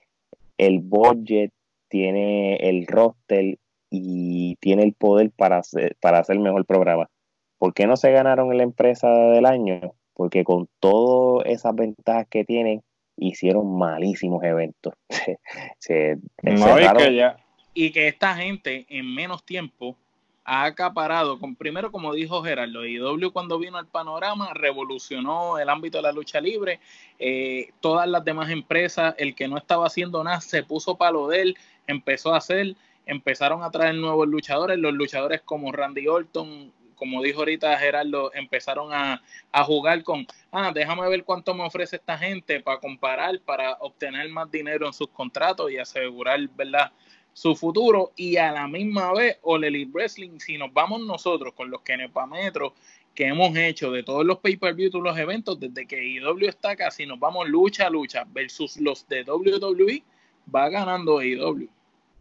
el 0.56 0.78
budget, 0.78 1.52
tiene 1.89 2.56
el 2.66 2.86
roster 2.86 3.59
y 3.90 4.56
tiene 4.60 4.85
el 4.85 4.94
poder 4.94 5.32
para 5.32 5.59
hacer, 5.59 5.98
para 6.01 6.20
hacer 6.20 6.36
el 6.36 6.43
mejor 6.43 6.65
programa. 6.65 7.10
¿Por 7.59 7.74
qué 7.74 7.86
no 7.86 7.98
se 7.98 8.10
ganaron 8.10 8.51
en 8.52 8.56
la 8.56 8.62
empresa 8.62 9.10
del 9.10 9.44
año? 9.44 9.93
Porque 10.19 10.43
con 10.43 10.69
todas 10.81 11.47
esas 11.47 11.77
ventajas 11.77 12.27
que 12.28 12.45
tienen, 12.45 12.82
hicieron 13.16 13.78
malísimos 13.78 14.43
eventos. 14.43 14.95
y, 17.74 17.93
que 17.93 18.09
esta 18.09 18.35
gente 18.35 18.85
en 18.89 19.15
menos 19.15 19.45
tiempo 19.45 19.97
ha 20.45 20.65
acaparado, 20.65 21.39
con, 21.39 21.55
primero 21.55 21.93
como 21.93 22.12
dijo 22.12 22.43
Gerardo, 22.43 22.85
IW 22.85 23.31
cuando 23.32 23.61
vino 23.61 23.78
al 23.78 23.86
panorama 23.86 24.53
revolucionó 24.55 25.57
el 25.61 25.69
ámbito 25.69 25.99
de 25.99 26.03
la 26.03 26.11
lucha 26.11 26.40
libre, 26.40 26.81
eh, 27.20 27.70
todas 27.78 28.09
las 28.09 28.24
demás 28.24 28.51
empresas, 28.51 29.15
el 29.19 29.36
que 29.36 29.47
no 29.47 29.57
estaba 29.57 29.86
haciendo 29.86 30.24
nada 30.24 30.40
se 30.40 30.65
puso 30.65 30.97
palo 30.97 31.28
de 31.28 31.43
él, 31.43 31.57
empezó 31.86 32.35
a 32.35 32.39
hacer, 32.39 32.74
empezaron 33.07 33.62
a 33.62 33.70
traer 33.70 33.95
nuevos 33.95 34.27
luchadores, 34.27 34.78
los 34.78 34.95
luchadores 34.95 35.43
como 35.43 35.70
Randy 35.70 36.09
Orton, 36.09 36.73
como 36.98 37.22
dijo 37.22 37.40
ahorita 37.40 37.78
Gerardo, 37.78 38.32
empezaron 38.34 38.92
a, 38.92 39.22
jugar 39.64 40.02
con, 40.02 40.26
ah, 40.52 40.72
déjame 40.74 41.08
ver 41.08 41.24
cuánto 41.24 41.54
me 41.54 41.64
ofrece 41.64 41.96
esta 41.96 42.18
gente 42.18 42.60
para 42.60 42.78
comparar, 42.78 43.40
para 43.40 43.74
obtener 43.80 44.28
más 44.28 44.50
dinero 44.50 44.86
en 44.86 44.92
sus 44.92 45.08
contratos 45.08 45.70
y 45.70 45.78
asegurar, 45.78 46.40
¿verdad? 46.56 46.92
su 47.32 47.54
futuro 47.54 48.10
y 48.16 48.36
a 48.36 48.50
la 48.50 48.66
misma 48.66 49.12
vez 49.12 49.38
All 49.42 49.62
Elite 49.62 49.92
Wrestling, 49.92 50.40
si 50.40 50.58
nos 50.58 50.72
vamos 50.72 51.02
nosotros 51.02 51.54
con 51.54 51.70
los 51.70 51.82
Metro 52.28 52.74
que 53.14 53.26
hemos 53.26 53.56
hecho 53.56 53.92
de 53.92 54.02
todos 54.02 54.24
los 54.26 54.38
pay-per-view, 54.38 54.90
todos 54.90 55.04
los 55.04 55.16
eventos, 55.16 55.58
desde 55.60 55.86
que 55.86 56.04
IW 56.04 56.48
está 56.48 56.70
acá, 56.70 56.90
si 56.90 57.06
nos 57.06 57.18
vamos 57.20 57.48
lucha 57.48 57.86
a 57.86 57.90
lucha 57.90 58.24
versus 58.28 58.76
los 58.80 59.06
de 59.06 59.22
WWE, 59.22 60.02
va 60.52 60.68
ganando 60.68 61.22
IW. 61.22 61.68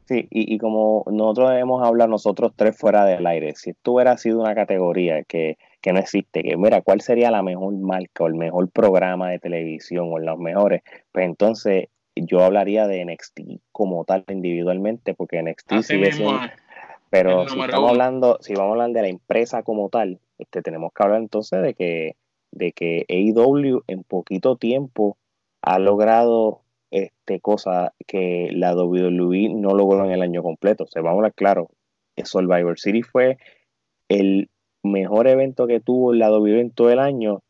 Sí, 0.07 0.25
y, 0.31 0.57
como 0.57 1.03
nosotros 1.11 1.49
debemos 1.49 1.85
hablar 1.85 2.07
nosotros 2.07 2.53
tres 2.55 2.77
fuera 2.77 3.03
del 3.03 3.27
aire, 3.27 3.53
si 3.55 3.71
esto 3.71 3.91
hubiera 3.91 4.17
sido 4.17 4.39
una 4.39 4.55
categoría 4.55 5.23
que, 5.23 5.57
que 5.81 5.91
no 5.91 5.99
existe, 5.99 6.43
que 6.43 6.55
mira, 6.55 6.81
¿cuál 6.81 7.01
sería 7.01 7.29
la 7.29 7.43
mejor 7.43 7.73
marca 7.73 8.23
o 8.23 8.27
el 8.27 8.35
mejor 8.35 8.69
programa 8.69 9.29
de 9.29 9.39
televisión 9.39 10.07
o 10.09 10.17
los 10.17 10.39
mejores? 10.39 10.81
Pues 11.11 11.25
entonces 11.25 11.89
yo 12.15 12.41
hablaría 12.41 12.87
de 12.87 13.03
NXT 13.03 13.39
como 13.73 14.05
tal 14.05 14.23
individualmente, 14.29 15.13
porque 15.13 15.43
NXT 15.43 15.81
sigue 15.81 16.13
siendo... 16.13 16.39
Pero 17.09 17.47
si 17.47 17.59
estamos 17.59 17.89
hablando, 17.89 18.37
si 18.41 18.53
vamos 18.53 18.69
a 18.69 18.71
hablar 18.73 18.91
de 18.91 19.01
la 19.01 19.07
empresa 19.07 19.63
como 19.63 19.89
tal, 19.89 20.19
este, 20.37 20.61
tenemos 20.61 20.91
que 20.93 21.03
hablar 21.03 21.21
entonces 21.21 21.61
de 21.61 21.73
que, 21.73 22.15
de 22.51 22.71
que 22.71 23.05
AEW 23.09 23.83
en 23.87 24.03
poquito 24.03 24.57
tiempo 24.57 25.17
ha 25.61 25.79
logrado 25.79 26.61
este, 27.27 27.41
cosa 27.41 27.93
que 28.07 28.49
la 28.53 28.73
WWE 28.73 29.49
no 29.49 29.71
logró 29.71 30.05
en 30.05 30.11
el 30.11 30.21
año 30.21 30.41
completo. 30.41 30.85
Se 30.87 31.01
va 31.01 31.09
a 31.09 31.13
hablar 31.13 31.33
claro. 31.33 31.69
Survivor 32.23 32.79
City 32.79 33.03
fue 33.03 33.37
el 34.07 34.49
mejor 34.81 35.27
evento 35.27 35.67
que 35.67 35.81
tuvo 35.81 36.13
la 36.13 36.31
WWE 36.31 36.61
en 36.61 36.71
todo 36.71 36.89
el 36.89 36.99
año. 36.99 37.41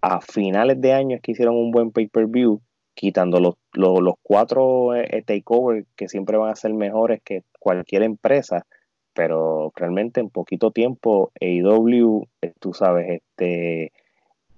A 0.00 0.20
finales 0.20 0.80
de 0.80 0.94
año 0.94 1.16
es 1.16 1.22
que 1.22 1.32
hicieron 1.32 1.56
un 1.56 1.70
buen 1.70 1.90
pay-per-view, 1.90 2.60
quitando 2.94 3.40
los, 3.40 3.54
los, 3.74 4.14
cuatro 4.22 4.94
eh, 4.94 5.22
takeovers 5.26 5.86
que 5.96 6.08
siempre 6.08 6.38
van 6.38 6.50
a 6.50 6.56
ser 6.56 6.72
mejores 6.72 7.20
que 7.22 7.42
cualquier 7.60 8.02
empresa. 8.02 8.66
Pero 9.12 9.72
realmente 9.76 10.20
en 10.20 10.30
poquito 10.30 10.70
tiempo 10.70 11.30
AEW, 11.40 12.26
eh, 12.42 12.52
tú 12.58 12.72
sabes, 12.72 13.20
este 13.20 13.92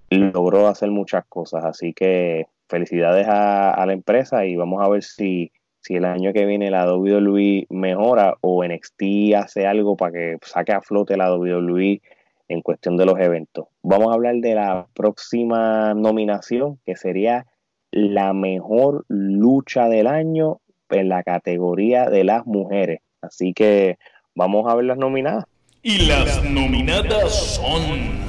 logró 0.09 0.67
hacer 0.67 0.89
muchas 0.89 1.25
cosas. 1.27 1.65
Así 1.65 1.93
que 1.93 2.47
felicidades 2.69 3.27
a, 3.27 3.83
la 3.85 3.93
empresa 3.93 4.45
y 4.45 4.55
vamos 4.55 4.81
a 4.81 4.89
ver 4.89 5.03
si, 5.03 5.51
si 5.81 5.95
el 5.95 6.05
año 6.05 6.31
que 6.31 6.45
viene 6.45 6.69
la 6.69 6.91
WWE 6.93 7.67
mejora 7.69 8.35
o 8.41 8.63
NXT 8.63 9.35
hace 9.35 9.65
algo 9.65 9.97
para 9.97 10.11
que 10.13 10.37
saque 10.43 10.71
a 10.71 10.81
flote 10.81 11.17
la 11.17 11.33
WWE 11.35 12.01
en 12.47 12.61
cuestión 12.61 12.97
de 12.97 13.05
los 13.05 13.19
eventos. 13.19 13.65
Vamos 13.83 14.09
a 14.09 14.13
hablar 14.13 14.35
de 14.35 14.55
la 14.55 14.87
próxima 14.93 15.93
nominación, 15.93 16.79
que 16.85 16.95
sería 16.95 17.45
la 17.91 18.33
mejor 18.33 19.05
lucha 19.07 19.87
del 19.87 20.07
año 20.07 20.59
en 20.89 21.09
la 21.09 21.23
categoría 21.23 22.09
de 22.09 22.23
las 22.23 22.45
mujeres. 22.45 23.01
Así 23.21 23.53
que 23.53 23.97
vamos 24.35 24.71
a 24.71 24.75
ver 24.75 24.85
las 24.85 24.97
nominadas. 24.97 25.45
Y 25.81 26.07
las 26.07 26.43
nominadas 26.43 27.31
son 27.55 28.28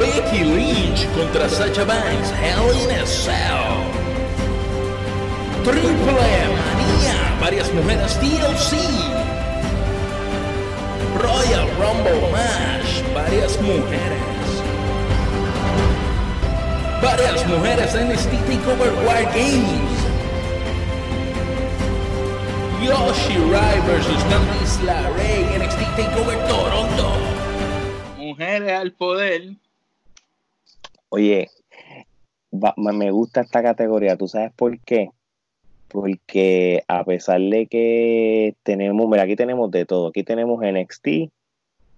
Becky 0.00 0.44
Lynch 0.44 1.06
contra 1.12 1.46
Sacha 1.46 1.84
Banks, 1.84 2.30
Hell 2.30 2.72
in 2.72 2.90
a 2.90 3.06
Cell. 3.06 3.84
Triple 5.62 6.14
Manía, 6.14 7.36
varias 7.38 7.70
mujeres 7.74 8.18
TLC. 8.18 8.78
Royal 11.20 11.68
Rumble 11.76 12.32
Match, 12.32 13.04
varias 13.12 13.60
mujeres. 13.60 14.48
Varias 17.02 17.46
mujeres 17.46 17.94
en 17.94 18.10
este 18.12 18.36
Takeover 18.48 18.92
War 19.04 19.24
Games. 19.34 20.00
Yoshi 22.82 23.36
Rai 23.52 23.80
vs. 23.82 24.24
Candice 24.30 24.82
LaRae 24.82 25.54
en 25.54 25.62
NXT 25.62 25.80
Takeover 25.94 26.38
Toronto. 26.48 27.12
Mujeres 28.16 28.72
al 28.72 28.92
poder 28.92 29.56
Oye, 31.10 31.48
me 32.76 33.10
gusta 33.10 33.42
esta 33.42 33.62
categoría, 33.62 34.16
¿tú 34.16 34.28
sabes 34.28 34.52
por 34.52 34.78
qué? 34.80 35.10
Porque 35.88 36.82
a 36.88 37.04
pesar 37.04 37.40
de 37.40 37.66
que 37.66 38.54
tenemos, 38.62 39.08
mira, 39.08 39.24
aquí 39.24 39.36
tenemos 39.36 39.70
de 39.70 39.86
todo, 39.86 40.08
aquí 40.08 40.22
tenemos 40.22 40.62
NXT, 40.62 41.32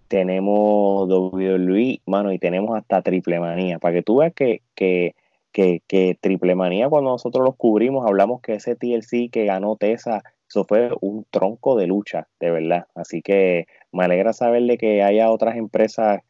tenemos 0.09 1.09
WWE, 1.09 2.01
mano, 2.07 2.33
y 2.33 2.39
tenemos 2.39 2.77
hasta 2.77 3.03
Triple 3.03 3.39
Manía, 3.39 3.79
para 3.79 3.95
que 3.95 4.03
tú 4.03 4.17
veas 4.19 4.33
que, 4.35 4.63
que, 4.75 5.15
que, 5.53 5.83
que 5.87 6.17
Triple 6.21 6.55
Manía, 6.55 6.89
cuando 6.89 7.11
nosotros 7.11 7.45
los 7.45 7.57
cubrimos, 7.57 8.07
hablamos 8.07 8.41
que 8.41 8.55
ese 8.55 8.77
TLC 8.77 9.31
que 9.31 9.45
ganó 9.45 9.77
Tessa 9.77 10.23
eso 10.53 10.67
fue 10.67 10.91
un 11.01 11.25
tronco 11.31 11.77
de 11.77 11.87
lucha, 11.87 12.29
de 12.39 12.51
verdad. 12.51 12.87
Así 12.95 13.23
que 13.23 13.67
me 13.91 14.05
alegra 14.05 14.35
saber 14.35 14.63
de 14.65 14.77
que 14.77 15.03
haya 15.03 15.31
otras 15.31 15.57
empresas 15.57 16.21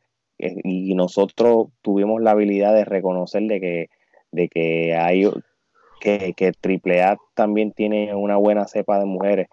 y 0.65 0.95
nosotros 0.95 1.69
tuvimos 1.83 2.21
la 2.23 2.33
habilidad 2.33 2.75
de 2.75 2.85
reconocer 2.85 3.43
de 3.43 3.61
que, 3.61 3.91
de 4.31 4.49
que 4.49 4.97
hay 4.97 5.29
que, 6.01 6.35
que 6.35 6.53
AAA 7.03 7.17
también 7.35 7.73
tiene 7.73 8.15
una 8.15 8.37
buena 8.37 8.67
cepa 8.67 8.99
de 8.99 9.05
mujeres. 9.05 9.49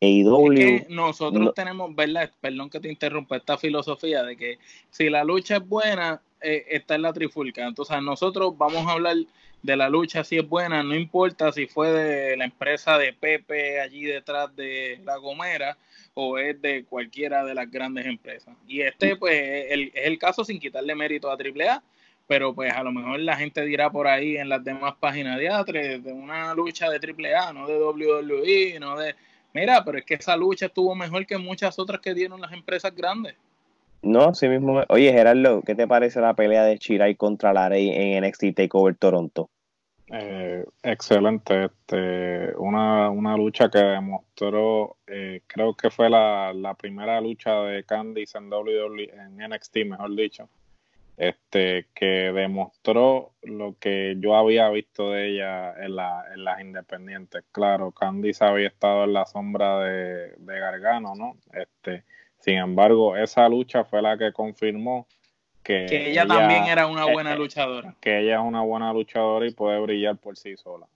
E 0.00 0.86
nosotros 0.88 1.54
tenemos, 1.54 1.94
¿verdad? 1.94 2.30
Perdón 2.40 2.70
que 2.70 2.78
te 2.78 2.88
interrumpa, 2.88 3.36
esta 3.36 3.58
filosofía 3.58 4.22
de 4.22 4.36
que 4.36 4.58
si 4.90 5.10
la 5.10 5.24
lucha 5.24 5.56
es 5.56 5.66
buena, 5.66 6.22
eh, 6.40 6.66
está 6.68 6.94
en 6.94 7.02
la 7.02 7.12
trifulca. 7.12 7.66
Entonces, 7.66 8.00
nosotros 8.00 8.56
vamos 8.56 8.86
a 8.86 8.92
hablar 8.92 9.16
de 9.62 9.76
la 9.76 9.88
lucha 9.88 10.22
si 10.22 10.38
es 10.38 10.48
buena, 10.48 10.84
no 10.84 10.94
importa 10.94 11.50
si 11.50 11.66
fue 11.66 11.90
de 11.90 12.36
la 12.36 12.44
empresa 12.44 12.96
de 12.96 13.12
Pepe 13.12 13.80
allí 13.80 14.02
detrás 14.02 14.54
de 14.54 15.00
La 15.04 15.16
Gomera 15.16 15.76
o 16.20 16.36
es 16.36 16.60
de 16.60 16.84
cualquiera 16.84 17.44
de 17.44 17.54
las 17.54 17.70
grandes 17.70 18.04
empresas. 18.04 18.52
Y 18.66 18.80
este, 18.80 19.14
pues, 19.14 19.36
es 19.36 19.90
el 19.94 20.18
caso 20.18 20.44
sin 20.44 20.58
quitarle 20.58 20.96
mérito 20.96 21.30
a 21.30 21.36
AAA, 21.36 21.80
pero 22.26 22.52
pues 22.52 22.72
a 22.72 22.82
lo 22.82 22.90
mejor 22.90 23.20
la 23.20 23.36
gente 23.36 23.64
dirá 23.64 23.88
por 23.88 24.08
ahí 24.08 24.36
en 24.36 24.48
las 24.48 24.64
demás 24.64 24.94
páginas 24.98 25.38
de 25.38 25.48
Atre 25.48 26.00
de 26.00 26.12
una 26.12 26.52
lucha 26.54 26.90
de 26.90 26.96
AAA, 26.98 27.52
no 27.52 27.68
de 27.68 27.78
WWE, 27.78 28.80
no 28.80 28.98
de 28.98 29.14
Mira, 29.54 29.84
pero 29.84 29.98
es 29.98 30.04
que 30.04 30.14
esa 30.14 30.36
lucha 30.36 30.66
estuvo 30.66 30.92
mejor 30.96 31.24
que 31.24 31.38
muchas 31.38 31.78
otras 31.78 32.00
que 32.00 32.14
dieron 32.14 32.40
las 32.40 32.52
empresas 32.52 32.92
grandes. 32.94 33.36
No, 34.02 34.34
sí 34.34 34.48
mismo. 34.48 34.82
Oye, 34.88 35.12
Gerardo, 35.12 35.62
¿qué 35.62 35.76
te 35.76 35.86
parece 35.86 36.20
la 36.20 36.34
pelea 36.34 36.64
de 36.64 36.78
Chirai 36.78 37.14
contra 37.14 37.52
Larey 37.52 37.90
en 37.90 38.24
NXT 38.24 38.56
Takeover 38.56 38.96
Toronto? 38.96 39.50
Eh, 40.10 40.64
excelente, 40.82 41.66
este, 41.66 42.56
una, 42.56 43.36
lucha 43.36 43.68
que 43.68 43.78
demostró, 43.78 44.96
eh, 45.06 45.42
creo 45.46 45.74
que 45.74 45.90
fue 45.90 46.08
la, 46.08 46.52
la, 46.54 46.74
primera 46.74 47.20
lucha 47.20 47.62
de 47.62 47.84
Candice 47.84 48.38
en 48.38 48.50
WWE, 48.50 49.12
en 49.12 49.36
NXT, 49.36 49.76
mejor 49.84 50.16
dicho, 50.16 50.48
este, 51.18 51.88
que 51.94 52.32
demostró 52.32 53.32
lo 53.42 53.76
que 53.78 54.16
yo 54.18 54.34
había 54.34 54.70
visto 54.70 55.10
de 55.10 55.34
ella 55.34 55.74
en, 55.84 55.96
la, 55.96 56.24
en 56.32 56.44
las 56.44 56.60
independientes. 56.60 57.44
Claro, 57.52 57.92
Candice 57.92 58.44
había 58.44 58.68
estado 58.68 59.04
en 59.04 59.12
la 59.12 59.26
sombra 59.26 59.80
de, 59.80 60.32
Gargano, 60.38 61.14
¿no? 61.16 61.36
Este, 61.52 62.04
sin 62.38 62.54
embargo, 62.54 63.16
esa 63.16 63.48
lucha 63.48 63.84
fue 63.84 64.00
la 64.00 64.16
que 64.16 64.32
confirmó 64.32 65.06
que, 65.68 66.10
ella, 66.10 66.26
también 66.26 66.64
era 66.64 66.86
una 66.86 67.04
buena 67.04 67.36
luchadora. 67.36 67.94
Que 68.00 68.20
ella 68.20 68.36
es 68.36 68.40
una 68.40 68.62
buena 68.62 68.90
luchadora 68.92 69.46
y 69.46 69.50
puede 69.50 69.78
brillar 69.80 70.16
por 70.16 70.36
sí 70.38 70.56
sola. 70.56 70.86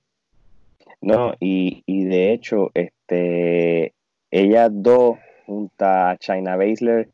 No, 1.02 1.34
y, 1.40 1.82
y 1.84 2.04
de 2.04 2.32
hecho, 2.32 2.70
este, 2.72 3.92
ellas 4.30 4.70
dos, 4.72 5.18
junto 5.44 5.84
a 5.84 6.16
China 6.16 6.56
Baszler, 6.56 7.10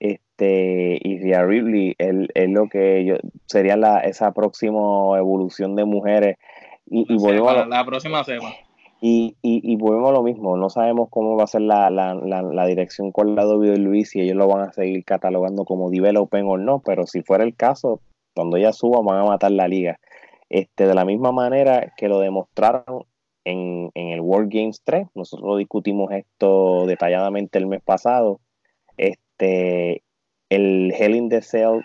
este, 0.00 0.98
y 1.00 1.20
Rhea 1.20 1.44
Ripley 1.44 1.94
es, 1.98 2.48
lo 2.48 2.68
que 2.68 3.04
yo, 3.04 3.16
sería 3.46 3.76
la, 3.76 4.00
esa 4.00 4.32
próxima 4.32 5.16
evolución 5.16 5.76
de 5.76 5.84
mujeres. 5.84 6.38
Y, 6.86 7.12
y 7.12 7.16
volvemos 7.18 7.56
a 7.56 7.66
la 7.66 7.84
próxima 7.84 8.24
semana. 8.24 8.56
Y, 9.00 9.36
y, 9.42 9.76
volvemos 9.76 10.08
a 10.08 10.14
lo 10.14 10.22
mismo, 10.22 10.56
no 10.56 10.70
sabemos 10.70 11.08
cómo 11.10 11.36
va 11.36 11.44
a 11.44 11.48
ser 11.48 11.60
la, 11.60 11.90
la, 11.90 12.14
la, 12.14 12.66
dirección 12.66 13.12
con 13.12 13.34
la 13.34 13.46
WWE, 13.46 14.06
si 14.06 14.22
ellos 14.22 14.36
lo 14.36 14.48
van 14.48 14.68
a 14.68 14.72
seguir 14.72 15.04
catalogando 15.04 15.66
como 15.66 15.90
developing 15.90 16.44
o 16.46 16.56
no, 16.56 16.80
pero 16.80 17.06
si 17.06 17.22
fuera 17.22 17.44
el 17.44 17.54
caso, 17.54 18.00
cuando 18.34 18.56
ella 18.56 18.72
suba 18.72 19.02
van 19.02 19.20
a 19.20 19.28
matar 19.28 19.50
la 19.52 19.68
liga. 19.68 20.00
Este, 20.48 20.86
de 20.86 20.94
la 20.94 21.04
misma 21.04 21.30
manera 21.30 21.92
que 21.96 22.08
lo 22.08 22.20
demostraron 22.20 23.04
en, 23.44 23.90
en 23.94 24.08
el 24.08 24.20
World 24.22 24.50
Games 24.50 24.80
3, 24.82 25.08
nosotros 25.14 25.58
discutimos 25.58 26.10
esto 26.12 26.86
detalladamente 26.86 27.58
el 27.58 27.66
mes 27.66 27.82
pasado, 27.82 28.40
este, 28.96 30.02
el 30.48 30.94
Hell 30.96 31.16
in 31.16 31.28
the 31.28 31.42
Cell 31.42 31.82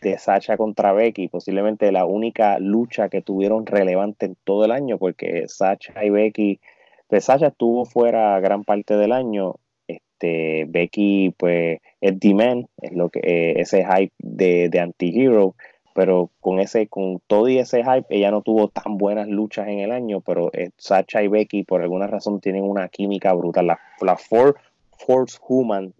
de 0.00 0.18
Sacha 0.18 0.56
contra 0.56 0.92
Becky, 0.92 1.28
posiblemente 1.28 1.92
la 1.92 2.04
única 2.04 2.58
lucha 2.58 3.08
que 3.08 3.22
tuvieron 3.22 3.66
relevante 3.66 4.26
en 4.26 4.36
todo 4.44 4.64
el 4.64 4.72
año, 4.72 4.98
porque 4.98 5.44
Sacha 5.48 6.04
y 6.04 6.10
Becky, 6.10 6.60
pues 7.08 7.24
Sacha 7.24 7.48
estuvo 7.48 7.84
fuera 7.84 8.38
gran 8.40 8.64
parte 8.64 8.96
del 8.96 9.12
año, 9.12 9.56
este, 9.86 10.66
Becky 10.68 11.34
pues 11.36 11.80
es 12.00 12.18
D-Man, 12.20 12.68
es 12.80 12.92
lo 12.92 13.08
que 13.08 13.20
eh, 13.20 13.60
ese 13.60 13.84
hype 13.84 14.12
de, 14.18 14.68
de 14.68 14.80
anti-hero, 14.80 15.54
pero 15.94 16.30
con 16.40 16.60
ese, 16.60 16.86
con 16.86 17.20
todo 17.26 17.48
y 17.48 17.58
ese 17.58 17.82
hype, 17.82 18.06
ella 18.10 18.30
no 18.30 18.42
tuvo 18.42 18.68
tan 18.68 18.98
buenas 18.98 19.26
luchas 19.26 19.66
en 19.66 19.80
el 19.80 19.90
año, 19.90 20.20
pero 20.20 20.50
eh, 20.52 20.70
y 20.70 21.28
Becky 21.28 21.64
por 21.64 21.82
alguna 21.82 22.06
razón 22.06 22.40
tienen 22.40 22.62
una 22.62 22.88
química 22.88 23.32
brutal. 23.32 23.66
La, 23.66 23.80
la 24.00 24.16
Four, 24.16 24.56
Force 24.96 25.38
Human 25.48 25.92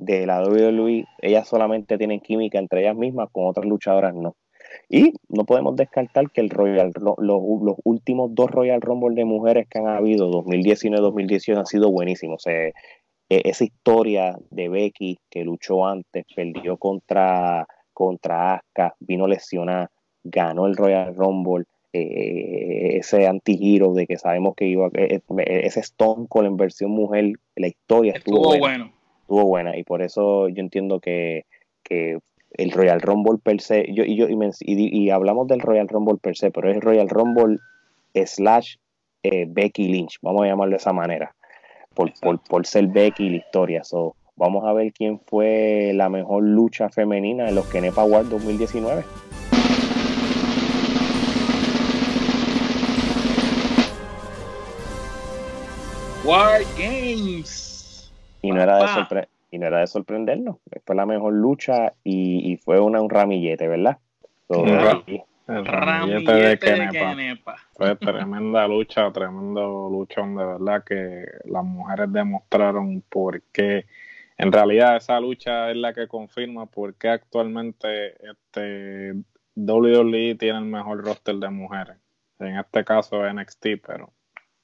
de 0.00 0.26
la 0.26 0.42
WWE, 0.42 1.04
ellas 1.20 1.46
solamente 1.46 1.98
tienen 1.98 2.20
química 2.20 2.58
entre 2.58 2.80
ellas 2.80 2.96
mismas, 2.96 3.28
con 3.30 3.46
otras 3.46 3.66
luchadoras 3.66 4.14
no. 4.14 4.34
Y 4.88 5.12
no 5.28 5.44
podemos 5.44 5.76
descartar 5.76 6.30
que 6.30 6.40
el 6.40 6.48
Royal, 6.48 6.92
los, 6.94 7.16
los 7.18 7.76
últimos 7.84 8.34
dos 8.34 8.50
Royal 8.50 8.80
Rumble 8.80 9.14
de 9.14 9.24
mujeres 9.24 9.66
que 9.68 9.78
han 9.78 9.88
habido, 9.88 10.28
2019 10.28 10.98
y 10.98 11.02
2018, 11.02 11.58
han 11.58 11.66
sido 11.66 11.90
buenísimos. 11.90 12.46
E, 12.46 12.72
esa 13.28 13.64
historia 13.64 14.36
de 14.50 14.68
Becky 14.68 15.18
que 15.28 15.44
luchó 15.44 15.86
antes, 15.86 16.24
perdió 16.34 16.76
contra, 16.78 17.66
contra 17.92 18.54
Asuka, 18.54 18.94
vino 19.00 19.26
lesionada, 19.26 19.90
ganó 20.24 20.66
el 20.66 20.76
Royal 20.76 21.14
Rumble. 21.14 21.64
Eh, 21.92 22.98
ese 22.98 23.26
anti-hero 23.26 23.92
de 23.94 24.06
que 24.06 24.16
sabemos 24.16 24.54
que 24.54 24.64
iba, 24.64 24.88
eh, 24.94 25.20
ese 25.46 25.80
Stone 25.80 26.26
Cold 26.28 26.46
en 26.46 26.56
versión 26.56 26.92
mujer, 26.92 27.32
la 27.56 27.66
historia 27.66 28.12
estuvo, 28.12 28.56
bueno 28.58 28.92
estuvo 29.30 29.46
buena 29.46 29.76
y 29.76 29.84
por 29.84 30.02
eso 30.02 30.48
yo 30.48 30.60
entiendo 30.60 30.98
que, 30.98 31.44
el 31.88 32.72
Royal 32.72 33.00
Rumble 33.00 33.38
per 33.38 33.60
se, 33.60 33.86
yo, 33.92 34.02
y, 34.04 34.16
yo, 34.16 34.26
y, 34.28 35.10
hablamos 35.10 35.46
del 35.46 35.60
Royal 35.60 35.88
Rumble 35.88 36.18
per 36.20 36.36
se, 36.36 36.50
pero 36.50 36.68
es 36.70 36.80
Royal 36.80 37.08
Rumble 37.08 37.58
slash 38.12 38.76
eh, 39.22 39.46
Becky 39.48 39.86
Lynch, 39.86 40.18
vamos 40.20 40.42
a 40.42 40.46
llamarlo 40.46 40.72
de 40.72 40.76
esa 40.78 40.92
manera, 40.92 41.34
por, 41.94 42.12
por, 42.48 42.66
ser 42.66 42.88
Becky 42.88 43.30
la 43.30 43.36
historia. 43.36 43.84
So, 43.84 44.16
vamos 44.34 44.64
a 44.66 44.72
ver 44.72 44.92
quién 44.92 45.20
fue 45.20 45.92
la 45.94 46.08
mejor 46.08 46.42
lucha 46.42 46.88
femenina 46.88 47.48
en 47.48 47.54
los 47.54 47.66
Kenepa 47.66 48.02
Award 48.02 48.26
2019. 48.26 49.04
War 56.24 56.60
Games 56.76 57.59
y 58.42 58.50
no, 58.50 58.62
era 58.62 58.78
de 58.78 59.28
y 59.50 59.58
no 59.58 59.66
era 59.66 59.80
de 59.80 59.86
sorprendernos. 59.86 60.56
Fue 60.84 60.96
la 60.96 61.06
mejor 61.06 61.34
lucha 61.34 61.92
y, 62.04 62.56
fue 62.58 62.80
una, 62.80 63.00
un 63.00 63.10
ramillete, 63.10 63.68
¿verdad? 63.68 63.98
el 64.48 65.66
ramillete, 65.66 66.32
de, 66.32 66.58
Kenepa. 66.58 67.56
Fue 67.74 67.96
tremenda 67.96 68.68
lucha, 68.68 69.10
tremendo 69.12 69.88
luchón, 69.90 70.36
de 70.36 70.44
verdad 70.44 70.84
que 70.84 71.24
las 71.44 71.64
mujeres 71.64 72.12
demostraron 72.12 73.02
por 73.08 73.42
qué. 73.52 73.86
En 74.38 74.52
realidad 74.52 74.96
esa 74.96 75.20
lucha 75.20 75.70
es 75.70 75.76
la 75.76 75.92
que 75.92 76.08
confirma 76.08 76.66
por 76.66 76.94
qué 76.94 77.08
actualmente 77.08 78.14
este 78.26 79.14
WWE 79.56 80.36
tiene 80.36 80.58
el 80.58 80.64
mejor 80.64 81.04
roster 81.04 81.34
de 81.36 81.50
mujeres. 81.50 81.96
En 82.38 82.56
este 82.56 82.84
caso 82.84 83.22
NXT, 83.30 83.66
pero... 83.86 84.10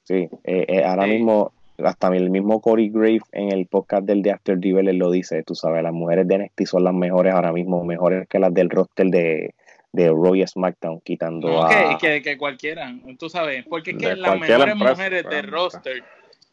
Sí, 0.05 0.29
eh, 0.45 0.65
eh, 0.69 0.85
ahora 0.85 1.07
mismo 1.07 1.53
hasta 1.85 2.09
el 2.09 2.31
mismo 2.31 2.61
Corey 2.61 2.91
Grave 2.91 3.21
en 3.33 3.53
el 3.53 3.67
podcast 3.67 4.05
del 4.05 4.23
de 4.23 4.33
After 4.33 4.59
Devil 4.59 4.87
lo 4.97 5.11
dice, 5.11 5.43
tú 5.43 5.55
sabes, 5.55 5.83
las 5.83 5.93
mujeres 5.93 6.27
de 6.29 6.39
NXT 6.39 6.67
son 6.67 6.85
las 6.85 6.95
mejores 6.95 7.35
ahora 7.35 7.53
mismo, 7.53 7.85
mejores 7.85 8.29
que 8.29 8.39
las 8.39 8.53
del 8.55 8.71
roster 8.71 9.07
de, 9.07 9.55
de 9.93 10.09
Roy 10.09 10.47
SmackDown, 10.47 11.01
quitando 11.01 11.63
a... 11.63 11.99
Que, 11.99 12.23
que, 12.23 12.39
cualquiera, 12.39 12.95
tú 13.19 13.29
sabes, 13.29 13.65
porque 13.67 13.93
es 13.93 13.99
que 13.99 14.17
las 14.17 14.39
mejores 14.39 14.77
mujeres 14.77 15.25
de 15.29 15.43
roster 15.43 16.05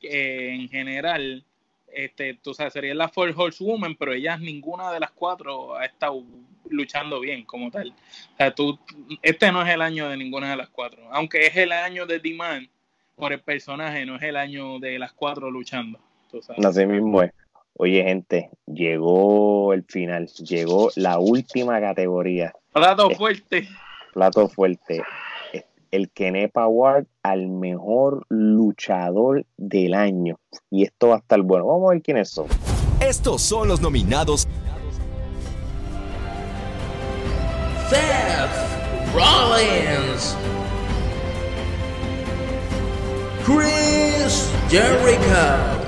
eh, 0.01 0.51
en 0.53 0.69
general, 0.69 1.43
este, 1.93 2.35
tú 2.35 2.53
sabes, 2.53 2.73
serían 2.73 2.97
las 2.97 3.11
Four 3.11 3.33
Horsewomen, 3.35 3.95
pero 3.95 4.13
ellas 4.13 4.39
ninguna 4.39 4.91
de 4.91 4.99
las 4.99 5.11
cuatro 5.11 5.75
ha 5.75 5.85
estado 5.85 6.23
luchando 6.69 7.19
bien 7.19 7.43
como 7.43 7.71
tal. 7.71 7.89
O 7.89 8.37
sea, 8.37 8.53
tú, 8.53 8.79
este 9.21 9.51
no 9.51 9.61
es 9.61 9.73
el 9.73 9.81
año 9.81 10.09
de 10.09 10.17
ninguna 10.17 10.51
de 10.51 10.57
las 10.57 10.69
cuatro, 10.69 11.01
aunque 11.11 11.45
es 11.45 11.55
el 11.55 11.71
año 11.71 12.05
de 12.05 12.19
Demand 12.19 12.67
por 13.15 13.34
el 13.34 13.41
personaje, 13.41 14.06
no 14.06 14.15
es 14.15 14.23
el 14.23 14.35
año 14.35 14.80
de 14.80 14.99
las 14.99 15.14
cuatro 15.14 15.49
luchando. 15.52 15.99
Así 16.64 16.85
mismo 16.85 17.22
es. 17.22 17.31
Oye, 17.76 18.03
gente, 18.03 18.49
llegó 18.68 19.73
el 19.73 19.84
final, 19.84 20.27
llegó 20.27 20.91
la 20.95 21.18
última 21.19 21.80
categoría. 21.80 22.53
Plato 22.72 23.10
fuerte. 23.11 23.68
Plato 24.14 24.48
fuerte. 24.48 25.02
El 25.90 26.10
Kenepa 26.11 26.64
Award 26.64 27.06
al 27.23 27.48
mejor 27.48 28.26
luchador 28.30 29.45
del 29.57 29.94
año. 29.94 30.40
Y 30.69 30.84
esto 30.84 31.10
va 31.10 31.15
a 31.15 31.19
estar 31.19 31.41
bueno. 31.41 31.68
Vamos 31.68 31.90
a 31.90 31.94
ver 31.94 32.02
quiénes 32.02 32.30
son. 32.30 32.48
Estos 32.99 33.41
son 33.41 33.68
los 33.68 33.81
nominados. 33.81 34.48
Seth 37.90 39.14
Rollins. 39.14 40.38
Chris 43.45 44.49
Jericho. 44.69 45.83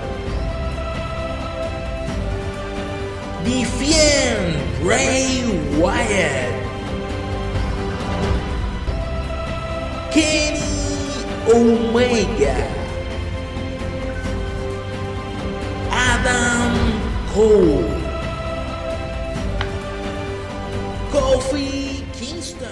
Defiant 3.45 4.81
Bray 4.83 5.39
Wyatt. 5.79 6.51
Kenny 10.11 10.59
Omega. 11.47 12.55
Adam 15.91 16.75
Cole. 17.31 17.87
Kofi 21.09 22.03
Kingston. 22.11 22.67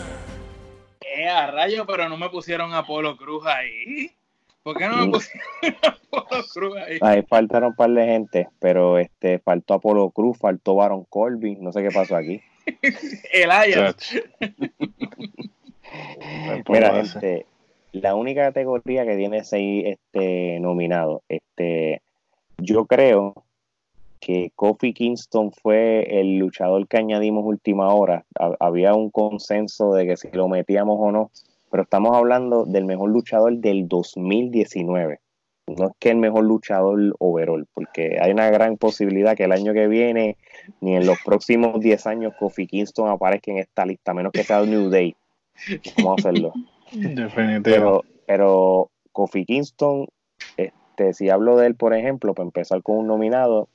Eh, 1.00 1.30
a 1.30 1.48
rayo, 1.52 1.86
pero 1.86 2.10
no 2.10 2.18
me 2.18 2.30
pusieron 2.30 2.74
a 2.74 2.84
Cruz 2.86 3.46
ahí. 3.46 4.12
¿Por 4.64 4.78
qué 4.78 4.88
no 4.88 5.06
me 5.06 5.12
pusieron 5.12 5.46
a 5.84 5.90
Apolo 5.90 6.44
Cruz 6.54 6.78
ahí? 6.78 6.98
Ahí 7.02 7.22
faltaron 7.24 7.72
un 7.72 7.76
par 7.76 7.92
de 7.92 8.06
gente, 8.06 8.48
pero 8.60 8.98
este 8.98 9.40
faltó 9.40 9.74
Apolo 9.74 10.10
Cruz, 10.12 10.38
faltó 10.38 10.76
Baron 10.76 11.04
Colby, 11.10 11.58
no 11.58 11.74
sé 11.74 11.84
qué 11.84 11.90
pasó 11.94 12.16
aquí. 12.16 12.42
El 13.34 13.52
Ajax. 13.52 14.16
Mira, 16.70 17.02
este, 17.02 17.46
la 17.92 18.16
única 18.16 18.44
categoría 18.44 19.06
que 19.06 19.18
tiene 19.18 19.44
seis 19.44 19.84
este, 19.86 20.60
nominados, 20.60 21.22
este, 21.28 22.02
yo 22.58 22.86
creo 22.86 23.44
que 24.22 24.54
Kofi 24.56 24.94
Kingston 24.94 25.52
fue 25.52 26.22
el 26.22 26.38
luchador 26.38 26.88
que 26.88 26.98
añadimos 26.98 27.44
última 27.46 27.94
hora. 27.94 28.24
Había 28.60 28.94
un 28.94 29.12
consenso 29.12 29.94
de 29.94 30.08
que 30.08 30.16
si 30.16 30.32
lo 30.32 30.48
metíamos 30.48 30.98
o 30.98 31.12
no, 31.12 31.30
pero 31.74 31.86
estamos 31.86 32.16
hablando 32.16 32.66
del 32.66 32.86
mejor 32.86 33.10
luchador 33.10 33.58
del 33.58 33.88
2019. 33.88 35.20
No 35.66 35.88
es 35.88 35.92
que 35.98 36.12
el 36.12 36.18
mejor 36.18 36.44
luchador 36.44 37.16
overall, 37.18 37.66
porque 37.74 38.20
hay 38.22 38.32
una 38.32 38.52
gran 38.52 38.78
posibilidad 38.78 39.36
que 39.36 39.46
el 39.46 39.52
año 39.54 39.74
que 39.74 39.88
viene, 39.88 40.38
ni 40.82 40.96
en 40.96 41.08
los 41.08 41.18
próximos 41.26 41.80
10 41.80 42.06
años, 42.06 42.34
Kofi 42.38 42.68
Kingston 42.68 43.10
aparezca 43.10 43.50
en 43.50 43.58
esta 43.58 43.88
lista, 43.88 44.14
menos 44.14 44.34
que 44.34 44.44
sea 44.44 44.62
New 44.62 44.92
Day. 44.92 45.16
Vamos 45.98 46.12
a 46.12 46.30
hacerlo. 46.30 46.54
Definitivamente. 46.92 47.72
Pero, 47.72 48.04
pero 48.28 48.92
Kofi 49.12 49.44
Kingston, 49.44 50.06
este, 50.58 51.14
si 51.16 51.32
hablo 51.32 51.58
de 51.58 51.66
él, 51.66 51.76
por 51.76 51.96
ejemplo, 51.96 52.36
para 52.36 52.46
empezar 52.46 52.84
con 52.84 52.98
un 52.98 53.08
nominado, 53.08 53.68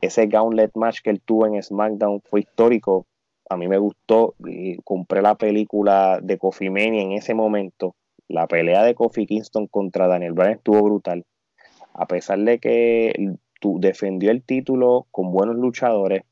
ese 0.00 0.26
gauntlet 0.26 0.70
match 0.74 1.00
que 1.04 1.10
él 1.10 1.20
tuvo 1.20 1.46
en 1.46 1.62
SmackDown 1.62 2.22
fue 2.22 2.40
histórico. 2.40 3.04
A 3.50 3.56
mí 3.56 3.66
me 3.66 3.78
gustó. 3.78 4.36
Compré 4.84 5.22
la 5.22 5.34
película 5.34 6.20
de 6.22 6.38
Kofi 6.38 6.70
Mania 6.70 7.02
en 7.02 7.12
ese 7.12 7.34
momento. 7.34 7.96
La 8.28 8.46
pelea 8.46 8.84
de 8.84 8.94
Kofi 8.94 9.26
Kingston 9.26 9.66
contra 9.66 10.06
Daniel 10.06 10.34
Bryan 10.34 10.52
estuvo 10.52 10.80
brutal. 10.82 11.26
A 11.94 12.06
pesar 12.06 12.38
de 12.38 12.60
que 12.60 13.34
defendió 13.60 14.30
el 14.30 14.44
título 14.44 15.08
con 15.10 15.32
buenos 15.32 15.56
luchadores, 15.56 16.22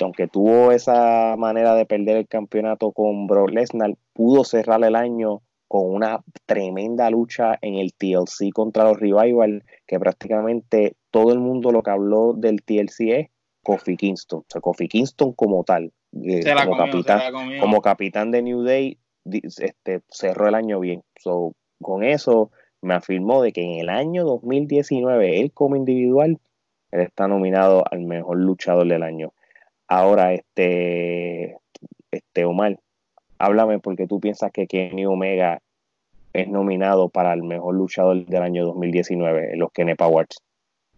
aunque 0.00 0.26
tuvo 0.26 0.72
esa 0.72 1.36
manera 1.38 1.76
de 1.76 1.86
perder 1.86 2.16
el 2.16 2.26
campeonato 2.26 2.90
con 2.90 3.28
Brock 3.28 3.50
Lesnar, 3.50 3.94
pudo 4.12 4.42
cerrar 4.42 4.82
el 4.82 4.96
año 4.96 5.42
con 5.68 5.94
una 5.94 6.24
tremenda 6.46 7.08
lucha 7.10 7.56
en 7.62 7.76
el 7.76 7.94
TLC 7.94 8.52
contra 8.52 8.82
los 8.82 8.98
Revival, 8.98 9.62
que 9.86 10.00
prácticamente 10.00 10.96
todo 11.12 11.32
el 11.32 11.38
mundo 11.38 11.70
lo 11.70 11.84
que 11.84 11.92
habló 11.92 12.32
del 12.32 12.64
TLC 12.64 13.00
es 13.12 13.28
Kofi 13.62 13.96
Kingston, 13.96 14.40
o 14.40 14.46
sea, 14.48 14.60
Kofi 14.60 14.88
Kingston 14.88 15.32
como 15.34 15.62
tal, 15.62 15.92
eh, 16.12 16.42
como, 16.64 16.76
capitán, 16.76 17.20
como 17.60 17.82
capitán 17.82 18.30
de 18.30 18.42
New 18.42 18.62
Day, 18.62 18.98
este, 19.24 20.00
cerró 20.10 20.48
el 20.48 20.54
año 20.54 20.80
bien. 20.80 21.02
So, 21.16 21.54
con 21.80 22.04
eso 22.04 22.50
me 22.82 22.94
afirmó 22.94 23.42
de 23.42 23.52
que 23.52 23.62
en 23.62 23.80
el 23.80 23.88
año 23.88 24.24
2019, 24.24 25.40
él 25.40 25.52
como 25.52 25.76
individual, 25.76 26.38
él 26.90 27.00
está 27.00 27.28
nominado 27.28 27.84
al 27.90 28.00
mejor 28.00 28.38
luchador 28.38 28.88
del 28.88 29.02
año. 29.02 29.32
Ahora, 29.86 30.32
este, 30.32 31.56
este 32.10 32.44
Omar, 32.44 32.78
háblame 33.38 33.78
porque 33.78 34.06
tú 34.06 34.20
piensas 34.20 34.50
que 34.52 34.66
Kenny 34.66 35.06
Omega 35.06 35.60
es 36.32 36.48
nominado 36.48 37.08
para 37.08 37.32
el 37.32 37.42
mejor 37.42 37.74
luchador 37.74 38.24
del 38.24 38.42
año 38.42 38.66
2019 38.66 39.52
en 39.52 39.58
los 39.58 39.72
Kenepa 39.72 40.04
Awards. 40.04 40.42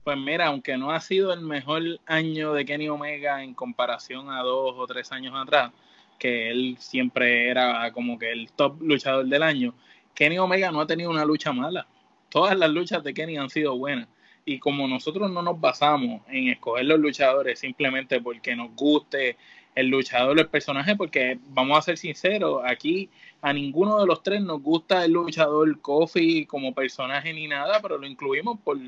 Pues 0.04 0.18
mira, 0.18 0.46
aunque 0.46 0.76
no 0.76 0.90
ha 0.90 1.00
sido 1.00 1.32
el 1.32 1.42
mejor 1.42 1.82
año 2.06 2.54
de 2.54 2.64
Kenny 2.64 2.88
Omega 2.88 3.44
en 3.44 3.54
comparación 3.54 4.30
a 4.30 4.42
dos 4.42 4.74
o 4.76 4.86
tres 4.88 5.12
años 5.12 5.32
atrás, 5.36 5.72
que 6.18 6.50
él 6.50 6.76
siempre 6.80 7.48
era 7.48 7.92
como 7.92 8.18
que 8.18 8.32
el 8.32 8.50
top 8.50 8.82
luchador 8.82 9.26
del 9.26 9.44
año, 9.44 9.74
Kenny 10.14 10.38
Omega 10.38 10.72
no 10.72 10.80
ha 10.80 10.88
tenido 10.88 11.08
una 11.08 11.24
lucha 11.24 11.52
mala. 11.52 11.86
Todas 12.30 12.58
las 12.58 12.70
luchas 12.70 13.04
de 13.04 13.14
Kenny 13.14 13.36
han 13.36 13.48
sido 13.48 13.78
buenas. 13.78 14.08
Y 14.44 14.58
como 14.58 14.88
nosotros 14.88 15.30
no 15.30 15.40
nos 15.40 15.60
basamos 15.60 16.22
en 16.28 16.48
escoger 16.48 16.84
los 16.86 16.98
luchadores 16.98 17.60
simplemente 17.60 18.20
porque 18.20 18.56
nos 18.56 18.74
guste 18.74 19.36
el 19.76 19.86
luchador, 19.86 20.36
el 20.38 20.48
personaje, 20.48 20.96
porque 20.96 21.38
vamos 21.50 21.78
a 21.78 21.82
ser 21.82 21.96
sinceros, 21.96 22.60
aquí 22.64 23.08
a 23.40 23.52
ninguno 23.52 24.00
de 24.00 24.06
los 24.06 24.22
tres 24.22 24.42
nos 24.42 24.60
gusta 24.60 25.04
el 25.04 25.12
luchador 25.12 25.80
Kofi 25.80 26.44
como 26.46 26.74
personaje 26.74 27.32
ni 27.32 27.46
nada, 27.46 27.80
pero 27.80 27.98
lo 27.98 28.06
incluimos 28.06 28.58
por 28.58 28.78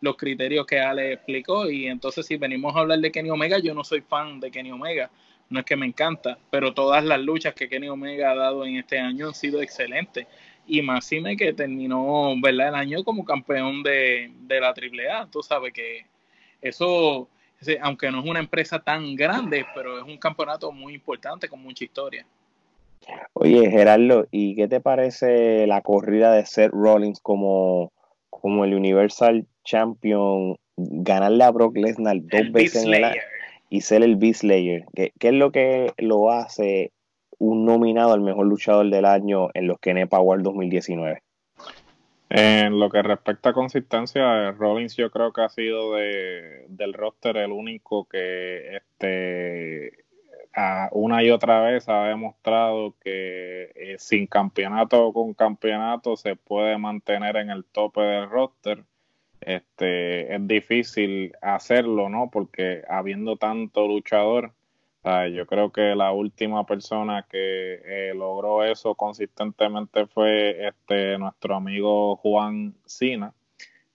los 0.00 0.16
criterios 0.16 0.66
que 0.66 0.80
Ale 0.80 1.12
explicó. 1.12 1.68
Y 1.70 1.86
entonces, 1.86 2.26
si 2.26 2.36
venimos 2.36 2.74
a 2.74 2.80
hablar 2.80 2.98
de 2.98 3.10
Kenny 3.10 3.30
Omega, 3.30 3.58
yo 3.58 3.74
no 3.74 3.84
soy 3.84 4.00
fan 4.00 4.40
de 4.40 4.50
Kenny 4.50 4.70
Omega, 4.70 5.10
no 5.50 5.60
es 5.60 5.66
que 5.66 5.76
me 5.76 5.86
encanta, 5.86 6.38
pero 6.50 6.74
todas 6.74 7.04
las 7.04 7.20
luchas 7.20 7.54
que 7.54 7.68
Kenny 7.68 7.88
Omega 7.88 8.32
ha 8.32 8.34
dado 8.34 8.66
en 8.66 8.76
este 8.76 8.98
año 8.98 9.28
han 9.28 9.34
sido 9.34 9.62
excelentes. 9.62 10.26
Y 10.66 10.82
más 10.82 11.10
me 11.22 11.36
que 11.36 11.54
terminó 11.54 12.34
¿verdad? 12.42 12.68
el 12.68 12.74
año 12.74 13.04
como 13.04 13.24
campeón 13.24 13.82
de, 13.82 14.30
de 14.40 14.60
la 14.60 14.68
AAA. 14.68 15.30
Tú 15.30 15.42
sabes 15.42 15.72
que 15.72 16.04
eso 16.60 17.28
aunque 17.80 18.10
no 18.10 18.20
es 18.20 18.26
una 18.26 18.40
empresa 18.40 18.78
tan 18.78 19.14
grande, 19.16 19.66
pero 19.74 19.98
es 19.98 20.04
un 20.04 20.18
campeonato 20.18 20.70
muy 20.70 20.94
importante 20.94 21.48
con 21.48 21.62
mucha 21.62 21.84
historia. 21.84 22.24
Oye, 23.32 23.70
Gerardo, 23.70 24.26
¿y 24.30 24.54
qué 24.54 24.68
te 24.68 24.80
parece 24.80 25.66
la 25.66 25.80
corrida 25.82 26.32
de 26.32 26.44
Seth 26.46 26.72
Rollins 26.72 27.20
como, 27.20 27.92
como 28.30 28.64
el 28.64 28.74
Universal 28.74 29.46
Champion, 29.68 30.56
ganarle 30.76 31.44
a 31.44 31.50
Brock 31.50 31.76
Lesnar 31.76 32.16
dos 32.22 32.52
veces 32.52 32.84
en 32.84 32.94
el 32.94 33.04
y 33.68 33.82
ser 33.82 34.02
el 34.02 34.16
Beast 34.16 34.40
Slayer? 34.40 34.86
¿Qué, 34.94 35.12
¿Qué, 35.18 35.28
es 35.28 35.34
lo 35.34 35.52
que 35.52 35.92
lo 35.98 36.30
hace 36.30 36.92
un 37.38 37.66
nominado 37.66 38.14
al 38.14 38.22
mejor 38.22 38.46
luchador 38.46 38.88
del 38.88 39.04
año 39.04 39.48
en 39.52 39.66
los 39.66 39.78
Kenepa 39.78 40.16
Award 40.16 40.42
2019? 40.42 41.22
En 42.30 42.78
lo 42.78 42.88
que 42.90 43.02
respecta 43.02 43.50
a 43.50 43.52
consistencia, 43.54 44.52
Rollins 44.52 44.96
yo 44.96 45.10
creo 45.10 45.32
que 45.32 45.42
ha 45.42 45.48
sido 45.48 45.94
de, 45.94 46.64
del 46.68 46.94
roster 46.94 47.36
el 47.36 47.52
único 47.52 48.06
que 48.06 48.76
este 48.76 50.04
una 50.92 51.22
y 51.22 51.30
otra 51.30 51.60
vez 51.60 51.88
ha 51.88 52.04
demostrado 52.08 52.96
que 53.00 53.70
eh, 53.74 53.96
sin 53.98 54.26
campeonato 54.26 55.06
o 55.06 55.12
con 55.12 55.34
campeonato 55.34 56.16
se 56.16 56.34
puede 56.34 56.76
mantener 56.78 57.36
en 57.36 57.50
el 57.50 57.64
tope 57.64 58.00
del 58.00 58.28
roster. 58.28 58.84
Este, 59.40 60.34
es 60.34 60.46
difícil 60.46 61.32
hacerlo, 61.40 62.08
¿no? 62.08 62.30
Porque 62.30 62.82
habiendo 62.88 63.36
tanto 63.36 63.86
luchador, 63.86 64.52
yo 65.32 65.46
creo 65.46 65.72
que 65.72 65.94
la 65.94 66.12
última 66.12 66.66
persona 66.66 67.26
que 67.28 67.80
eh, 67.84 68.12
logró 68.14 68.64
eso 68.64 68.94
consistentemente 68.94 70.06
fue 70.06 70.68
este 70.68 71.16
nuestro 71.18 71.54
amigo 71.56 72.16
Juan 72.16 72.74
Sina. 72.84 73.32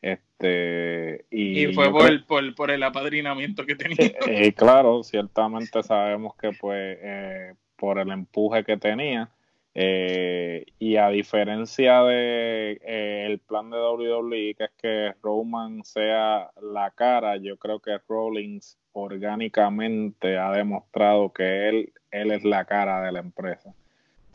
Este, 0.02 1.26
y, 1.30 1.68
fue 1.68 1.90
por, 1.90 2.26
por, 2.26 2.56
por, 2.56 2.72
el 2.72 2.84
apadrinamiento 2.84 3.66
que 3.66 3.76
tenía. 3.76 4.12
Eh, 4.28 4.54
claro, 4.54 5.04
ciertamente 5.04 5.82
sabemos 5.84 6.36
que 6.36 6.52
pues 6.60 6.98
eh, 7.02 7.54
por 7.78 8.00
el 8.00 8.12
empuje 8.12 8.64
que 8.64 8.78
tenía. 8.78 9.30
Y 9.76 10.98
a 10.98 11.10
diferencia 11.10 12.04
de 12.04 12.80
el 13.26 13.40
plan 13.40 13.70
de 13.72 13.78
WWE, 13.78 14.56
que 14.56 14.64
es 14.66 14.72
que 14.78 15.14
Roman 15.22 15.84
sea 15.84 16.52
la 16.62 16.92
cara, 16.92 17.38
yo 17.38 17.58
creo 17.58 17.80
que 17.80 17.98
Rollins 18.08 18.78
orgánicamente 18.94 20.38
ha 20.38 20.52
demostrado 20.52 21.34
que 21.34 21.70
él, 21.70 21.94
él 22.12 22.32
es 22.32 22.44
la 22.44 22.66
cara 22.66 23.02
de 23.02 23.12
la 23.12 23.20
empresa. 23.20 23.74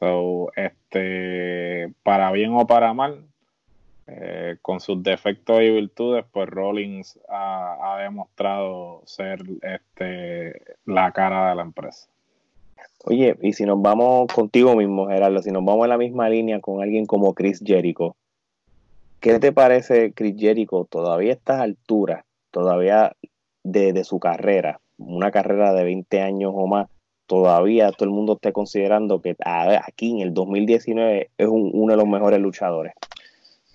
So, 0.00 0.52
este, 0.54 1.92
para 2.02 2.30
bien 2.32 2.52
o 2.54 2.66
para 2.66 2.92
mal, 2.92 3.24
eh, 4.06 4.56
con 4.62 4.80
sus 4.80 5.02
defectos 5.02 5.60
y 5.60 5.70
virtudes, 5.70 6.24
pues 6.32 6.48
Rollins 6.48 7.18
ha, 7.28 7.94
ha, 7.94 8.02
demostrado 8.02 9.02
ser 9.04 9.42
este, 9.62 10.76
la 10.86 11.12
cara 11.12 11.50
de 11.50 11.56
la 11.56 11.62
empresa. 11.62 12.08
Oye, 13.04 13.36
y 13.42 13.52
si 13.52 13.64
nos 13.64 13.80
vamos 13.80 14.26
contigo 14.32 14.74
mismo, 14.74 15.06
Gerardo, 15.06 15.40
si 15.40 15.50
nos 15.50 15.64
vamos 15.64 15.84
en 15.84 15.90
la 15.90 15.98
misma 15.98 16.28
línea 16.28 16.60
con 16.60 16.82
alguien 16.82 17.06
como 17.06 17.32
Chris 17.32 17.62
Jericho, 17.64 18.16
¿qué 19.20 19.38
te 19.38 19.52
parece 19.52 20.12
Chris 20.12 20.34
Jericho 20.36 20.86
todavía 20.90 21.30
a 21.30 21.34
estas 21.34 21.60
alturas? 21.60 22.24
Todavía 22.50 23.12
de, 23.62 24.02
su 24.04 24.18
carrera, 24.18 24.80
una 24.96 25.30
carrera 25.30 25.72
de 25.74 25.84
20 25.84 26.20
años 26.20 26.52
o 26.54 26.66
más, 26.66 26.88
todavía 27.26 27.92
todo 27.92 28.08
el 28.08 28.14
mundo 28.14 28.34
esté 28.34 28.52
considerando 28.52 29.20
que 29.20 29.36
aquí 29.44 30.10
en 30.10 30.20
el 30.20 30.34
2019 30.34 31.30
es 31.36 31.46
uno 31.46 31.92
de 31.92 31.96
los 31.96 32.06
mejores 32.06 32.40
luchadores. 32.40 32.94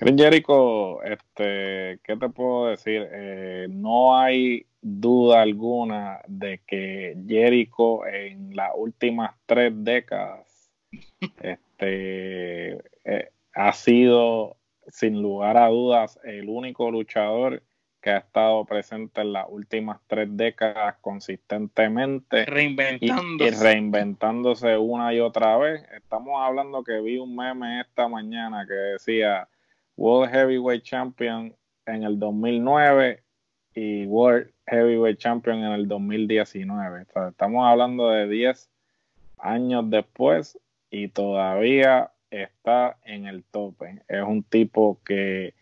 Chris 0.03 0.15
Jericho, 0.17 1.01
este, 1.01 1.97
¿qué 2.03 2.17
te 2.19 2.27
puedo 2.27 2.67
decir? 2.67 3.07
Eh, 3.09 3.67
no 3.69 4.17
hay 4.17 4.65
duda 4.81 5.41
alguna 5.41 6.19
de 6.27 6.59
que 6.67 7.15
Jericho 7.25 8.05
en 8.05 8.53
las 8.53 8.71
últimas 8.75 9.33
tres 9.45 9.71
décadas 9.73 10.69
este, 11.41 12.73
eh, 13.05 13.29
ha 13.53 13.71
sido 13.71 14.57
sin 14.89 15.21
lugar 15.21 15.55
a 15.55 15.69
dudas 15.69 16.19
el 16.25 16.49
único 16.49 16.91
luchador 16.91 17.63
que 18.01 18.09
ha 18.09 18.17
estado 18.17 18.65
presente 18.65 19.21
en 19.21 19.31
las 19.31 19.45
últimas 19.47 20.01
tres 20.07 20.27
décadas 20.31 20.95
consistentemente 20.99 22.43
reinventándose. 22.43 23.55
Y, 23.55 23.63
reinventándose 23.63 24.77
una 24.77 25.13
y 25.13 25.21
otra 25.21 25.55
vez. 25.55 25.81
Estamos 25.95 26.41
hablando 26.41 26.83
que 26.83 26.99
vi 26.99 27.17
un 27.19 27.33
meme 27.33 27.79
esta 27.79 28.09
mañana 28.09 28.65
que 28.67 28.73
decía 28.73 29.47
World 29.97 30.31
Heavyweight 30.31 30.83
Champion 30.83 31.55
en 31.85 32.03
el 32.03 32.19
2009 32.19 33.23
y 33.75 34.05
World 34.05 34.51
Heavyweight 34.67 35.17
Champion 35.17 35.57
en 35.63 35.71
el 35.71 35.87
2019. 35.87 37.05
estamos 37.29 37.65
hablando 37.65 38.09
de 38.09 38.27
10 38.27 38.69
años 39.39 39.89
después 39.89 40.59
y 40.89 41.09
todavía 41.09 42.11
está 42.29 42.97
en 43.03 43.25
el 43.25 43.43
tope. 43.43 44.01
Es 44.07 44.23
un 44.23 44.43
tipo 44.43 44.99
que 45.05 45.53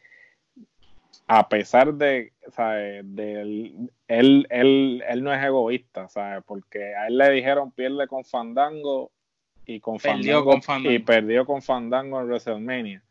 a 1.28 1.48
pesar 1.48 1.94
de, 1.94 2.34
¿sabes? 2.50 3.06
él, 3.18 3.90
él, 4.08 5.04
él, 5.08 5.24
no 5.24 5.34
es 5.34 5.44
egoísta, 5.44 6.08
¿sabes? 6.10 6.44
Porque 6.46 6.94
a 6.96 7.08
él 7.08 7.18
le 7.18 7.30
dijeron 7.32 7.72
pierde 7.72 8.08
con 8.08 8.26
Fandango 8.26 9.12
y 9.66 9.80
con 9.80 10.00
Fandango, 10.00 10.60
y 10.84 11.00
perdió 11.00 11.46
con 11.46 11.62
Fandango 11.62 12.20
en 12.20 12.28
WrestleMania. 12.28 13.04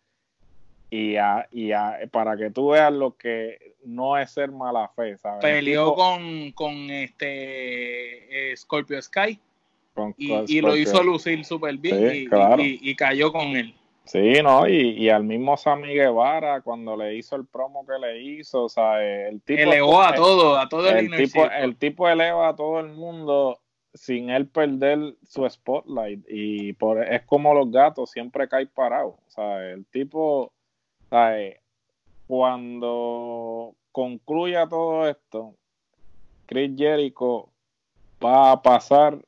Y, 0.90 1.16
a, 1.16 1.46
y 1.52 1.70
para 2.10 2.36
que 2.36 2.50
tú 2.50 2.70
veas 2.70 2.92
lo 2.92 3.16
que 3.16 3.74
no 3.84 4.18
es 4.18 4.32
ser 4.32 4.50
mala 4.50 4.88
fe, 4.88 5.16
¿sabes? 5.16 5.40
Peleó 5.40 5.94
con, 5.94 6.50
con 6.52 6.90
este 6.90 8.50
eh, 8.52 8.56
Scorpio 8.56 9.00
Sky 9.00 9.38
y, 10.16 10.60
lo 10.60 10.76
hizo 10.76 11.02
lucir 11.02 11.44
súper 11.44 11.76
bien 11.76 12.28
y, 12.58 12.94
cayó 12.96 13.32
con 13.32 13.56
él. 13.56 13.74
Sí, 14.04 14.42
no, 14.42 14.66
y, 14.66 15.08
al 15.08 15.24
mismo 15.24 15.56
Sammy 15.56 15.94
Guevara, 15.94 16.62
cuando 16.62 16.96
le 16.96 17.16
hizo 17.16 17.36
el 17.36 17.46
promo 17.46 17.86
que 17.86 17.98
le 17.98 18.20
hizo, 18.20 18.64
o 18.64 18.68
sea, 18.68 19.02
el 19.02 19.40
tipo. 19.42 19.60
Elevó 19.60 20.02
a 20.02 20.14
todo, 20.14 20.58
a 20.58 20.68
todo 20.68 20.88
el, 20.88 21.12
el 21.12 21.16
tipo. 21.16 21.44
El 21.50 21.76
tipo 21.76 22.08
eleva 22.08 22.48
a 22.48 22.56
todo 22.56 22.80
el 22.80 22.88
mundo 22.88 23.60
sin 23.94 24.30
él 24.30 24.46
perder 24.48 25.14
su 25.22 25.48
spotlight. 25.48 26.24
Y 26.28 26.72
por, 26.74 27.02
es 27.02 27.22
como 27.22 27.54
los 27.54 27.70
gatos, 27.70 28.10
siempre 28.10 28.48
cae 28.48 28.66
parado. 28.66 29.18
O 29.26 29.30
sea, 29.30 29.70
el 29.70 29.84
tipo, 29.86 30.52
¿sabes? 31.10 31.60
cuando 32.30 33.74
concluya 33.90 34.68
todo 34.68 35.08
esto, 35.08 35.56
Chris 36.46 36.70
Jericho 36.76 37.48
va 38.24 38.52
a 38.52 38.62
pasar 38.62 39.18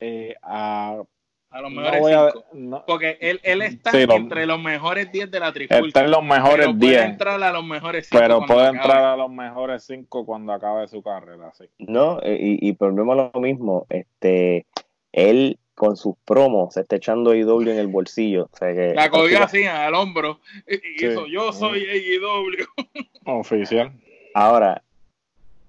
eh, 0.00 0.34
a 0.42 1.02
a 1.50 1.60
los 1.62 1.72
mejores 1.72 2.34
cinco. 2.52 2.84
Porque 2.86 3.18
él, 3.20 3.40
él 3.42 3.62
está 3.62 3.90
entre 4.00 4.46
los 4.46 4.60
mejores 4.60 5.10
10 5.10 5.30
de 5.30 5.40
la 5.40 5.52
trifulca. 5.52 5.86
Está 5.86 6.04
en 6.04 6.10
los 6.12 6.22
mejores 6.22 6.66
10. 6.66 6.78
Puede 6.78 7.04
entrar 7.04 7.42
a 7.42 7.52
los 7.52 7.64
mejores 7.64 8.06
5. 8.08 8.22
Pero 8.22 8.46
puede 8.46 8.68
entrar 8.68 9.04
a 9.04 9.16
los 9.16 9.30
mejores 9.30 9.82
5 9.84 10.26
cuando 10.26 10.52
acabe 10.52 10.86
su 10.86 11.02
carrera. 11.02 11.52
Sí. 11.54 11.64
No, 11.78 12.20
y, 12.24 12.68
y 12.68 12.72
volvemos 12.72 13.16
lo 13.16 13.40
mismo. 13.40 13.84
Este, 13.88 14.66
él 15.10 15.58
con 15.80 15.96
sus 15.96 16.14
promos 16.26 16.74
se 16.74 16.82
está 16.82 16.96
echando 16.96 17.34
IW 17.34 17.70
en 17.70 17.78
el 17.78 17.86
bolsillo. 17.86 18.50
O 18.52 18.56
sea 18.58 18.74
que, 18.74 18.92
la 18.92 19.08
cogió 19.08 19.42
así 19.42 19.64
al 19.64 19.94
hombro 19.94 20.38
y 20.68 21.06
hizo 21.06 21.26
yo 21.26 21.54
soy 21.54 21.80
IW. 21.80 22.66
Oficial. 23.24 23.90
Ahora, 24.34 24.82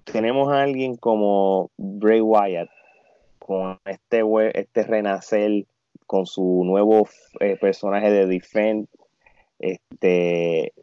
tenemos 0.04 0.52
a 0.52 0.64
alguien 0.64 0.96
como 0.96 1.70
Bray 1.78 2.20
Wyatt 2.20 2.68
con 3.38 3.80
este, 3.86 4.22
este 4.52 4.82
renacer 4.82 5.64
con 6.06 6.26
su 6.26 6.60
nuevo 6.66 7.08
eh, 7.40 7.56
personaje 7.58 8.10
de 8.10 8.26
Defend, 8.26 8.88
este 9.60 10.74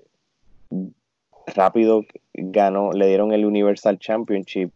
rápido 1.46 2.04
ganó, 2.34 2.94
le 2.94 3.06
dieron 3.06 3.32
el 3.32 3.46
Universal 3.46 4.00
Championship. 4.00 4.72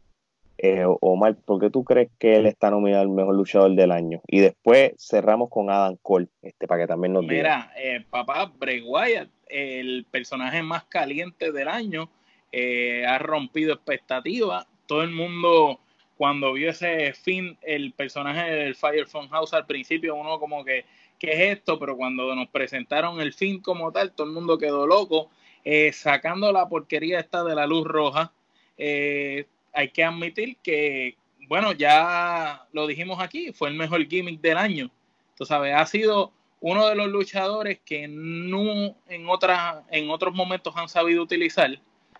Eh, 0.66 0.86
Omar, 1.02 1.36
¿por 1.36 1.60
qué 1.60 1.70
tú 1.70 1.84
crees 1.84 2.10
que 2.18 2.38
él 2.38 2.46
está 2.46 2.72
nominado 2.72 3.02
al 3.02 3.10
mejor 3.10 3.36
luchador 3.36 3.76
del 3.76 3.92
año? 3.92 4.22
Y 4.26 4.40
después 4.40 4.94
cerramos 4.98 5.50
con 5.50 5.70
Adam 5.70 5.98
Cole, 6.02 6.30
este, 6.42 6.68
para 6.68 6.84
que 6.84 6.88
también 6.88 7.12
nos 7.12 7.24
diga. 7.24 7.34
Mira, 7.34 7.74
eh, 7.76 8.06
papá, 8.10 8.50
Bray 8.58 8.82
Wyatt, 8.82 9.28
el 9.50 10.06
personaje 10.10 10.64
más 10.64 10.86
caliente 10.86 11.52
del 11.52 11.68
año, 11.68 12.10
eh, 12.54 13.06
ha 13.06 13.18
rompido 13.18 13.74
expectativas. 13.74 14.66
Todo 14.88 15.04
el 15.04 15.12
mundo 15.12 15.82
cuando 16.16 16.54
vio 16.54 16.70
ese 16.70 17.12
fin, 17.12 17.58
el 17.62 17.92
personaje 17.92 18.50
del 18.50 18.76
Fire 18.76 19.06
House 19.32 19.54
al 19.54 19.66
principio, 19.66 20.16
uno 20.16 20.40
como 20.40 20.64
que, 20.64 20.86
¿qué 21.20 21.32
es 21.32 21.58
esto? 21.58 21.78
Pero 21.78 21.98
cuando 21.98 22.34
nos 22.36 22.48
presentaron 22.48 23.20
el 23.20 23.34
fin 23.34 23.60
como 23.60 23.92
tal, 23.92 24.14
todo 24.14 24.28
el 24.28 24.34
mundo 24.34 24.58
quedó 24.58 24.88
loco, 24.88 25.30
eh, 25.66 25.92
sacando 25.92 26.54
la 26.54 26.70
porquería 26.70 27.20
esta 27.20 27.44
de 27.44 27.54
la 27.54 27.68
luz 27.68 27.86
roja. 27.86 28.32
Eh, 28.78 29.46
hay 29.74 29.90
que 29.90 30.04
admitir 30.04 30.58
que, 30.64 31.18
bueno, 31.48 31.74
ya 31.74 32.68
lo 32.72 32.88
dijimos 32.88 33.20
aquí, 33.20 33.52
fue 33.52 33.70
el 33.70 33.76
mejor 33.76 34.06
gimmick 34.08 34.42
del 34.42 34.58
año. 34.58 34.90
Tú 35.36 35.46
sabes, 35.46 35.74
ha 35.76 35.86
sido 35.86 36.32
uno 36.62 36.88
de 36.88 36.96
los 36.96 37.08
luchadores 37.08 37.80
que 37.84 38.08
no 38.08 38.96
en, 39.10 39.28
otras, 39.28 39.84
en 39.92 40.10
otros 40.10 40.34
momentos 40.34 40.74
han 40.78 40.88
sabido 40.88 41.24
utilizar 41.24 41.72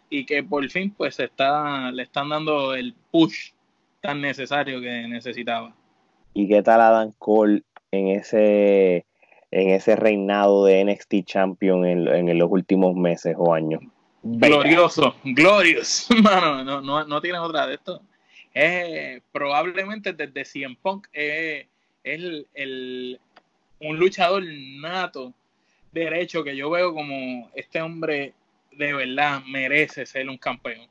y 0.10 0.26
que 0.26 0.44
por 0.44 0.68
fin 0.70 0.92
pues 0.92 1.18
le 1.20 2.04
están 2.04 2.30
dando 2.30 2.76
el 2.76 2.94
push 3.12 3.52
tan 4.02 4.20
necesario 4.20 4.82
que 4.82 5.08
necesitaba. 5.08 5.74
¿Y 6.34 6.48
qué 6.48 6.62
tal 6.62 6.82
Adam 6.82 7.14
Cole 7.18 7.64
en 7.92 8.10
ese 8.10 9.06
en 9.52 9.70
ese 9.70 9.96
reinado 9.96 10.66
de 10.66 10.84
NXT 10.84 11.26
Champion 11.26 11.86
en, 11.86 12.38
los 12.40 12.52
últimos 12.52 12.96
meses 12.96 13.36
o 13.38 13.54
años? 13.54 13.82
Glorioso, 14.24 15.16
glorioso, 15.24 16.16
mano, 16.24 16.64
no, 16.64 16.82
no, 16.82 17.06
no 17.06 17.22
tiene 17.22 17.40
otra 17.40 17.68
de 17.68 17.76
esto. 17.76 18.02
Es 18.54 19.22
probablemente 19.32 20.14
desde 20.14 20.46
CM 20.46 20.78
Punk 20.82 21.08
es, 21.12 21.66
el, 22.04 23.20
un 23.80 23.98
luchador 23.98 24.44
nato 24.46 25.34
derecho 25.92 26.44
que 26.44 26.56
yo 26.56 26.70
veo 26.70 26.94
como 26.94 27.50
este 27.54 27.82
hombre 27.82 28.34
de 28.72 28.94
verdad 28.94 29.42
merece 29.46 30.06
ser 30.06 30.30
un 30.30 30.38
campeón. 30.38 30.88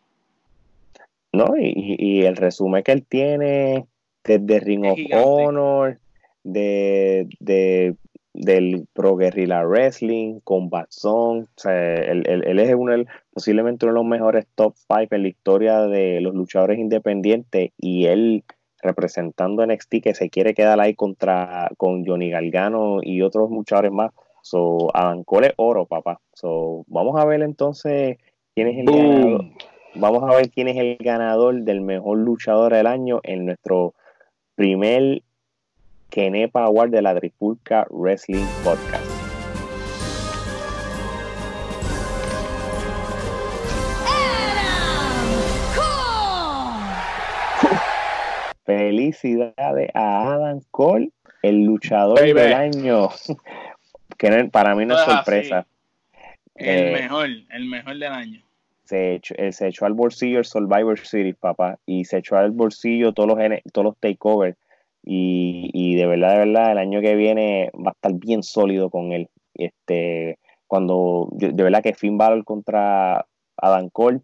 ¿no? 1.33 1.57
Y, 1.59 1.97
y, 1.99 2.23
el 2.25 2.37
resumen 2.37 2.83
que 2.83 2.93
él 2.93 3.05
tiene 3.07 3.87
desde 4.23 4.61
Ring 4.61 4.85
of 4.85 4.99
Honor, 5.13 5.99
de, 6.45 7.27
de, 7.41 7.95
del 8.35 8.87
Pro 8.93 9.17
Guerrilla 9.17 9.65
Wrestling, 9.65 10.41
Combat 10.45 10.87
Zone, 10.91 11.43
o 11.43 11.61
sea, 11.61 11.95
él, 11.95 12.59
es 12.59 12.75
uno, 12.75 13.05
posiblemente 13.33 13.85
uno 13.85 13.95
de 13.95 14.01
los 14.01 14.09
mejores 14.09 14.47
top 14.55 14.75
5 14.77 15.15
en 15.15 15.23
la 15.23 15.29
historia 15.29 15.81
de 15.83 16.21
los 16.21 16.35
luchadores 16.35 16.79
independientes 16.79 17.71
y 17.77 18.07
él 18.07 18.45
representando 18.83 19.65
NXT 19.67 20.03
que 20.03 20.15
se 20.15 20.31
quiere 20.31 20.55
quedar 20.55 20.81
ahí 20.81 20.95
contra 20.95 21.71
con 21.77 22.05
Johnny 22.05 22.31
Galgano 22.31 22.99
y 23.03 23.23
otros 23.23 23.51
luchadores 23.51 23.93
más. 23.93 24.11
So, 24.43 24.89
Adam 24.93 25.23
Cole 25.23 25.55
oro, 25.57 25.87
papá. 25.87 26.21
So, 26.33 26.85
vamos 26.89 27.21
a 27.21 27.25
ver 27.25 27.43
entonces 27.43 28.19
quién 28.55 28.69
es 28.69 28.79
el 28.79 29.53
Vamos 29.95 30.23
a 30.23 30.35
ver 30.35 30.51
quién 30.51 30.69
es 30.69 30.79
el 30.79 30.97
ganador 30.99 31.63
del 31.63 31.83
mejor 31.83 32.17
luchador 32.19 32.73
del 32.73 32.87
año 32.87 33.21
en 33.25 33.45
nuestro 33.45 33.95
primer 34.55 35.23
Kenepa 36.13 36.65
Award 36.65 36.91
de 36.91 37.01
la 37.01 37.19
Tripulca 37.19 37.87
Wrestling 37.89 38.45
Podcast. 38.63 39.03
Felicidades 48.67 49.91
a 49.95 50.35
Adam 50.35 50.61
Cole, 50.71 51.11
el 51.43 51.65
luchador 51.65 52.21
del 52.21 52.53
año. 52.53 53.09
que 54.19 54.51
para 54.53 54.75
mí 54.75 54.85
no 54.85 54.99
es 54.99 55.05
sorpresa. 55.07 55.67
El 56.55 56.89
eh, 56.89 56.93
mejor, 56.93 57.29
el 57.49 57.65
mejor 57.65 57.95
del 57.95 58.13
año 58.13 58.43
se 58.93 59.15
echó, 59.15 59.35
se 59.53 59.69
echó 59.69 59.87
al 59.87 59.95
bolsillo 59.95 60.39
el 60.41 60.45
Survivor 60.45 60.99
Series, 60.99 61.37
papá, 61.37 61.79
y 61.87 62.05
se 62.05 62.19
echó 62.19 62.37
al 62.37 62.51
bolsillo 62.51 63.13
todos 63.13 63.31
los, 63.31 63.39
todos 63.73 63.87
los 63.87 63.97
takeovers. 63.99 64.59
Y, 65.05 65.71
y 65.73 65.97
de 65.97 66.07
verdad, 66.07 66.33
de 66.33 66.39
verdad, 66.39 66.73
el 66.73 66.79
año 66.79 67.01
que 67.01 67.15
viene 67.15 67.71
va 67.75 67.91
a 67.91 67.95
estar 67.95 68.13
bien 68.15 68.43
sólido 68.43 68.91
con 68.91 69.13
él. 69.13 69.29
Este, 69.55 70.39
cuando, 70.67 71.29
de 71.33 71.63
verdad 71.63 71.83
que 71.83 71.95
Finn 71.95 72.19
Balor 72.19 72.45
contra 72.45 73.27
Adam 73.57 73.91
Cole, 73.91 74.21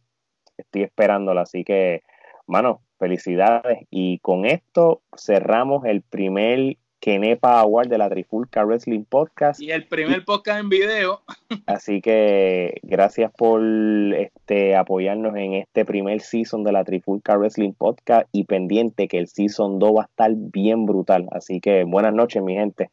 estoy 0.57 0.83
esperándolo, 0.83 1.41
así 1.41 1.65
que, 1.65 2.03
mano, 2.47 2.81
felicidades. 2.99 3.81
Y 3.91 4.19
con 4.21 4.45
esto 4.45 5.03
cerramos 5.17 5.85
el 5.85 6.03
primer 6.03 6.77
Kenepa 7.01 7.61
Award 7.61 7.89
de 7.89 7.99
la 7.99 8.09
Trifulca 8.09 8.65
Wrestling 8.65 9.05
Podcast. 9.05 9.61
Y 9.61 9.71
el 9.71 9.87
primer 9.87 10.25
podcast 10.25 10.61
en 10.61 10.69
video. 10.69 11.23
Así 11.67 12.01
que 12.01 12.81
gracias 12.83 13.33
por 13.33 13.63
este, 13.63 14.77
apoyarnos 14.77 15.37
en 15.37 15.55
este 15.55 15.85
primer 15.85 16.21
season 16.21 16.65
de 16.65 16.73
la 16.73 16.85
Trifulca 16.85 17.37
Wrestling 17.37 17.73
Podcast 17.73 18.29
y 18.33 18.45
pendiente 18.45 19.09
que 19.09 19.19
el 19.19 19.29
season 19.29 19.79
2 19.79 19.97
va 19.97 20.03
a 20.03 20.07
estar 20.07 20.33
bien 20.35 20.87
brutal. 20.87 21.29
Así 21.31 21.61
que 21.61 21.85
buenas 21.85 22.15
noches, 22.15 22.43
mi 22.43 22.55
gente. 22.55 22.91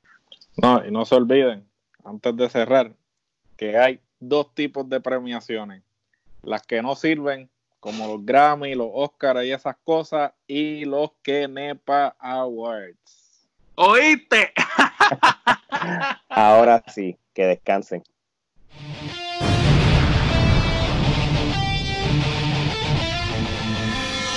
No, 0.57 0.85
y 0.85 0.91
no 0.91 1.05
se 1.05 1.15
olviden, 1.15 1.65
antes 2.03 2.35
de 2.37 2.49
cerrar, 2.49 2.93
que 3.57 3.77
hay 3.77 3.99
dos 4.19 4.53
tipos 4.53 4.87
de 4.87 5.01
premiaciones. 5.01 5.83
Las 6.43 6.61
que 6.61 6.81
no 6.81 6.95
sirven, 6.95 7.49
como 7.79 8.07
los 8.07 8.25
Grammy, 8.25 8.75
los 8.75 8.89
Oscars 8.93 9.43
y 9.45 9.51
esas 9.51 9.75
cosas, 9.83 10.33
y 10.47 10.85
los 10.85 11.11
Kenepa 11.23 12.15
Awards. 12.19 13.24
¿Oíste? 13.75 14.53
Ahora 16.29 16.83
sí, 16.87 17.17
que 17.33 17.45
descansen. 17.45 18.03